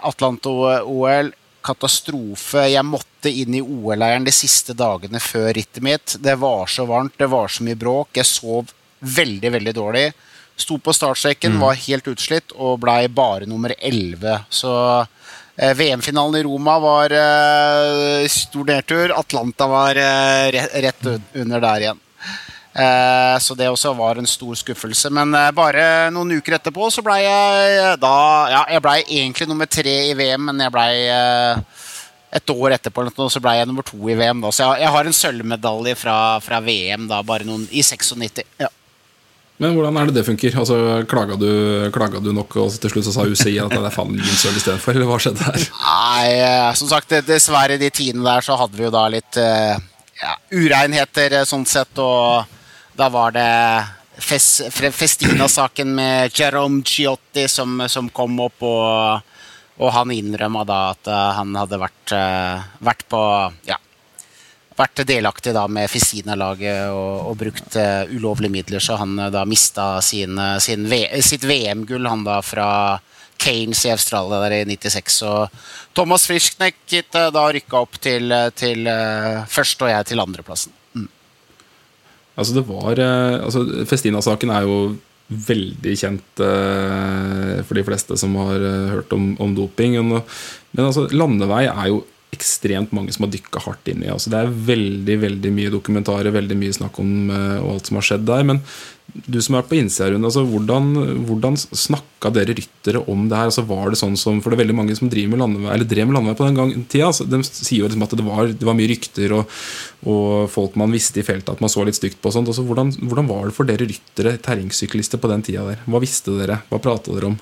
Atlanta-OL, 0.03 1.31
katastrofe. 1.63 2.67
Jeg 2.71 2.83
måtte 2.85 3.31
inn 3.31 3.55
i 3.55 3.63
OL-leiren 3.63 4.27
de 4.27 4.31
siste 4.35 4.75
dagene 4.77 5.19
før 5.23 5.53
rittet 5.55 5.83
mitt. 5.83 6.15
Det 6.19 6.35
var 6.39 6.67
så 6.67 6.85
varmt, 6.87 7.17
det 7.17 7.29
var 7.31 7.47
så 7.47 7.63
mye 7.63 7.79
bråk. 7.79 8.15
Jeg 8.19 8.27
sov 8.27 8.73
veldig, 8.99 9.51
veldig 9.55 9.73
dårlig. 9.75 10.07
Sto 10.57 10.79
på 10.81 10.93
startstreken, 10.95 11.59
var 11.61 11.77
helt 11.77 12.07
utslitt 12.09 12.55
og 12.57 12.79
blei 12.81 13.05
bare 13.07 13.45
nummer 13.45 13.75
11. 13.77 14.39
Så 14.49 14.73
eh, 15.55 15.73
VM-finalen 15.77 16.39
i 16.39 16.43
Roma 16.47 16.79
var 16.81 17.13
eh, 17.13 18.25
stor 18.31 18.65
nedtur. 18.65 19.13
Atlanta 19.13 19.67
var 19.69 19.99
eh, 20.01 20.49
rett 20.81 21.09
under 21.37 21.61
der 21.61 21.85
igjen. 21.85 22.03
Eh, 22.77 23.39
så 23.41 23.55
det 23.57 23.69
også 23.69 23.93
var 23.97 24.19
en 24.19 24.29
stor 24.29 24.57
skuffelse. 24.57 25.09
Men 25.13 25.33
eh, 25.33 25.51
bare 25.55 26.09
noen 26.13 26.35
uker 26.37 26.57
etterpå 26.59 26.89
så 26.93 27.01
blei 27.05 27.23
jeg 27.23 27.97
da 28.01 28.15
Ja, 28.53 28.63
jeg 28.75 28.83
blei 28.85 28.99
egentlig 29.03 29.47
nummer 29.49 29.69
tre 29.69 29.95
i 30.11 30.15
VM, 30.17 30.49
men 30.51 30.61
jeg 30.61 30.73
blei 30.73 30.91
eh, 31.09 31.85
et 32.37 32.53
år 32.53 32.75
etterpå 32.75 33.07
så 33.31 33.41
blei 33.41 33.55
jeg 33.57 33.69
nummer 33.69 33.85
to 33.87 33.97
i 34.09 34.17
VM. 34.17 34.43
Da. 34.45 34.53
Så 34.53 34.67
jeg 34.77 34.93
har 34.93 35.09
en 35.09 35.21
sølvmedalje 35.21 35.95
fra, 35.97 36.17
fra 36.43 36.61
VM 36.61 37.07
da, 37.09 37.23
bare 37.25 37.47
noen, 37.47 37.65
i 37.71 37.81
96. 37.85 38.43
Ja. 38.61 38.69
Men 39.57 39.73
hvordan 39.73 39.97
er 39.97 40.09
det 40.09 40.19
det 40.19 40.25
funker? 40.27 40.53
Altså, 40.61 40.77
Klaga 41.09 41.37
du, 41.39 41.49
klaga 41.93 42.21
du 42.21 42.29
nok, 42.35 42.59
og 42.61 42.75
til 42.77 42.93
slutt 42.93 43.07
så 43.07 43.13
sa 43.15 43.25
UCI 43.25 43.55
at 43.63 43.73
det 43.73 43.81
er 43.81 43.93
faen 43.93 44.13
min 44.13 44.37
søl 44.37 44.57
istedenfor? 44.57 44.93
Eller 44.93 45.09
hva 45.09 45.17
skjedde 45.21 45.47
her? 45.47 45.63
Nei, 45.81 46.27
eh, 46.35 46.73
som 46.77 46.91
sagt, 46.91 47.15
dessverre 47.25 47.79
de 47.81 47.89
tidene 47.89 48.25
der 48.27 48.45
så 48.45 48.57
hadde 48.59 48.77
vi 48.77 48.85
jo 48.85 48.93
da 48.93 49.07
litt 49.09 49.39
eh, 49.41 49.73
ja, 50.21 50.35
ureinheter 50.53 51.39
eh, 51.39 51.47
sånn 51.49 51.65
sett, 51.69 51.97
og 51.97 52.45
da 52.97 53.09
var 53.13 53.33
det 53.33 53.47
fest, 54.21 54.67
Festina-saken 54.69 55.89
med 55.97 56.37
Jerome 56.37 56.83
Giotti 56.85 57.47
som, 57.49 57.81
som 57.89 58.13
kom 58.13 58.37
opp, 58.45 58.61
og, 58.61 59.33
og 59.81 59.93
han 59.97 60.13
innrømma 60.13 60.67
da 60.69 60.79
at 60.93 61.11
han 61.37 61.57
hadde 61.57 61.81
vært, 61.81 62.13
vært 62.85 63.05
på 63.09 63.25
ja, 63.69 63.77
vært 64.77 65.03
delaktig 65.09 65.53
da 65.55 65.65
med 65.71 65.89
Festina-laget 65.89 66.91
og, 66.93 67.31
og 67.31 67.37
brukt 67.39 67.77
uh, 67.79 68.05
ulovlige 68.13 68.53
midler, 68.53 68.83
så 68.83 68.99
han 69.01 69.17
eh, 69.19 69.31
da 69.33 69.43
mista 69.49 69.97
sin, 70.05 70.37
eh, 70.37 70.57
sin 70.63 70.85
sitt 71.25 71.45
VM-gull, 71.47 72.07
han 72.07 72.25
da 72.27 72.39
fra 72.45 72.69
Kanes 73.41 73.83
i 73.85 73.93
Australia 73.93 74.41
der 74.43 74.55
i 74.59 74.77
96. 74.77 75.17
Og 75.29 75.93
Thomas 75.97 76.27
Frischknecht 76.29 77.17
uh, 77.17 77.29
da 77.33 77.47
rykka 77.53 77.81
opp 77.81 77.99
til, 78.01 78.33
til 78.57 78.89
uh, 78.89 79.45
første 79.49 79.87
og 79.87 79.93
jeg 79.93 80.11
til 80.11 80.23
andreplassen. 80.23 80.73
Altså 82.37 82.53
det 82.53 82.67
var 82.67 82.99
altså 83.01 83.63
Festina-saken 83.89 84.51
er 84.53 84.67
jo 84.67 84.75
veldig 85.27 85.93
kjent 85.97 86.37
for 86.37 87.73
de 87.73 87.83
fleste 87.83 88.13
som 88.21 88.35
har 88.37 88.61
hørt 88.91 89.15
om, 89.15 89.31
om 89.41 89.55
doping. 89.57 89.97
Men 90.05 90.83
altså, 90.83 91.07
landevei 91.09 91.63
er 91.65 91.89
jo 91.89 92.03
ekstremt 92.35 92.91
mange 92.95 93.13
som 93.15 93.25
har 93.25 93.31
dykka 93.33 93.61
hardt 93.63 93.87
inn 93.91 94.03
i. 94.03 94.11
Altså, 94.11 94.31
det 94.33 94.41
er 94.41 94.59
veldig 94.67 95.15
veldig 95.23 95.51
mye 95.55 95.71
dokumentarer, 95.73 96.33
veldig 96.35 96.57
mye 96.59 96.75
snakk 96.75 96.99
om 97.01 97.31
uh, 97.31 97.63
alt 97.71 97.87
som 97.87 97.99
har 97.99 98.07
skjedd 98.09 98.27
der. 98.27 98.43
Men 98.47 98.61
du 99.25 99.39
som 99.41 99.55
vært 99.55 99.69
på 99.71 99.77
innsida, 99.79 100.09
Rune, 100.11 100.27
altså, 100.27 100.43
hvordan, 100.45 100.89
hvordan 101.25 101.55
snakka 101.57 102.31
dere 102.35 102.57
ryttere 102.57 103.01
om 103.09 103.25
det 103.31 103.39
her? 103.39 103.49
Altså, 103.49 103.63
var 103.69 103.89
det 103.93 104.01
sånn 104.01 104.17
som, 104.19 104.41
For 104.43 104.51
det 104.51 104.59
er 104.59 104.63
veldig 104.65 104.77
mange 104.77 104.97
som 104.99 105.09
driver 105.11 105.33
med 105.33 105.43
landevei, 105.45 105.73
eller 105.73 105.89
drev 105.89 106.09
med 106.09 106.19
landevei 106.19 106.39
på 106.41 106.49
den 106.49 106.59
gang, 106.59 106.73
tida. 106.91 107.09
Altså, 107.09 107.27
de 107.31 107.41
sier 107.47 107.79
jo 107.79 107.89
liksom 107.89 108.05
at 108.05 108.15
det 108.19 108.27
var, 108.27 108.51
det 108.51 108.69
var 108.69 108.77
mye 108.77 108.91
rykter 108.91 109.37
og, 109.39 109.59
og, 110.05 110.23
folk 110.53 110.77
man 110.79 110.93
visste 110.93 111.23
i 111.23 111.27
feltet 111.27 111.55
at 111.55 111.63
man 111.63 111.71
så 111.71 111.87
litt 111.87 111.97
stygt 111.97 112.19
på. 112.19 112.29
og 112.29 112.37
sånt. 112.37 112.51
Altså, 112.51 112.67
hvordan, 112.67 112.93
hvordan 113.07 113.31
var 113.31 113.47
det 113.47 113.57
for 113.57 113.69
dere 113.69 113.87
ryttere, 113.87 114.35
terrengsyklister, 114.43 115.23
på 115.23 115.31
den 115.31 115.47
tida 115.47 115.65
der? 115.71 115.85
Hva 115.87 116.03
visste 116.03 116.35
dere? 116.37 116.61
Hva 116.67 116.83
prata 116.83 117.15
dere 117.15 117.31
om? 117.31 117.39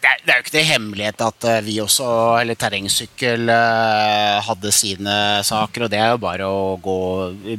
Det 0.00 0.10
er, 0.10 0.22
det 0.24 0.32
er 0.32 0.38
jo 0.38 0.44
ikke 0.44 0.54
det 0.54 0.64
hemmelighet 0.68 1.22
at 1.24 1.46
uh, 1.48 1.58
vi 1.64 1.76
også, 1.82 2.06
eller 2.40 2.58
terrengsykkel, 2.58 3.50
uh, 3.50 4.40
hadde 4.46 4.72
sine 4.74 5.16
saker. 5.46 5.86
Og 5.86 5.92
det 5.92 6.00
er 6.00 6.14
jo 6.14 6.22
bare 6.22 6.48
å 6.48 6.74
gå 6.82 6.98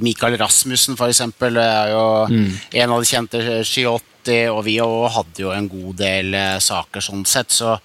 Mikael 0.04 0.38
Rasmussen, 0.42 0.98
for 1.00 1.12
eksempel, 1.12 1.60
er 1.62 1.94
jo 1.94 2.04
mm. 2.32 2.52
en 2.82 2.96
av 2.96 3.04
de 3.04 3.10
kjente 3.10 3.44
Ski80, 3.68 4.36
og 4.52 4.62
vi 4.66 4.78
hadde 4.82 5.46
jo 5.46 5.54
en 5.56 5.70
god 5.72 5.98
del 6.02 6.36
uh, 6.36 6.58
saker 6.64 7.04
sånn 7.08 7.26
sett. 7.30 7.54
Så 7.56 7.78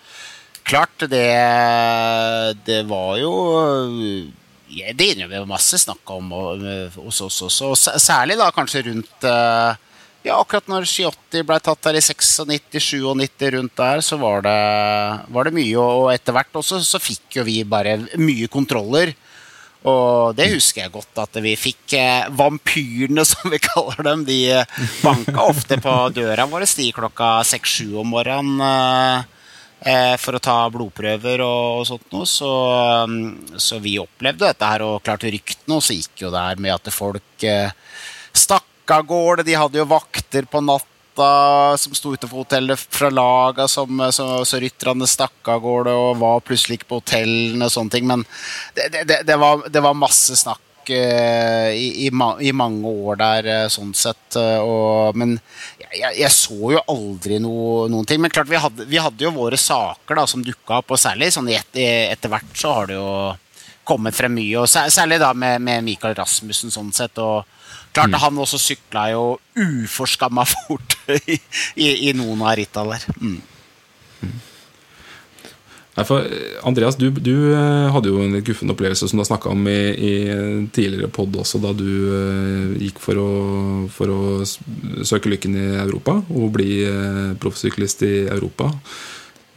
klart, 0.66 1.08
det, 1.10 1.26
det 2.66 2.82
var 2.88 3.16
jo 3.18 3.32
Det 4.70 5.06
innrømmer 5.06 5.40
jo 5.40 5.48
masse 5.50 5.80
snakk 5.82 6.12
om 6.14 6.30
hos 7.00 7.22
oss 7.26 7.40
også, 7.48 7.72
og 7.72 8.02
særlig 8.02 8.36
da 8.38 8.52
kanskje 8.54 8.84
rundt 8.86 9.30
ja, 10.26 10.36
akkurat 10.36 10.68
når 10.68 10.84
Ski80 10.88 11.46
ble 11.48 11.56
tatt 11.64 11.88
her 11.88 11.96
i 11.96 12.02
96-97 12.04 13.50
rundt 13.56 13.76
der, 13.80 14.02
så 14.04 14.18
var 14.20 14.44
det, 14.44 14.60
var 15.32 15.48
det 15.48 15.56
mye. 15.56 15.80
Og 15.80 16.12
etter 16.12 16.36
hvert 16.36 16.60
også 16.60 16.82
så 16.84 17.00
fikk 17.00 17.40
jo 17.40 17.46
vi 17.46 17.62
bare 17.64 17.96
mye 18.20 18.50
kontroller. 18.52 19.14
Og 19.88 20.36
det 20.36 20.50
husker 20.52 20.82
jeg 20.84 20.92
godt, 20.92 21.16
at 21.22 21.40
vi 21.40 21.54
fikk 21.56 21.94
eh, 21.96 22.28
vampyrene, 22.36 23.24
som 23.30 23.48
vi 23.52 23.60
kaller 23.64 24.04
dem. 24.10 24.26
De 24.28 24.40
banka 25.00 25.46
ofte 25.48 25.80
på 25.80 25.96
døra 26.16 26.48
vår 26.50 26.68
sti 26.68 26.90
klokka 26.96 27.38
seks-sju 27.48 27.96
om 28.02 28.12
morgenen 28.12 28.60
eh, 29.80 30.16
for 30.20 30.36
å 30.36 30.42
ta 30.44 30.58
blodprøver 30.72 31.40
og, 31.46 31.86
sånt 31.88 32.12
noe. 32.12 32.28
Så, 32.28 32.50
mm, 33.08 33.56
så, 33.56 33.80
vi 33.80 33.96
opplevde 34.02 34.50
dette 34.50 34.68
her, 34.68 34.84
og 34.84 35.00
klart 35.06 35.24
ryktene 35.24 35.80
også 35.80 35.96
gikk 35.96 36.26
jo 36.26 36.34
der 36.36 36.60
med 36.60 36.76
at 36.76 36.92
folk 36.92 37.48
eh, 38.90 38.98
av 38.98 39.06
gårde. 39.06 39.46
De 39.46 39.58
hadde 39.58 39.80
jo 39.80 39.88
vakter 39.90 40.48
på 40.50 40.62
natta 40.64 41.76
som 41.76 41.94
sto 41.94 42.14
ute 42.14 42.28
på 42.30 42.40
hotellet 42.40 42.80
fra 42.80 43.10
laga, 43.10 43.68
som, 43.68 44.00
så, 44.12 44.44
så 44.44 44.60
rytterne 44.62 45.08
stakk 45.10 45.48
av 45.52 45.60
gårde 45.64 45.92
og 45.92 46.18
var 46.22 46.40
plutselig 46.46 46.80
ikke 46.80 46.90
på 46.92 47.00
hotellene 47.02 47.66
og 47.68 47.74
sånne 47.74 47.94
ting. 47.94 48.08
Men 48.08 48.24
det, 48.76 49.04
det, 49.04 49.22
det, 49.28 49.36
var, 49.40 49.66
det 49.68 49.82
var, 49.84 49.98
masse 49.98 50.38
snakk 50.38 50.92
uh, 50.92 51.70
i, 51.74 52.06
i, 52.06 52.08
i, 52.08 52.52
mange 52.56 52.94
år 53.10 53.20
der, 53.20 53.50
uh, 53.50 53.68
sånn 53.72 53.92
sett. 53.96 54.38
Uh, 54.38 54.62
og, 54.62 55.18
men 55.18 55.36
jeg, 55.90 56.14
jeg, 56.22 56.32
så 56.32 56.74
jo 56.76 56.82
aldri 56.94 57.42
noe, 57.42 57.84
noen 57.92 58.08
ting. 58.08 58.22
Men 58.22 58.32
klart, 58.32 58.50
vi 58.50 58.62
hadde, 58.62 58.88
vi 58.88 59.02
hadde 59.02 59.26
jo 59.26 59.34
våre 59.36 59.60
saker 59.60 60.22
da, 60.22 60.26
som 60.30 60.46
dukka 60.46 60.80
opp, 60.80 60.94
og 60.94 61.02
særlig 61.02 61.32
sånn 61.34 61.50
et, 61.52 61.76
etter 61.76 62.32
hvert 62.32 62.56
så 62.56 62.78
har 62.78 62.90
det 62.90 63.00
jo 63.00 63.12
kommet 63.90 64.14
frem 64.16 64.34
mye. 64.38 64.62
og 64.62 64.68
Særlig 64.70 65.20
da 65.20 65.32
med, 65.34 65.60
med 65.66 65.84
Michael 65.86 66.14
Rasmussen, 66.18 66.72
sånn 66.72 66.92
sett. 66.94 67.18
og 67.18 67.44
Klart 67.90 68.12
mm. 68.12 68.20
Han 68.22 68.38
også 68.38 68.60
sykla 68.60 69.08
jo 69.14 69.24
uforskamma 69.58 70.44
fort 70.46 70.94
i, 71.26 71.40
i, 71.74 71.88
i, 72.10 72.12
noen 72.14 72.44
av 72.46 72.54
ritta 72.58 72.84
der. 72.86 73.06
Mm. 73.18 73.40
Mm. 74.20 74.38
Nei, 75.96 76.04
for 76.06 76.24
Andreas, 76.68 76.94
du, 76.96 77.08
du, 77.10 77.34
eh, 77.50 77.88
hadde 77.90 78.12
jo 78.12 78.22
en 78.22 78.38
guffen 78.46 78.70
opplevelse 78.70 79.08
som 79.10 79.18
du 79.18 79.24
har 79.24 79.30
snakka 79.32 79.50
om 79.50 79.66
i, 79.68 79.80
i, 79.90 80.12
tidligere 80.70 81.10
pod 81.12 81.34
også, 81.42 81.58
da 81.60 81.74
du 81.74 81.88
uh, 82.14 82.76
gikk 82.78 83.02
for 83.02 83.18
å, 83.18 83.30
for 83.90 84.14
å, 84.14 84.20
søke 84.46 85.32
lykken 85.32 85.58
i 85.58 85.66
Europa 85.82 86.20
og 86.30 86.54
bli 86.54 86.84
uh, 86.86 87.34
proffsyklist 87.42 88.06
i 88.06 88.14
Europa. 88.30 88.70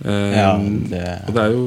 Uh, 0.01 0.33
ja, 0.33 0.49
det... 0.89 1.05
Og 1.29 1.37
det 1.37 1.45
er 1.45 1.53
jo 1.53 1.65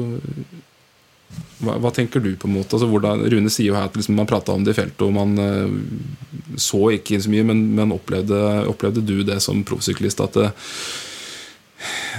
hva, 1.57 1.77
hva, 1.81 1.91
tenker 1.93 2.21
du 2.21 2.31
på 2.37 2.49
en 2.49 2.57
måte? 2.59 2.75
Altså, 2.77 2.89
hvordan, 2.91 3.23
Rune 3.33 3.51
sier 3.53 3.71
jo 3.71 3.77
her 3.77 3.89
at 3.89 3.97
liksom, 3.97 4.17
man 4.19 4.29
prata 4.29 4.53
om 4.53 4.65
det 4.65 4.75
i 4.75 4.77
feltet, 4.77 5.03
og 5.07 5.13
man 5.15 5.33
uh, 5.41 6.57
så 6.59 6.91
ikke 6.97 7.19
så 7.23 7.33
mye, 7.33 7.45
men, 7.49 7.63
men 7.77 7.93
opplevde, 7.95 8.41
opplevde, 8.69 9.05
du 9.05 9.21
det 9.25 9.39
som 9.43 9.63
proffsyklist? 9.67 10.21
At 10.21 10.37
det, 10.37 10.51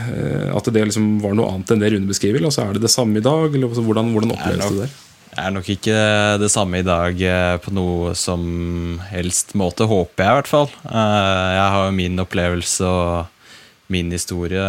uh, 0.09 0.49
at 0.59 0.72
det 0.74 0.89
liksom 0.91 1.18
var 1.22 1.39
noe 1.39 1.53
annet 1.53 1.74
enn 1.74 1.84
det 1.84 1.93
Rune 1.95 2.11
beskriver? 2.11 2.43
Altså, 2.43 2.64
er 2.64 2.78
det 2.78 2.86
det 2.89 2.95
samme 2.95 3.22
i 3.22 3.24
dag? 3.24 3.47
Eller, 3.53 3.70
altså, 3.70 3.86
hvordan, 3.86 4.11
hvordan 4.16 4.34
oppleves 4.34 4.72
det 4.72 4.86
der? 4.86 4.97
Det 5.28 5.45
er 5.45 5.53
nok 5.55 5.68
ikke 5.70 5.99
det 6.43 6.49
samme 6.51 6.80
i 6.80 6.86
dag 6.86 7.20
eh, 7.22 7.57
på 7.62 7.70
noe 7.70 8.11
som 8.18 8.43
helst 9.07 9.53
måte, 9.55 9.86
håper 9.86 10.24
jeg 10.24 10.32
i 10.32 10.39
hvert 10.41 10.51
fall. 10.51 10.72
Jeg 10.82 11.68
har 11.74 11.84
jo 11.84 11.95
min 11.95 12.18
opplevelse 12.18 12.89
og 12.89 13.93
min 13.93 14.11
historie 14.11 14.64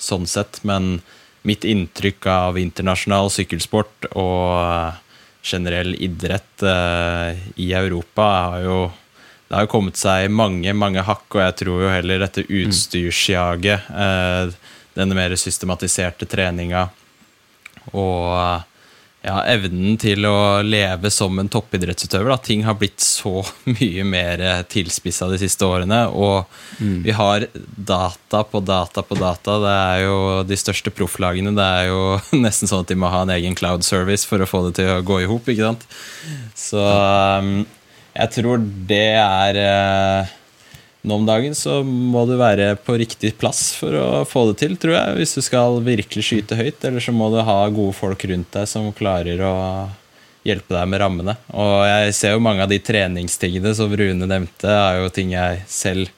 sånn 0.00 0.24
sett, 0.30 0.62
men 0.64 1.02
mitt 1.44 1.64
inntrykk 1.68 2.26
av 2.32 2.58
internasjonal 2.60 3.30
sykkelsport 3.32 4.08
og 4.16 5.00
generell 5.44 5.92
idrett 6.00 6.64
uh, 6.64 7.36
i 7.60 7.72
Europa 7.76 8.28
har 8.48 8.60
jo 8.64 8.78
det 9.44 9.58
har 9.58 9.66
jo 9.66 9.72
kommet 9.74 9.98
seg 10.00 10.32
mange 10.32 10.72
mange 10.72 11.02
hakk, 11.04 11.26
og 11.36 11.42
jeg 11.42 11.56
tror 11.60 11.82
jo 11.84 11.90
heller 11.92 12.22
dette 12.24 12.46
mm. 12.46 12.52
utstyrsjaget, 12.64 13.90
uh, 13.92 14.48
denne 14.96 15.18
mer 15.18 15.34
systematiserte 15.38 16.26
treninga 16.30 16.86
og 17.92 18.64
ja, 19.24 19.38
evnen 19.48 19.96
til 20.00 20.26
å 20.28 20.60
leve 20.64 21.08
som 21.12 21.38
en 21.40 21.48
toppidrettsutøver. 21.48 22.28
Da. 22.28 22.36
Ting 22.44 22.64
har 22.66 22.76
blitt 22.76 23.00
så 23.00 23.40
mye 23.78 24.04
mer 24.04 24.42
tilspissa 24.70 25.30
de 25.32 25.38
siste 25.40 25.64
årene. 25.64 26.02
Og 26.12 26.44
mm. 26.78 26.98
vi 27.06 27.14
har 27.16 27.46
data 27.54 28.42
på 28.44 28.60
data 28.60 29.04
på 29.06 29.16
data. 29.18 29.56
Det 29.64 29.72
er 29.72 30.02
jo 30.04 30.18
de 30.48 30.58
største 30.60 30.92
profflagene. 30.94 31.54
Det 31.56 31.70
er 31.80 31.88
jo 31.88 32.02
nesten 32.44 32.70
sånn 32.70 32.84
at 32.84 32.92
de 32.92 32.98
må 33.00 33.12
ha 33.12 33.24
en 33.24 33.34
egen 33.38 33.56
cloud 33.56 33.86
service 33.86 34.28
for 34.28 34.44
å 34.44 34.50
få 34.50 34.66
det 34.68 34.76
til 34.82 34.92
å 34.92 35.02
gå 35.06 35.22
i 35.24 35.30
hop. 35.30 35.48
Så 36.58 36.80
um, 36.80 37.56
jeg 38.14 38.32
tror 38.36 38.62
det 38.88 39.06
er 39.18 39.58
uh, 39.64 40.34
nå 41.04 41.18
om 41.20 41.26
dagen 41.28 41.52
så 41.56 41.82
må 41.84 42.24
du 42.24 42.38
være 42.40 42.74
på 42.80 42.96
riktig 42.96 43.34
plass 43.36 43.74
for 43.76 43.92
å 43.98 44.06
få 44.28 44.46
det 44.50 44.56
til, 44.62 44.78
tror 44.80 44.96
jeg. 44.96 45.16
Hvis 45.18 45.36
du 45.36 45.42
skal 45.44 45.76
virkelig 45.84 46.24
skyte 46.24 46.56
høyt. 46.56 46.80
Eller 46.88 47.04
så 47.04 47.12
må 47.12 47.28
du 47.32 47.42
ha 47.44 47.58
gode 47.68 47.92
folk 47.96 48.24
rundt 48.30 48.50
deg 48.56 48.70
som 48.70 48.88
klarer 48.96 49.42
å 49.44 49.54
hjelpe 50.44 50.72
deg 50.76 50.88
med 50.88 51.02
rammene. 51.04 51.36
Og 51.52 51.76
jeg 51.88 52.16
ser 52.16 52.34
jo 52.34 52.44
mange 52.44 52.64
av 52.64 52.72
de 52.72 52.80
treningstingene 52.80 53.74
som 53.76 53.92
Rune 53.92 54.28
nevnte, 54.28 54.68
er 54.68 55.02
jo 55.02 55.12
ting 55.12 55.32
jeg 55.36 55.64
selv 55.68 56.08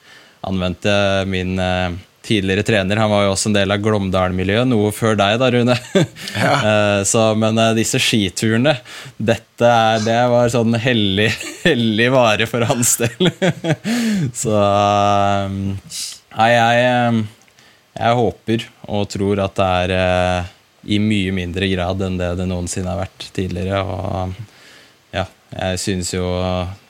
anvendte. 0.47 0.95
Min 1.27 1.59
eh, 1.59 1.99
tidligere 2.27 2.65
trener. 2.67 2.99
Han 3.01 3.11
var 3.11 3.25
jo 3.25 3.33
også 3.33 3.49
en 3.49 3.55
del 3.57 3.73
av 3.73 3.81
Glåmdalen-miljøet, 3.83 4.67
noe 4.69 4.91
før 4.95 5.17
deg, 5.19 5.37
da, 5.41 5.51
Rune. 5.53 5.77
Ja. 6.37 6.55
Eh, 6.67 7.01
så, 7.07 7.21
men 7.39 7.57
eh, 7.61 7.73
disse 7.77 7.99
skiturene, 8.01 8.73
dette 9.17 9.67
er, 9.67 10.01
det 10.03 10.17
var 10.31 10.49
sånn 10.51 10.75
hellig, 10.81 11.29
hellig 11.67 12.07
vare 12.13 12.47
for 12.49 12.65
hans 12.67 12.95
del. 12.99 13.29
så 14.35 14.53
eh, 14.57 15.55
Nei, 16.37 16.49
jeg, 16.53 17.21
jeg 17.97 18.17
håper 18.19 18.65
og 18.93 19.07
tror 19.09 19.41
at 19.41 19.55
det 19.57 19.69
er 19.97 20.51
i 20.85 20.99
mye 21.01 21.31
mindre 21.33 21.69
grad 21.71 22.03
enn 22.05 22.19
det 22.19 22.33
det 22.37 22.45
noensinne 22.49 22.91
har 22.91 22.99
vært 23.01 23.29
tidligere. 23.33 23.79
Og 23.81 24.35
ja, 25.15 25.25
jeg 25.55 25.81
synes 25.81 26.13
jo 26.13 26.27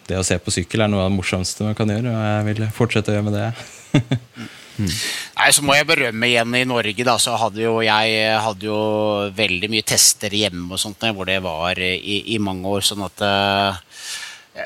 det 0.08 0.20
å 0.20 0.26
se 0.26 0.38
på 0.40 0.54
sykkel 0.54 0.84
er 0.84 0.92
noe 0.92 1.06
av 1.06 1.12
det 1.12 1.18
morsomste 1.18 1.66
man 1.68 1.78
kan 1.78 1.92
gjøre, 1.92 2.12
og 2.12 2.28
jeg 2.28 2.46
vil 2.50 2.68
fortsette 2.76 3.14
å 3.14 3.18
gjøre 3.18 3.30
med 3.30 3.38
det. 3.40 3.48
Mm. 4.78 4.94
Nei, 5.40 5.50
Så 5.56 5.64
må 5.66 5.76
jeg 5.78 5.88
berømme 5.90 6.30
igjen 6.30 6.56
i 6.56 6.66
Norge. 6.70 7.04
da, 7.04 7.18
så 7.18 7.36
hadde 7.38 7.64
jo 7.64 7.82
Jeg 7.82 8.40
hadde 8.42 8.66
jo 8.66 8.80
veldig 9.36 9.70
mye 9.74 9.86
tester 9.88 10.30
hjemme 10.30 10.74
og 10.74 10.80
sånt, 10.80 11.02
hvor 11.02 11.26
det 11.26 11.42
var 11.44 11.80
i, 11.80 12.24
i 12.34 12.38
mange 12.38 12.68
år. 12.68 12.82
sånn 12.86 13.06
at 13.06 13.22
uh, 13.26 13.78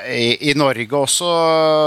i, 0.08 0.52
i, 0.52 0.54
Norge 0.56 0.96
også 0.96 1.30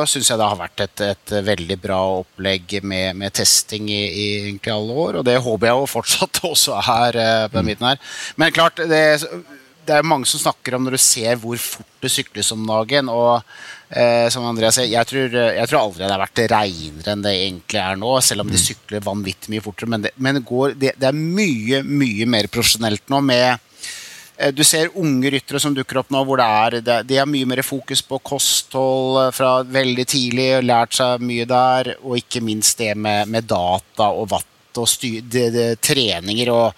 syns 0.08 0.28
jeg 0.28 0.36
det 0.36 0.48
har 0.50 0.58
vært 0.60 0.82
et, 0.84 1.02
et 1.06 1.34
veldig 1.46 1.78
bra 1.80 2.00
opplegg 2.20 2.78
med, 2.84 3.16
med 3.16 3.32
testing 3.32 3.88
i, 3.88 4.02
i, 4.04 4.26
egentlig 4.44 4.72
alle 4.74 4.92
år. 5.06 5.20
Og 5.20 5.24
det 5.24 5.38
håper 5.40 5.70
jeg 5.70 5.80
jo 5.80 5.92
fortsatt 5.94 6.40
også 6.52 6.80
er 6.80 7.20
uh, 7.20 7.44
på 7.48 7.60
den 7.60 7.72
biten 7.72 7.88
her. 7.92 8.00
Men 8.36 8.56
klart, 8.56 8.80
det, 8.90 9.04
det 9.87 9.97
er 9.97 10.07
mange 10.07 10.28
som 10.28 10.43
snakker 10.43 10.76
om 10.76 10.87
når 10.87 10.97
du 10.97 11.03
ser 11.03 11.39
hvor 11.41 11.61
fort 11.61 12.05
det 12.05 12.12
sykles 12.12 12.53
om 12.55 12.66
dagen. 12.68 13.09
og 13.12 13.43
Eh, 13.95 14.28
som 14.28 14.43
Andreas 14.49 14.74
sier, 14.74 14.89
jeg 14.91 15.07
tror, 15.07 15.35
jeg 15.55 15.70
tror 15.70 15.78
aldri 15.78 16.03
det 16.03 16.11
har 16.11 16.22
vært 16.22 16.41
reinere 16.51 17.12
enn 17.12 17.20
det 17.22 17.35
egentlig 17.45 17.78
er 17.78 18.01
nå. 18.01 18.14
Selv 18.24 18.43
om 18.43 18.51
de 18.51 18.59
mm. 18.59 18.64
sykler 18.64 19.05
vanvittig 19.05 19.53
mye 19.53 19.62
fortere. 19.62 19.91
Men 19.93 20.07
det, 20.07 20.14
men 20.16 20.41
det, 20.41 20.43
går, 20.49 20.74
det, 20.80 20.95
det 20.99 21.11
er 21.11 21.20
mye, 21.20 21.82
mye 21.87 22.26
mer 22.30 22.49
profesjonelt 22.51 23.07
nå 23.12 23.20
med 23.22 23.47
eh, 23.53 24.51
du 24.57 24.64
ser 24.66 24.91
unge 24.99 25.30
ryttere 25.37 25.62
som 25.62 25.76
dukker 25.76 26.01
opp 26.01 26.11
nå, 26.14 26.24
hvor 26.26 26.43
det 26.43 26.49
er, 26.49 27.05
de 27.07 27.20
har 27.20 27.30
mye 27.30 27.51
mer 27.53 27.62
fokus 27.66 28.03
på 28.03 28.18
kosthold 28.24 29.20
eh, 29.26 29.30
fra 29.37 29.53
veldig 29.62 30.09
tidlig. 30.11 30.49
Lært 30.66 30.99
seg 30.99 31.22
mye 31.22 31.47
der. 31.47 31.95
Og 32.03 32.18
ikke 32.18 32.43
minst 32.43 32.82
det 32.82 32.97
med, 32.99 33.30
med 33.30 33.47
data 33.53 34.11
og 34.11 34.32
watt 34.35 34.51
og 34.80 34.88
styr, 34.90 35.20
de, 35.30 35.46
de, 35.54 35.64
treninger 35.80 36.50
og 36.52 36.72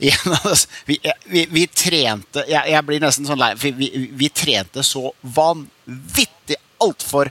altså, 0.44 0.68
vi, 0.88 0.98
vi, 1.26 1.46
vi, 1.50 1.66
trente 1.66 2.44
jeg, 2.48 2.72
jeg, 2.72 2.86
blir 2.86 3.02
nesten 3.02 3.28
sånn 3.28 3.40
lei 3.40 3.52
vi, 3.60 3.90
vi, 4.16 4.30
trente 4.32 4.84
så 4.86 5.10
vanvittig 5.20 6.58
altfor 6.80 7.30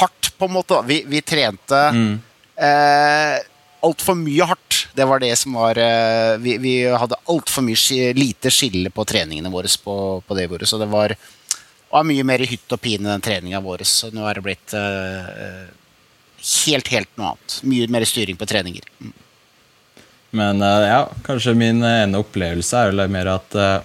hardt, 0.00 0.32
på 0.38 0.44
en 0.44 0.52
måte. 0.52 0.82
Vi, 0.86 1.02
vi 1.06 1.22
trente 1.22 1.78
mm. 1.94 2.12
eh, 2.56 3.36
altfor 3.86 4.18
mye 4.18 4.46
hardt. 4.46 4.86
Det 4.94 5.06
var 5.06 5.22
det 5.22 5.32
som 5.38 5.54
var 5.54 5.78
eh, 5.78 6.36
Vi, 6.42 6.56
vi 6.58 6.74
hadde 6.86 7.18
altfor 7.30 7.66
lite 8.14 8.50
skille 8.50 8.90
på 8.90 9.04
treningene 9.04 9.52
våre 9.52 9.70
på, 9.84 9.96
på 10.26 10.38
det 10.38 10.48
bordet, 10.48 10.68
så 10.68 10.78
det 10.78 10.90
var, 10.90 11.14
var 11.90 12.06
mye 12.06 12.24
mer 12.26 12.44
hytt 12.46 12.72
og 12.72 12.80
pine 12.80 13.08
den 13.08 13.24
treninga 13.24 13.60
vår. 13.64 13.84
Så 13.84 14.10
nå 14.14 14.26
er 14.28 14.38
det 14.38 14.46
blitt 14.46 14.74
uh, 14.74 15.66
helt, 16.66 16.88
helt 16.88 17.10
noe 17.16 17.34
annet. 17.34 17.58
Mye 17.66 17.90
mer 17.90 18.06
styring 18.08 18.38
på 18.38 18.48
treninger. 18.50 18.86
Mm. 19.00 19.16
Men 20.36 20.62
uh, 20.62 20.86
ja, 20.86 21.00
kanskje 21.26 21.56
min 21.58 21.82
ene 21.84 22.20
opplevelse 22.20 22.78
er 22.78 22.92
vel 22.92 23.06
mer 23.10 23.32
at 23.34 23.56
uh, 23.58 23.78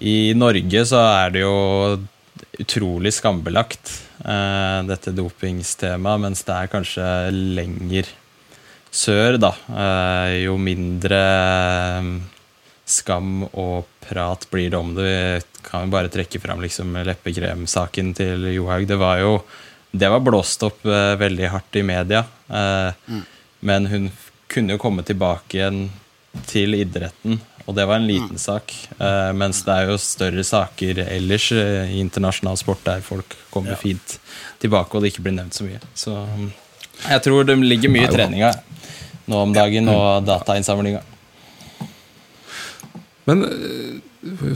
i 0.00 0.32
Norge 0.34 0.84
så 0.88 1.02
er 1.04 1.34
det 1.34 1.44
jo 1.44 1.56
utrolig 2.60 3.12
skambelagt, 3.12 3.92
dette 4.20 5.12
dopingstemaet, 5.16 6.20
mens 6.20 6.42
det 6.44 6.56
er 6.56 6.70
kanskje 6.72 7.04
lenger 7.56 8.08
sør, 8.90 9.38
da, 9.40 9.54
Uh, 9.70 10.34
jo 10.42 10.56
mindre 10.60 11.18
eh, 11.20 12.06
skam 12.90 13.44
og 13.46 13.86
prat 14.02 14.46
blir 14.50 14.70
det 14.72 14.78
om 14.78 14.94
det. 14.96 15.04
Vi 15.06 15.66
kan 15.68 15.86
jo 15.86 15.92
bare 15.94 16.10
trekke 16.10 16.40
fram 16.42 16.62
liksom 16.62 16.96
leppekremsaken 17.06 18.12
til 18.18 18.48
Johaug. 18.50 18.88
Det 18.90 18.98
var 18.98 19.20
jo 19.22 19.36
det 19.90 20.10
var 20.10 20.22
blåst 20.22 20.62
opp 20.66 20.84
uh, 20.86 21.16
veldig 21.18 21.50
hardt 21.50 21.78
i 21.78 21.84
media. 21.86 22.24
Uh, 22.50 22.90
mm. 23.06 23.22
Men 23.66 23.86
hun 23.90 24.10
kunne 24.50 24.74
jo 24.74 24.82
komme 24.82 25.04
tilbake 25.06 25.58
igjen 25.58 25.84
til 26.46 26.74
idretten, 26.78 27.38
og 27.66 27.74
det 27.76 27.86
var 27.86 28.00
en 28.00 28.08
liten 28.08 28.38
mm. 28.38 28.42
sak. 28.42 28.74
Uh, 28.98 29.30
mens 29.36 29.62
det 29.66 29.76
er 29.76 29.90
jo 29.90 29.98
større 30.02 30.44
saker 30.46 31.02
ellers 31.06 31.50
i 31.54 32.00
internasjonal 32.00 32.58
sport 32.58 32.82
der 32.86 33.04
folk 33.04 33.36
kommer 33.50 33.76
ja. 33.76 33.80
fint 33.80 34.18
tilbake, 34.62 34.94
og 34.94 35.02
det 35.04 35.12
ikke 35.14 35.26
blir 35.26 35.38
nevnt 35.38 35.58
så 35.58 35.66
mye. 35.66 35.80
Så 35.94 36.14
um, 36.14 36.50
jeg 37.06 37.24
tror 37.26 37.46
det 37.48 37.58
ligger 37.62 37.92
mye 37.92 38.08
i 38.08 38.12
treninga 38.12 38.52
nå 39.30 39.40
om 39.46 39.52
dagen, 39.54 39.86
og 39.92 40.26
datainnsamlinga. 40.26 41.02
Men 43.30 43.44
uh, 43.46 44.09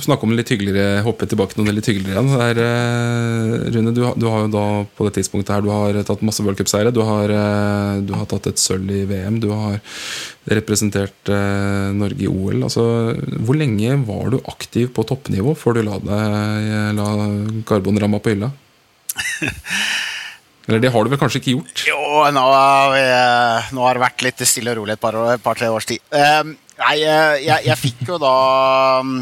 snakke 0.04 0.26
om 0.26 0.32
det 0.32 0.42
litt 0.42 0.50
hyggeligere, 0.52 1.02
hoppe 1.06 1.26
tilbake 1.28 1.56
noen 1.56 1.70
noe 1.70 1.76
litt 1.78 1.88
hyggeligere 1.88 2.20
igjen. 2.20 2.32
Der, 2.36 2.60
uh, 2.60 3.68
Rune, 3.72 3.94
du, 3.96 4.02
du, 4.20 4.26
har 4.28 4.44
jo 4.44 4.50
da 4.52 4.64
på 4.96 5.06
det 5.06 5.14
tidspunktet 5.18 5.54
her 5.54 5.64
Du 5.64 5.70
har 5.72 5.96
tatt 6.04 6.24
masse 6.26 6.44
worldcupseire. 6.44 6.92
Du, 6.92 7.00
har, 7.06 7.32
uh, 7.32 8.00
du 8.04 8.12
har 8.16 8.28
tatt 8.28 8.50
et 8.50 8.60
sølv 8.60 8.92
i 8.92 9.04
VM. 9.08 9.38
Du 9.40 9.48
har 9.54 9.80
representert 10.52 11.30
Norge 11.96 12.26
i 12.26 12.28
OL. 12.28 12.66
Altså, 12.66 12.82
hvor 13.46 13.56
lenge 13.56 13.94
var 14.04 14.34
du 14.34 14.42
aktiv 14.50 14.90
på 14.92 15.06
toppnivå 15.08 15.54
før 15.56 15.78
du 15.78 15.86
la, 15.86 15.96
deg, 16.04 16.66
la 16.98 17.06
karbonramma 17.64 18.20
på 18.20 18.34
hylla? 18.34 18.50
Eller 20.64 20.80
det 20.80 20.92
har 20.92 21.04
du 21.04 21.12
vel 21.12 21.20
kanskje 21.20 21.40
ikke 21.40 21.54
gjort? 21.54 21.86
Jo, 21.88 22.02
nå, 22.32 22.44
nå 22.44 23.88
har 23.88 23.96
det 23.96 24.04
vært 24.04 24.26
litt 24.28 24.44
stille 24.48 24.72
og 24.72 24.82
rolig 24.82 24.98
et 24.98 25.00
par-tre 25.00 25.40
par, 25.44 25.64
års 25.72 25.88
tid. 25.88 26.04
Nei, 26.80 26.98
eh, 27.06 27.36
jeg, 27.44 27.66
jeg, 27.68 27.78
fikk 27.78 28.04
jo 28.08 28.18
da 28.18 28.34
um, 29.04 29.18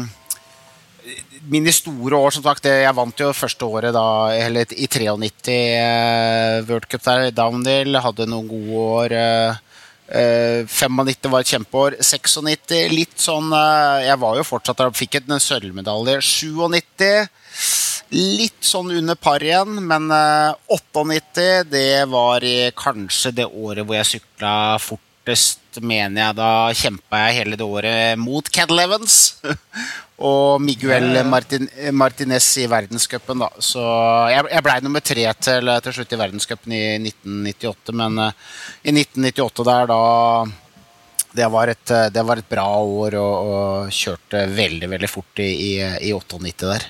Mine 1.51 1.73
store 1.75 2.15
år, 2.15 2.31
som 2.31 2.43
sagt. 2.45 2.69
Jeg 2.69 2.95
vant 2.95 3.19
jo 3.19 3.33
første 3.35 3.67
året 3.67 3.93
da, 3.95 4.05
eller 4.45 4.69
i 4.77 4.87
93 4.87 5.19
uh, 5.19 5.57
eh, 5.57 6.63
World 6.69 6.87
Cup 6.91 7.03
der, 7.03 7.29
Downhill. 7.35 7.99
Hadde 7.99 8.29
noen 8.29 8.47
gode 8.47 8.87
år. 8.97 9.15
Eh, 10.13 10.65
95 10.69 11.31
var 11.31 11.43
et 11.43 11.53
kjempeår. 11.53 11.97
96 11.99 12.91
litt 12.91 13.15
sånn 13.19 13.53
Jeg 14.03 14.19
var 14.19 14.37
jo 14.37 14.43
fortsatt 14.45 14.81
der, 14.81 14.91
fikk 14.95 15.21
en 15.23 15.39
sølvmedalje. 15.41 16.19
97 16.21 17.29
Litt 18.13 18.61
sånn 18.61 18.91
under 18.93 19.17
par 19.17 19.41
igjen, 19.41 19.79
men 19.89 20.11
98 20.69 21.41
eh, 21.41 21.63
det 21.65 22.03
var 22.11 22.45
kanskje 22.77 23.31
det 23.39 23.47
året 23.49 23.87
hvor 23.87 23.97
jeg 23.97 24.09
sykla 24.11 24.53
fortest, 25.23 25.79
mener 25.81 26.19
jeg. 26.21 26.35
Da 26.35 26.73
kjempa 26.75 27.19
jeg 27.27 27.37
hele 27.39 27.57
det 27.57 27.65
året 27.65 28.19
mot 28.19 28.43
Cadel 28.51 28.79
Evans 28.83 29.39
og 30.19 30.61
Miguel 30.61 31.23
Martin, 31.25 31.67
Martinez 31.91 32.57
i 32.57 32.67
verdenscupen, 32.67 33.39
da. 33.39 33.49
Så 33.59 33.81
jeg, 34.31 34.45
jeg 34.51 34.63
blei 34.63 34.79
nummer 34.83 35.01
tre 35.01 35.25
til, 35.39 35.71
til, 35.83 35.93
slutt 35.95 36.13
i 36.13 36.19
verdenscupen 36.19 36.75
i 36.75 36.83
1998, 36.99 37.95
men 37.95 38.19
uh, 38.19 38.33
i 38.83 38.91
1998 38.91 39.65
der, 39.69 39.87
da 39.87 40.01
det 41.33 41.47
var, 41.49 41.67
et, 41.71 41.93
det 42.13 42.21
var 42.21 42.37
et 42.37 42.49
bra 42.49 42.67
år 42.77 43.15
og, 43.17 43.47
og 43.49 43.93
kjørte 43.95 44.43
veldig, 44.53 44.89
veldig 44.91 45.07
fort 45.09 45.39
i, 45.41 45.49
i, 45.49 45.71
i 46.09 46.11
98 46.13 46.67
der. 46.67 46.85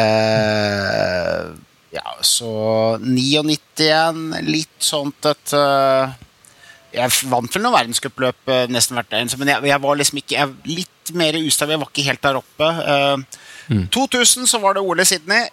Eh, 0.00 1.44
ja, 1.92 2.06
så 2.24 2.54
99 3.02 3.84
igjen. 3.84 4.24
Litt 4.48 4.80
sånt 4.80 5.28
at 5.28 5.52
uh, 5.52 6.16
Jeg 6.94 7.30
vant 7.30 7.54
vel 7.54 7.62
noen 7.64 7.76
verdenscupløp 7.76 8.50
uh, 8.50 8.64
nesten 8.72 8.98
hvert 8.98 9.14
eneste, 9.18 9.38
men 9.40 9.52
jeg, 9.52 9.68
jeg, 9.70 9.82
var 9.84 10.00
liksom 10.00 10.20
ikke 10.22 10.36
jeg, 10.36 10.76
litt 10.80 11.14
mer 11.16 11.38
ustabil. 11.40 11.76
Jeg 11.76 11.82
var 11.84 11.92
ikke 11.92 12.08
helt 12.08 12.26
der 12.26 12.40
oppe. 12.40 12.68
Uh, 12.82 13.46
mm. 13.70 13.86
2000 13.94 14.50
så 14.50 14.60
var 14.62 14.76
det 14.76 14.84
OL 14.84 15.02
i 15.02 15.08
Sydney. 15.08 15.48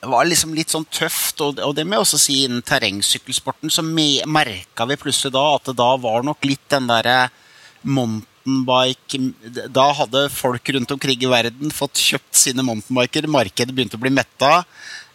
det 0.00 0.08
var 0.08 0.24
liksom 0.28 0.56
litt 0.56 0.72
sånn 0.72 0.88
tøft, 0.88 1.40
og, 1.44 1.60
og 1.60 1.76
det 1.76 1.84
med 1.88 2.00
å 2.00 2.08
si 2.08 2.42
innen 2.46 2.64
terrengsykkelsporten 2.64 3.72
så 3.72 3.84
merka 3.84 4.88
vi 4.88 5.00
plutselig 5.00 5.34
da 5.36 5.44
at 5.54 5.68
det 5.68 5.76
da 5.80 5.92
var 6.00 6.24
nok 6.24 6.48
litt 6.48 6.66
den 6.72 6.88
derre 6.88 7.28
mountainbike 7.82 9.20
Da 9.72 9.86
hadde 9.96 10.28
folk 10.32 10.68
rundt 10.74 10.90
omkring 10.90 11.22
i 11.22 11.30
verden 11.30 11.72
fått 11.74 12.00
kjøpt 12.00 12.36
sine 12.36 12.64
mountainbiker. 12.64 13.28
Markedet 13.30 13.74
begynte 13.74 13.98
å 13.98 14.02
bli 14.02 14.12
metta. 14.12 14.62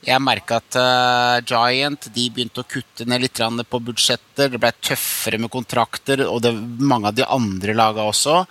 Jeg 0.05 0.21
merka 0.21 0.59
at 0.61 0.75
uh, 0.77 1.41
Giant 1.49 2.11
de 2.13 2.27
begynte 2.29 2.61
å 2.61 2.67
kutte 2.69 3.07
ned 3.09 3.23
litt 3.23 3.39
på 3.41 3.79
budsjetter. 3.87 4.51
Det 4.53 4.59
ble 4.61 4.69
tøffere 4.77 5.39
med 5.41 5.49
kontrakter, 5.49 6.21
og 6.29 6.43
det, 6.45 6.51
mange 6.77 7.09
av 7.09 7.17
de 7.17 7.25
andre 7.25 7.73
laga 7.73 8.05
også. 8.05 8.43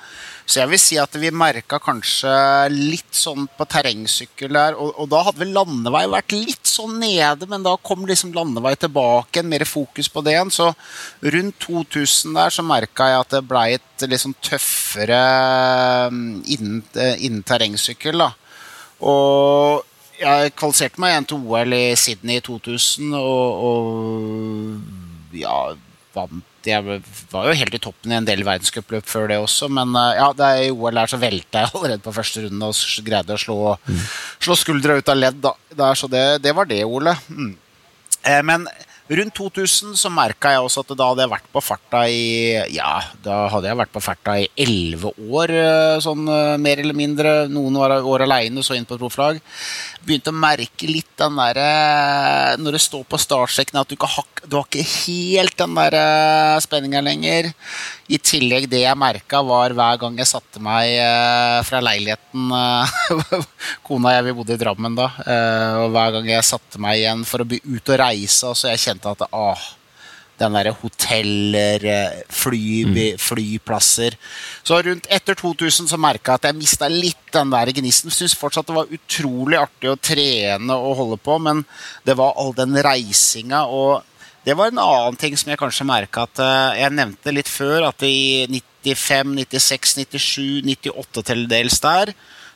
Så 0.45 0.59
jeg 0.61 0.73
vil 0.73 0.83
si 0.83 0.99
at 0.99 1.15
vi 1.17 1.31
merka 1.33 1.79
kanskje 1.81 2.35
litt 2.75 3.15
sånn 3.15 3.47
på 3.55 3.69
terrengsykkel 3.71 4.51
der. 4.53 4.75
Og, 4.75 4.91
og, 4.99 5.09
da 5.15 5.23
hadde 5.29 5.45
vel 5.45 5.55
landevei 5.55 6.03
vært 6.11 6.35
litt 6.35 6.67
sånn 6.69 6.99
nede, 7.01 7.47
men 7.49 7.63
da 7.65 7.77
kom 7.79 8.03
liksom 8.09 8.35
landevei 8.35 8.75
tilbake. 8.75 9.47
Mer 9.47 9.65
fokus 9.69 10.11
på 10.11 10.27
det 10.27 10.35
igjen. 10.35 10.53
Så 10.53 10.73
rundt 11.23 11.59
2000 11.65 12.35
der 12.35 12.59
så 12.59 12.67
merka 12.67 13.13
jeg 13.13 13.23
at 13.23 13.39
det 13.39 13.47
blei 13.47 13.69
et 13.79 14.09
litt 14.11 14.27
sånn 14.27 14.37
tøffere 14.43 15.25
mm, 16.11 16.29
innen, 16.59 16.87
eh, 16.99 17.17
innen 17.25 17.47
terrengsykkel. 17.47 18.27
da. 18.27 18.33
Og 19.07 19.94
jeg 20.25 20.57
kvalifiserte 20.59 21.03
meg 21.03 21.15
igjen 21.15 21.29
til 21.31 21.47
OL 21.47 21.77
i 21.77 21.85
Sydney 22.01 22.41
i 22.41 22.45
2000, 22.45 23.15
og, 23.19 23.65
og 23.69 25.39
ja, 25.39 25.59
vant 26.17 26.51
jeg 26.65 26.81
var 27.33 27.49
jo 27.49 27.57
helt 27.59 27.75
i 27.77 27.81
toppen 27.83 28.13
i 28.13 28.17
en 28.17 28.27
del 28.27 28.45
verdenscupløp 28.47 29.05
før 29.09 29.29
det 29.29 29.37
også, 29.43 29.69
men 29.73 29.93
eh, 30.01 30.15
ja, 30.17 30.31
det 30.37 30.47
er 30.47 30.63
i 30.65 30.73
OL 30.73 31.01
her 31.01 31.11
så 31.11 31.21
velta 31.21 31.65
jeg 31.65 31.73
allerede 31.75 32.05
på 32.05 32.15
første 32.17 32.47
runde 32.47 32.71
og 32.71 33.05
greide 33.07 33.37
å 33.37 33.41
slå, 33.41 33.59
mm. 33.85 34.01
slå 34.47 34.57
skuldra 34.61 34.97
ut 34.99 35.13
av 35.13 35.21
ledd. 35.21 35.43
Da. 35.45 35.55
Der, 35.75 35.99
så 35.99 36.09
det, 36.11 36.25
det, 36.45 36.55
var 36.57 36.69
det, 36.71 36.81
Ole. 36.89 37.17
Mm. 37.29 37.53
Eh, 38.25 38.41
men 38.49 38.69
rundt 39.09 39.35
2000 39.37 39.97
så 40.01 40.11
merka 40.13 40.55
jeg 40.55 40.65
også 40.65 40.85
at 40.85 40.93
da 40.97 41.09
hadde 41.11 41.25
jeg 41.25 41.33
vært 41.35 41.51
på 41.53 41.63
farta 41.65 42.05
i 42.09 42.25
Ja, 42.73 42.93
da 43.25 43.45
hadde 43.53 43.69
jeg 43.69 43.79
vært 43.83 43.93
på 43.93 44.03
farta 44.05 44.39
i 44.41 44.49
elleve 44.65 45.13
år, 45.29 45.53
eh, 45.53 45.97
sånn 46.05 46.25
eh, 46.29 46.57
mer 46.61 46.81
eller 46.81 46.97
mindre. 46.97 47.35
Noen 47.53 47.77
år, 47.81 47.99
år 48.01 48.25
aleine, 48.25 48.65
så 48.65 48.79
inn 48.79 48.89
på 48.89 48.99
profflag 49.01 49.43
begynte 50.05 50.33
å 50.33 50.37
merke 50.37 50.89
litt 50.89 51.11
den 51.21 51.39
derre 51.39 52.57
Når 52.61 52.77
det 52.77 52.83
står 52.85 53.05
på 53.09 53.21
startsekken 53.21 53.81
at 53.81 53.89
du 53.89 53.97
ikke 53.97 54.11
har, 54.17 54.27
du 54.45 54.59
har 54.59 54.69
ikke 54.69 54.85
helt 54.85 55.57
den 55.61 55.77
der 55.79 55.97
eh, 55.99 56.61
spenninga 56.65 57.03
lenger. 57.05 57.51
I 58.13 58.19
tillegg 58.21 58.67
det 58.69 58.83
jeg 58.83 59.01
merka, 59.01 59.41
var 59.47 59.73
hver 59.77 60.01
gang 60.03 60.19
jeg 60.21 60.29
satte 60.29 60.61
meg 60.63 60.91
eh, 61.01 61.61
fra 61.65 61.81
leiligheten 61.85 62.51
eh, 62.53 62.99
Kona 63.87 64.11
og 64.11 64.17
jeg 64.19 64.27
vi 64.27 64.35
bodde 64.41 64.57
i 64.57 64.61
Drammen 64.61 64.99
da. 64.99 65.09
Og 65.85 65.95
hver 65.95 66.19
gang 66.19 66.29
jeg 66.29 66.51
satte 66.51 66.83
meg 66.83 67.01
igjen 67.01 67.25
for 67.29 67.45
å 67.45 67.49
bli 67.49 67.63
ut 67.65 67.95
og 67.95 68.01
reise, 68.01 68.53
så 68.53 68.71
jeg 68.73 68.83
kjente 68.85 69.15
at 69.15 69.25
ah, 69.33 69.65
den 70.41 70.57
derre 70.57 70.73
hoteller, 70.81 71.85
eh, 71.87 72.23
fly, 72.33 72.69
mm. 72.91 73.19
flyplasser. 73.23 74.17
Så 74.67 74.81
rundt 74.83 75.07
etter 75.13 75.39
2000 75.39 75.91
så 75.91 75.99
merka 76.01 76.35
jeg 76.35 76.43
at 76.43 76.49
jeg 76.51 76.59
mista 76.59 76.89
litt 76.91 77.31
den 77.35 77.53
der 77.55 77.71
gnisten. 77.77 78.13
Syns 78.15 78.35
fortsatt 78.39 78.69
det 78.71 78.77
var 78.77 78.91
utrolig 78.95 79.61
artig 79.61 79.93
å 79.93 79.99
trene 80.01 80.75
og 80.75 80.99
holde 81.03 81.21
på, 81.23 81.39
men 81.47 81.63
det 82.07 82.19
var 82.19 82.35
all 82.41 82.55
den 82.57 82.75
reisinga 82.75 83.65
og 83.71 84.03
det 84.45 84.57
var 84.59 84.71
en 84.71 84.83
annen 84.83 85.19
ting 85.21 85.37
som 85.41 85.51
jeg 85.51 85.61
kanskje 85.61 85.87
merka 85.89 86.27
at 86.27 86.41
uh, 86.43 86.77
Jeg 86.77 86.93
nevnte 86.93 87.33
litt 87.33 87.49
før 87.49 87.89
at 87.89 88.05
i 88.05 88.45
95, 88.85 89.37
96, 89.41 89.95
97, 90.05 90.65
98 90.69 91.29
til 91.31 91.47
dels 91.49 91.81
der 91.81 92.13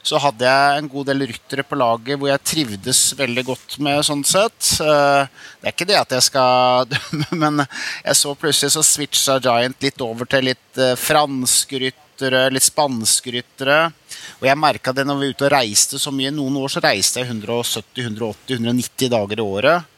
så 0.08 0.18
hadde 0.22 0.46
jeg 0.46 0.78
en 0.78 0.88
god 0.90 1.08
del 1.10 1.24
ryttere 1.28 1.64
på 1.66 1.78
laget 1.78 2.18
hvor 2.18 2.30
jeg 2.30 2.44
trivdes 2.46 3.00
veldig 3.18 3.44
godt 3.44 3.78
med. 3.84 4.00
sånn 4.06 4.24
sett. 4.26 4.70
Eh, 4.80 5.28
det 5.60 5.68
er 5.68 5.74
ikke 5.74 5.88
det 5.88 5.98
at 6.00 6.14
jeg 6.16 6.26
skal 6.28 6.88
dømme, 6.92 7.28
men 7.42 7.64
jeg 7.64 8.18
så 8.20 8.34
plutselig 8.38 8.74
så 8.76 8.84
switcha 8.86 9.38
Giant 9.44 9.82
litt 9.84 10.04
over 10.04 10.30
til 10.30 10.48
litt 10.50 10.80
eh, 10.80 10.94
franske 10.98 11.82
ryttere, 11.82 12.46
litt 12.54 12.66
spanske 12.66 13.34
ryttere. 13.34 13.80
Og 14.38 14.48
jeg 14.48 14.60
merka 14.60 14.94
det 14.94 15.04
når 15.06 15.18
vi 15.18 15.28
var 15.28 15.36
ute 15.36 15.48
og 15.48 15.54
reiste 15.58 16.00
så 16.00 16.14
mye. 16.14 16.32
Noen 16.34 16.56
år 16.62 16.72
så 16.72 16.84
reiste 16.84 17.20
jeg 17.20 17.32
170-180-190 17.34 19.12
dager 19.12 19.42
i 19.42 19.48
året. 19.58 19.94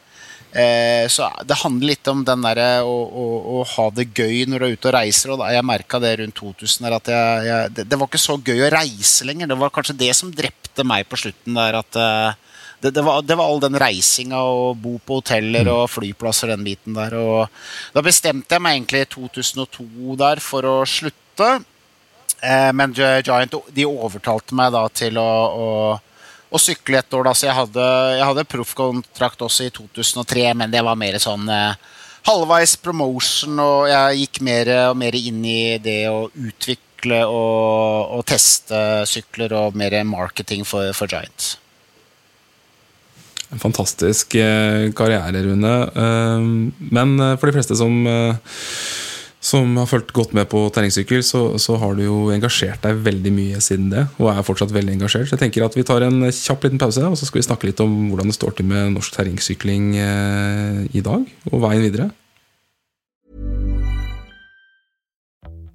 Eh, 0.51 1.07
så 1.07 1.28
det 1.46 1.61
handler 1.62 1.92
litt 1.92 2.09
om 2.11 2.24
den 2.26 2.42
der, 2.42 2.82
å, 2.82 2.90
å, 2.90 3.24
å, 3.55 3.62
ha 3.76 3.86
det 3.94 4.09
gøy 4.18 4.48
når 4.51 4.59
du 4.59 4.66
er 4.66 4.74
ute 4.74 4.90
og 4.90 4.94
reiser. 4.96 5.32
Og 5.34 5.44
jeg 5.46 5.66
merka 5.66 6.01
det 6.03 6.16
rundt 6.20 6.38
2000 6.40 6.86
der, 6.86 6.96
at 6.96 7.11
jeg, 7.14 7.46
jeg, 7.46 7.72
det, 7.76 7.86
det, 7.90 7.98
var 8.01 8.11
ikke 8.11 8.22
så 8.22 8.38
gøy 8.38 8.66
å 8.66 8.72
reise 8.74 9.28
lenger. 9.28 9.51
Det 9.53 9.59
var 9.61 9.74
kanskje 9.74 9.98
det 10.03 10.12
som 10.18 10.32
drepte 10.34 10.86
meg 10.86 11.07
på 11.11 11.20
slutten 11.22 11.59
der. 11.61 11.80
at 11.84 12.01
eh, 12.03 12.51
det, 12.80 12.94
det, 12.96 13.05
var, 13.07 13.22
det, 13.22 13.36
var, 13.38 13.53
all 13.53 13.62
den 13.62 13.78
reisinga 13.78 14.42
og 14.42 14.80
bo 14.82 14.96
på 15.05 15.20
hoteller 15.20 15.68
og 15.70 15.90
flyplasser 15.92 16.51
den 16.55 16.66
biten 16.66 16.98
der. 16.98 17.14
Og 17.20 17.94
da 17.94 18.05
bestemte 18.05 18.57
jeg 18.57 18.64
meg 18.64 18.80
egentlig 18.80 19.05
i 19.05 19.11
2002 19.14 20.18
der 20.20 20.42
for 20.42 20.66
å 20.66 20.76
slutte. 20.88 21.53
Eh, 22.40 22.70
men 22.74 22.96
Giant 22.96 23.61
de 23.70 23.86
overtalte 23.86 24.57
meg 24.59 24.72
da 24.74 24.86
til 24.90 25.20
å, 25.20 25.30
å 25.55 25.68
å 26.51 26.61
sykle 26.61 27.01
et 27.01 27.16
år. 27.16 27.28
Da. 27.28 27.34
Så 27.36 27.48
jeg 27.48 27.57
hadde, 27.57 27.86
jeg 28.18 28.26
hadde 28.32 28.48
proffkontrakt 28.51 29.46
også 29.46 29.68
i 29.68 29.72
2003, 29.74 30.51
men 30.59 30.72
det 30.72 30.82
var 30.86 30.98
mer 30.98 31.18
sånn 31.22 31.48
eh, 31.51 31.78
halvveis 32.28 32.76
promotion, 32.82 33.57
og 33.62 33.88
jeg 33.90 34.24
gikk 34.24 34.42
mer 34.46 34.74
og 34.90 35.01
mer 35.01 35.16
inn 35.18 35.40
i 35.46 35.78
det 35.82 36.03
å 36.11 36.26
utvikle 36.28 37.22
og, 37.24 38.18
og 38.18 38.26
teste 38.28 39.07
sykler 39.09 39.57
og 39.57 39.78
mer 39.78 39.96
marketing 40.05 40.66
for, 40.68 40.92
for 40.96 41.11
Giants. 41.11 41.57
En 43.51 43.59
fantastisk 43.59 44.36
eh, 44.38 44.90
karriere, 44.94 45.42
Rune. 45.42 45.74
Eh, 45.90 46.44
men 46.94 47.16
eh, 47.18 47.36
for 47.40 47.51
de 47.51 47.57
fleste 47.57 47.78
som 47.78 47.96
som 49.51 49.76
har 49.80 49.88
fulgt 49.90 50.12
godt 50.14 50.34
med 50.36 50.48
på 50.53 50.62
terrengsykkel, 50.74 51.24
så, 51.26 51.42
så, 51.62 51.76
har 51.80 51.96
du 51.98 52.05
jo 52.05 52.18
engasjert 52.34 52.82
deg 52.84 53.03
veldig 53.07 53.32
mye 53.34 53.62
siden 53.64 53.90
det. 53.92 54.07
Og 54.22 54.30
er 54.32 54.46
fortsatt 54.46 54.74
veldig 54.74 54.96
engasjert. 54.98 55.28
Så 55.28 55.36
jeg 55.36 55.44
tenker 55.44 55.66
at 55.66 55.78
vi 55.78 55.86
tar 55.86 56.07
en 56.07 56.22
kjapp 56.30 56.66
liten 56.66 56.80
pause, 56.82 57.05
og 57.09 57.18
så 57.18 57.28
skal 57.28 57.42
vi 57.42 57.48
snakke 57.48 57.70
litt 57.70 57.82
om 57.82 57.96
hvordan 58.12 58.30
det 58.30 58.38
står 58.38 58.59
til 58.59 58.70
med 58.70 58.94
norsk 58.94 59.16
terrengsykling 59.16 59.92
eh, 59.98 60.82
i 60.94 61.05
dag, 61.05 61.26
og 61.51 61.64
veien 61.66 61.86
videre. 61.86 62.11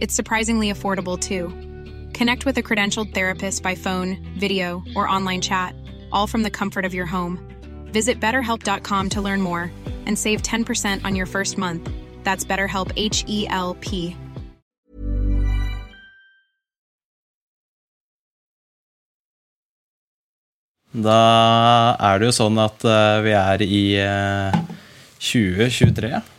It's 0.00 0.14
surprisingly 0.14 0.72
affordable 0.72 1.18
too. 1.18 1.48
Connect 2.16 2.44
with 2.46 2.56
a 2.56 2.62
credentialed 2.62 3.12
therapist 3.14 3.62
by 3.62 3.74
phone, 3.74 4.16
video, 4.38 4.82
or 4.94 5.08
online 5.08 5.40
chat, 5.40 5.74
all 6.12 6.26
from 6.26 6.44
the 6.44 6.50
comfort 6.50 6.84
of 6.84 6.94
your 6.94 7.06
home. 7.06 7.38
Visit 7.92 8.20
betterhelp.com 8.20 9.08
to 9.10 9.20
learn 9.20 9.40
more 9.40 9.72
and 10.06 10.16
save 10.16 10.42
10% 10.42 11.04
on 11.04 11.16
your 11.16 11.26
first 11.26 11.58
month. 11.58 11.90
That's 12.22 12.44
BetterHelp 12.44 12.92
H 12.96 13.24
E 13.26 13.46
L 13.48 13.76
P. 13.80 14.16
Da 20.92 21.94
er 22.00 22.18
det 22.18 22.30
jo 22.30 22.32
sånn 22.32 22.56
at 22.58 22.84
uh, 22.88 23.20
vi 23.22 23.34
er 23.36 23.62
i 23.62 23.82
uh, 24.02 24.56
2023. 25.20 26.37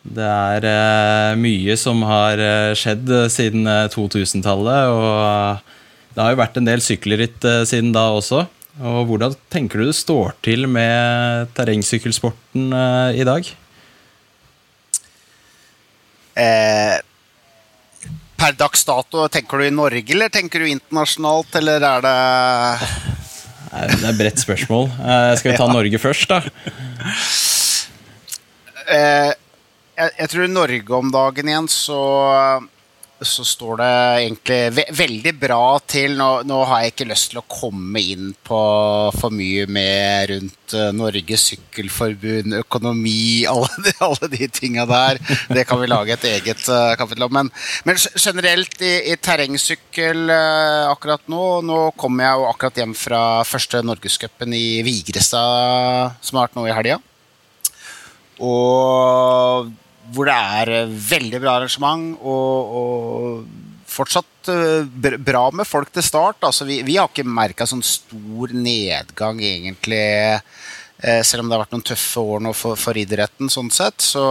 Det 0.00 0.24
er 0.24 0.64
uh, 0.64 1.36
mye 1.36 1.74
som 1.76 2.00
har 2.08 2.40
uh, 2.40 2.72
skjedd 2.78 3.10
uh, 3.12 3.26
siden 3.32 3.68
2000-tallet. 3.92 4.88
Og 4.94 6.14
det 6.16 6.24
har 6.24 6.32
jo 6.32 6.40
vært 6.40 6.56
en 6.60 6.68
del 6.68 6.82
sykkelritt 6.84 7.44
siden 7.68 7.92
da 7.94 8.08
også. 8.16 8.46
Og 8.80 9.00
Hvordan 9.10 9.34
tenker 9.52 9.82
du 9.82 9.90
det 9.90 9.98
står 9.98 10.32
til 10.46 10.64
med 10.70 11.50
terrengsykkelsporten 11.56 12.70
i 13.14 13.26
dag? 13.28 13.56
per 18.40 18.54
dags 18.56 18.86
dato, 18.88 19.26
tenker 19.28 19.60
du 19.60 19.66
i 19.66 19.74
Norge 19.74 20.14
eller 20.14 20.30
tenker 20.32 20.62
du 20.62 20.70
internasjonalt, 20.70 21.50
eller 21.60 21.84
er 21.84 22.06
det 22.06 22.14
Det 23.90 23.98
er 23.98 24.08
et 24.08 24.20
bredt 24.22 24.40
spørsmål. 24.40 24.88
skal 25.36 25.50
vi 25.50 25.58
ta 25.58 25.66
ja. 25.68 25.74
Norge 25.74 26.00
først, 26.00 26.30
da? 26.30 26.40
Eh, 28.90 29.32
jeg, 30.00 30.12
jeg, 30.18 30.32
tror 30.32 30.52
Norge 30.52 30.96
om 30.96 31.10
dagen 31.12 31.48
igjen 31.50 31.66
så, 31.70 32.02
så 33.20 33.44
står 33.44 33.80
det 33.80 33.88
egentlig 34.20 34.58
ve 34.78 34.84
veldig 34.96 35.32
bra 35.40 35.64
til. 35.84 36.14
Nå, 36.18 36.28
nå, 36.48 36.60
har 36.70 36.82
jeg 36.82 36.94
ikke 36.94 37.08
lyst 37.10 37.30
til 37.32 37.40
å 37.42 37.46
komme 37.50 38.00
inn 38.00 38.30
på 38.46 38.60
for 39.16 39.34
mye 39.34 39.66
med 39.70 40.30
rundt 40.32 40.76
uh, 40.76 40.88
Norges 40.96 41.44
Sykkelforbund, 41.50 42.56
økonomi, 42.62 43.44
alle 43.52 43.84
de, 43.84 43.94
alle 44.06 44.30
de 44.36 44.48
tinga 44.60 44.86
der. 44.88 45.20
Det 45.52 45.66
kan 45.68 45.82
vi 45.82 45.90
lage 45.90 46.16
et 46.16 46.26
eget 46.30 46.64
uh, 46.72 46.94
kapittel 47.00 47.28
om. 47.28 47.36
Men, 47.40 47.52
men, 47.88 48.00
generelt 48.14 48.80
i, 48.80 48.94
i 49.12 49.18
terrengsykkel 49.20 50.24
uh, 50.32 50.88
akkurat 50.90 51.28
nå 51.30 51.44
Nå 51.60 51.78
kommer 52.00 52.24
jeg 52.24 52.40
jo 52.40 52.48
akkurat 52.48 52.78
hjem 52.80 52.96
fra 52.96 53.20
første 53.46 53.82
Norgescupen 53.84 54.54
i 54.56 54.80
Vigrestad, 54.86 56.16
som 56.24 56.38
har 56.38 56.48
vært 56.48 56.56
nå 56.58 56.66
i 56.66 56.74
helga. 56.74 57.00
Og 58.40 59.70
hvor 60.14 60.30
det 60.30 60.36
er 60.36 60.72
eh, 60.74 60.94
veldig 61.10 61.40
bra 61.42 61.56
arrangement 61.58 62.14
og, 62.20 62.76
og 62.80 63.68
fortsatt 63.90 64.50
eh, 64.52 65.18
bra 65.18 65.44
med 65.54 65.68
folk 65.68 65.92
til 65.94 66.04
start. 66.06 66.42
Altså, 66.46 66.66
vi, 66.68 66.80
vi 66.86 66.98
har 66.98 67.10
ikke 67.10 67.26
merka 67.26 67.68
sånn 67.68 67.84
stor 67.86 68.54
nedgang, 68.54 69.42
egentlig, 69.44 70.02
eh, 71.02 71.22
selv 71.26 71.44
om 71.44 71.50
det 71.50 71.56
har 71.56 71.64
vært 71.64 71.76
noen 71.76 71.88
tøffe 71.92 72.24
år 72.34 72.44
nå 72.46 72.54
for, 72.56 72.80
for 72.80 72.98
idretten. 72.98 73.52
sånn 73.52 73.72
sett. 73.74 74.00
Så, 74.04 74.24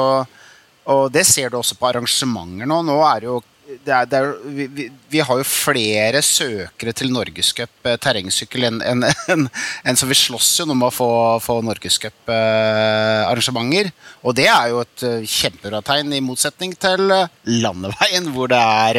og 0.89 1.03
det 1.13 1.25
ser 1.27 1.51
du 1.51 1.59
også 1.59 1.77
på 1.79 1.89
arrangementer 1.91 2.69
nå. 2.69 2.81
Nå 2.87 2.99
er 3.07 3.23
det 3.23 3.31
jo 3.31 3.39
det 3.85 3.93
er, 3.95 4.05
det 4.09 4.17
er, 4.19 4.25
vi, 4.43 4.89
vi, 5.11 5.19
har 5.25 5.37
jo 5.39 5.43
flere 5.47 6.21
søkere 6.25 6.91
til 6.95 7.11
Norgescup 7.13 7.87
eh, 7.87 7.97
terrengsykkel 8.01 8.63
enn 8.69 8.81
en, 8.85 9.03
en, 9.31 9.49
en, 9.83 9.95
Så 9.99 10.05
vi 10.09 10.15
slåss 10.17 10.59
jo 10.61 10.65
nå 10.69 10.75
med 10.77 10.87
å 10.89 10.91
få, 10.93 11.11
få 11.43 11.55
Norgescup-arrangementer. 11.65 13.85
Eh, 13.89 13.93
og 14.23 14.31
det 14.37 14.47
er 14.51 14.65
jo 14.73 14.77
et 14.83 14.99
uh, 15.07 15.23
kjempebra 15.23 15.79
tegn, 15.85 16.13
i 16.15 16.21
motsetning 16.23 16.71
til 16.79 17.01
landeveien, 17.49 18.25
hvor 18.35 18.47
det 18.51 18.59
er 18.59 18.95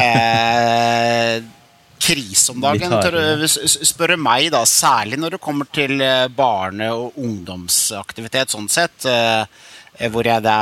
eh, 0.00 1.36
krise 2.00 2.52
om 2.54 2.60
dagen. 2.64 2.90
Spør 3.54 4.16
meg, 4.20 4.42
da, 4.54 4.60
særlig 4.68 5.16
når 5.20 5.30
det 5.36 5.44
kommer 5.44 5.66
til 5.70 5.92
barne- 6.36 6.94
og 6.96 7.06
ungdomsaktivitet, 7.20 8.48
sånn 8.54 8.68
sett, 8.72 8.98
hvor 10.10 10.24
jeg 10.24 10.40
da 10.46 10.58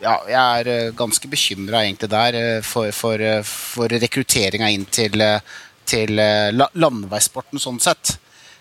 ja, 0.00 0.14
jeg 0.28 0.40
er 0.40 0.70
eh, 0.70 0.92
ganske 0.96 1.28
bekymra 1.30 1.82
der 2.00 2.38
eh, 2.38 2.62
for, 2.64 2.90
for, 2.96 3.20
eh, 3.20 3.42
for 3.44 3.88
rekrutteringa 3.88 4.70
inn 4.72 4.86
til, 4.88 5.20
til 5.88 6.16
landeveissporten 6.16 7.60
sånn 7.60 7.80
sett. 7.80 8.16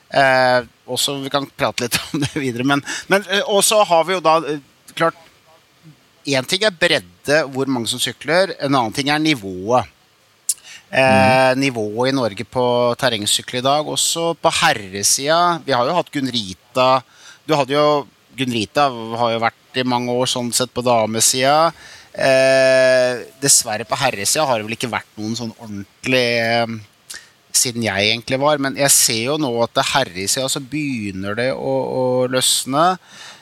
Eh, 0.10 0.66
også, 0.90 1.20
vi 1.24 1.32
kan 1.32 1.48
prate 1.56 1.86
litt 1.86 2.00
om 2.12 2.24
det 2.24 2.34
videre. 2.36 2.68
Men, 2.68 2.84
men 3.08 3.26
også 3.46 3.84
har 3.88 4.06
vi 4.08 4.18
jo 4.18 4.24
da 4.24 4.40
klart 4.96 5.26
Én 6.30 6.46
ting 6.46 6.62
er 6.68 6.76
bredde, 6.76 7.38
hvor 7.50 7.70
mange 7.72 7.88
som 7.90 7.98
sykler. 7.98 8.52
En 8.60 8.76
annen 8.76 8.94
ting 8.94 9.08
er 9.10 9.22
nivået. 9.24 9.88
Eh, 10.92 11.56
mm. 11.56 11.62
Nivået 11.64 12.12
i 12.12 12.14
Norge 12.14 12.46
på 12.46 12.66
terrengsykkel 13.00 13.62
i 13.62 13.66
dag. 13.66 13.88
Også 13.88 14.36
på 14.38 14.52
herresida. 14.60 15.40
Vi 15.66 15.74
har 15.74 15.88
jo 15.88 15.96
hatt 15.96 16.12
Gunrita. 16.14 16.90
Du 17.48 17.56
hadde 17.58 17.74
jo 17.74 17.88
Gunrita 18.40 18.90
har 18.90 19.34
jo 19.36 19.42
vært 19.44 19.80
i 19.80 19.86
mange 19.88 20.14
år 20.16 20.30
sånn 20.30 20.52
sett 20.56 20.72
på 20.74 20.84
damesida. 20.86 21.72
Eh, 22.14 23.26
dessverre 23.40 23.86
på 23.88 23.98
herresida 24.00 24.48
har 24.50 24.60
det 24.60 24.66
vel 24.68 24.76
ikke 24.76 24.92
vært 24.92 25.12
noen 25.20 25.38
sånn 25.38 25.54
ordentlig 25.60 26.26
eh, 26.42 26.78
siden 27.56 27.86
jeg 27.86 28.14
egentlig 28.14 28.40
var. 28.42 28.62
Men 28.62 28.80
jeg 28.80 28.96
ser 28.96 29.24
jo 29.30 29.40
nå 29.42 29.52
at 29.66 29.84
herresida 29.94 30.50
så 30.52 30.64
begynner 30.64 31.38
det 31.38 31.52
å, 31.54 31.76
å 32.02 32.06
løsne. 32.32 32.94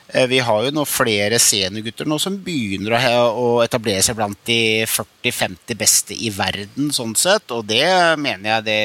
Eh, 0.08 0.26
vi 0.30 0.40
har 0.44 0.64
jo 0.64 0.72
nå 0.72 0.84
flere 0.88 1.40
seniorgutter 1.42 2.08
nå 2.08 2.16
som 2.22 2.38
begynner 2.44 2.96
å, 3.28 3.60
etablere 3.64 4.04
seg 4.04 4.16
blant 4.16 4.40
de 4.48 4.86
40-50 4.88 5.78
beste 5.78 6.16
i 6.16 6.32
verden. 6.32 6.92
sånn 6.94 7.16
sett, 7.18 7.50
Og 7.52 7.66
det 7.68 7.84
mener 8.20 8.56
jeg 8.56 8.68
det 8.68 8.80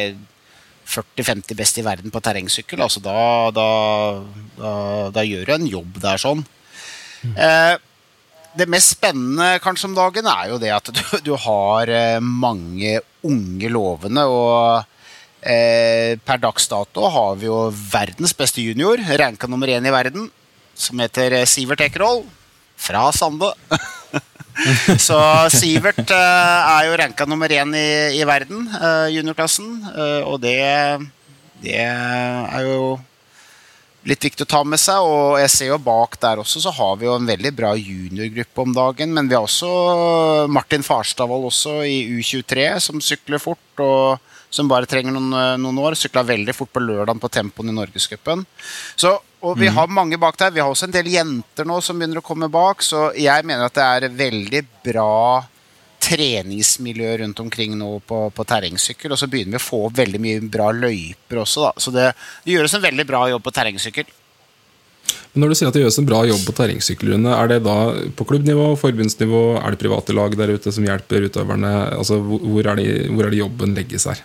40-50 0.93 1.57
best 1.57 1.79
i 1.81 1.85
verden 1.85 2.13
på 2.13 2.21
terrengsykkel. 2.23 2.83
Altså 2.85 3.01
da, 3.03 3.15
da, 3.55 3.69
da, 4.59 4.75
da 5.15 5.25
gjør 5.25 5.49
du 5.49 5.55
en 5.57 5.71
jobb 5.77 5.97
der 6.03 6.21
sånn. 6.21 6.45
Eh, 7.33 7.75
det 8.53 8.69
mest 8.69 8.93
spennende 8.97 9.57
kanskje 9.63 9.89
om 9.89 9.95
dagen 9.97 10.27
er 10.29 10.51
jo 10.51 10.59
det 10.61 10.71
at 10.75 10.91
du, 10.93 11.03
du 11.25 11.33
har 11.45 11.89
eh, 11.89 12.19
mange 12.21 12.99
unge 13.25 13.71
lovende. 13.73 14.25
Og 14.29 14.83
eh, 15.41 16.19
per 16.21 16.41
dags 16.43 16.69
dato 16.71 17.09
har 17.15 17.39
vi 17.41 17.49
jo 17.49 17.65
verdens 17.73 18.35
beste 18.37 18.63
junior, 18.63 19.01
ranka 19.19 19.49
nummer 19.49 19.71
én 19.71 19.87
i 19.87 19.93
verden, 19.93 20.29
som 20.75 21.01
heter 21.01 21.39
eh, 21.39 21.49
Sivert 21.49 21.81
Ekerhol 21.85 22.23
fra 22.77 23.07
Sande. 23.15 23.53
Så 25.07 25.17
Sivert 25.53 26.03
eh, 26.13 26.73
er 26.75 26.87
jo 26.87 26.97
ranka 26.99 27.25
nummer 27.29 27.51
én 27.51 27.73
i, 27.77 27.87
i 28.19 28.27
verden, 28.27 28.67
eh, 28.77 29.07
juniorklassen. 29.15 29.71
eh, 29.93 30.21
og 30.29 30.39
det, 30.43 30.59
det 31.63 31.79
er 31.81 32.67
jo 32.67 32.99
litt 34.07 34.25
viktig 34.27 34.45
å 34.45 34.51
ta 34.53 34.61
med 34.67 34.81
seg. 34.81 35.05
Og 35.07 35.39
jeg 35.41 35.53
ser 35.53 35.71
jo 35.71 35.79
bak 35.81 36.19
der 36.21 36.41
også 36.43 36.63
så 36.63 36.73
har 36.75 36.99
vi 36.99 37.07
jo 37.07 37.15
en 37.17 37.29
veldig 37.29 37.53
bra 37.55 37.73
juniorgruppe 37.79 38.65
om 38.65 38.75
dagen. 38.75 39.15
Men 39.15 39.31
vi 39.31 39.37
har 39.37 39.47
også 39.47 40.47
Martin 40.51 40.85
Farstavold 40.85 41.49
også 41.49 41.79
i 41.87 41.97
U23 42.19 42.69
som 42.89 43.01
sykler 43.03 43.41
fort. 43.41 43.67
og 43.81 44.19
som 44.53 44.69
bare 44.69 44.89
trenger 44.89 45.15
noen, 45.15 45.33
noen 45.61 45.79
år. 45.81 45.97
Sykla 45.97 46.21
veldig 46.27 46.53
fort 46.53 46.73
på 46.73 46.83
lørdagen 46.83 47.21
på 47.21 47.31
tempoen 47.33 47.71
i 47.71 47.77
Norgescupen. 47.77 48.45
Og 49.43 49.57
vi 49.59 49.71
har 49.73 49.89
mange 49.91 50.19
bak 50.21 50.37
der. 50.39 50.53
Vi 50.53 50.61
har 50.61 50.69
også 50.69 50.87
en 50.87 50.93
del 50.93 51.09
jenter 51.11 51.67
nå 51.67 51.79
som 51.83 51.97
begynner 51.97 52.21
å 52.21 52.25
komme 52.25 52.51
bak. 52.53 52.85
Så 52.85 53.09
jeg 53.17 53.47
mener 53.49 53.65
at 53.65 53.75
det 53.75 53.87
er 53.87 54.15
veldig 54.21 54.61
bra 54.85 55.43
treningsmiljø 56.03 57.17
rundt 57.23 57.39
omkring 57.39 57.77
nå 57.79 57.95
på, 58.07 58.25
på 58.35 58.45
terrengsykkel. 58.47 59.13
Og 59.13 59.19
så 59.19 59.29
begynner 59.31 59.57
vi 59.57 59.61
å 59.61 59.65
få 59.65 59.85
opp 59.87 59.97
veldig 59.97 60.21
mye 60.21 60.43
bra 60.53 60.69
løyper 60.75 61.41
også, 61.43 61.67
da. 61.67 61.71
Så 61.81 61.93
det, 61.95 62.11
det 62.45 62.57
gjøres 62.57 62.75
en 62.77 62.85
veldig 62.85 63.07
bra 63.09 63.23
jobb 63.33 63.45
på 63.45 63.55
terrengsykkel. 63.55 64.11
Men 65.33 65.43
når 65.43 65.51
du 65.51 65.57
sier 65.57 65.71
at 65.71 65.75
det 65.75 65.81
gjøres 65.81 65.97
en 65.97 66.07
bra 66.07 66.19
jobb 66.29 66.43
på 66.45 66.53
terrengsykkelrunde, 66.59 67.31
er 67.33 67.49
det 67.49 67.63
da 67.65 67.77
på 68.19 68.27
klubbnivå, 68.29 68.67
forbundsnivå, 68.79 69.41
er 69.59 69.73
det 69.73 69.81
private 69.81 70.15
lag 70.15 70.35
der 70.37 70.53
ute 70.53 70.71
som 70.75 70.85
hjelper 70.85 71.25
utøverne? 71.25 71.71
Altså, 71.97 72.19
hvor 72.21 72.69
er, 72.69 72.77
det, 72.77 73.09
hvor 73.09 73.25
er 73.25 73.33
det 73.33 73.41
jobben 73.41 73.73
legges 73.75 74.05
her? 74.11 74.21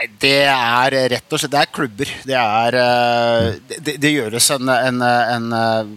Nei, 0.00 0.06
det 0.16 0.46
er 0.48 0.94
rett 1.12 1.34
og 1.34 1.40
slett 1.40 1.52
Det 1.52 1.60
er 1.60 1.74
klubber. 1.76 2.12
Det 2.24 2.36
er 2.36 2.76
eh, 2.80 3.48
Det, 3.68 3.98
det 4.00 4.12
gjøres 4.14 4.46
en, 4.54 4.70
en, 4.72 5.02
en 5.04 5.50
eh, 5.52 5.90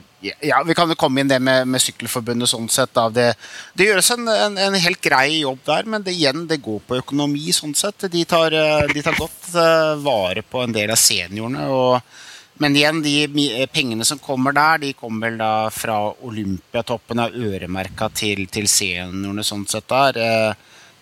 Ja, 0.43 0.59
vi 0.67 0.75
kan 0.75 0.91
jo 0.91 0.97
komme 0.99 1.23
inn 1.23 1.31
det 1.31 1.39
med, 1.39 1.67
med 1.67 1.83
Sykkelforbundet 1.83 2.51
sånn 2.51 2.67
sett. 2.71 2.99
Det, 3.15 3.29
det 3.75 3.87
gjøres 3.87 4.11
en, 4.15 4.27
en, 4.27 4.59
en 4.59 4.75
helt 4.79 5.01
grei 5.03 5.39
jobb 5.43 5.63
der, 5.67 5.87
men 5.87 6.03
det, 6.03 6.15
igjen, 6.15 6.45
det 6.47 6.61
går 6.63 6.79
på 6.87 6.99
økonomi 6.99 7.51
sånn 7.55 7.75
sett. 7.75 8.07
De 8.11 8.25
tar, 8.27 8.55
eh, 8.55 8.91
de 8.91 9.03
tar 9.03 9.19
godt 9.19 9.49
vare 10.03 10.43
på 10.47 10.63
en 10.63 10.75
del 10.75 10.91
av 10.95 10.99
seniorene. 10.99 11.67
og 11.71 12.21
men 12.61 12.75
igjen, 12.77 12.99
de 13.01 13.65
pengene 13.73 14.05
som 14.05 14.19
kommer 14.21 14.53
der, 14.55 14.77
de 14.83 14.91
kommer 14.93 15.33
da 15.35 15.71
fra 15.73 15.97
Olympiatoppen, 16.23 17.19
er 17.19 17.33
øremerka 17.33 18.11
til, 18.13 18.45
til 18.47 18.69
seniorene 18.69 19.43
sånn 19.43 19.65
sett 19.67 19.89
der. 19.89 20.19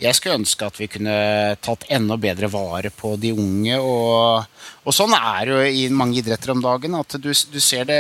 Jeg 0.02 0.18
skulle 0.18 0.40
ønske 0.40 0.66
at 0.66 0.80
vi 0.82 0.88
kunne 0.90 1.16
tatt 1.62 1.84
enda 1.94 2.16
bedre 2.18 2.48
vare 2.50 2.90
på 2.90 3.14
de 3.22 3.32
unge. 3.38 3.76
Og, 3.78 4.64
og 4.82 4.96
sånn 4.96 5.14
er 5.14 5.44
det 5.46 5.58
jo 5.58 5.66
i 5.84 5.84
mange 5.94 6.18
idretter 6.24 6.56
om 6.56 6.64
dagen, 6.64 6.96
at 6.98 7.20
du, 7.22 7.30
du 7.30 7.60
ser 7.62 7.86
det 7.90 8.00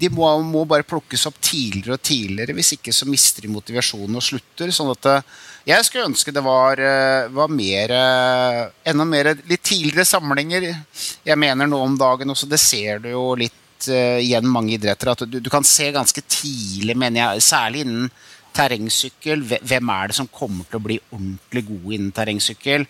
De 0.00 0.08
må, 0.12 0.28
må 0.44 0.64
bare 0.68 0.86
plukkes 0.88 1.26
opp 1.28 1.36
tidligere 1.44 1.98
og 1.98 2.04
tidligere, 2.04 2.56
hvis 2.56 2.72
ikke 2.76 2.92
så 2.92 3.08
mister 3.08 3.44
de 3.44 3.52
motivasjonen 3.52 4.16
og 4.16 4.24
slutter. 4.24 4.72
sånn 4.72 4.94
at 4.94 5.10
eh, 5.12 5.28
jeg 5.72 5.84
skulle 5.84 6.08
ønske 6.08 6.32
det 6.32 6.44
var, 6.44 6.80
eh, 6.80 7.28
var 7.36 7.52
mer 7.52 7.92
eh, 7.96 8.62
Enda 8.92 9.06
mer 9.08 9.34
litt 9.36 9.64
tidligere 9.64 10.08
samlinger. 10.08 10.70
Jeg 11.26 11.40
mener 11.40 11.68
nå 11.68 11.82
om 11.84 12.00
dagen 12.00 12.32
også, 12.32 12.48
det 12.48 12.62
ser 12.62 13.04
du 13.04 13.10
jo 13.12 13.28
litt 13.36 13.62
igjen 13.86 14.46
mange 14.48 14.72
idretter, 14.72 15.10
at 15.12 15.26
du, 15.28 15.36
du 15.36 15.50
kan 15.52 15.64
se 15.68 15.90
ganske 15.92 16.22
tidlig, 16.24 16.94
mener 16.96 17.20
jeg, 17.20 17.42
særlig 17.44 17.82
innen 17.84 18.06
terrengsykkel, 18.56 19.44
hvem 19.44 19.92
er 19.92 20.10
det 20.10 20.16
som 20.18 20.28
kommer 20.32 20.64
til 20.68 20.80
å 20.80 20.86
bli 20.86 20.98
ordentlig 21.12 21.62
gode 21.68 21.94
innen 21.98 22.12
terrengsykkel? 22.16 22.86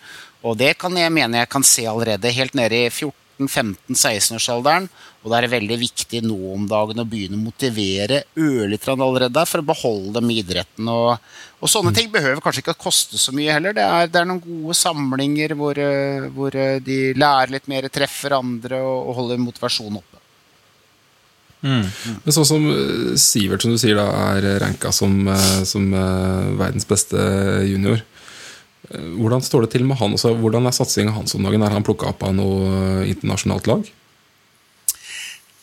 Og 0.47 0.57
det 0.59 0.75
kan 0.79 0.95
jeg 0.97 1.13
mene 1.13 1.43
jeg 1.43 1.51
kan 1.51 1.65
se 1.65 1.85
allerede 1.89 2.31
helt 2.33 2.55
nede 2.57 2.85
i 2.85 2.89
14-15-16-årsalderen. 2.89 4.87
Og 5.23 5.31
da 5.31 5.37
er 5.37 5.47
det 5.47 5.55
veldig 5.57 5.77
viktig 5.81 6.21
nå 6.23 6.37
om 6.53 6.67
dagen 6.69 7.01
å 7.03 7.07
begynne 7.09 7.35
å 7.35 7.45
motivere 7.49 8.21
ørlite 8.39 8.93
allerede 8.95 9.43
for 9.49 9.59
å 9.59 9.69
beholde 9.73 10.13
dem 10.19 10.29
i 10.31 10.39
idretten. 10.39 10.87
Og, 10.87 11.17
og 11.59 11.71
sånne 11.71 11.91
ting 11.95 12.11
behøver 12.13 12.39
kanskje 12.43 12.63
ikke 12.63 12.77
å 12.77 12.83
koste 12.85 13.19
så 13.19 13.33
mye 13.35 13.57
heller. 13.57 13.75
Det 13.75 13.83
er, 13.83 14.11
det 14.13 14.21
er 14.21 14.29
noen 14.29 14.43
gode 14.45 14.77
samlinger 14.79 15.57
hvor, 15.59 15.81
eh, 15.81 16.29
hvor 16.31 16.55
eh, 16.55 16.77
de 16.85 16.99
lærer 17.17 17.57
litt 17.57 17.67
mer, 17.71 17.89
treffer 17.91 18.37
andre 18.39 18.79
og, 18.85 19.09
og 19.09 19.19
holder 19.21 19.43
motivasjonen 19.43 19.99
oppe. 19.99 20.16
Men 21.61 22.35
sånn 22.35 22.45
som 22.45 22.67
eh, 22.69 23.15
Sivert, 23.17 23.63
som 23.65 23.73
du 23.73 23.79
sier, 23.81 23.97
da, 23.97 24.05
er 24.37 24.59
ranka 24.61 24.91
som, 24.93 25.15
eh, 25.33 25.63
som 25.65 25.87
eh, 25.93 26.51
verdens 26.59 26.85
beste 26.89 27.17
junior. 27.65 28.03
Eh, 28.91 29.07
Hvordan 29.17 29.41
står 29.43 29.65
det 29.65 29.71
til 29.73 29.87
med 29.87 29.97
han? 30.01 30.13
Også? 30.17 30.35
Hvordan 30.37 30.69
er 30.69 30.75
satsinga 30.77 31.15
hans 31.15 31.33
om 31.35 31.47
dagen? 31.47 31.65
Er 31.65 31.73
han 31.73 31.85
plukka 31.87 32.11
opp 32.13 32.27
av 32.27 32.35
noe 32.37 32.67
eh, 33.01 33.09
internasjonalt 33.13 33.69
lag? 33.71 33.89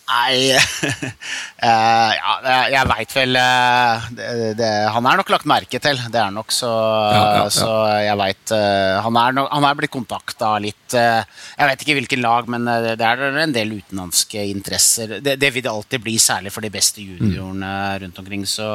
Nei 0.05 0.53
uh, 0.53 2.11
Ja, 2.21 2.35
jeg 2.69 2.89
veit 2.91 3.15
vel 3.17 3.39
uh, 3.41 4.05
det, 4.13 4.27
det, 4.59 4.71
Han 4.93 5.09
er 5.09 5.21
nok 5.21 5.33
lagt 5.33 5.49
merke 5.49 5.81
til, 5.81 6.01
det 6.13 6.21
er 6.21 6.35
nok, 6.35 6.53
så, 6.53 6.71
Ja, 7.15 7.25
ja, 7.41 7.47
så 7.53 7.71
jeg 8.05 8.19
veit 8.21 8.53
han, 8.55 9.17
er 9.17 9.41
han 9.49 9.67
er 9.69 9.79
blitt 9.79 9.95
kontakta 9.95 10.55
litt 10.63 10.97
eh, 10.99 11.23
Jeg 11.59 11.71
vet 11.71 11.85
ikke 11.85 11.99
hvilken 11.99 12.25
lag, 12.25 12.49
men 12.51 12.69
eh, 12.71 12.93
det 12.99 13.07
er 13.07 13.39
en 13.45 13.55
del 13.55 13.77
utenlandske 13.79 14.45
interesser. 14.51 15.19
Det, 15.25 15.37
det 15.41 15.53
vil 15.55 15.65
det 15.65 15.73
alltid 15.73 16.05
bli, 16.05 16.17
særlig 16.23 16.53
for 16.55 16.65
de 16.65 16.73
beste 16.75 17.05
juniorene 17.05 17.73
rundt 18.05 18.21
omkring. 18.23 18.45
Så, 18.49 18.69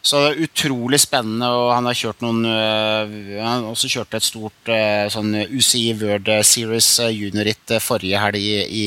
så 0.00 0.20
det 0.22 0.28
er 0.30 0.46
utrolig 0.46 0.98
spennende, 1.02 1.48
og 1.52 1.74
han 1.74 1.84
har 1.84 1.96
kjørt 1.98 2.22
noen 2.24 2.46
øh, 2.48 3.10
Han 3.36 3.48
har 3.50 3.66
også 3.68 3.90
kjørt 3.92 4.16
et 4.16 4.24
stort 4.24 4.70
øh, 4.72 5.10
sånn 5.12 5.34
UCI 5.44 5.90
World 6.00 6.30
Series 6.48 6.88
øh, 7.04 7.10
juniorritt 7.12 7.74
forrige 7.84 8.22
helg 8.22 8.40
i, 8.40 8.54
i, 8.64 8.86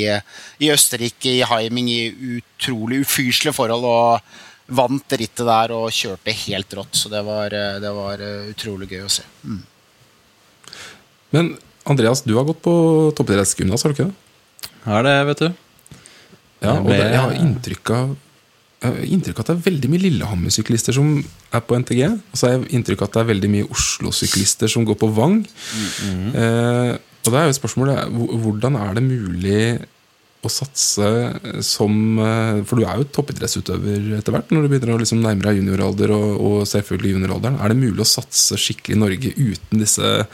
i 0.66 0.72
Østerrike, 0.74 1.36
i 1.36 1.46
Heiming, 1.46 1.92
i 1.94 2.40
utrolig 2.40 3.04
ufyselige 3.06 3.54
forhold. 3.54 3.86
Og 3.86 4.74
vant 4.74 5.18
rittet 5.20 5.46
der 5.46 5.76
og 5.76 5.94
kjørte 5.94 6.34
helt 6.48 6.74
rått. 6.80 6.98
Så 6.98 7.12
det 7.14 7.22
var, 7.28 7.54
det 7.84 7.94
var 7.94 8.24
utrolig 8.50 8.90
gøy 8.90 9.06
å 9.06 9.12
se. 9.12 9.26
Mm. 9.46 9.62
Men 11.36 11.56
Andreas, 11.90 12.24
du 12.26 12.34
har 12.40 12.48
gått 12.48 12.64
på 12.64 12.74
toppidrettsgymnas, 13.18 13.84
har 13.84 13.94
du 13.94 14.00
ikke 14.00 14.10
det? 14.10 14.72
Har 14.88 15.06
det, 15.06 15.18
vet 15.30 15.46
du. 15.46 15.50
Ja, 16.64 16.78
og 16.80 16.88
det, 16.88 17.02
jeg 17.04 17.20
har 17.20 17.34
inntrykk 17.38 17.92
av 17.94 18.14
inntrykk 18.84 19.40
av 19.40 19.44
at 19.44 19.50
det 19.52 19.56
er 19.56 19.66
veldig 19.72 19.90
mye 19.94 20.04
Lillehammer-syklister 20.04 20.94
som 20.98 21.14
er 21.54 21.62
på 21.64 21.78
NTG. 21.80 22.02
Og 22.12 22.36
så 22.40 22.48
har 22.50 22.58
jeg 22.58 22.72
inntrykk 22.80 23.02
av 23.02 23.08
at 23.10 23.14
det 23.18 23.22
er 23.24 23.32
veldig 23.34 23.50
mye 23.56 23.70
Oslo-syklister 23.72 24.68
som 24.72 24.86
går 24.86 24.98
på 25.00 25.10
Vang. 25.16 25.40
eh, 26.36 26.94
og 27.24 27.32
da 27.32 27.40
er 27.40 27.48
jo 27.52 27.56
spørsmålet 27.60 28.10
hvor- 28.12 28.34
hvordan 28.44 28.76
er 28.76 28.94
det 28.98 29.04
mulig 29.04 29.88
å 30.44 30.50
satse 30.52 31.64
som 31.64 32.20
eh, 32.20 32.64
For 32.68 32.76
du 32.76 32.84
er 32.84 32.98
jo 33.00 33.06
toppidrettsutøver 33.16 34.18
etter 34.18 34.34
hvert, 34.36 34.50
når 34.52 34.64
du 34.64 34.68
begynner 34.74 34.96
å 34.98 35.00
liksom 35.00 35.22
nærme 35.24 35.42
deg 35.42 35.62
junioralder 35.62 36.12
og, 36.12 36.42
og 36.42 36.58
selvfølgelig 36.68 37.14
junioralderen. 37.16 37.62
Er 37.64 37.70
det 37.72 37.78
mulig 37.80 38.04
å 38.04 38.10
satse 38.10 38.58
skikkelig 38.60 38.98
i 38.98 39.00
Norge 39.00 39.32
uten 39.38 39.80
disse 39.80 40.28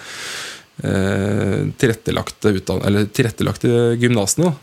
eh, 0.83 1.61
tilrettelagte, 1.77 2.55
tilrettelagte 3.13 3.69
gymnasene? 4.01 4.49
da? 4.49 4.53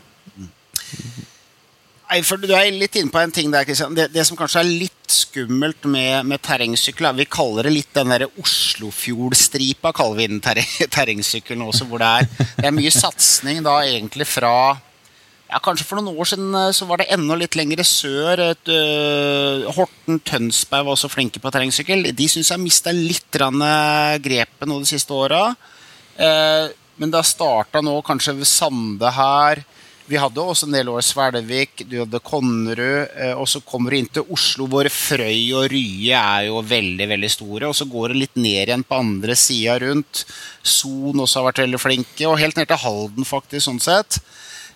Nei, 2.07 2.21
for 2.23 2.39
Du 2.39 2.47
er 2.55 2.69
litt 2.71 2.95
inne 2.95 3.11
på 3.11 3.19
en 3.19 3.33
ting 3.35 3.51
der, 3.51 3.65
Kristian. 3.67 3.95
Det, 3.97 4.07
det 4.13 4.23
som 4.27 4.37
kanskje 4.39 4.61
er 4.63 4.69
litt 4.85 5.11
skummelt 5.11 5.83
med, 5.91 6.23
med 6.27 6.41
terrengsykkel, 6.43 7.09
er- 7.09 7.17
vi 7.19 7.27
kaller 7.27 7.67
det 7.67 7.73
litt 7.75 7.93
den 7.95 8.13
der 8.13 8.27
Oslofjordstripa, 8.29 9.91
kaller 9.95 10.21
vi 10.21 10.27
den 10.31 10.43
terre, 10.43 10.63
terrengsykkelen 10.95 11.65
også, 11.67 11.87
hvor 11.89 12.03
det 12.03 12.11
er, 12.21 12.29
det 12.61 12.69
er 12.69 12.75
mye 12.75 12.93
satsing 12.95 13.59
da 13.65 13.81
egentlig 13.83 14.27
fra 14.29 14.53
ja, 15.47 15.59
Kanskje 15.63 15.85
for 15.87 15.99
noen 15.99 16.15
år 16.19 16.27
siden 16.27 16.55
eh, 16.59 16.71
så 16.75 16.87
var 16.89 16.99
det 16.99 17.11
enda 17.15 17.35
litt 17.39 17.55
lenger 17.55 17.83
sør. 17.87 18.41
Et, 18.49 18.71
uh, 18.71 19.67
Horten 19.77 20.19
Tønsberg 20.27 20.87
var 20.87 20.95
også 20.97 21.11
flinke 21.11 21.39
på 21.43 21.51
terrengsykkel. 21.55 22.09
De 22.11 22.27
syns 22.27 22.51
jeg 22.51 22.55
har 22.57 22.63
mista 22.63 22.91
litt 22.91 23.39
eh, 23.39 24.17
grepet 24.23 24.67
nå 24.67 24.81
de 24.83 24.89
siste 24.91 25.15
åra. 25.15 25.45
Uh, 26.19 26.67
men 26.99 27.13
det 27.13 27.19
har 27.21 27.29
starta 27.29 27.79
nå 27.85 27.95
kanskje 28.03 28.35
ved 28.41 28.49
Sande 28.49 29.11
her. 29.15 29.63
Vi 30.07 30.15
hadde 30.15 30.39
også 30.39 30.69
en 30.69 30.75
del 30.77 30.87
år 30.87 31.03
Svelvik, 31.03 31.81
du 31.83 31.97
hadde 31.99 32.21
Konnerud, 32.23 33.09
eh, 33.11 33.33
og 33.35 33.43
så 33.51 33.59
kommer 33.59 33.91
du 33.91 33.97
inn 33.97 34.07
til 34.07 34.29
Oslo, 34.31 34.63
hvor 34.71 34.87
Frøy 34.87 35.49
og 35.59 35.65
Rye 35.73 36.15
er 36.15 36.45
jo 36.47 36.61
veldig 36.63 37.07
veldig 37.11 37.29
store. 37.33 37.67
Og 37.67 37.75
så 37.75 37.87
går 37.91 38.13
det 38.13 38.21
litt 38.21 38.39
ned 38.39 38.61
igjen 38.61 38.85
på 38.87 39.01
andre 39.01 39.35
sida 39.35 39.75
rundt. 39.83 40.23
Son 40.63 41.25
også 41.25 41.41
har 41.41 41.49
vært 41.49 41.65
veldig 41.65 41.81
flinke, 41.83 42.23
og 42.29 42.39
helt 42.39 42.55
ned 42.55 42.71
til 42.71 42.79
Halden, 42.85 43.27
faktisk, 43.27 43.65
sånn 43.67 43.83
sett. 43.83 44.21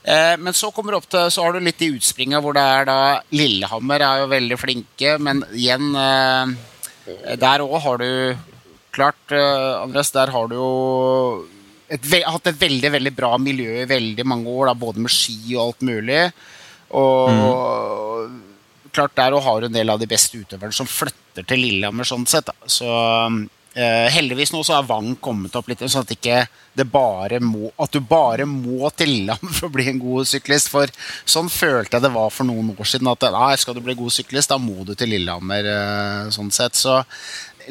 Eh, 0.04 0.36
men 0.36 0.52
så 0.58 0.74
kommer 0.76 0.92
du 0.92 1.00
opp 1.00 1.08
til, 1.08 1.32
så 1.32 1.48
har 1.48 1.56
du 1.56 1.64
litt 1.64 1.80
i 1.80 1.94
utspringa 1.96 2.44
hvor 2.44 2.58
det 2.58 2.68
er 2.68 2.92
da 2.92 3.00
Lillehammer 3.32 4.04
er 4.04 4.26
jo 4.26 4.30
veldig 4.34 4.60
flinke, 4.60 5.16
men 5.22 5.46
igjen 5.54 5.94
eh, 5.96 7.36
Der 7.40 7.64
òg 7.64 7.78
har 7.86 8.02
du 8.02 8.10
Klart, 8.92 9.32
Andres, 9.32 10.10
der 10.12 10.34
har 10.34 10.50
du 10.52 10.58
jo 10.58 10.72
et, 11.92 12.08
hatt 12.26 12.48
et 12.52 12.62
veldig 12.62 12.92
veldig 12.98 13.14
bra 13.18 13.36
miljø 13.42 13.82
i 13.82 13.90
veldig 13.90 14.26
mange 14.28 14.50
år, 14.50 14.72
da, 14.72 14.78
både 14.86 15.04
med 15.04 15.14
ski 15.14 15.56
og 15.56 15.64
alt 15.66 15.86
mulig. 15.92 16.24
Og 16.98 18.40
klart 18.92 19.16
der 19.16 19.36
og 19.36 19.46
har 19.46 19.66
en 19.66 19.74
del 19.74 19.90
av 19.92 20.00
de 20.02 20.10
beste 20.10 20.40
utøverne 20.40 20.76
som 20.76 20.90
flytter 20.90 21.48
til 21.48 21.64
Lillehammer. 21.64 22.08
sånn 22.08 22.28
sett. 22.28 22.50
Da. 22.50 22.56
Så 22.68 22.88
eh, 23.76 24.08
heldigvis 24.12 24.52
nå 24.54 24.64
så 24.68 24.78
har 24.78 24.88
Vang 24.90 25.14
kommet 25.24 25.56
opp 25.56 25.70
litt, 25.72 25.84
sånn 25.86 26.04
at, 26.04 26.12
ikke 26.16 26.44
det 26.76 26.88
bare 26.92 27.42
må, 27.44 27.72
at 27.82 27.92
du 27.92 28.00
bare 28.04 28.46
må 28.48 28.90
til 28.96 29.12
Lillehammer 29.12 29.56
for 29.58 29.70
å 29.70 29.76
bli 29.76 29.88
en 29.92 30.02
god 30.02 30.28
syklist. 30.30 30.72
For 30.74 30.92
sånn 31.24 31.52
følte 31.52 31.98
jeg 31.98 32.06
det 32.08 32.14
var 32.16 32.32
for 32.34 32.48
noen 32.48 32.74
år 32.76 32.92
siden. 32.94 33.12
At 33.12 33.28
nei, 33.36 33.54
skal 33.62 33.78
du 33.78 33.84
bli 33.86 33.98
god 34.00 34.16
syklist, 34.16 34.52
da 34.52 34.60
må 34.62 34.86
du 34.88 34.94
til 34.96 35.14
Lillehammer. 35.16 35.72
eh, 35.76 36.32
sånn 36.36 36.52
sett. 36.52 36.80
Så 36.80 37.00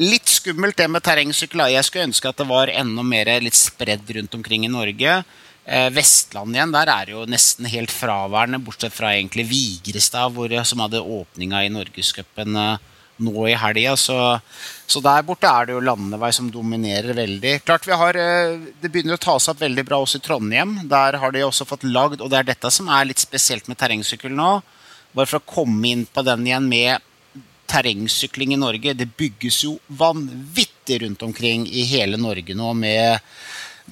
litt 0.01 0.31
skummelt 0.33 0.79
det 0.81 0.89
med 0.89 1.05
terrengsykkel. 1.05 1.67
Jeg 1.75 1.87
skulle 1.87 2.09
ønske 2.09 2.31
at 2.31 2.41
det 2.41 2.49
var 2.49 2.73
enda 2.73 3.05
mer 3.05 3.31
litt 3.45 3.59
spredd 3.59 4.09
rundt 4.17 4.37
omkring 4.39 4.65
i 4.65 4.73
Norge. 4.73 5.21
Eh, 5.65 5.89
Vestland 5.93 6.57
igjen, 6.57 6.73
der 6.73 6.89
er 6.89 7.09
det 7.09 7.15
jo 7.15 7.27
nesten 7.29 7.69
helt 7.69 7.93
fraværende, 7.93 8.63
bortsett 8.65 8.97
fra 8.97 9.13
egentlig 9.15 9.45
Vigrestad, 9.51 10.33
hvor, 10.35 10.55
som 10.65 10.81
hadde 10.83 11.03
åpninga 11.05 11.67
i 11.67 11.73
Norgescupen 11.73 12.57
eh, 12.57 12.89
nå 13.21 13.45
i 13.51 13.59
helga. 13.61 13.93
Så, 14.01 14.17
så 14.89 15.03
der 15.05 15.27
borte 15.29 15.51
er 15.51 15.69
det 15.69 15.77
jo 15.77 15.85
landevei 15.85 16.33
som 16.33 16.49
dominerer 16.51 17.13
veldig. 17.19 17.59
Klart 17.69 17.87
vi 17.87 18.01
har, 18.03 18.17
eh, 18.17 18.57
Det 18.81 18.89
begynner 18.89 19.21
å 19.21 19.23
ta 19.23 19.37
seg 19.39 19.55
opp 19.55 19.67
veldig 19.67 19.85
bra 19.87 20.01
også 20.01 20.23
i 20.23 20.25
Trondheim. 20.25 20.79
Der 20.89 21.21
har 21.21 21.37
de 21.37 21.45
også 21.45 21.69
fått 21.69 21.85
lagd, 21.85 22.25
og 22.25 22.33
det 22.33 22.41
er 22.41 22.51
dette 22.55 22.73
som 22.73 22.89
er 22.89 23.13
litt 23.13 23.21
spesielt 23.21 23.69
med 23.69 23.79
terrengsykkel 23.79 24.33
nå. 24.33 24.63
Bare 25.15 25.29
for 25.29 25.43
å 25.43 25.55
komme 25.55 25.93
inn 25.93 26.07
på 26.07 26.25
den 26.25 26.47
igjen 26.49 26.69
med 26.71 27.10
terrengsykling 27.71 28.55
i 28.55 28.61
Norge. 28.61 28.99
Det 28.99 29.17
bygges 29.17 29.65
jo 29.65 29.73
vanvittig 29.87 31.03
rundt 31.05 31.23
omkring 31.27 31.61
i 31.69 31.83
hele 31.91 32.17
Norge 32.21 32.55
nå 32.57 32.73
med, 32.77 33.19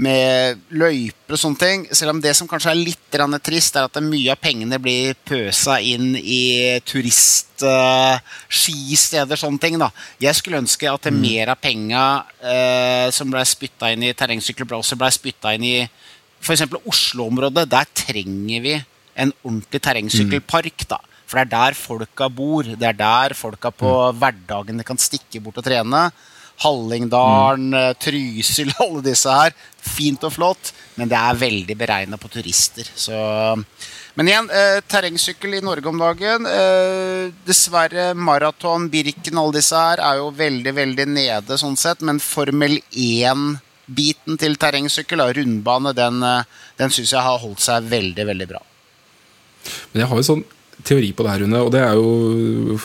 med 0.03 0.59
løyper 0.71 1.33
og 1.37 1.41
sånne 1.41 1.59
ting. 1.63 1.79
Selv 1.95 2.11
om 2.15 2.21
det 2.23 2.35
som 2.37 2.49
kanskje 2.51 2.71
er 2.75 2.81
litt 2.81 2.99
trist, 3.45 3.77
er 3.77 3.83
at 3.87 4.03
mye 4.03 4.33
av 4.35 4.39
pengene 4.43 4.79
blir 4.83 5.15
pøsa 5.29 5.75
inn 5.81 6.17
i 6.19 6.81
turistskisteder, 6.89 9.37
sånne 9.39 9.59
ting. 9.63 9.79
da. 9.79 9.91
Jeg 10.21 10.35
skulle 10.39 10.63
ønske 10.63 10.91
at 10.91 11.03
det 11.07 11.13
mer 11.15 11.49
av 11.55 11.59
penga 11.63 12.25
eh, 12.43 13.11
som 13.15 13.31
ble 13.31 13.45
spytta 13.47 13.93
inn 13.93 14.03
i 14.07 14.15
terrengsykler, 14.15 14.79
også 14.79 14.97
ble 14.99 15.11
spytta 15.15 15.55
inn 15.55 15.65
i 15.65 15.89
f.eks. 16.43 16.63
Oslo-området. 16.85 17.71
Der 17.71 17.85
trenger 17.95 18.61
vi 18.63 18.85
en 19.19 19.33
ordentlig 19.43 19.81
terrengsykkelpark. 19.83 20.89
da. 20.89 21.01
For 21.29 21.37
det 21.37 21.45
er 21.45 21.53
der 21.53 21.77
folka 21.77 22.31
bor. 22.33 22.65
Det 22.65 22.89
er 22.89 22.97
der 22.97 23.37
folka 23.37 23.73
på 23.75 23.93
hverdagene 24.17 24.87
kan 24.87 25.01
stikke 25.01 25.43
bort 25.45 25.61
og 25.61 25.67
trene. 25.67 26.09
Hallingdalen, 26.59 27.71
mm. 27.71 27.99
Trysil, 28.03 28.73
alle 28.83 29.05
disse 29.05 29.35
her. 29.35 29.55
Fint 29.89 30.25
og 30.27 30.35
flott, 30.35 30.73
men 30.99 31.11
det 31.11 31.19
er 31.19 31.39
veldig 31.39 31.77
beregna 31.79 32.19
på 32.21 32.31
turister. 32.33 32.89
Så, 32.99 33.15
men 34.19 34.31
igjen, 34.31 34.51
eh, 34.51 34.81
terrengsykkel 34.91 35.59
i 35.59 35.63
Norge 35.65 35.93
om 35.93 36.01
dagen. 36.01 36.49
Eh, 36.51 37.31
dessverre, 37.47 38.11
maraton, 38.17 38.89
Birken, 38.91 39.39
alle 39.39 39.61
disse 39.61 39.79
her 39.79 40.03
er 40.03 40.19
jo 40.23 40.33
veldig, 40.35 40.75
veldig 40.81 41.09
nede 41.13 41.61
sånn 41.61 41.79
sett. 41.79 42.03
Men 42.03 42.19
Formel 42.25 42.81
1-biten 42.91 44.41
til 44.41 44.59
terrengsykkel, 44.59 45.23
og 45.23 45.37
rundbane, 45.39 45.95
den, 45.97 46.23
eh, 46.27 46.63
den 46.81 46.95
syns 46.95 47.15
jeg 47.15 47.27
har 47.31 47.43
holdt 47.45 47.65
seg 47.65 47.87
veldig, 47.93 48.31
veldig 48.33 48.51
bra. 48.57 48.65
Men 49.93 50.03
jeg 50.03 50.11
har 50.11 50.21
jo 50.21 50.31
sånn 50.33 50.49
teori 50.87 51.13
på 51.13 51.25
det 51.25 51.35
her, 51.35 51.45
Rune, 51.45 51.61
og 51.65 51.71
det 51.75 51.83
er 51.83 51.95
jo 51.99 52.09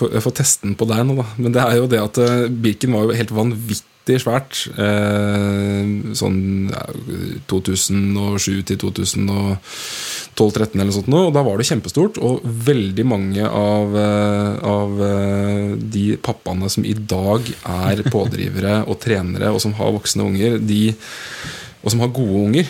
Jeg 0.10 0.24
får 0.26 0.38
teste 0.40 0.68
den 0.68 0.78
på 0.80 0.88
deg 0.90 1.04
nå, 1.08 1.18
da. 1.22 1.26
Men 1.38 1.56
det 1.56 1.64
er 1.64 1.80
jo 1.80 1.90
det 1.90 2.02
at 2.02 2.22
eh, 2.24 2.46
Birken 2.50 2.96
var 2.96 3.04
jo 3.06 3.18
helt 3.18 3.34
vanvittig 3.36 4.20
svært. 4.20 4.52
Eh, 4.76 5.84
sånn 6.18 6.40
ja, 6.74 6.84
2007 7.52 8.64
til 8.70 8.78
2012-2013 8.84 10.74
eller 10.74 10.90
noe 10.90 10.98
sånt. 10.98 11.12
Og 11.22 11.34
da 11.36 11.46
var 11.46 11.56
det 11.60 11.70
kjempestort. 11.70 12.20
Og 12.24 12.44
veldig 12.44 13.06
mange 13.08 13.44
av, 13.48 13.98
eh, 14.04 14.54
av 14.74 14.90
de 15.96 16.06
pappaene 16.24 16.68
som 16.74 16.84
i 16.88 16.96
dag 16.98 17.42
er 17.64 18.04
pådrivere 18.10 18.82
og 18.88 19.00
trenere, 19.04 19.54
og 19.54 19.62
som 19.64 19.76
har 19.80 19.96
voksne 19.96 20.28
unger, 20.32 20.60
de 20.64 20.84
og 21.84 21.92
som 21.92 22.00
har 22.00 22.14
gode 22.16 22.40
unger, 22.48 22.68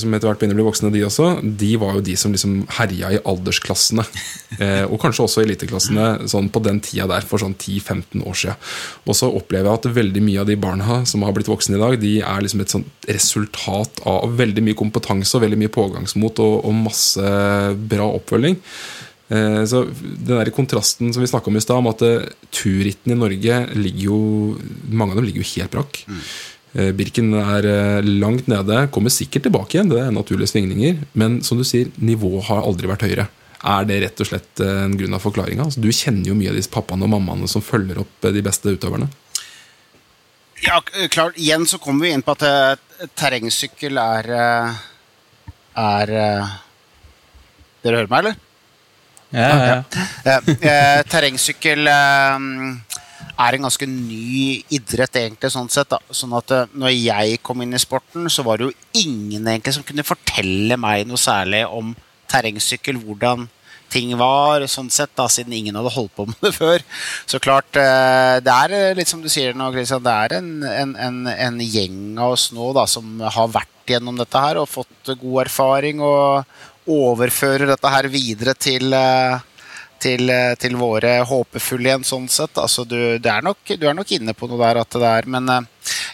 som 0.00 0.14
etter 0.14 0.28
hvert 0.28 0.40
begynner 0.40 0.56
å 0.56 0.60
bli 0.60 0.66
voksne, 0.66 0.90
de 0.94 1.02
også, 1.06 1.28
de 1.60 1.70
var 1.80 1.96
jo 1.98 2.02
de 2.06 2.14
som 2.20 2.32
liksom 2.34 2.56
herja 2.78 3.12
i 3.16 3.22
aldersklassene. 3.24 4.06
Eh, 4.54 4.84
og 4.86 5.00
kanskje 5.02 5.24
også 5.24 5.40
eliteklassene 5.42 6.28
sånn 6.30 6.46
på 6.54 6.60
den 6.62 6.76
tida 6.78 7.08
der, 7.10 7.24
for 7.26 7.42
sånn 7.42 7.56
10-15 7.58 8.20
år 8.22 8.36
siden. 8.38 8.68
Og 9.02 9.16
så 9.18 9.26
opplever 9.26 9.66
jeg 9.66 9.80
at 9.80 9.88
veldig 9.96 10.22
mye 10.22 10.44
av 10.44 10.46
de 10.46 10.54
barna 10.62 11.00
som 11.10 11.24
har 11.26 11.34
blitt 11.34 11.50
voksne 11.50 11.74
i 11.74 11.80
dag, 11.80 11.96
de 11.98 12.12
er 12.22 12.44
liksom 12.44 12.62
et 12.62 12.70
sånt 12.70 13.08
resultat 13.10 13.98
av 14.06 14.36
veldig 14.38 14.62
mye 14.62 14.78
kompetanse 14.78 15.34
og 15.34 15.42
veldig 15.42 15.58
mye 15.64 15.72
pågangsmot 15.74 16.38
og, 16.44 16.54
og 16.70 16.78
masse 16.84 17.32
bra 17.90 18.06
oppfølging. 18.14 18.60
Eh, 19.34 19.64
Så 19.66 19.84
den 19.90 20.36
der 20.38 20.50
kontrasten 20.54 21.10
som 21.14 21.24
vi 21.24 21.30
snakka 21.30 21.50
om 21.50 21.56
i 21.58 21.64
stad, 21.64 21.82
om 21.82 21.90
at 21.90 22.02
eh, 22.06 22.26
turrittene 22.54 23.16
i 23.16 23.20
Norge 23.24 23.60
ligger 23.74 24.02
jo 24.10 24.18
Mange 24.92 25.14
av 25.14 25.18
dem 25.18 25.26
ligger 25.26 25.42
jo 25.42 25.50
helt 25.56 25.72
brakk. 25.74 26.04
Eh, 26.06 26.34
Birken 26.74 27.32
er 27.38 27.68
eh, 27.70 28.06
langt 28.22 28.48
nede, 28.50 28.84
kommer 28.94 29.12
sikkert 29.14 29.46
tilbake 29.46 29.78
igjen, 29.78 29.92
det 29.92 30.00
er 30.02 30.14
naturlige 30.14 30.50
svingninger. 30.50 31.02
Men 31.14 31.40
som 31.46 31.60
du 31.60 31.66
sier, 31.66 31.92
nivået 32.02 32.48
har 32.50 32.64
aldri 32.66 32.90
vært 32.90 33.06
høyere. 33.06 33.28
Er 33.64 33.86
det 33.88 34.00
rett 34.02 34.20
og 34.20 34.28
slett 34.28 34.60
eh, 34.60 34.80
en 34.84 34.96
grunn 34.98 35.16
av 35.16 35.22
forklaringa? 35.24 35.68
Altså, 35.68 35.80
du 35.80 35.92
kjenner 35.94 36.32
jo 36.32 36.38
mye 36.38 36.50
av 36.52 36.58
disse 36.58 36.72
pappaene 36.72 37.06
og 37.06 37.14
mammaene 37.14 37.48
som 37.50 37.64
følger 37.64 38.02
opp 38.02 38.26
eh, 38.26 38.34
de 38.34 38.42
beste 38.44 38.74
utøverne. 38.74 39.08
Ja, 40.64 40.80
klart. 41.12 41.38
Igjen 41.40 41.64
så 41.68 41.78
kommer 41.82 42.06
vi 42.06 42.12
inn 42.16 42.24
på 42.24 42.34
at 42.36 42.44
eh, 42.48 43.06
terrengsykkel 43.18 44.00
er 44.00 44.28
eh, 44.34 44.82
er 45.74 46.12
eh, 46.14 46.52
Dere 47.84 48.00
hører 48.00 48.10
meg, 48.10 48.24
eller? 48.24 48.36
Ja, 49.34 49.48
ja. 49.50 49.78
ja. 50.24 50.36
eh, 50.54 51.00
terrengsykkel 51.10 51.88
eh, 51.90 52.44
er 53.34 53.56
en 53.56 53.66
ganske 53.66 53.88
ny 53.88 54.62
idrett, 54.74 55.18
egentlig. 55.20 55.50
sånn 55.52 55.70
sett 55.72 55.90
da. 55.90 56.00
Sånn 56.14 56.34
at 56.36 56.54
eh, 56.54 56.70
når 56.74 56.94
jeg 56.94 57.42
kom 57.42 57.62
inn 57.64 57.74
i 57.74 57.82
sporten, 57.82 58.28
så 58.30 58.44
var 58.46 58.60
det 58.60 58.70
jo 58.70 59.04
ingen 59.04 59.46
egentlig 59.46 59.74
som 59.76 59.86
kunne 59.86 60.06
fortelle 60.06 60.78
meg 60.80 61.06
noe 61.08 61.20
særlig 61.20 61.64
om 61.66 61.94
terrengsykkel, 62.30 62.98
hvordan 63.04 63.48
ting 63.94 64.14
var, 64.18 64.64
sånn 64.70 64.90
sett 64.90 65.12
da, 65.14 65.28
siden 65.30 65.54
ingen 65.54 65.76
hadde 65.78 65.92
holdt 65.94 66.14
på 66.16 66.26
med 66.26 66.40
det 66.42 66.54
før. 66.62 66.84
Så 67.30 67.40
klart, 67.42 67.70
eh, 67.78 68.40
det 68.44 68.54
er 68.54 68.76
eh, 68.76 68.96
litt 68.98 69.10
som 69.10 69.22
du 69.22 69.30
sier 69.32 69.56
nå, 69.56 69.70
Christian, 69.74 70.04
det 70.04 70.14
er 70.24 70.36
en, 70.40 70.50
en, 70.66 70.94
en, 71.08 71.22
en 71.30 71.62
gjeng 71.62 72.18
av 72.18 72.34
oss 72.36 72.50
nå 72.54 72.72
da, 72.76 72.88
som 72.90 73.22
har 73.22 73.50
vært 73.54 73.70
gjennom 73.94 74.16
dette 74.16 74.40
her 74.40 74.58
og 74.60 74.70
fått 74.70 75.12
god 75.20 75.44
erfaring 75.44 76.00
og 76.02 76.88
overfører 76.90 77.68
dette 77.68 77.90
her 77.92 78.08
videre 78.12 78.54
til 78.56 78.92
eh, 78.96 79.42
til, 80.04 80.28
eh, 80.32 80.54
til 80.60 80.76
våre 80.78 81.16
håpefulle 81.26 81.90
igjen, 81.90 82.06
sånn 82.06 82.28
sett. 82.32 82.58
Altså, 82.60 82.84
du, 82.88 82.96
det 83.22 83.30
er 83.30 83.44
nok, 83.44 83.62
du 83.64 83.86
er 83.88 83.96
nok 83.96 84.12
inne 84.16 84.34
på 84.36 84.48
noe 84.50 84.60
der 84.60 84.82
at 84.82 84.98
det 85.00 85.10
er 85.10 85.28
Men 85.30 85.48
uh, 85.50 85.60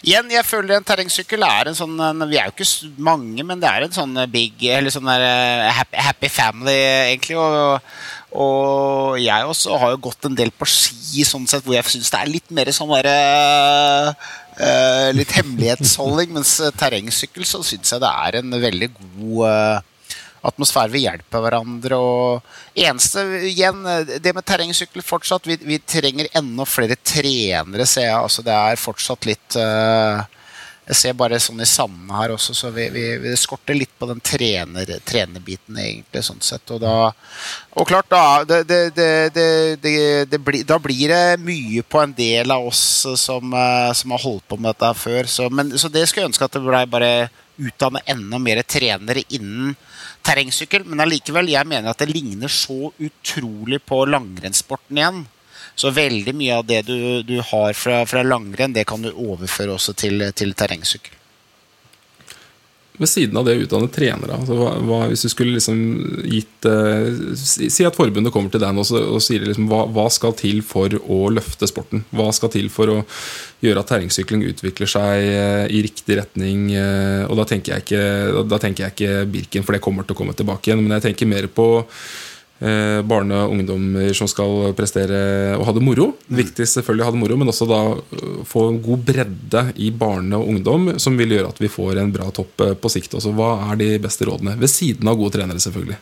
igjen, 0.05 0.31
jeg 0.31 0.47
føler 0.47 0.77
en 0.77 0.87
terrengsykkel 0.87 1.45
er 1.47 1.71
en 1.71 1.77
sånn 1.77 1.99
en, 1.99 2.25
Vi 2.29 2.39
er 2.39 2.49
jo 2.49 2.55
ikke 2.55 2.91
mange, 3.03 3.45
men 3.47 3.61
det 3.61 3.69
er 3.69 3.85
en 3.85 3.95
sånn 3.95 4.15
eh, 4.23 4.29
big 4.31 4.63
Eller 4.71 4.93
sånn 4.93 5.09
der 5.09 5.27
uh, 5.27 5.69
happy, 5.81 6.01
happy 6.07 6.31
family, 6.31 6.77
egentlig. 7.11 7.39
Og, 7.39 7.93
og 8.31 9.17
jeg 9.19 9.47
også 9.47 9.75
har 9.81 9.91
jo 9.91 10.03
gått 10.07 10.29
en 10.29 10.37
del 10.37 10.53
på 10.55 10.67
ski, 10.69 11.25
sånn 11.27 11.49
sett, 11.51 11.65
hvor 11.65 11.75
jeg 11.75 11.91
syns 11.91 12.13
det 12.13 12.21
er 12.21 12.31
litt 12.31 12.53
mer 12.55 12.71
sånn 12.75 12.93
derre 12.95 13.15
eh, 14.55 15.09
Litt 15.17 15.35
hemmelighetsholding, 15.35 16.31
mens 16.37 16.55
eh, 16.63 16.73
terrengsykkel 16.79 17.47
så 17.47 17.63
syns 17.65 17.91
jeg 17.91 18.03
det 18.03 18.11
er 18.11 18.39
en 18.39 18.55
veldig 18.63 18.91
god 18.95 19.47
eh, 19.49 19.87
atmosfære. 20.41 20.91
Vi 20.93 21.05
hjelper 21.05 21.43
hverandre. 21.43 21.97
og 21.97 22.41
eneste 22.75 23.23
igjen, 23.47 23.83
Det 24.21 24.33
med 24.33 24.45
terrengsykkel 24.45 25.01
fortsatt 25.01 25.47
Vi, 25.47 25.57
vi 25.61 25.79
trenger 25.79 26.27
enda 26.33 26.65
flere 26.65 26.95
trenere, 26.95 27.85
ser 27.85 28.09
jeg. 28.09 28.17
altså 28.17 28.41
Det 28.41 28.53
er 28.53 28.75
fortsatt 28.79 29.25
litt 29.25 29.57
uh, 29.57 30.23
Jeg 30.87 30.97
ser 30.97 31.13
bare 31.13 31.39
sånn 31.39 31.61
i 31.61 31.67
Sandene 31.69 32.17
her 32.17 32.33
også, 32.33 32.55
så 32.57 32.71
vi, 32.73 32.87
vi, 32.89 33.05
vi 33.21 33.35
skorter 33.37 33.77
litt 33.77 33.93
på 33.99 34.07
den 34.09 34.19
trener, 34.19 34.89
trenerbiten, 35.05 35.77
egentlig. 35.77 36.23
sånn 36.25 36.41
sett, 36.41 36.65
Og, 36.73 36.81
da, 36.81 37.11
og 37.77 37.87
klart, 37.87 38.09
da, 38.09 38.43
det, 38.43 38.89
det, 38.97 40.25
det, 40.25 40.39
blir, 40.41 40.65
da 40.67 40.79
blir 40.81 41.13
det 41.13 41.37
mye 41.39 41.85
på 41.85 42.01
en 42.01 42.15
del 42.17 42.51
av 42.51 42.65
oss 42.73 43.05
som, 43.15 43.53
uh, 43.53 43.93
som 43.93 44.17
har 44.17 44.25
holdt 44.25 44.47
på 44.49 44.57
med 44.57 44.73
dette 44.73 44.91
før. 44.99 45.29
Så, 45.29 45.47
men, 45.53 45.71
så 45.77 45.87
det 45.87 46.07
skulle 46.09 46.25
jeg 46.25 46.33
ønske 46.33 46.49
at 46.49 46.57
det 46.57 46.65
ble 46.65 46.83
bare 46.91 47.13
utdanne 47.61 48.01
enda 48.09 48.41
mer 48.41 48.63
trenere 48.65 49.23
innen 49.29 49.75
terrengsykkel, 50.25 50.85
men 50.87 51.03
allikevel, 51.03 51.51
jeg 51.51 51.67
mener 51.69 51.91
at 51.91 52.01
det 52.01 52.11
ligner 52.11 52.51
så 52.51 52.91
utrolig 53.01 53.81
på 53.85 54.03
langrennssporten 54.09 54.99
igjen. 54.99 55.23
Så 55.75 55.93
veldig 55.95 56.33
mye 56.35 56.57
av 56.59 56.67
det 56.67 56.81
du, 56.89 56.97
du 57.23 57.37
har 57.51 57.73
fra, 57.77 58.01
fra 58.09 58.23
langrenn, 58.27 58.75
det 58.75 58.85
kan 58.89 59.01
du 59.01 59.11
overføre 59.11 59.77
også 59.77 59.95
til, 59.97 60.27
til 60.37 60.53
terrengsykkel. 60.57 61.20
Ved 63.01 63.09
siden 63.09 63.39
av 63.39 63.47
det 63.47 63.55
å 63.57 63.63
utdanne 63.65 63.89
trenere? 63.93 64.37
Altså, 64.37 64.55
hva, 64.57 64.71
hva, 64.85 64.99
hvis 65.09 65.25
du 65.25 65.31
skulle 65.31 65.55
liksom 65.55 65.79
gitt 66.29 66.67
uh, 66.69 67.33
si, 67.37 67.69
si 67.73 67.85
at 67.87 67.97
forbundet 67.97 68.33
kommer 68.33 68.53
til 68.53 68.61
deg 68.63 68.75
nå 68.77 68.85
og, 68.85 69.19
sier 69.23 69.45
liksom, 69.47 69.67
hva, 69.71 69.83
hva, 69.91 70.07
skal 70.13 70.35
til 70.39 70.61
for 70.65 70.93
å 71.01 71.21
løfte 71.33 71.69
sporten? 71.69 72.05
Hva 72.13 72.29
skal 72.35 72.53
til 72.53 72.69
for 72.73 72.93
å 72.93 72.97
gjøre 73.61 73.83
at 73.83 73.91
terrengsykling 73.93 74.45
utvikler 74.51 74.89
seg 74.89 75.27
uh, 75.33 75.65
i 75.65 75.83
riktig 75.85 76.19
retning? 76.21 76.69
Uh, 76.75 77.25
og 77.27 77.39
da 77.41 77.47
tenker, 77.49 77.81
ikke, 77.81 78.03
da 78.49 78.61
tenker 78.61 78.87
jeg 78.87 78.95
ikke 78.95 79.29
Birken, 79.31 79.65
for 79.65 79.77
det 79.77 79.83
kommer 79.83 80.07
til 80.07 80.17
å 80.17 80.21
komme 80.21 80.37
tilbake 80.37 80.69
igjen. 80.69 80.85
Men 80.85 80.99
jeg 80.99 81.09
tenker 81.09 81.31
mer 81.31 81.49
på 81.51 81.69
barne- 82.61 83.39
og 83.41 83.55
ungdommer 83.55 84.13
som 84.13 84.27
skal 84.29 84.75
prestere 84.77 85.21
og 85.57 85.65
ha 85.65 85.73
det 85.73 85.81
moro. 85.81 86.11
Mm. 86.29 86.37
Viktig 86.41 86.67
selvfølgelig 86.69 87.03
å 87.03 87.07
ha 87.07 87.13
det 87.15 87.21
moro, 87.23 87.37
men 87.41 87.49
også 87.49 87.67
da 87.69 87.81
eh, 87.97 88.41
få 88.47 88.67
en 88.69 88.79
god 88.85 89.05
bredde 89.07 89.63
i 89.81 89.89
barne 89.91 90.37
og 90.37 90.51
ungdom, 90.53 90.91
som 91.01 91.17
vil 91.17 91.33
gjøre 91.37 91.51
at 91.53 91.61
vi 91.61 91.71
får 91.71 92.01
en 92.01 92.13
bra 92.13 92.29
topp 92.35 92.65
eh, 92.65 92.75
på 92.77 92.91
sikt. 92.93 93.17
Også. 93.17 93.33
Hva 93.37 93.53
er 93.71 93.81
de 93.81 93.91
beste 94.03 94.27
rådene? 94.29 94.57
Ved 94.61 94.71
siden 94.71 95.09
av 95.09 95.17
gode 95.19 95.35
trenere, 95.37 95.63
selvfølgelig. 95.63 95.99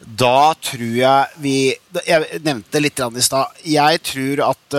Da 0.00 0.54
tror 0.56 0.94
jeg 0.96 1.40
vi 1.44 1.56
Jeg 2.06 2.40
nevnte 2.42 2.80
litt 2.80 3.00
i 3.00 3.22
stad. 3.24 3.58
Jeg 3.68 4.00
tror 4.08 4.40
at 4.46 4.76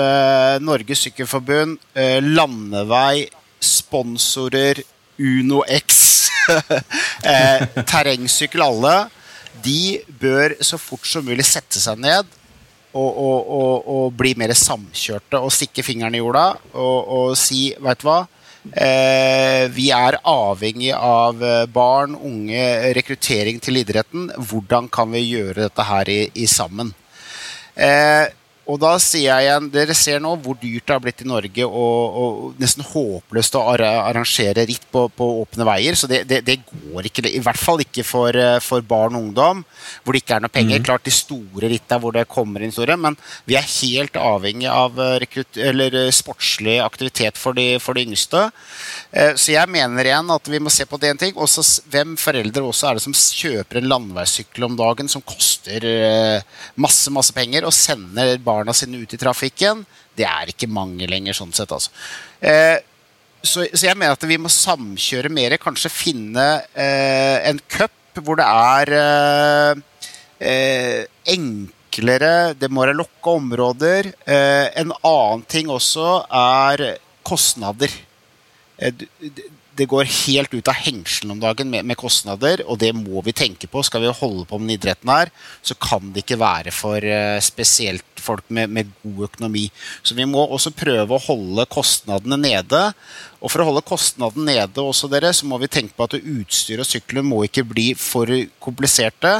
Norges 0.66 1.06
Sykkelforbund, 1.06 1.78
landevei, 2.26 3.28
sponsorer, 3.62 4.82
Uno 5.22 5.62
X, 5.68 6.02
uh, 6.50 7.84
terrengsykkel, 7.94 8.66
alle 8.66 8.96
de 9.64 10.02
bør 10.22 10.56
så 10.64 10.80
fort 10.82 11.08
som 11.08 11.26
mulig 11.26 11.46
sette 11.48 11.80
seg 11.82 12.00
ned 12.02 12.28
og, 12.92 13.10
og, 13.10 13.50
og, 13.56 13.90
og 13.94 14.14
bli 14.20 14.34
mer 14.40 14.54
samkjørte 14.58 15.40
og 15.40 15.54
stikke 15.54 15.84
fingeren 15.86 16.16
i 16.18 16.22
jorda 16.22 16.46
og, 16.74 17.34
si 17.40 17.70
Veit 17.80 18.02
du 18.02 18.08
hva? 18.10 18.22
Eh, 18.62 19.66
vi 19.74 19.88
er 19.96 20.20
avhengig 20.28 20.92
av 20.94 21.40
eh, 21.42 21.64
barn, 21.66 22.14
unge, 22.14 22.66
rekruttering 22.94 23.58
til 23.64 23.80
idretten. 23.82 24.28
Hvordan 24.38 24.90
kan 24.94 25.10
vi 25.16 25.24
gjøre 25.32 25.64
dette 25.64 25.86
her 25.88 26.12
i, 26.14 26.20
i 26.38 26.46
sammen? 26.46 26.92
Eh, 27.74 28.28
og 28.72 28.80
da 28.80 28.94
sier 29.02 29.28
jeg 29.28 29.48
igjen, 29.48 29.68
Dere 29.74 29.96
ser 29.98 30.22
nå 30.24 30.32
hvor 30.40 30.56
dyrt 30.60 30.86
det 30.88 30.96
har 30.96 31.02
blitt 31.04 31.24
i 31.24 31.28
Norge 31.28 31.66
og, 31.68 32.18
og 32.22 32.62
nesten 32.62 32.86
håpløst 32.88 33.58
å 33.60 33.64
arrangere 33.74 34.64
ritt 34.70 34.86
på, 34.94 35.06
på 35.12 35.28
åpne 35.42 35.68
veier. 35.68 35.98
Så 36.00 36.08
det, 36.08 36.24
det, 36.30 36.42
det, 36.48 36.60
går 36.70 37.10
ikke. 37.10 37.26
I 37.28 37.42
hvert 37.44 37.60
fall 37.60 37.84
ikke 37.84 38.06
for, 38.08 38.36
eh, 38.38 38.60
for, 38.64 38.84
barn 38.86 39.18
og 39.18 39.28
ungdom, 39.28 39.64
hvor 40.04 40.16
det 40.16 40.24
ikke 40.24 40.38
er 40.38 40.46
noe 40.46 40.54
penger. 40.54 40.80
Mm. 40.80 40.86
Klart 40.88 41.08
de 41.08 41.16
store 41.16 41.72
ritta 41.72 42.00
hvor 42.02 42.16
det 42.16 42.28
kommer 42.32 42.64
inn 42.64 42.74
store, 42.74 42.98
men 43.00 43.18
vi 43.50 43.58
er 43.60 43.68
helt 43.68 44.20
avhengig 44.20 44.70
av 44.72 45.00
eh, 45.00 45.18
rekrutt, 45.26 45.60
eller 45.60 45.98
eh, 46.06 46.14
sportslig 46.16 46.80
aktivitet 46.84 47.40
for 47.40 47.58
de, 47.58 47.76
for 47.84 47.98
de, 47.98 48.08
yngste. 48.08 48.48
Så 49.38 49.52
jeg 49.52 49.70
mener 49.70 50.08
igjen 50.08 50.30
at 50.34 50.48
vi 50.50 50.60
må 50.64 50.72
se 50.74 50.88
på 50.90 50.98
det 50.98 51.12
en 51.12 51.20
ting. 51.20 51.36
Også, 51.40 51.62
hvem 51.92 52.16
foreldre 52.20 52.64
også 52.66 52.88
er 52.88 52.98
det 52.98 53.04
som 53.04 53.14
kjøper 53.14 53.78
en 53.78 53.90
landeveissykkel 53.92 54.66
om 54.66 54.78
dagen 54.80 55.12
som 55.12 55.22
koster 55.22 55.86
masse, 56.80 57.12
masse 57.14 57.36
penger, 57.36 57.68
og 57.68 57.76
sender 57.76 58.34
barn 58.42 58.61
barna 58.62 58.76
sine 58.78 59.02
ut 59.02 59.14
i 59.14 59.20
trafikken, 59.20 59.84
det 60.18 60.28
er 60.30 60.54
ikke 60.54 60.70
mange 60.72 61.10
lenger. 61.10 61.36
sånn 61.38 61.54
sett 61.56 61.74
altså. 61.74 61.92
Eh, 62.40 62.78
så, 63.42 63.66
så, 63.74 63.88
jeg 63.88 63.98
mener 63.98 64.14
at 64.14 64.28
vi 64.30 64.38
må 64.38 64.52
samkjøre 64.54 65.32
mer. 65.34 65.58
Kanskje 65.62 65.94
finne 65.94 66.48
eh, 66.78 67.42
en 67.50 67.62
cup 67.72 68.22
hvor 68.22 68.38
det 68.38 68.46
er 68.46 68.92
eh, 68.98 69.82
eh 70.42 71.08
enklere 71.32 72.54
Det 72.58 72.70
må 72.72 72.82
være 72.84 72.98
lokka 72.98 73.36
områder. 73.40 74.12
Eh, 74.26 74.68
en 74.82 74.94
annen 74.94 75.44
ting 75.50 75.70
også 75.70 76.22
er 76.28 76.86
kostnader. 77.28 77.92
Eh, 78.78 78.94
det 79.78 79.88
går 79.90 80.10
helt 80.10 80.54
ut 80.54 80.68
av 80.68 80.78
hengselen 80.84 81.32
om 81.36 81.42
dagen 81.42 81.70
med, 81.72 81.86
med, 81.88 81.98
kostnader, 82.00 82.64
og 82.68 82.80
det 82.82 82.92
må 82.96 83.22
vi 83.26 83.34
tenke 83.36 83.70
på. 83.72 83.84
Skal 83.86 84.04
vi 84.04 84.14
holde 84.14 84.46
på 84.50 84.60
med 84.60 84.76
idretten 84.78 85.12
her, 85.12 85.32
så 85.64 85.78
kan 85.80 86.12
det 86.12 86.26
ikke 86.26 86.40
være 86.42 86.74
for 86.76 87.00
uh, 87.00 87.40
spesielt 87.44 88.06
folk 88.22 88.46
med, 88.54 88.70
med, 88.70 88.92
god 89.04 89.30
økonomi. 89.30 89.66
Så 90.04 90.18
vi 90.18 90.28
må 90.30 90.44
også 90.44 90.74
prøve 90.76 91.16
å 91.16 91.24
holde 91.24 91.66
kostnadene 91.72 92.40
nede. 92.42 92.82
Og 93.40 93.54
for 93.54 93.64
å 93.64 93.70
holde 93.72 93.86
kostnadene 93.88 94.52
nede 94.52 94.84
også, 94.84 95.10
dere, 95.12 95.32
så 95.34 95.48
må 95.50 95.62
vi 95.62 95.72
tenke 95.72 95.96
på 95.98 96.10
at 96.10 96.20
utstyr 96.20 96.84
og 96.84 96.90
sykler 96.90 97.26
må 97.26 97.46
ikke 97.48 97.66
bli 97.68 97.92
for 97.98 98.30
kompliserte. 98.62 99.40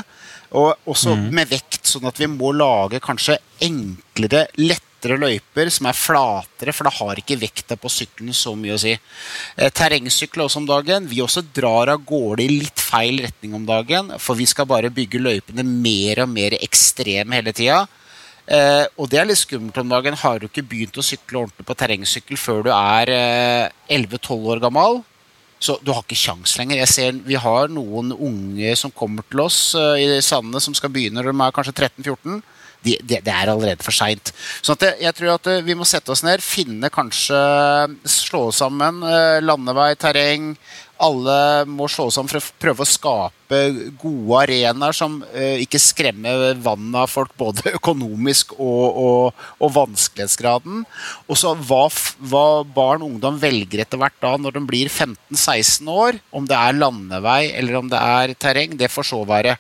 Og 0.58 0.74
også 0.90 1.16
mm. 1.16 1.28
med 1.36 1.52
vekt, 1.52 1.84
sånn 1.88 2.08
at 2.10 2.18
vi 2.20 2.28
må 2.32 2.52
lage 2.56 3.04
kanskje 3.04 3.38
enklere, 3.64 4.48
lettere 4.60 4.91
lettere 5.02 5.18
løyper 5.18 5.70
som 5.74 5.88
er 5.90 5.98
flatere, 5.98 6.74
for 6.74 6.86
da 6.86 6.92
har 6.94 7.18
ikke 7.18 7.40
vekta 7.42 7.76
på 7.76 7.90
sykkelen 7.90 8.34
så 8.34 8.54
mye 8.56 8.76
å 8.76 8.80
si. 8.80 8.94
Eh, 9.58 9.72
terrengsykler 9.72 10.46
også 10.46 10.62
om 10.62 10.68
dagen. 10.68 11.08
Vi 11.08 11.22
også 11.22 11.42
drar 11.54 11.90
av 11.90 12.04
gårde 12.06 12.44
i 12.44 12.60
litt 12.62 12.80
feil 12.80 13.22
retning 13.22 13.56
om 13.56 13.66
dagen, 13.66 14.14
for 14.20 14.36
vi 14.36 14.46
skal 14.46 14.68
bare 14.68 14.92
bygge 14.94 15.20
løypene 15.20 15.66
mer 15.66 16.22
og 16.22 16.30
mer 16.30 16.54
ekstreme 16.62 17.34
hele 17.34 17.52
tida. 17.52 17.88
Eh, 18.46 18.86
og 18.98 19.10
det 19.10 19.20
er 19.20 19.26
litt 19.26 19.42
skummelt 19.42 19.78
om 19.78 19.90
dagen. 19.90 20.14
Har 20.14 20.40
du 20.40 20.48
ikke 20.48 20.68
begynt 20.68 20.98
å 20.98 21.06
sykle 21.06 21.46
ordentlig 21.46 21.66
på 21.66 21.78
terrengsykkel 21.78 22.38
før 22.38 22.64
du 22.68 22.72
er 22.76 23.10
eh, 23.10 23.72
11-12 23.90 24.54
år 24.54 24.62
gammel, 24.62 25.02
så 25.62 25.78
du 25.82 25.92
har 25.94 26.02
ikke 26.02 26.18
kjangs 26.18 26.58
lenger. 26.58 26.78
Jeg 26.78 26.90
ser, 26.90 27.18
Vi 27.26 27.38
har 27.38 27.70
noen 27.70 28.14
unge 28.14 28.76
som 28.76 28.94
kommer 28.94 29.26
til 29.30 29.44
oss 29.44 29.76
uh, 29.78 29.94
i 29.94 30.18
Sandene 30.26 30.58
som 30.62 30.74
skal 30.74 30.90
begynne 30.90 31.22
når 31.22 31.30
de 31.30 31.38
er 31.38 31.54
kanskje 31.54 31.76
13-14 32.02 32.42
de, 32.86 32.98
de, 33.02 33.20
det 33.22 33.34
er 33.34 33.52
allerede 33.52 33.84
for 33.86 33.96
seint. 33.96 34.34
Så 34.62 34.76
jeg 34.82 35.14
tror 35.18 35.36
at 35.36 35.50
eh, 35.52 35.64
vi 35.66 35.76
må 35.78 35.88
sette 35.88 36.14
oss 36.14 36.24
ned, 36.26 36.44
finne 36.44 36.90
kanskje 36.94 37.40
Slå 38.10 38.48
sammen 38.56 39.02
eh, 39.06 39.40
landevei, 39.44 39.94
terreng, 40.00 40.54
alle 41.02 41.38
må 41.70 41.88
slå 41.92 42.08
sammen 42.14 42.30
for 42.32 42.42
å 42.42 42.60
prøve 42.62 42.86
å 42.86 42.90
skape 42.90 43.60
gode 44.00 44.38
arenaer 44.46 44.96
som 44.96 45.18
uh, 45.22 45.58
ikke 45.60 45.82
skremmer 45.82 46.56
vannet 46.62 46.98
av 47.04 47.12
folk, 47.12 47.34
både 47.40 47.74
økonomisk 47.80 48.54
og, 48.58 49.00
og, 49.04 49.46
og 49.60 49.74
vanskelighetsgraden. 49.76 50.84
Og 51.28 51.40
så 51.40 51.54
hva, 51.68 51.84
hva, 52.32 52.46
barn 52.64 53.04
og 53.04 53.16
ungdom 53.16 53.40
velger 53.42 53.84
etter 53.84 54.02
hvert 54.02 54.18
da 54.24 54.36
når 54.40 54.58
de 54.58 54.66
blir 54.70 54.92
15-16 54.92 55.92
år, 55.92 56.22
om 56.32 56.48
det 56.50 56.58
er 56.58 56.78
landevei 56.80 57.42
eller 57.60 57.80
om 57.82 57.92
det 57.92 58.02
er 58.02 58.36
terreng, 58.40 58.78
det 58.80 58.92
får 58.94 59.12
så 59.12 59.24
være. 59.28 59.58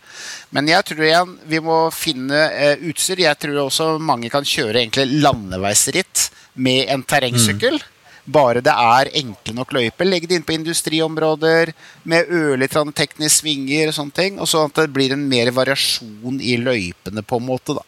Men 0.56 0.70
jeg 0.72 0.88
tror 0.88 1.08
igjen 1.08 1.38
vi 1.52 1.64
må 1.64 1.82
finne 1.96 2.46
uh, 2.52 2.86
utstyr. 2.92 3.26
Jeg 3.26 3.42
tror 3.42 3.66
også 3.66 3.96
mange 4.02 4.32
kan 4.34 4.48
kjøre 4.48 4.84
egentlig 4.84 5.24
landeveisritt 5.24 6.30
med 6.62 6.88
en 6.92 7.04
terrengsykkel. 7.08 7.80
Mm. 7.82 7.98
Bare 8.32 8.64
det 8.64 8.74
er 8.74 9.12
enkle 9.22 9.56
nok 9.58 9.74
løyper. 9.76 10.08
Legg 10.08 10.28
det 10.30 10.38
inn 10.38 10.48
på 10.48 10.56
industriområder 10.56 11.74
med 12.08 12.32
ørlite 12.32 12.84
tekniske 12.96 13.42
svinger 13.42 13.92
og 13.92 13.98
sånne 13.98 14.18
ting. 14.18 14.40
Og 14.40 14.50
sånn 14.50 14.70
at 14.70 14.84
det 14.84 14.92
blir 14.96 15.16
en 15.16 15.24
mer 15.30 15.52
variasjon 15.56 16.42
i 16.42 16.58
løypene, 16.62 17.24
på 17.24 17.42
en 17.42 17.48
måte. 17.48 17.78
da. 17.78 17.86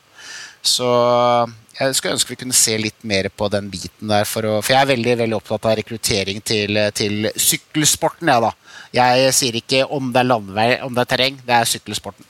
Så 0.63 0.87
jeg 1.73 1.95
skulle 1.97 2.15
ønske 2.15 2.31
vi 2.31 2.39
kunne 2.43 2.55
se 2.55 2.75
litt 2.77 2.99
mer 3.07 3.27
på 3.33 3.49
den 3.51 3.69
biten 3.71 4.11
der. 4.11 4.27
For, 4.29 4.45
å, 4.45 4.59
for 4.61 4.75
jeg 4.75 4.83
er 4.83 4.91
veldig 4.93 5.15
veldig 5.23 5.39
opptatt 5.39 5.69
av 5.69 5.77
rekruttering 5.79 6.43
til, 6.45 6.79
til 6.95 7.31
sykkelsporten. 7.33 8.29
Ja, 8.31 8.39
da. 8.43 8.53
Jeg 8.93 9.33
sier 9.35 9.57
ikke 9.57 9.83
om 9.89 10.11
det 10.13 10.21
er 10.21 10.29
landevei, 10.29 10.69
om 10.85 10.93
det 10.93 11.03
er 11.03 11.11
terreng. 11.15 11.41
Det 11.45 11.57
er 11.57 11.69
sykkelsporten. 11.69 12.29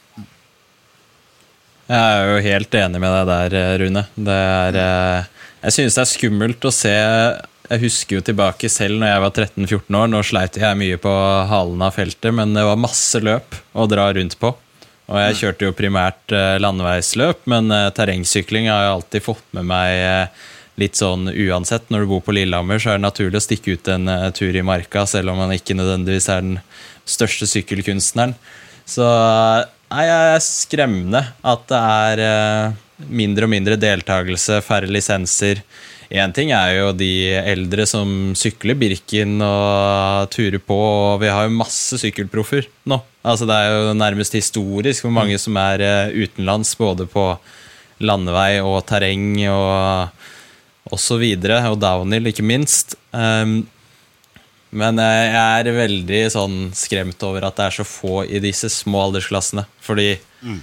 Jeg 1.84 2.00
er 2.00 2.30
jo 2.30 2.44
helt 2.46 2.76
enig 2.80 3.00
med 3.04 3.12
deg 3.12 3.32
der, 3.54 3.80
Rune. 3.82 4.06
Det 4.16 4.36
er, 4.40 4.78
eh, 4.80 5.50
jeg 5.66 5.76
synes 5.76 5.98
det 5.98 6.04
er 6.06 6.14
skummelt 6.14 6.66
å 6.66 6.72
se 6.72 6.94
jeg 7.74 7.82
husker 7.88 8.20
jo 8.20 8.24
tilbake 8.26 8.70
selv 8.70 9.00
når 9.02 9.10
jeg 9.10 9.22
var 9.24 9.32
13-14 9.34 9.98
år. 9.98 10.10
Nå 10.12 10.22
sleit 10.26 10.60
jeg 10.62 10.80
mye 10.80 11.00
på 11.02 11.14
halen 11.50 11.82
av 11.86 11.96
feltet, 11.96 12.30
men 12.36 12.54
det 12.54 12.66
var 12.68 12.80
masse 12.82 13.22
løp 13.24 13.58
å 13.74 13.88
dra 13.90 14.12
rundt 14.14 14.38
på. 14.42 14.54
Og 15.12 15.20
jeg 15.20 15.40
kjørte 15.42 15.68
jo 15.68 15.76
primært 15.76 16.34
eh, 16.34 16.56
landeveisløp, 16.64 17.44
men 17.52 17.72
eh, 17.76 17.90
terrengsykling 17.96 18.70
har 18.72 18.86
jeg 18.86 18.94
alltid 18.94 19.26
fått 19.26 19.46
med 19.58 19.68
meg 19.68 19.96
eh, 20.00 20.44
litt 20.80 21.00
sånn 21.00 21.28
uansett. 21.30 21.90
Når 21.92 22.06
du 22.06 22.12
bor 22.14 22.24
på 22.24 22.36
Lillehammer, 22.36 22.80
så 22.82 22.94
er 22.94 23.02
det 23.02 23.08
naturlig 23.08 23.42
å 23.42 23.46
stikke 23.46 23.76
ut 23.76 23.92
en 23.92 24.10
tur 24.38 24.56
i 24.56 24.66
marka, 24.66 25.04
selv 25.10 25.34
om 25.34 25.42
man 25.44 25.54
ikke 25.54 25.76
nødvendigvis 25.78 26.30
er 26.34 26.46
den 26.46 26.56
største 27.10 27.50
sykkelkunstneren. 27.52 28.38
Så 28.90 29.04
nei, 29.04 30.06
jeg 30.08 30.32
er 30.38 30.46
skremmende 30.46 31.22
at 31.46 31.68
det 31.70 31.82
er 31.82 32.74
mindre 33.10 33.46
og 33.46 33.54
mindre 33.54 33.78
deltakelse, 33.80 34.64
færre 34.66 34.90
lisenser. 34.92 35.62
Én 36.14 36.30
ting 36.30 36.52
er 36.54 36.76
jo 36.76 36.92
de 36.94 37.34
eldre 37.42 37.88
som 37.90 38.08
sykler 38.38 38.78
Birken 38.78 39.40
og 39.42 40.30
turer 40.34 40.62
på, 40.62 40.78
og 40.78 41.24
vi 41.24 41.32
har 41.34 41.48
jo 41.48 41.56
masse 41.58 41.98
sykkelproffer 41.98 42.68
nå. 42.86 43.00
Altså 43.26 43.48
Det 43.50 43.56
er 43.58 43.72
jo 43.74 43.96
nærmest 43.98 44.36
historisk 44.38 45.08
hvor 45.08 45.16
mange 45.16 45.40
som 45.42 45.58
er 45.58 45.82
eh, 45.82 46.14
utenlands, 46.14 46.76
både 46.78 47.08
på 47.10 47.32
landevei 48.04 48.60
og 48.62 48.84
terreng 48.86 49.40
og 49.50 51.00
så 51.00 51.18
videre, 51.18 51.64
og 51.72 51.80
downhill, 51.82 52.30
ikke 52.30 52.46
minst. 52.46 52.94
Um, 53.16 53.64
men 54.74 55.00
jeg 55.02 55.32
er 55.40 55.70
veldig 55.74 56.22
sånn 56.34 56.58
skremt 56.78 57.26
over 57.26 57.48
at 57.48 57.58
det 57.58 57.66
er 57.70 57.78
så 57.80 57.88
få 57.88 58.22
i 58.28 58.42
disse 58.44 58.70
små 58.74 59.08
aldersklassene. 59.08 59.66
Fordi 59.82 60.12
mm 60.44 60.62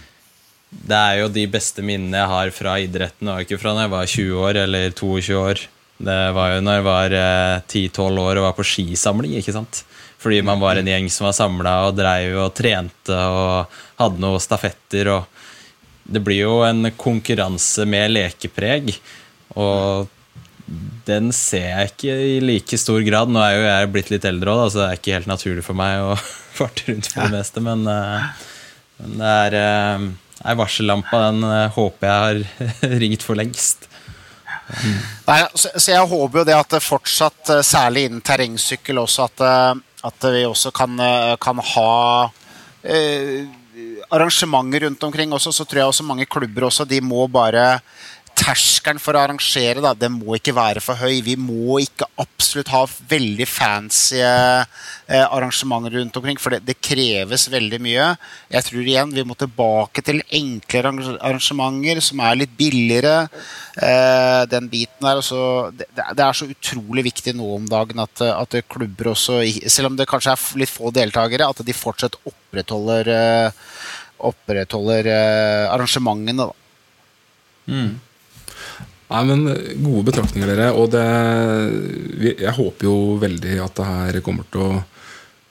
det 0.70 0.96
er 0.96 1.20
jo 1.20 1.30
de 1.34 1.44
beste 1.50 1.82
minnene 1.82 2.22
jeg 2.22 2.30
har 2.30 2.54
fra 2.54 2.78
idretten, 2.78 3.30
og 3.32 3.42
ikke 3.42 3.58
fra 3.58 3.74
da 3.74 3.86
jeg 3.86 3.94
var 3.94 4.10
20 4.14 4.42
år 4.46 4.62
eller 4.64 4.92
22 4.94 5.38
år. 5.38 5.62
Det 6.00 6.18
var 6.36 6.54
jo 6.54 6.60
når 6.64 6.78
jeg 6.78 6.86
var 6.86 7.14
10-12 7.68 8.00
eh, 8.00 8.20
år 8.24 8.40
og 8.40 8.46
var 8.46 8.54
på 8.56 8.66
skisamling. 8.66 9.34
ikke 9.40 9.56
sant? 9.56 9.84
fordi 10.20 10.42
man 10.44 10.60
var 10.60 10.76
en 10.76 10.88
gjeng 10.88 11.08
som 11.12 11.28
var 11.28 11.36
samla 11.36 11.74
og 11.88 11.96
dreiv 11.96 12.36
og 12.42 12.52
trente 12.56 13.16
og 13.16 13.76
hadde 14.00 14.20
noen 14.20 14.42
stafetter. 14.42 15.08
og 15.14 15.24
Det 16.04 16.20
blir 16.24 16.42
jo 16.44 16.58
en 16.66 16.90
konkurranse 16.92 17.86
med 17.88 18.12
lekepreg. 18.12 18.92
Og 19.56 20.10
den 21.08 21.32
ser 21.34 21.70
jeg 21.70 21.92
ikke 21.92 22.16
i 22.34 22.36
like 22.44 22.78
stor 22.78 23.00
grad. 23.06 23.32
Nå 23.32 23.40
er 23.42 23.54
jo 23.56 23.64
jeg 23.64 23.92
blitt 23.94 24.12
litt 24.12 24.28
eldre 24.28 24.58
òg, 24.58 24.66
så 24.68 24.82
det 24.82 24.88
er 24.88 25.00
ikke 25.00 25.16
helt 25.16 25.30
naturlig 25.30 25.64
for 25.66 25.80
meg 25.80 26.04
å 26.04 26.12
farte 26.58 26.90
rundt 26.90 27.08
for 27.14 27.24
det 27.24 27.38
meste. 27.40 27.64
Men, 27.64 27.88
uh, 27.88 28.28
men 29.00 29.16
det 29.22 29.32
er 29.46 29.56
uh, 29.56 30.10
Nei, 30.40 30.56
varsellampa 30.56 31.20
den 31.26 31.44
uh, 31.44 31.68
håper 31.74 32.08
jeg 32.08 32.20
har 32.24 32.96
ringt 33.02 33.26
for 33.26 33.38
lengst. 33.38 33.86
Nei, 35.26 35.40
så, 35.54 35.72
så, 35.74 35.86
jeg 35.90 36.10
håper 36.12 36.40
jo 36.40 36.46
det 36.46 36.54
at 36.56 36.76
det 36.76 36.82
fortsatt, 36.84 37.56
særlig 37.66 38.06
innen 38.06 38.22
terrengsykkel, 38.24 39.00
også 39.02 39.26
at, 39.26 39.42
at 40.06 40.26
vi 40.30 40.44
også 40.46 40.70
kan, 40.74 40.94
kan 41.42 41.62
ha 41.72 41.88
arrangementer 44.10 44.86
rundt 44.86 45.02
omkring 45.08 45.34
også, 45.34 45.52
så 45.52 45.66
tror 45.66 45.82
jeg 45.82 45.90
også 45.90 46.06
mange 46.06 46.26
klubber 46.30 46.68
også, 46.68 46.86
de 46.86 47.00
må 47.02 47.26
bare 47.30 47.80
terskelen 48.40 49.00
for 49.02 49.16
å 49.16 49.22
arrangere 49.22 49.82
da, 49.84 49.92
den 49.96 50.16
må 50.16 50.36
ikke 50.38 50.54
være 50.56 50.80
for 50.82 50.98
høy. 50.98 51.20
Vi 51.24 51.36
må 51.38 51.80
ikke 51.82 52.08
absolutt 52.20 52.70
ha 52.72 52.82
veldig 52.88 53.46
fancy 53.48 54.20
eh, 54.24 54.64
arrangementer 55.20 55.98
rundt 55.98 56.16
omkring, 56.16 56.40
for 56.40 56.56
det, 56.56 56.62
det, 56.68 56.78
kreves 56.80 57.46
veldig 57.52 57.80
mye. 57.84 58.08
Jeg 58.52 58.66
tror 58.66 58.88
igjen 58.88 59.14
vi 59.14 59.24
må 59.28 59.36
tilbake 59.38 60.04
til 60.06 60.22
enklere 60.24 60.92
arrangementer 61.18 62.02
som 62.04 62.22
er 62.24 62.40
litt 62.42 62.56
billigere. 62.58 63.28
Eh, 63.76 64.42
den 64.50 64.68
biten 64.72 65.06
der. 65.06 65.20
Også, 65.20 65.70
det, 65.76 65.90
det, 65.94 66.24
er 66.24 66.36
så 66.36 66.48
utrolig 66.50 67.06
viktig 67.10 67.36
nå 67.36 67.54
om 67.60 67.68
dagen 67.70 68.02
at, 68.02 68.24
at 68.32 68.60
klubber 68.70 69.12
også, 69.14 69.42
selv 69.68 69.92
om 69.92 69.98
det 70.00 70.08
kanskje 70.10 70.34
er 70.34 70.62
litt 70.64 70.72
få 70.72 70.92
deltakere, 70.94 71.48
at 71.50 71.64
de 71.66 71.76
fortsatt 71.76 72.18
opprettholder, 72.24 73.14
eh, 73.14 73.64
opprettholder 74.30 75.12
eh, 75.12 75.66
arrangementene. 75.74 76.48
da. 76.48 76.54
Mm. 77.70 77.98
Nei, 79.10 79.24
men 79.26 79.44
Gode 79.82 80.06
betraktninger, 80.06 80.52
dere. 80.52 80.70
Og 80.78 80.92
det, 80.92 81.04
jeg 82.30 82.56
håper 82.56 82.86
jo 82.86 82.96
veldig 83.20 83.58
at 83.64 83.76
det 83.80 83.90
her 83.90 84.20
kommer 84.26 84.46
til 84.52 84.68
å 84.68 84.72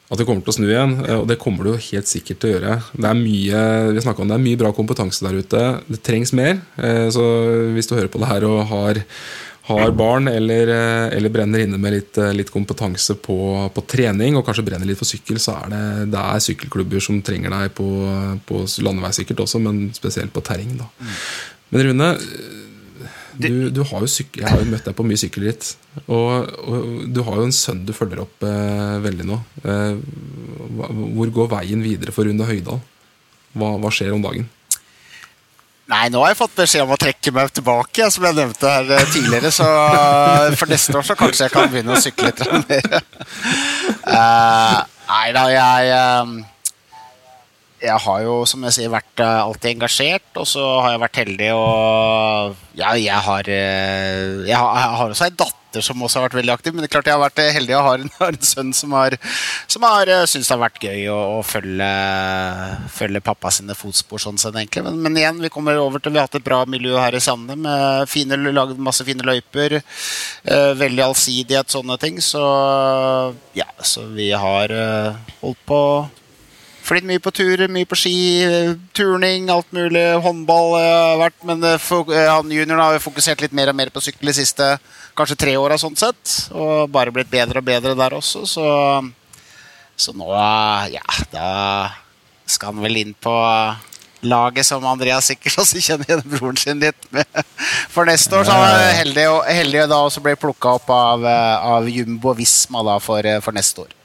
at 0.10 0.18
det 0.18 0.26
kommer 0.26 0.42
til 0.42 0.50
å 0.50 0.58
snu 0.58 0.66
igjen. 0.66 0.96
Og 1.20 1.28
det 1.30 1.38
kommer 1.42 1.66
det 1.66 1.76
jo 1.76 1.84
helt 1.92 2.10
sikkert 2.10 2.42
til 2.42 2.50
å 2.50 2.54
gjøre. 2.56 2.78
Det 2.96 3.10
er 3.12 3.20
mye 3.20 3.60
vi 3.94 4.02
om 4.10 4.32
det 4.32 4.38
er 4.40 4.48
mye 4.48 4.60
bra 4.64 4.72
kompetanse 4.74 5.26
der 5.26 5.38
ute. 5.38 5.62
Det 5.86 6.02
trengs 6.06 6.34
mer. 6.34 6.58
Eh, 6.82 7.06
så 7.14 7.26
hvis 7.76 7.90
du 7.90 7.94
hører 7.94 8.10
på 8.10 8.22
det 8.22 8.30
her 8.32 8.46
og 8.48 8.64
har, 8.72 9.00
har 9.70 9.94
barn 9.94 10.32
eller, 10.32 10.72
eh, 10.74 11.18
eller, 11.18 11.34
brenner 11.34 11.62
inne 11.62 11.78
med 11.78 11.94
litt, 11.94 12.18
eh, 12.18 12.34
litt 12.34 12.50
kompetanse 12.50 13.20
på, 13.22 13.38
på, 13.76 13.84
trening, 13.86 14.40
og 14.40 14.48
kanskje 14.48 14.66
brenner 14.72 14.90
litt 14.90 14.98
for 14.98 15.10
sykkel, 15.10 15.38
så 15.38 15.60
er 15.60 15.76
det, 15.76 15.84
det 16.16 16.24
er 16.24 16.46
sykkelklubber 16.48 17.06
som 17.06 17.22
trenger 17.22 17.54
deg 17.54 17.76
på, 17.78 17.90
på 18.50 18.64
landevei 18.82 19.14
sikkert 19.14 19.46
også, 19.46 19.62
men 19.62 19.92
spesielt 19.94 20.34
på 20.34 20.42
terreng. 20.42 20.74
da. 20.82 20.90
Men 21.70 21.86
Rune, 21.86 22.10
du, 23.40 23.70
du 23.72 23.82
har 23.88 24.06
syk, 24.12 24.38
jeg 24.42 24.48
har 24.50 24.60
jo 24.60 24.68
møtt 24.68 24.88
deg 24.90 24.96
på 24.98 25.06
mye 25.08 25.20
sykkelritt. 25.20 25.72
Og, 26.06 26.50
og, 26.60 26.86
du 27.08 27.22
har 27.24 27.40
jo 27.40 27.48
en 27.48 27.56
sønn 27.56 27.86
du 27.88 27.94
følger 27.96 28.24
opp 28.26 28.46
eh, 28.48 28.96
veldig 29.04 29.28
nå. 29.30 29.40
Eh, 29.64 30.00
hvor 31.16 31.34
går 31.40 31.52
veien 31.56 31.84
videre 31.84 32.16
for 32.16 32.28
Rune 32.28 32.48
Høydal? 32.48 32.82
Hva, 33.58 33.76
hva, 33.82 33.92
skjer 33.94 34.14
om 34.14 34.24
dagen? 34.26 34.50
Nei, 35.90 36.04
nå 36.14 36.22
har 36.22 36.34
jeg 36.34 36.38
fått 36.38 36.60
beskjed 36.60 36.86
om 36.86 36.94
å 36.94 37.00
trekke 37.02 37.32
meg 37.34 37.50
tilbake, 37.56 38.12
som 38.14 38.28
jeg 38.28 38.38
nevnte 38.38 38.76
her 38.76 38.94
eh, 38.98 39.08
tidligere. 39.16 39.54
Så 39.56 39.66
eh, 39.66 40.60
for 40.60 40.70
neste 40.70 41.00
år 41.00 41.08
så 41.08 41.18
kanskje 41.18 41.48
jeg 41.48 41.56
kan 41.56 41.72
begynne 41.72 41.96
å 41.96 42.04
sykle 42.04 42.30
litt 42.30 42.44
mer. 42.70 43.02
Uh, 44.06 44.78
nei 45.16 45.28
da, 45.34 45.48
jeg 45.56 45.96
uh, 45.96 46.36
jeg 47.80 48.02
har 48.06 48.24
jo, 48.26 48.42
som 48.50 48.66
jeg 48.68 48.76
sier, 48.76 48.92
vært 48.92 49.24
uh, 49.24 49.46
alltid 49.46 49.76
engasjert, 49.76 50.28
og 50.40 50.48
så 50.50 50.66
har 50.84 50.96
jeg 50.96 51.06
vært 51.06 51.22
heldig 51.24 51.54
og 51.56 52.60
Ja, 52.80 52.94
jeg 53.00 53.24
har, 53.26 53.48
uh, 53.48 54.44
jeg 54.48 54.56
har, 54.56 54.70
jeg 54.80 55.00
har 55.00 55.16
også 55.16 55.28
ei 55.30 55.36
datter 55.36 55.84
som 55.86 56.02
også 56.02 56.18
har 56.18 56.24
vært 56.26 56.40
veldig 56.40 56.54
aktiv, 56.56 56.74
men 56.74 56.82
det 56.82 56.88
er 56.88 56.94
klart 56.96 57.08
jeg 57.12 57.14
har 57.14 57.22
vært 57.22 57.40
eh, 57.44 57.52
heldig 57.54 57.76
og 57.78 57.84
har 57.92 58.02
en, 58.02 58.12
en 58.26 58.40
sønn 58.42 58.72
som 58.74 58.96
har, 58.98 59.14
har 59.22 60.12
syntes 60.26 60.48
det 60.50 60.56
har 60.56 60.62
vært 60.64 60.82
gøy 60.82 61.04
å, 61.14 61.18
å 61.36 61.44
følge, 61.46 61.90
følge, 62.96 63.22
pappa 63.28 63.52
sine 63.54 63.78
fotspor, 63.78 64.24
sånn 64.24 64.42
sett, 64.42 64.58
egentlig. 64.58 64.88
Men, 64.88 64.98
men, 65.06 65.20
igjen, 65.22 65.44
vi 65.46 65.54
kommer 65.54 65.78
over 65.78 66.02
til 66.02 66.16
Vi 66.16 66.18
har 66.18 66.26
hatt 66.26 66.40
et 66.40 66.48
bra 66.48 66.64
miljø 66.66 66.98
her 66.98 67.14
i 67.14 67.22
Sande 67.22 67.54
med 67.54 68.10
fine, 68.10 68.40
laget 68.50 68.82
masse 68.82 69.06
fine 69.06 69.28
løyper. 69.30 69.78
veldig 70.82 71.06
allsidighet, 71.06 71.70
sånne 71.70 72.00
ting. 72.02 72.18
Så 72.24 72.42
ja, 73.54 73.70
så 73.78 74.10
vi 74.16 74.32
har 74.34 74.74
holdt 75.44 75.62
på 75.70 75.84
flydd 76.90 77.06
mye 77.06 77.22
på 77.22 77.34
tur, 77.36 77.62
mye 77.72 77.88
på 77.90 77.98
ski, 77.98 78.16
turning, 78.98 79.50
alt 79.54 79.70
mulig. 79.76 80.06
Håndball 80.24 80.74
har 80.78 81.14
uh, 81.14 81.20
vært, 81.24 81.38
men 81.48 81.64
uh, 81.64 81.92
han 82.18 82.50
junioren 82.50 82.82
har 82.82 83.04
fokusert 83.04 83.44
litt 83.46 83.56
mer 83.56 83.72
og 83.72 83.78
mer 83.78 83.92
på 83.94 84.04
sykkel 84.04 84.32
de 84.32 84.38
siste 84.42 84.72
kanskje 85.18 85.38
tre 85.40 85.56
åra, 85.60 85.78
sånn 85.78 85.98
sett. 86.00 86.36
Og 86.56 86.90
bare 86.94 87.14
blitt 87.14 87.32
bedre 87.32 87.62
og 87.62 87.68
bedre 87.70 87.96
der 88.00 88.16
også, 88.18 88.46
så, 88.50 88.66
så 90.00 90.16
nå, 90.18 90.32
ja, 90.94 91.06
da 91.34 91.50
skal 92.50 92.74
han 92.74 92.82
vel 92.82 93.04
inn 93.04 93.14
på 93.14 93.36
laget 94.26 94.68
som 94.68 94.84
Andreas 94.90 95.30
sikkert 95.30 95.60
også 95.64 95.84
kjenner 95.84 96.10
igjen 96.10 96.26
broren 96.34 96.60
sin 96.60 96.82
litt 96.82 97.12
med. 97.16 97.30
For 97.94 98.10
neste 98.10 98.36
år 98.40 98.50
så 98.50 98.58
er 98.58 98.74
han 98.74 98.98
heldig, 99.04 99.30
heldig 99.48 99.86
da 99.92 100.02
også 100.08 100.26
ble 100.26 100.36
plukka 100.40 100.76
opp 100.80 100.92
av, 100.94 101.30
av 101.78 101.88
Jumbo 101.92 102.34
Visma 102.38 102.84
da 102.88 102.98
for, 103.04 103.26
for 103.46 103.56
neste 103.56 103.86
år. 103.86 103.99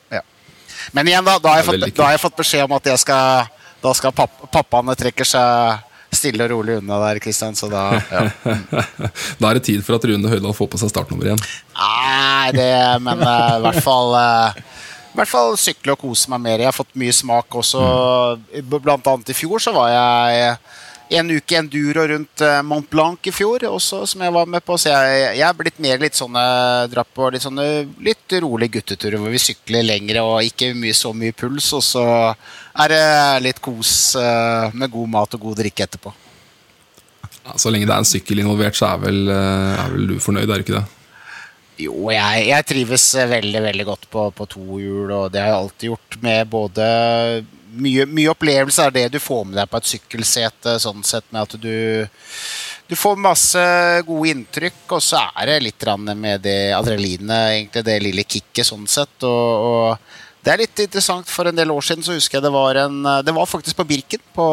Men 0.92 1.08
igjen, 1.08 1.24
da, 1.24 1.38
da, 1.38 1.56
har 1.56 1.66
fått, 1.66 1.86
da, 1.88 2.04
har 2.04 2.14
jeg 2.16 2.22
fått, 2.26 2.36
beskjed 2.42 2.66
om 2.66 2.76
at 2.76 2.92
jeg 2.92 3.02
skal, 3.02 3.50
da 3.84 3.96
skal 3.96 4.14
papp, 4.16 4.46
pappaene 4.52 4.96
trekker 4.98 5.28
seg 5.28 5.90
stille 6.14 6.46
og 6.46 6.52
rolig 6.52 6.78
unna 6.78 7.00
der, 7.08 7.20
Kristian. 7.22 7.56
Så 7.58 7.68
da 7.72 7.88
ja. 7.98 8.28
Da 9.40 9.50
er 9.50 9.58
det 9.58 9.64
tid 9.66 9.82
for 9.82 9.98
at 9.98 10.06
Rune 10.06 10.30
Høydahl 10.30 10.54
får 10.56 10.70
på 10.70 10.80
seg 10.80 10.92
startnummer 10.92 11.32
igjen. 11.32 11.42
Nei, 11.74 12.52
det 12.54 12.70
Men 13.02 13.24
uh, 13.24 13.58
i 13.58 13.64
hvert 13.66 13.82
fall 13.84 14.14
uh, 14.14 14.62
i 15.14 15.18
hvert 15.20 15.30
fall 15.30 15.52
sykle 15.60 15.94
og 15.94 16.00
kose 16.00 16.30
meg 16.32 16.42
mer. 16.42 16.58
Jeg 16.58 16.66
har 16.66 16.74
fått 16.74 16.96
mye 16.98 17.14
smak 17.14 17.54
også. 17.60 17.82
Mm. 18.50 18.72
Blant 18.82 19.06
annet 19.12 19.28
i 19.30 19.36
fjor 19.38 19.62
så 19.62 19.70
var 19.76 19.92
jeg 19.92 20.56
en 21.12 21.30
uke 21.30 21.58
enduro 21.58 22.06
rundt 22.08 22.40
eh, 22.40 22.62
Mont 22.64 22.88
Blanc 22.90 23.28
i 23.28 23.34
fjor, 23.34 23.66
også, 23.68 24.02
som 24.08 24.24
jeg 24.24 24.34
var 24.34 24.48
med 24.50 24.64
på. 24.64 24.78
Så 24.80 24.90
jeg, 24.90 25.22
jeg 25.38 25.46
er 25.46 25.58
blitt 25.58 25.80
mer 25.82 26.00
litt 26.02 26.18
sånne 26.18 26.44
dratt 26.92 27.12
på 27.14 27.28
litt 27.34 27.44
sånne 27.44 27.68
litt 28.04 28.36
rolig 28.42 28.70
gutteturer 28.78 29.20
hvor 29.20 29.34
vi 29.34 29.42
sykler 29.42 29.86
lengre 29.86 30.24
og 30.24 30.42
ikke 30.48 30.72
mye, 30.78 30.96
så 30.96 31.12
mye 31.12 31.36
puls. 31.36 31.70
Og 31.76 31.84
så 31.84 32.04
er 32.32 32.94
det 32.94 33.06
litt 33.44 33.62
kos 33.64 34.14
med 34.74 34.92
god 34.92 35.16
mat 35.18 35.38
og 35.38 35.48
god 35.48 35.60
drikke 35.62 35.88
etterpå. 35.88 36.14
Ja, 37.44 37.58
så 37.60 37.70
lenge 37.72 37.88
det 37.88 37.92
er 37.92 38.00
en 38.02 38.08
sykkel 38.08 38.40
involvert, 38.40 38.76
så 38.78 38.88
er 38.94 39.00
vel, 39.02 39.26
eh, 39.28 39.80
er 39.82 39.90
vel 39.92 40.14
du 40.14 40.20
fornøyd, 40.22 40.48
er 40.48 40.60
du 40.60 40.64
ikke 40.64 40.78
det? 40.78 40.84
Jo, 41.84 41.94
jeg, 42.14 42.46
jeg, 42.48 42.66
trives 42.70 43.04
veldig 43.34 43.60
veldig 43.64 43.86
godt 43.88 44.06
på, 44.08 44.28
på 44.38 44.46
to 44.48 44.78
hjul, 44.80 45.10
og 45.10 45.32
det 45.34 45.42
har 45.42 45.50
jeg 45.50 45.58
alltid 45.58 45.88
gjort 45.90 46.18
med 46.24 46.52
både 46.52 46.86
mye, 47.76 48.06
mye, 48.06 48.30
opplevelse 48.32 48.86
er 48.86 48.94
det 48.94 49.08
du 49.14 49.20
får 49.22 49.44
med 49.48 49.58
deg 49.60 49.70
på 49.70 49.80
et 49.80 49.90
sykkelsete, 49.94 50.78
sånn 50.82 51.04
sett 51.06 51.26
med 51.30 51.42
at 51.46 51.58
du 51.60 51.74
du 52.86 52.96
får 52.96 53.16
masse 53.16 53.60
gode 54.04 54.28
inntrykk, 54.28 54.82
og 54.92 55.00
så 55.02 55.22
er 55.40 55.48
det 55.48 55.62
litt 55.64 55.86
med 56.12 56.42
det 56.44 56.74
adrenalinet, 56.76 57.54
egentlig 57.54 57.84
det 57.86 57.96
lille 58.04 58.24
kicket, 58.28 58.66
sånn 58.68 58.84
sett. 58.86 59.24
Og, 59.24 59.64
og, 59.64 60.20
det 60.44 60.52
er 60.52 60.60
litt 60.60 60.82
interessant. 60.84 61.30
For 61.32 61.48
en 61.48 61.56
del 61.56 61.72
år 61.72 61.86
siden 61.86 62.04
så 62.04 62.12
husker 62.12 62.36
jeg 62.36 62.44
det 62.44 62.52
var 62.52 62.76
en 62.76 62.98
Det 63.24 63.32
var 63.32 63.48
faktisk 63.48 63.78
på 63.78 63.86
Birken. 63.88 64.20
På, 64.36 64.44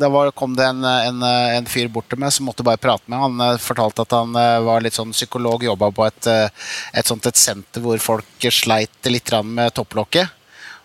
da 0.00 0.08
var, 0.10 0.32
kom 0.34 0.56
det 0.58 0.66
en, 0.66 0.82
en, 0.82 1.22
en, 1.22 1.68
fyr 1.70 1.86
bort 1.92 2.08
til 2.10 2.18
meg 2.18 2.34
som 2.34 2.48
måtte 2.50 2.66
bare 2.66 2.82
prate 2.82 3.06
med. 3.06 3.20
Han 3.22 3.44
eh, 3.44 3.62
fortalte 3.62 4.02
at 4.02 4.16
han 4.16 4.34
eh, 4.34 4.58
var 4.66 4.82
litt 4.82 4.98
sånn 4.98 5.14
psykolog, 5.14 5.62
jobba 5.62 5.92
på 5.94 6.08
et, 6.08 6.26
eh, 6.32 6.66
et, 6.90 7.06
sånt 7.06 7.30
et 7.30 7.38
senter 7.38 7.84
hvor 7.84 8.02
folk 8.02 8.50
sleit 8.50 9.12
litt 9.12 9.30
med 9.46 9.70
topplokket. 9.78 10.35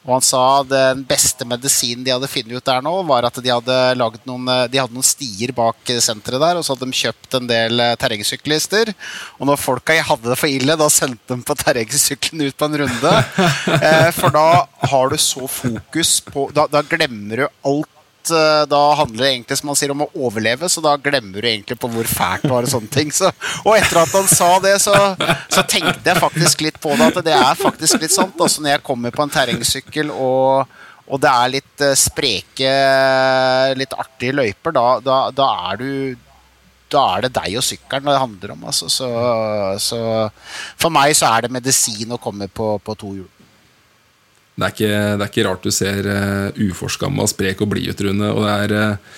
Og 0.01 0.15
han 0.15 0.23
sa 0.25 0.43
den 0.65 1.03
beste 1.05 1.45
medisinen 1.45 2.01
de 2.05 2.13
hadde 2.13 2.29
funnet 2.29 2.57
ut 2.57 2.65
der 2.65 2.81
nå, 2.81 2.93
var 3.05 3.27
at 3.27 3.37
de 3.37 3.51
hadde, 3.53 3.77
noen, 4.25 4.49
de 4.71 4.81
hadde 4.81 4.95
noen 4.95 5.05
stier 5.05 5.53
bak 5.53 5.93
senteret 6.01 6.41
der, 6.41 6.57
og 6.57 6.65
så 6.65 6.73
hadde 6.73 6.89
de 6.89 7.01
kjøpt 7.03 7.37
en 7.37 7.49
del 7.49 7.83
eh, 7.85 7.93
terrengsyklister. 8.01 8.93
Og 9.37 9.49
når 9.51 9.61
folka 9.61 9.99
hadde 10.01 10.31
det 10.31 10.39
for 10.41 10.49
ille, 10.49 10.77
da 10.79 10.89
sendte 10.89 11.37
de 11.37 11.45
på 11.45 11.57
terrengsykkelen 11.61 12.49
ut 12.49 12.57
på 12.57 12.69
en 12.69 12.81
runde. 12.85 13.15
Eh, 13.81 14.09
for 14.13 14.33
da 14.33 14.65
har 14.91 15.09
du 15.09 15.15
så 15.19 15.47
fokus 15.49 16.19
på 16.25 16.43
Da, 16.53 16.65
da 16.69 16.81
glemmer 16.85 17.41
du 17.41 17.45
alt 17.67 18.00
uh, 18.29 18.63
da 18.69 18.79
handler 18.99 19.23
det 19.23 19.29
egentlig 19.31 19.57
som 19.57 19.71
han 19.71 19.79
sier 19.79 19.93
om 19.93 20.03
å 20.05 20.09
overleve, 20.27 20.69
så 20.69 20.83
da 20.83 20.93
glemmer 21.01 21.41
du 21.41 21.47
egentlig 21.49 21.77
på 21.81 21.89
hvor 21.91 22.09
fælt 22.09 22.45
det 22.45 22.51
var. 22.51 22.67
Og 22.67 22.73
sånne 22.73 22.93
ting 22.93 23.09
så, 23.15 23.31
og 23.63 23.73
etter 23.77 24.01
at 24.03 24.13
han 24.17 24.29
sa 24.29 24.51
det, 24.63 24.75
så, 24.83 24.93
så, 25.47 25.65
tenkte 25.65 26.05
jeg 26.11 26.21
faktisk 26.21 26.65
litt 26.67 26.79
på 26.83 26.93
det. 26.93 27.09
At 27.09 27.25
det 27.25 27.35
er 27.37 27.59
faktisk 27.59 28.03
litt 28.03 28.13
sant. 28.13 28.37
Også 28.37 28.61
når 28.61 28.75
jeg 28.75 28.85
kommer 28.85 29.15
på 29.15 29.25
en 29.25 29.33
terrengsykkel 29.33 30.13
og, 30.13 30.77
og 31.07 31.23
det 31.23 31.31
er 31.31 31.53
litt 31.57 31.85
uh, 31.87 31.95
spreke, 31.97 32.75
litt 33.81 33.97
artige 33.97 34.37
løyper, 34.37 34.77
da, 34.77 34.87
da, 35.03 35.21
da, 35.35 35.51
er 35.71 35.81
du 35.81 35.91
da 36.91 37.03
er 37.15 37.25
det 37.25 37.35
deg 37.37 37.57
og 37.57 37.63
sykkelen 37.63 38.09
det 38.11 38.21
handler 38.21 38.55
om. 38.55 38.65
Altså. 38.69 38.89
Så, 38.91 39.11
så, 39.81 40.01
for 40.77 40.93
meg 40.93 41.15
så 41.17 41.31
er 41.31 41.45
det 41.45 41.55
medisin 41.55 42.11
å 42.11 42.21
komme 42.21 42.51
på, 42.51 42.75
på 42.83 42.99
to 42.99 43.15
hjul. 43.19 43.29
Det 44.59 44.67
er, 44.67 44.73
ikke, 44.75 44.91
det 45.17 45.23
er 45.25 45.29
ikke 45.31 45.47
rart 45.47 45.65
du 45.65 45.71
ser 45.73 46.07
uh, 46.11 46.61
uforskamma, 46.69 47.25
sprek 47.29 47.63
og 47.63 47.71
blid 47.71 47.93
ut, 47.93 48.05
Rune. 48.05 48.29
Og 48.35 48.45
det 48.45 48.53
er 48.65 48.77
uh, 48.77 49.17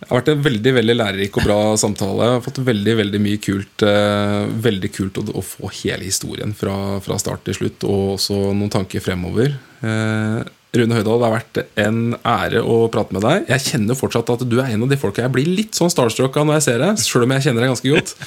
det 0.00 0.08
har 0.08 0.16
vært 0.16 0.30
en 0.32 0.44
veldig 0.46 0.72
veldig 0.78 0.94
lærerik 0.96 1.34
og 1.36 1.44
bra 1.44 1.58
samtale. 1.76 2.24
Jeg 2.24 2.36
har 2.38 2.44
fått 2.46 2.62
veldig 2.64 2.94
veldig 3.02 3.18
mye 3.20 3.40
kult 3.44 3.82
uh, 3.84 4.48
Veldig 4.64 4.90
kult 4.96 5.20
å, 5.20 5.26
å, 5.36 5.42
få 5.44 5.68
hele 5.82 6.08
historien 6.08 6.54
fra, 6.56 6.76
fra, 7.04 7.18
start 7.20 7.44
til 7.46 7.58
slutt, 7.58 7.84
og 7.84 8.14
også 8.14 8.38
noen 8.56 8.72
tanker 8.72 9.04
fremover. 9.04 9.52
Uh, 9.84 10.40
Rune 10.70 10.94
Høydahl, 10.94 11.18
det 11.18 11.26
har 11.26 11.34
vært 11.34 11.60
en 11.82 11.96
ære 12.22 12.60
å 12.62 12.76
prate 12.94 13.14
med 13.16 13.24
deg. 13.26 13.48
Jeg 13.50 13.64
kjenner 13.64 13.98
fortsatt 13.98 14.30
at 14.30 14.44
du 14.46 14.56
er 14.62 14.70
en 14.70 14.84
av 14.86 14.92
de 14.92 14.98
folka 15.00 15.24
jeg 15.24 15.34
blir 15.34 15.48
litt 15.50 15.74
sånn 15.74 15.90
starstruck 15.90 16.36
av 16.38 16.46
når 16.46 16.60
jeg 16.60 16.66
ser 16.68 16.84
deg. 16.84 17.00
Selv 17.02 17.26
om 17.26 17.34
jeg 17.34 17.46
kjenner 17.48 17.66
deg 17.66 17.74
ganske 17.74 17.94
godt. 17.96 18.16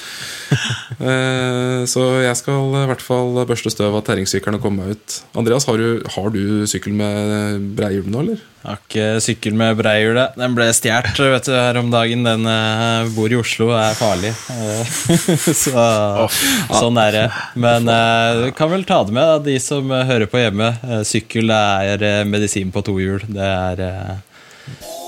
Eh, 1.04 1.82
så 1.90 2.00
jeg 2.22 2.36
skal 2.38 2.70
i 2.78 2.84
hvert 2.86 3.02
fall 3.02 3.40
børste 3.48 3.72
støv 3.72 3.96
av 3.98 4.04
terrengsykkelen 4.06 4.56
og 4.60 4.62
komme 4.62 4.84
meg 4.84 4.94
ut. 4.94 5.16
Andreas, 5.36 5.66
har 5.66 5.80
du, 5.80 6.04
har 6.14 6.28
du 6.32 6.64
sykkel 6.70 6.94
med 6.96 7.64
breihjul 7.76 8.06
nå, 8.12 8.22
eller? 8.22 8.44
Har 8.64 8.78
ikke 8.80 9.06
sykkel 9.20 9.56
med 9.58 9.76
breihjul. 9.76 10.18
Den 10.38 10.54
ble 10.56 10.70
stjålet 10.72 11.50
her 11.52 11.78
om 11.80 11.90
dagen. 11.92 12.24
Den 12.24 12.48
uh, 12.48 13.10
bor 13.12 13.32
i 13.32 13.38
Oslo 13.38 13.68
og 13.70 13.78
er 13.78 13.98
farlig. 13.98 14.32
Uh, 14.48 14.94
så 15.64 15.84
oh, 16.24 16.38
sånn 16.72 17.00
er 17.02 17.18
det. 17.18 17.24
Men 17.60 17.90
uh, 17.90 18.48
kan 18.56 18.72
vel 18.72 18.86
ta 18.88 19.02
det 19.04 19.12
med, 19.12 19.28
da, 19.28 19.42
de 19.44 19.58
som 19.60 19.92
hører 19.92 20.30
på 20.30 20.40
hjemme. 20.40 20.72
sykkel 21.04 21.52
er 21.54 22.24
medisin 22.28 22.72
på 22.72 22.84
to 22.86 22.96
hjul. 23.02 23.20
Det 23.28 23.50
er 23.50 23.84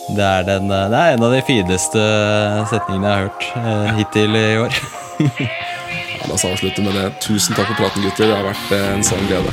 det 0.06 0.22
er, 0.22 0.44
den, 0.46 0.68
det 0.70 0.98
er, 1.00 1.16
en 1.16 1.24
av 1.26 1.32
de 1.34 1.40
fineste 1.42 2.02
setningene 2.70 3.08
jeg 3.08 3.16
har 3.16 3.24
hørt 3.26 3.96
hittil 3.98 4.38
i 4.38 4.46
år. 4.62 4.78
La 6.28 6.34
oss 6.34 6.44
avslutte 6.44 6.82
med 6.82 6.94
det. 6.94 7.10
Tusen 7.20 7.54
takk 7.54 7.70
for 7.70 7.74
praten, 7.74 8.02
gutter. 8.02 8.26
Det 8.26 8.36
har 8.36 8.46
vært 8.46 8.72
eh, 8.74 8.92
en 8.96 9.04
sann 9.06 9.26
glede. 9.30 9.52